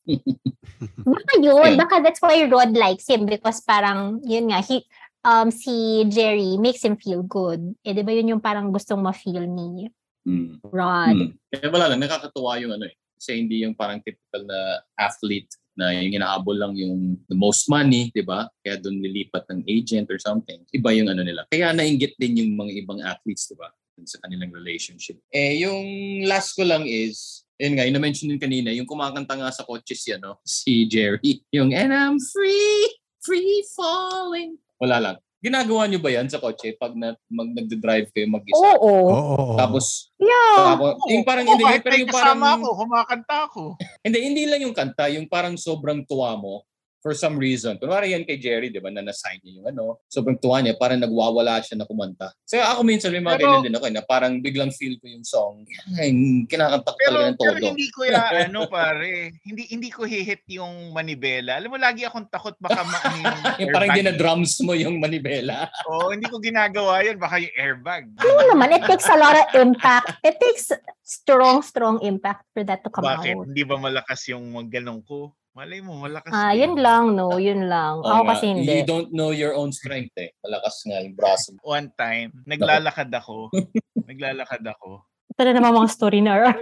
Baka 1.06 1.32
yun. 1.40 1.76
Baka 1.76 2.02
that's 2.02 2.20
why 2.20 2.44
Rod 2.48 2.72
likes 2.76 3.08
him 3.08 3.26
because 3.26 3.60
parang, 3.62 4.20
yun 4.24 4.50
nga, 4.50 4.60
he, 4.64 4.84
um, 5.24 5.50
si 5.50 6.04
Jerry 6.08 6.58
makes 6.58 6.84
him 6.84 6.96
feel 6.96 7.22
good. 7.22 7.62
Eh, 7.84 7.94
di 7.94 8.02
ba 8.02 8.12
yun 8.12 8.36
yung 8.36 8.42
parang 8.42 8.72
gustong 8.72 9.02
ma-feel 9.02 9.46
ni 9.46 9.88
Mm. 10.22 10.62
Rod? 10.70 11.18
Hmm. 11.18 11.34
Kaya 11.50 11.66
wala 11.66 11.90
lang, 11.90 11.98
nakakatuwa 11.98 12.54
yung 12.62 12.78
ano 12.78 12.86
eh. 12.86 12.94
Kasi 13.18 13.42
hindi 13.42 13.66
yung 13.66 13.74
parang 13.74 13.98
typical 14.02 14.46
na 14.46 14.82
athlete 14.94 15.50
na 15.74 15.90
yung 15.94 16.14
inahabol 16.14 16.54
lang 16.54 16.74
yung 16.76 17.18
the 17.26 17.34
most 17.34 17.66
money, 17.66 18.10
di 18.12 18.22
ba? 18.22 18.46
Kaya 18.62 18.78
doon 18.78 19.02
lilipat 19.02 19.46
ng 19.50 19.66
agent 19.66 20.06
or 20.12 20.18
something. 20.22 20.62
Iba 20.70 20.94
yung 20.94 21.10
ano 21.10 21.26
nila. 21.26 21.42
Kaya 21.48 21.72
nainggit 21.72 22.14
din 22.20 22.38
yung 22.38 22.54
mga 22.54 22.72
ibang 22.84 23.00
athletes, 23.02 23.48
di 23.48 23.56
ba? 23.56 23.70
Sa 24.02 24.18
kanilang 24.22 24.50
relationship. 24.50 25.18
Eh, 25.30 25.62
yung 25.62 25.82
last 26.26 26.58
ko 26.58 26.66
lang 26.66 26.86
is, 26.86 27.41
yun 27.62 27.78
nga, 27.78 27.86
yung 27.86 27.94
na-mention 27.94 28.26
din 28.26 28.42
kanina, 28.42 28.74
yung 28.74 28.90
kumakanta 28.90 29.38
nga 29.38 29.54
sa 29.54 29.62
kotse 29.62 29.94
si, 29.94 30.10
ano, 30.10 30.42
si 30.42 30.90
Jerry. 30.90 31.22
Yung, 31.54 31.70
and 31.70 31.94
I'm 31.94 32.18
free, 32.18 32.90
free 33.22 33.62
falling. 33.78 34.58
Wala 34.82 34.98
lang. 34.98 35.16
Ginagawa 35.42 35.86
niyo 35.86 35.98
ba 35.98 36.10
yan 36.10 36.30
sa 36.30 36.38
kotse 36.42 36.74
pag 36.78 36.94
na, 36.94 37.14
mag, 37.30 37.50
nagde-drive 37.54 38.10
kayo 38.14 38.26
mag-isa? 38.30 38.58
Oo. 38.58 38.82
Oo. 38.82 39.10
oo, 39.10 39.34
oo. 39.38 39.54
Tapos, 39.58 40.10
Yeah. 40.18 40.74
tapos 40.74 41.02
yung 41.10 41.26
parang, 41.26 41.46
hindi, 41.46 41.66
pero 41.82 41.98
yung 41.98 42.10
kasama 42.10 42.46
parang, 42.46 42.62
ako, 42.62 42.68
kumakanta 42.78 43.36
ako. 43.50 43.62
hindi, 44.06 44.18
hindi 44.22 44.42
lang 44.46 44.60
yung 44.62 44.74
kanta, 44.74 45.10
yung 45.10 45.26
parang 45.26 45.54
sobrang 45.58 46.02
tuwa 46.06 46.34
mo 46.38 46.62
for 47.03 47.12
some 47.12 47.34
reason. 47.34 47.74
Kunwari 47.76 48.14
yan 48.14 48.22
kay 48.22 48.38
Jerry, 48.38 48.70
di 48.70 48.78
ba, 48.78 48.86
na 48.86 49.03
nasign 49.03 49.42
niya 49.42 49.59
yung 49.59 49.66
ano, 49.68 49.98
sobrang 50.07 50.38
tuwa 50.38 50.62
niya, 50.62 50.78
parang 50.78 51.03
nagwawala 51.03 51.59
siya 51.59 51.74
na 51.74 51.84
kumanta. 51.84 52.30
So 52.46 52.57
ako 52.57 52.86
minsan 52.86 53.11
may 53.11 53.18
mga 53.20 53.42
Pero- 53.42 53.59
din 53.61 53.74
ako, 53.74 53.84
eh, 53.90 53.94
na 53.98 54.05
parang 54.07 54.38
biglang 54.38 54.70
feel 54.70 54.94
ko 54.96 55.11
yung 55.11 55.26
song, 55.26 55.66
ay, 55.98 56.14
kinakanta 56.46 56.86
ko 56.86 56.96
Pero, 56.96 57.11
talaga 57.11 57.26
ng 57.26 57.36
pero 57.36 57.53
todo. 57.59 57.66
hindi 57.66 57.86
ko 57.90 58.00
ya, 58.07 58.22
ano 58.46 58.61
pare, 58.70 59.34
hindi 59.42 59.62
hindi 59.68 59.90
ko 59.90 60.07
hihit 60.07 60.46
yung 60.48 60.94
manibela. 60.94 61.59
Alam 61.59 61.74
mo, 61.74 61.78
lagi 61.82 62.07
akong 62.07 62.30
takot 62.30 62.55
baka 62.62 62.86
maano 62.86 63.16
yung 63.18 63.34
Yung 63.66 63.70
parang 63.74 63.90
airbag. 63.90 63.98
dinadrums 63.98 64.55
mo 64.62 64.72
yung 64.72 64.96
manibela. 64.96 65.66
Oo, 65.90 66.14
hindi 66.14 66.30
ko 66.30 66.38
ginagawa 66.38 67.03
yun. 67.03 67.18
Baka 67.18 67.42
yung 67.42 67.55
airbag. 67.59 68.03
Ano 68.14 68.30
mo 68.30 68.42
naman, 68.46 68.78
it 68.78 68.86
takes 68.86 69.11
a 69.11 69.18
lot 69.18 69.34
of 69.34 69.50
impact. 69.53 70.14
It 70.22 70.38
takes 70.38 70.70
strong, 71.03 71.66
strong 71.66 71.98
impact 72.00 72.46
for 72.55 72.62
that 72.62 72.86
to 72.86 72.90
come 72.90 73.03
Bakit? 73.05 73.34
out. 73.34 73.44
Hindi 73.50 73.62
ba 73.66 73.74
malakas 73.76 74.30
yung 74.30 74.55
mga 74.55 74.78
ganong 74.78 75.03
ko? 75.03 75.34
Malay 75.53 75.84
mo, 75.84 76.00
malakas. 76.00 76.32
Ah, 76.32 76.57
yun 76.57 76.80
lang, 76.80 77.12
no? 77.12 77.36
Yun 77.36 77.68
lang. 77.68 78.00
Oo 78.00 78.09
Ako 78.09 78.24
nga, 78.24 78.30
kasi 78.32 78.57
hindi. 78.57 78.72
You 78.72 78.88
don't 78.88 79.12
know 79.12 79.36
your 79.36 79.53
own 79.53 79.68
strength 79.68 80.16
eh. 80.16 80.32
Malakas 80.40 80.80
nga 80.88 81.05
yung 81.05 81.12
braso. 81.12 81.53
One 81.61 81.92
time, 81.92 82.32
naglalakad 82.48 83.12
ako. 83.12 83.53
naglalakad 84.11 84.64
ako. 84.64 85.05
Ito 85.36 85.40
na 85.44 85.53
naman 85.53 85.76
mga 85.76 85.92
story 85.92 86.24
na. 86.24 86.57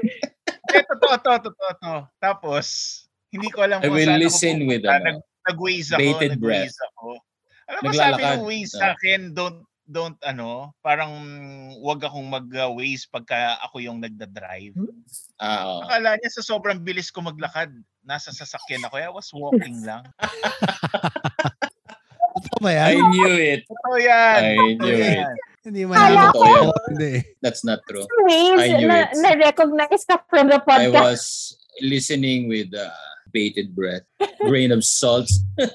Eh, 0.74 0.82
totoo, 0.90 1.22
totoo, 1.22 1.38
totoo, 1.38 1.70
totoo. 1.78 1.98
Tapos, 2.18 2.66
hindi 3.30 3.46
ko 3.54 3.62
alam 3.62 3.78
I 3.78 3.86
kung 3.86 3.94
will 3.94 4.10
saan 4.10 4.22
listen 4.26 4.56
ako 4.58 4.70
with, 4.74 4.84
ano, 4.86 5.06
Nag, 5.06 5.18
nag-waze 5.46 5.90
ako, 5.94 6.00
bated 6.02 6.30
nag-waze 6.34 6.78
ako. 6.90 7.06
Alam 7.70 7.80
mo, 7.86 7.90
sabi 7.94 8.22
ng 8.26 8.42
waze 8.42 8.72
sa 8.74 8.86
akin, 8.98 9.20
don't, 9.30 9.62
don't, 9.86 10.18
ano, 10.26 10.74
parang 10.82 11.14
wag 11.78 12.02
akong 12.02 12.26
mag-waze 12.26 13.06
pagka 13.06 13.54
ako 13.62 13.78
yung 13.78 14.02
nagda-drive. 14.02 14.74
Ah, 15.38 15.78
oo. 15.78 15.86
Akala 15.86 16.18
niya 16.18 16.30
sa 16.34 16.42
sobrang 16.42 16.82
bilis 16.82 17.14
ko 17.14 17.22
maglakad, 17.22 17.70
nasa 18.10 18.34
sasakyan 18.34 18.82
ako. 18.82 18.98
I 18.98 19.06
was 19.08 19.30
walking 19.30 19.78
lang. 19.88 20.02
Totoo 22.40 22.58
ba 22.62 22.70
I 22.74 22.94
yan? 22.98 23.10
knew 23.10 23.34
it. 23.38 23.60
Totoo 23.70 23.96
yan. 23.98 24.40
I 24.42 24.54
knew 24.74 24.96
it. 24.98 25.18
yan. 25.18 25.34
Hindi 25.60 25.82
man 25.84 25.98
Kala 25.98 26.30
yan. 26.34 26.66
Hindi. 26.90 27.12
That's 27.44 27.62
not 27.62 27.78
true. 27.86 28.06
Ways 28.26 28.58
I 28.58 28.66
knew 28.80 28.88
na, 28.88 29.06
it. 29.06 29.18
na-recognize 29.18 30.02
ka 30.08 30.18
from 30.26 30.48
the 30.48 30.58
I 30.58 30.64
podcast. 30.64 30.94
was 30.94 31.22
listening 31.84 32.48
with 32.48 32.72
uh, 32.72 32.90
bated 33.30 33.74
breath, 33.76 34.06
grain 34.42 34.72
of 34.74 34.82
salt. 34.82 35.30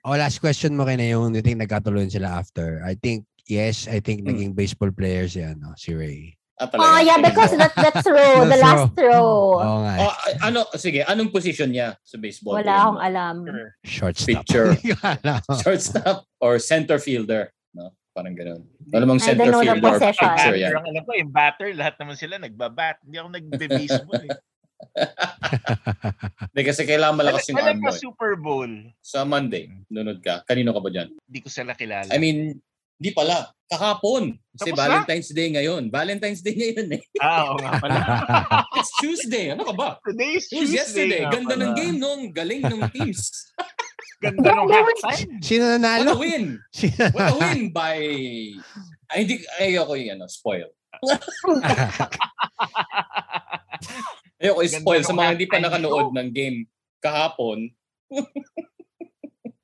Oh, 0.00 0.16
last 0.16 0.40
question 0.40 0.72
mo 0.80 0.88
kina 0.88 1.04
yung 1.12 1.36
you 1.36 1.44
think 1.44 1.60
nagkatuloy 1.60 2.08
sila 2.08 2.40
after. 2.40 2.80
I 2.80 2.96
think, 2.96 3.28
yes, 3.44 3.84
I 3.84 4.00
think 4.00 4.24
Hmm. 4.24 4.32
naging 4.32 4.56
baseball 4.56 4.88
player 4.96 5.28
si, 5.28 5.44
ano, 5.44 5.76
si 5.76 5.92
Ray. 5.92 6.39
Ah, 6.60 6.68
Oh, 6.68 7.00
yeah, 7.00 7.16
because 7.16 7.56
that, 7.56 7.72
that's 7.88 8.04
row, 8.04 8.44
the 8.44 8.60
last 8.60 8.92
row. 8.92 9.56
Eh. 9.56 9.96
Oh, 9.98 10.12
a- 10.12 10.38
ano, 10.44 10.68
sige, 10.76 11.00
anong 11.02 11.32
position 11.32 11.72
niya 11.72 11.96
sa 12.04 12.20
baseball? 12.20 12.60
Wala 12.60 12.68
game? 12.68 12.80
akong 12.84 13.00
alam. 13.00 13.36
Shortstop. 13.80 14.44
Pitcher. 14.44 14.76
Alam. 15.24 15.40
Shortstop 15.56 16.16
or 16.36 16.60
center 16.60 17.00
fielder? 17.00 17.48
No? 17.72 17.96
Parang 18.12 18.36
ganun. 18.36 18.68
Alam 18.92 19.16
mong 19.16 19.22
I 19.24 19.26
center 19.32 19.52
fielder 19.56 19.88
or 19.88 19.96
pitcher 19.96 20.54
yan. 20.54 20.76
ang 20.76 20.84
alam 20.84 21.02
ko, 21.02 21.12
yung 21.16 21.32
batter, 21.32 21.72
lahat 21.72 21.96
naman 21.96 22.20
sila 22.20 22.36
nagbabat. 22.36 23.00
Hindi 23.08 23.16
ako 23.16 23.28
nagbe-baseball. 23.32 24.22
Eh. 24.28 24.36
Hindi, 26.50 26.62
kasi 26.62 26.82
kailangan 26.84 27.16
malakas 27.16 27.44
yung 27.48 27.56
Kailan 27.56 27.76
arm 27.76 27.80
mo. 27.80 27.88
pa 27.88 27.92
eh. 27.92 28.00
Super 28.00 28.32
Bowl? 28.36 28.70
Sa 29.00 29.24
Monday, 29.24 29.68
nunod 29.88 30.20
ka. 30.20 30.44
Kanino 30.44 30.72
ka 30.72 30.80
ba 30.80 30.90
dyan? 30.90 31.08
Hindi 31.14 31.40
ko 31.40 31.48
sila 31.48 31.72
kilala. 31.72 32.08
I 32.10 32.18
mean, 32.18 32.58
di 32.96 33.10
pala. 33.12 33.48
Kahapon. 33.70 34.34
Kasi 34.58 34.74
Tapos 34.74 34.78
na? 34.78 34.82
Valentine's 34.82 35.30
Day 35.30 35.48
ngayon. 35.54 35.82
Valentine's 35.88 36.42
Day 36.42 36.54
ngayon 36.58 36.88
eh. 36.98 37.02
ah, 37.22 37.54
oo 37.54 37.58
nga 37.62 37.72
pala. 37.78 37.96
It's 38.82 38.90
Tuesday. 38.98 39.54
Ano 39.54 39.62
ka 39.62 39.74
ba? 39.78 39.88
Today 40.02 40.34
is 40.34 40.50
It 40.50 40.58
was 40.58 40.74
Tuesday. 40.74 40.74
yesterday. 40.82 41.20
nga 41.22 41.32
Ganda 41.38 41.54
ng 41.54 41.70
pala. 41.70 41.78
game 41.78 41.96
nung 41.96 42.22
galing 42.34 42.62
ng 42.66 42.82
teams. 42.90 43.30
Ganda 44.26 44.52
ng 44.52 44.68
halftime. 44.68 45.30
Sino 45.40 45.64
What 45.64 45.72
a 45.72 45.78
nanalo? 45.80 46.12
win! 46.18 46.44
Sino 46.76 47.02
What 47.14 47.30
a 47.30 47.36
win 47.40 47.60
by... 47.72 47.96
Ay, 49.08 49.18
hindi, 49.24 49.34
ayoko 49.56 49.94
yung 49.96 50.18
ano, 50.18 50.26
spoil. 50.28 50.68
Ayoko 54.36 54.60
i-spoil 54.60 55.00
Ganda 55.00 55.08
sa 55.08 55.12
nung 55.14 55.20
mga 55.22 55.32
hindi 55.32 55.46
pa 55.48 55.58
nakanood 55.58 56.08
ng 56.12 56.28
game 56.34 56.58
kahapon. 57.00 57.72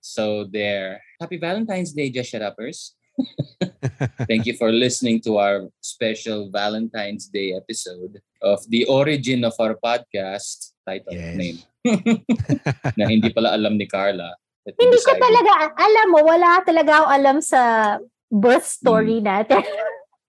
so 0.01 0.49
there. 0.49 1.05
Happy 1.21 1.37
Valentine's 1.37 1.93
Day, 1.93 2.09
Just 2.09 2.33
Shut 2.33 2.41
Uppers. 2.41 2.96
Thank 4.29 4.45
you 4.47 4.55
for 4.57 4.69
listening 4.71 5.21
to 5.25 5.39
our 5.39 5.69
special 5.81 6.51
Valentine's 6.53 7.27
Day 7.29 7.57
episode 7.57 8.21
of 8.43 8.61
the 8.69 8.85
origin 8.87 9.45
of 9.45 9.55
our 9.59 9.75
podcast 9.81 10.77
title 10.85 11.17
Yes. 11.17 11.35
name 11.37 11.59
na 12.99 13.05
hindi 13.09 13.33
pala 13.33 13.57
alam 13.57 13.81
ni 13.81 13.87
Carla. 13.89 14.37
Hindi 14.67 14.99
ko 15.01 15.15
talaga, 15.15 15.73
alam 15.79 16.07
mo, 16.11 16.19
wala 16.27 16.59
talaga 16.67 16.91
ako 17.03 17.07
alam 17.09 17.37
sa 17.41 17.61
birth 18.29 18.67
story 18.67 19.23
Hmm. 19.23 19.29
natin. 19.31 19.63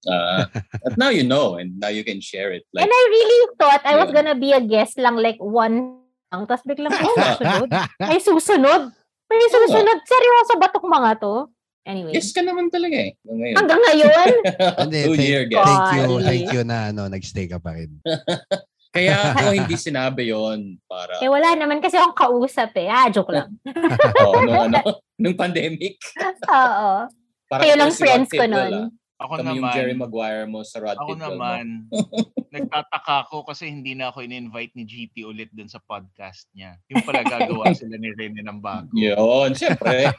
Ah, 0.08 0.48
but 0.88 0.96
now 0.96 1.12
you 1.12 1.26
know 1.26 1.60
and 1.60 1.76
now 1.84 1.92
you 1.92 2.00
can 2.00 2.24
share 2.24 2.56
it. 2.56 2.64
Like, 2.72 2.88
And 2.88 2.94
I 2.96 3.04
really 3.12 3.42
thought 3.60 3.84
I 3.84 4.00
was 4.00 4.08
Yeah. 4.08 4.16
gonna 4.24 4.40
be 4.40 4.56
a 4.56 4.64
guest 4.64 4.96
lang 4.96 5.20
like 5.20 5.36
one 5.36 6.00
lang. 6.32 6.48
Tapos 6.48 6.64
biglang, 6.64 6.96
oh, 6.96 7.12
susunod. 7.36 7.68
May 8.00 8.16
susunod. 8.24 8.82
May 9.28 9.42
susunod. 9.52 9.98
Seryoso 10.08 10.54
ba 10.64 10.72
tong 10.72 10.88
mga 10.88 11.12
to? 11.20 11.52
Anyway. 11.88 12.12
yes 12.12 12.36
ka 12.36 12.44
naman 12.44 12.68
talaga 12.68 13.00
eh. 13.00 13.16
Ngayon. 13.24 13.56
Hanggang 13.56 13.82
ngayon, 13.88 14.30
Hindi, 14.84 15.00
Two 15.08 15.16
thank- 15.16 15.30
year 15.32 15.44
guest. 15.48 15.64
Thank 15.64 15.88
you, 15.96 16.10
thank 16.20 16.48
you 16.52 16.64
na 16.68 16.78
ano, 16.92 17.08
nagstay 17.08 17.48
ka 17.48 17.64
pa 17.64 17.72
rin. 17.80 17.96
Kaya 18.98 19.16
ako 19.36 19.54
hindi 19.62 19.76
sinabi 19.78 20.34
yon 20.34 20.80
para 20.90 21.22
eh 21.22 21.30
wala 21.30 21.54
naman 21.54 21.78
kasi 21.80 21.96
akong 21.96 22.18
kausap 22.18 22.74
eh. 22.82 22.90
Ah, 22.90 23.08
joke 23.08 23.32
lang. 23.32 23.54
oh, 24.26 24.42
nung, 24.42 24.74
ano, 24.74 24.80
nung 25.16 25.38
pandemic. 25.38 26.02
Oo. 26.50 27.08
Parang 27.48 27.64
Kayo 27.64 27.76
lang 27.80 27.92
si 27.94 28.04
friends 28.04 28.32
ko 28.32 28.44
ah. 28.44 28.92
Ako 29.18 29.42
Kami 29.42 29.58
yung 29.58 29.66
naman, 29.66 29.74
Jerry 29.74 29.96
Maguire 29.98 30.46
mo 30.46 30.62
sa 30.62 30.78
Rod 30.78 30.94
ako 30.94 31.18
naman, 31.18 31.90
nagtataka 32.54 33.26
ako 33.26 33.50
kasi 33.50 33.66
hindi 33.66 33.98
na 33.98 34.14
ako 34.14 34.22
in-invite 34.22 34.78
ni 34.78 34.86
GT 34.86 35.26
ulit 35.26 35.50
dun 35.50 35.66
sa 35.66 35.82
podcast 35.82 36.46
niya. 36.54 36.78
Yung 36.94 37.02
pala 37.02 37.26
gagawa 37.26 37.74
sila 37.74 37.98
ni 37.98 38.14
Rene 38.14 38.46
ng 38.46 38.62
bago. 38.62 38.94
Yun, 38.94 39.58
syempre. 39.58 40.14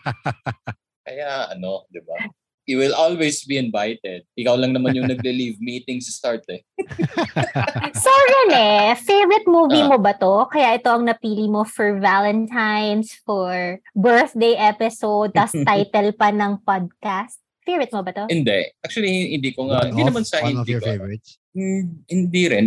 Kaya 1.09 1.49
ano, 1.49 1.89
di 1.89 2.05
ba? 2.05 2.29
You 2.69 2.77
will 2.77 2.93
always 2.93 3.49
be 3.49 3.57
invited. 3.57 4.29
Ikaw 4.37 4.61
lang 4.61 4.77
naman 4.77 4.93
yung 4.93 5.09
nagle-leave 5.09 5.57
meeting 5.57 6.05
sa 6.05 6.13
start 6.13 6.45
eh. 6.53 6.61
So, 7.97 8.13
Rene, 8.13 8.93
favorite 9.01 9.49
movie 9.49 9.81
Ah. 9.81 9.89
mo 9.89 9.97
ba 9.97 10.13
to? 10.13 10.45
Kaya 10.53 10.77
ito 10.77 10.93
ang 10.93 11.09
napili 11.09 11.49
mo 11.49 11.65
for 11.65 11.97
Valentine's, 11.97 13.17
for 13.25 13.81
birthday 13.97 14.53
episode, 14.55 15.33
tas 15.33 15.57
title 15.65 16.13
pa 16.13 16.29
ng 16.29 16.61
podcast. 16.61 17.41
Favorite 17.65 17.89
mo 17.91 18.05
ba 18.05 18.13
to? 18.13 18.25
Hindi. 18.29 18.69
Actually, 18.85 19.33
hindi 19.33 19.49
ko 19.57 19.73
nga. 19.73 19.89
One 19.89 19.97
Hindi 19.97 20.03
of- 20.05 20.09
naman 20.13 20.25
sa 20.29 20.37
one 20.45 20.53
of 20.53 20.61
hindi 20.61 20.73
your 20.77 20.85
ko. 20.85 20.89
favorites. 20.93 21.31
Hmm, 21.57 22.05
hindi 22.05 22.43
rin. 22.47 22.67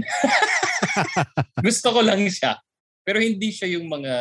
Gusto 1.66 1.94
ko 1.94 2.02
lang 2.02 2.26
siya. 2.26 2.58
Pero 3.02 3.22
hindi 3.22 3.54
siya 3.54 3.70
yung 3.78 3.86
mga 3.86 4.14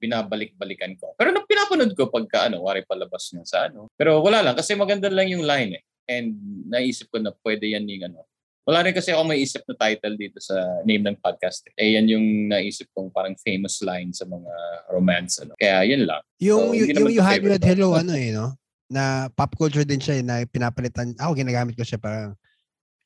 binabalik-balikan 0.00 0.96
ko. 0.96 1.12
Pero 1.14 1.30
nung 1.30 1.46
pinapanood 1.46 1.92
ko 1.92 2.08
pagka 2.08 2.48
ano, 2.48 2.64
wari 2.64 2.82
palabas 2.88 3.30
niya 3.36 3.44
sa 3.44 3.58
ano. 3.68 3.92
Pero 3.94 4.24
wala 4.24 4.40
lang 4.40 4.56
kasi 4.56 4.72
maganda 4.72 5.12
lang 5.12 5.28
yung 5.28 5.44
line 5.44 5.76
eh. 5.78 5.84
And 6.10 6.34
naisip 6.66 7.12
ko 7.12 7.20
na 7.20 7.30
pwede 7.44 7.70
yan 7.70 7.86
yung 7.86 8.10
ano. 8.10 8.24
Wala 8.64 8.84
rin 8.84 8.94
kasi 8.96 9.12
ako 9.12 9.22
may 9.24 9.40
isip 9.40 9.64
na 9.66 9.76
title 9.76 10.16
dito 10.16 10.38
sa 10.40 10.56
name 10.84 11.04
ng 11.04 11.16
podcast. 11.20 11.64
Eh 11.76 11.96
yan 11.96 12.06
yung 12.08 12.26
naisip 12.48 12.88
kong 12.96 13.12
parang 13.12 13.36
famous 13.40 13.80
line 13.84 14.12
sa 14.12 14.24
mga 14.24 14.52
romance. 14.92 15.40
Ano. 15.44 15.54
Kaya 15.56 15.84
yun 15.84 16.08
lang. 16.08 16.22
Yung, 16.40 16.72
So, 16.72 16.76
yung, 16.76 16.88
hindi 16.88 17.00
yung 17.00 17.14
You 17.14 17.24
Had 17.24 17.40
Me 17.44 17.56
Hello, 17.60 17.96
ano 17.96 18.12
eh, 18.16 18.30
no? 18.32 18.56
Na 18.90 19.30
pop 19.32 19.54
culture 19.54 19.86
din 19.86 20.02
siya 20.02 20.18
eh, 20.20 20.24
na 20.24 20.42
pinapalitan. 20.44 21.14
Ako, 21.16 21.32
ginagamit 21.36 21.78
ko 21.78 21.86
siya 21.86 21.98
parang 22.00 22.36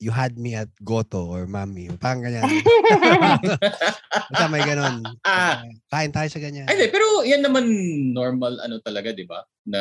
You 0.03 0.11
had 0.11 0.37
me 0.37 0.59
at 0.59 0.69
Goto 0.83 1.25
or 1.31 1.47
Mami. 1.47 1.89
Parang 2.03 2.21
ganyan. 2.27 2.45
Basta 4.31 4.47
may 4.51 4.62
ganun. 4.66 5.07
Ah. 5.23 5.62
Kain 5.89 6.11
tayo 6.11 6.29
sa 6.29 6.43
ganyan. 6.43 6.66
Ay, 6.66 6.91
pero 6.91 7.23
yan 7.23 7.41
naman 7.41 7.65
normal 8.11 8.59
ano 8.61 8.83
talaga, 8.83 9.15
di 9.15 9.25
ba? 9.25 9.47
Na 9.65 9.81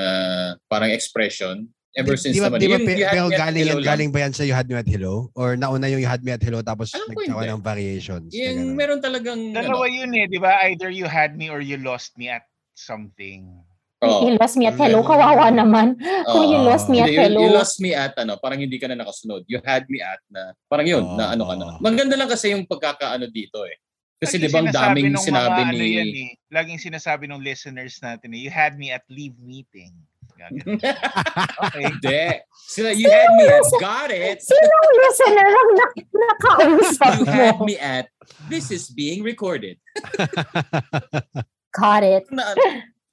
parang 0.69 0.93
expression. 0.93 1.65
Ever 1.93 2.17
Di- 2.17 2.21
since 2.25 2.35
di 2.37 2.41
ba, 2.41 2.49
naman. 2.49 2.59
Di 2.61 2.67
ba, 2.69 2.77
Yung 2.81 2.89
You 2.89 3.05
pero 3.05 3.29
galing, 3.29 3.65
yan, 3.69 3.81
galing 3.85 4.09
ba 4.09 4.19
yan 4.25 4.33
sa 4.33 4.41
You 4.41 4.57
Had 4.57 4.65
Me 4.65 4.77
at 4.81 4.89
Hello? 4.89 5.29
Or 5.37 5.53
nauna 5.53 5.85
yung 5.89 6.01
You 6.01 6.09
Had 6.09 6.25
Me 6.25 6.33
at 6.33 6.41
Hello 6.41 6.65
tapos 6.65 6.89
Alam 6.97 7.13
nagkaroon 7.13 7.45
hindi. 7.45 7.53
ng 7.53 7.61
variations? 7.61 8.29
Yung 8.33 8.73
meron 8.73 8.97
talagang 9.01 9.53
Dalawa 9.53 9.85
ano, 9.85 9.93
yun 9.93 10.09
eh, 10.17 10.25
di 10.25 10.41
ba? 10.41 10.57
Either 10.65 10.89
you 10.89 11.05
had 11.05 11.37
me 11.37 11.53
or 11.53 11.61
you 11.61 11.77
lost 11.77 12.17
me 12.17 12.33
at 12.33 12.45
something. 12.73 13.45
Oh, 14.09 14.27
You 14.27 14.35
lost 14.35 14.55
me 14.59 14.65
at 14.67 14.75
hello. 14.75 14.99
Kawawa 15.03 15.47
naman. 15.53 15.95
Kung 16.31 16.45
you 16.49 16.59
lost 16.63 16.87
me 16.91 16.99
at 16.99 17.09
you, 17.11 17.19
hello. 17.19 17.39
you 17.43 17.51
lost 17.51 17.79
me 17.79 17.91
at 17.95 18.13
ano, 18.19 18.35
parang 18.39 18.59
hindi 18.59 18.75
ka 18.79 18.91
na 18.91 18.99
nakasunod. 18.99 19.47
You 19.47 19.63
had 19.63 19.87
me 19.87 20.03
at 20.03 20.19
na, 20.27 20.51
parang 20.67 20.87
yun, 20.87 21.03
na 21.15 21.33
ano 21.33 21.43
ka 21.47 21.55
na. 21.55 21.65
Oo. 21.75 21.81
Maganda 21.83 22.15
lang 22.19 22.27
kasi 22.27 22.51
yung 22.51 22.67
pagkakaano 22.67 23.27
dito 23.31 23.63
eh. 23.63 23.79
Kasi 24.23 24.39
di 24.39 24.47
ba 24.47 24.63
ang 24.63 24.71
daming 24.71 25.11
nung 25.11 25.19
sinabi 25.19 25.67
mga 25.67 25.71
ni... 25.75 25.77
Ano 25.77 25.83
yan, 25.83 26.11
eh. 26.15 26.31
Laging 26.47 26.79
sinasabi 26.79 27.27
ng 27.27 27.43
listeners 27.43 27.99
natin 27.99 28.31
eh, 28.31 28.39
you 28.39 28.47
had 28.47 28.79
me 28.79 28.87
at 28.91 29.03
leave 29.11 29.35
meeting. 29.43 29.91
Okay. 31.63 31.87
Hindi. 31.87 32.23
Sila, 32.67 32.91
you 32.91 33.07
had 33.07 33.31
me 33.37 33.47
at 33.47 33.63
got 33.79 34.11
it. 34.11 34.43
Sinong 34.43 34.91
listener 35.07 35.47
ang 35.47 35.69
nak- 35.77 36.11
nakausap 36.11 37.11
You 37.15 37.25
had 37.31 37.57
mo? 37.59 37.65
me 37.65 37.75
at 37.79 38.11
this 38.51 38.67
is 38.67 38.91
being 38.91 39.23
recorded. 39.23 39.79
Got 41.79 42.03
it. 42.05 42.27
Na, 42.29 42.53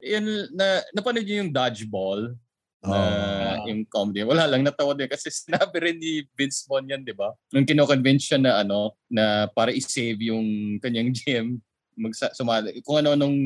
yun, 0.00 0.24
na, 0.56 0.84
napanood 0.96 1.24
niyo 1.24 1.44
yung 1.44 1.52
dodgeball? 1.52 2.34
na 2.80 3.60
Oo. 3.60 3.68
yung 3.68 3.84
comedy. 3.84 4.24
Wala 4.24 4.48
lang, 4.48 4.64
natawa 4.64 4.96
din 4.96 5.08
kasi 5.08 5.28
sinabi 5.44 5.76
rin 5.80 5.96
ni 6.00 6.24
Vince 6.32 6.64
Vaughn 6.64 6.88
yan, 6.88 7.04
di 7.04 7.12
ba? 7.12 7.32
Nung 7.52 7.68
kino-convince 7.68 8.32
siya 8.32 8.40
na 8.40 8.64
ano, 8.64 8.96
na 9.12 9.46
para 9.52 9.68
i-save 9.68 10.32
yung 10.32 10.80
kanyang 10.80 11.12
gym, 11.16 11.60
magsa 12.00 12.32
sumali. 12.32 12.80
Kung 12.80 13.04
ano 13.04 13.12
nung 13.12 13.36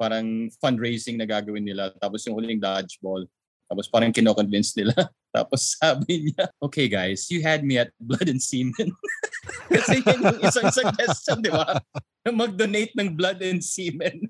parang 0.00 0.48
fundraising 0.56 1.20
na 1.20 1.28
gagawin 1.28 1.68
nila, 1.68 1.92
tapos 2.00 2.24
yung 2.24 2.40
huling 2.40 2.56
dodgeball, 2.56 3.28
tapos 3.68 3.86
parang 3.92 4.10
kino-convince 4.10 4.72
nila. 4.80 4.96
tapos 5.30 5.74
sabi 5.78 6.30
niya, 6.30 6.50
okay 6.58 6.86
guys, 6.90 7.30
you 7.30 7.42
had 7.42 7.62
me 7.62 7.78
at 7.78 7.94
blood 8.02 8.26
and 8.26 8.42
semen. 8.42 8.90
kasi 9.72 10.02
yun 10.02 10.20
yung 10.26 10.40
isang 10.42 10.70
suggestion, 10.78 11.42
di 11.42 11.50
ba? 11.50 11.78
Na 12.26 12.30
mag-donate 12.34 12.92
ng 12.98 13.16
blood 13.16 13.40
and 13.40 13.62
semen. 13.62 14.28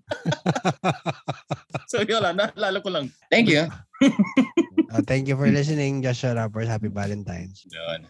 so 1.91 2.05
yun 2.05 2.23
lang, 2.23 2.37
naalala 2.39 2.79
ko 2.85 2.89
lang. 2.93 3.09
Thank 3.33 3.49
you. 3.49 3.67
Uh, 4.91 5.03
thank 5.07 5.27
you 5.27 5.37
for 5.37 5.47
listening, 5.47 6.03
Joshua 6.03 6.35
Rappers. 6.35 6.69
Happy 6.69 6.89
Valentine's. 6.89 7.63
Yun. 7.71 8.07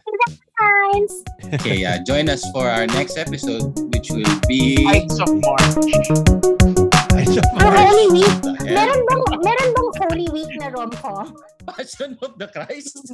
Times. 0.60 1.12
Okay, 1.56 1.84
uh, 1.84 2.00
join 2.04 2.28
us 2.28 2.44
for 2.52 2.68
our 2.68 2.86
next 2.88 3.16
episode, 3.16 3.72
which 3.92 4.12
will 4.12 4.40
be 4.44 4.84
Heights 4.84 5.16
of 5.20 5.32
March. 5.40 6.90
So, 7.26 7.40
Ang 7.60 7.76
Holy 7.76 8.06
Week. 8.16 8.36
Meron 8.64 9.00
bang, 9.04 9.22
meron 9.44 9.70
bang 9.76 9.90
Holy 10.00 10.28
Week 10.32 10.52
na 10.56 10.72
rom-com? 10.72 11.36
Passion 11.68 12.16
of 12.24 12.38
the 12.40 12.48
Christ. 12.48 12.96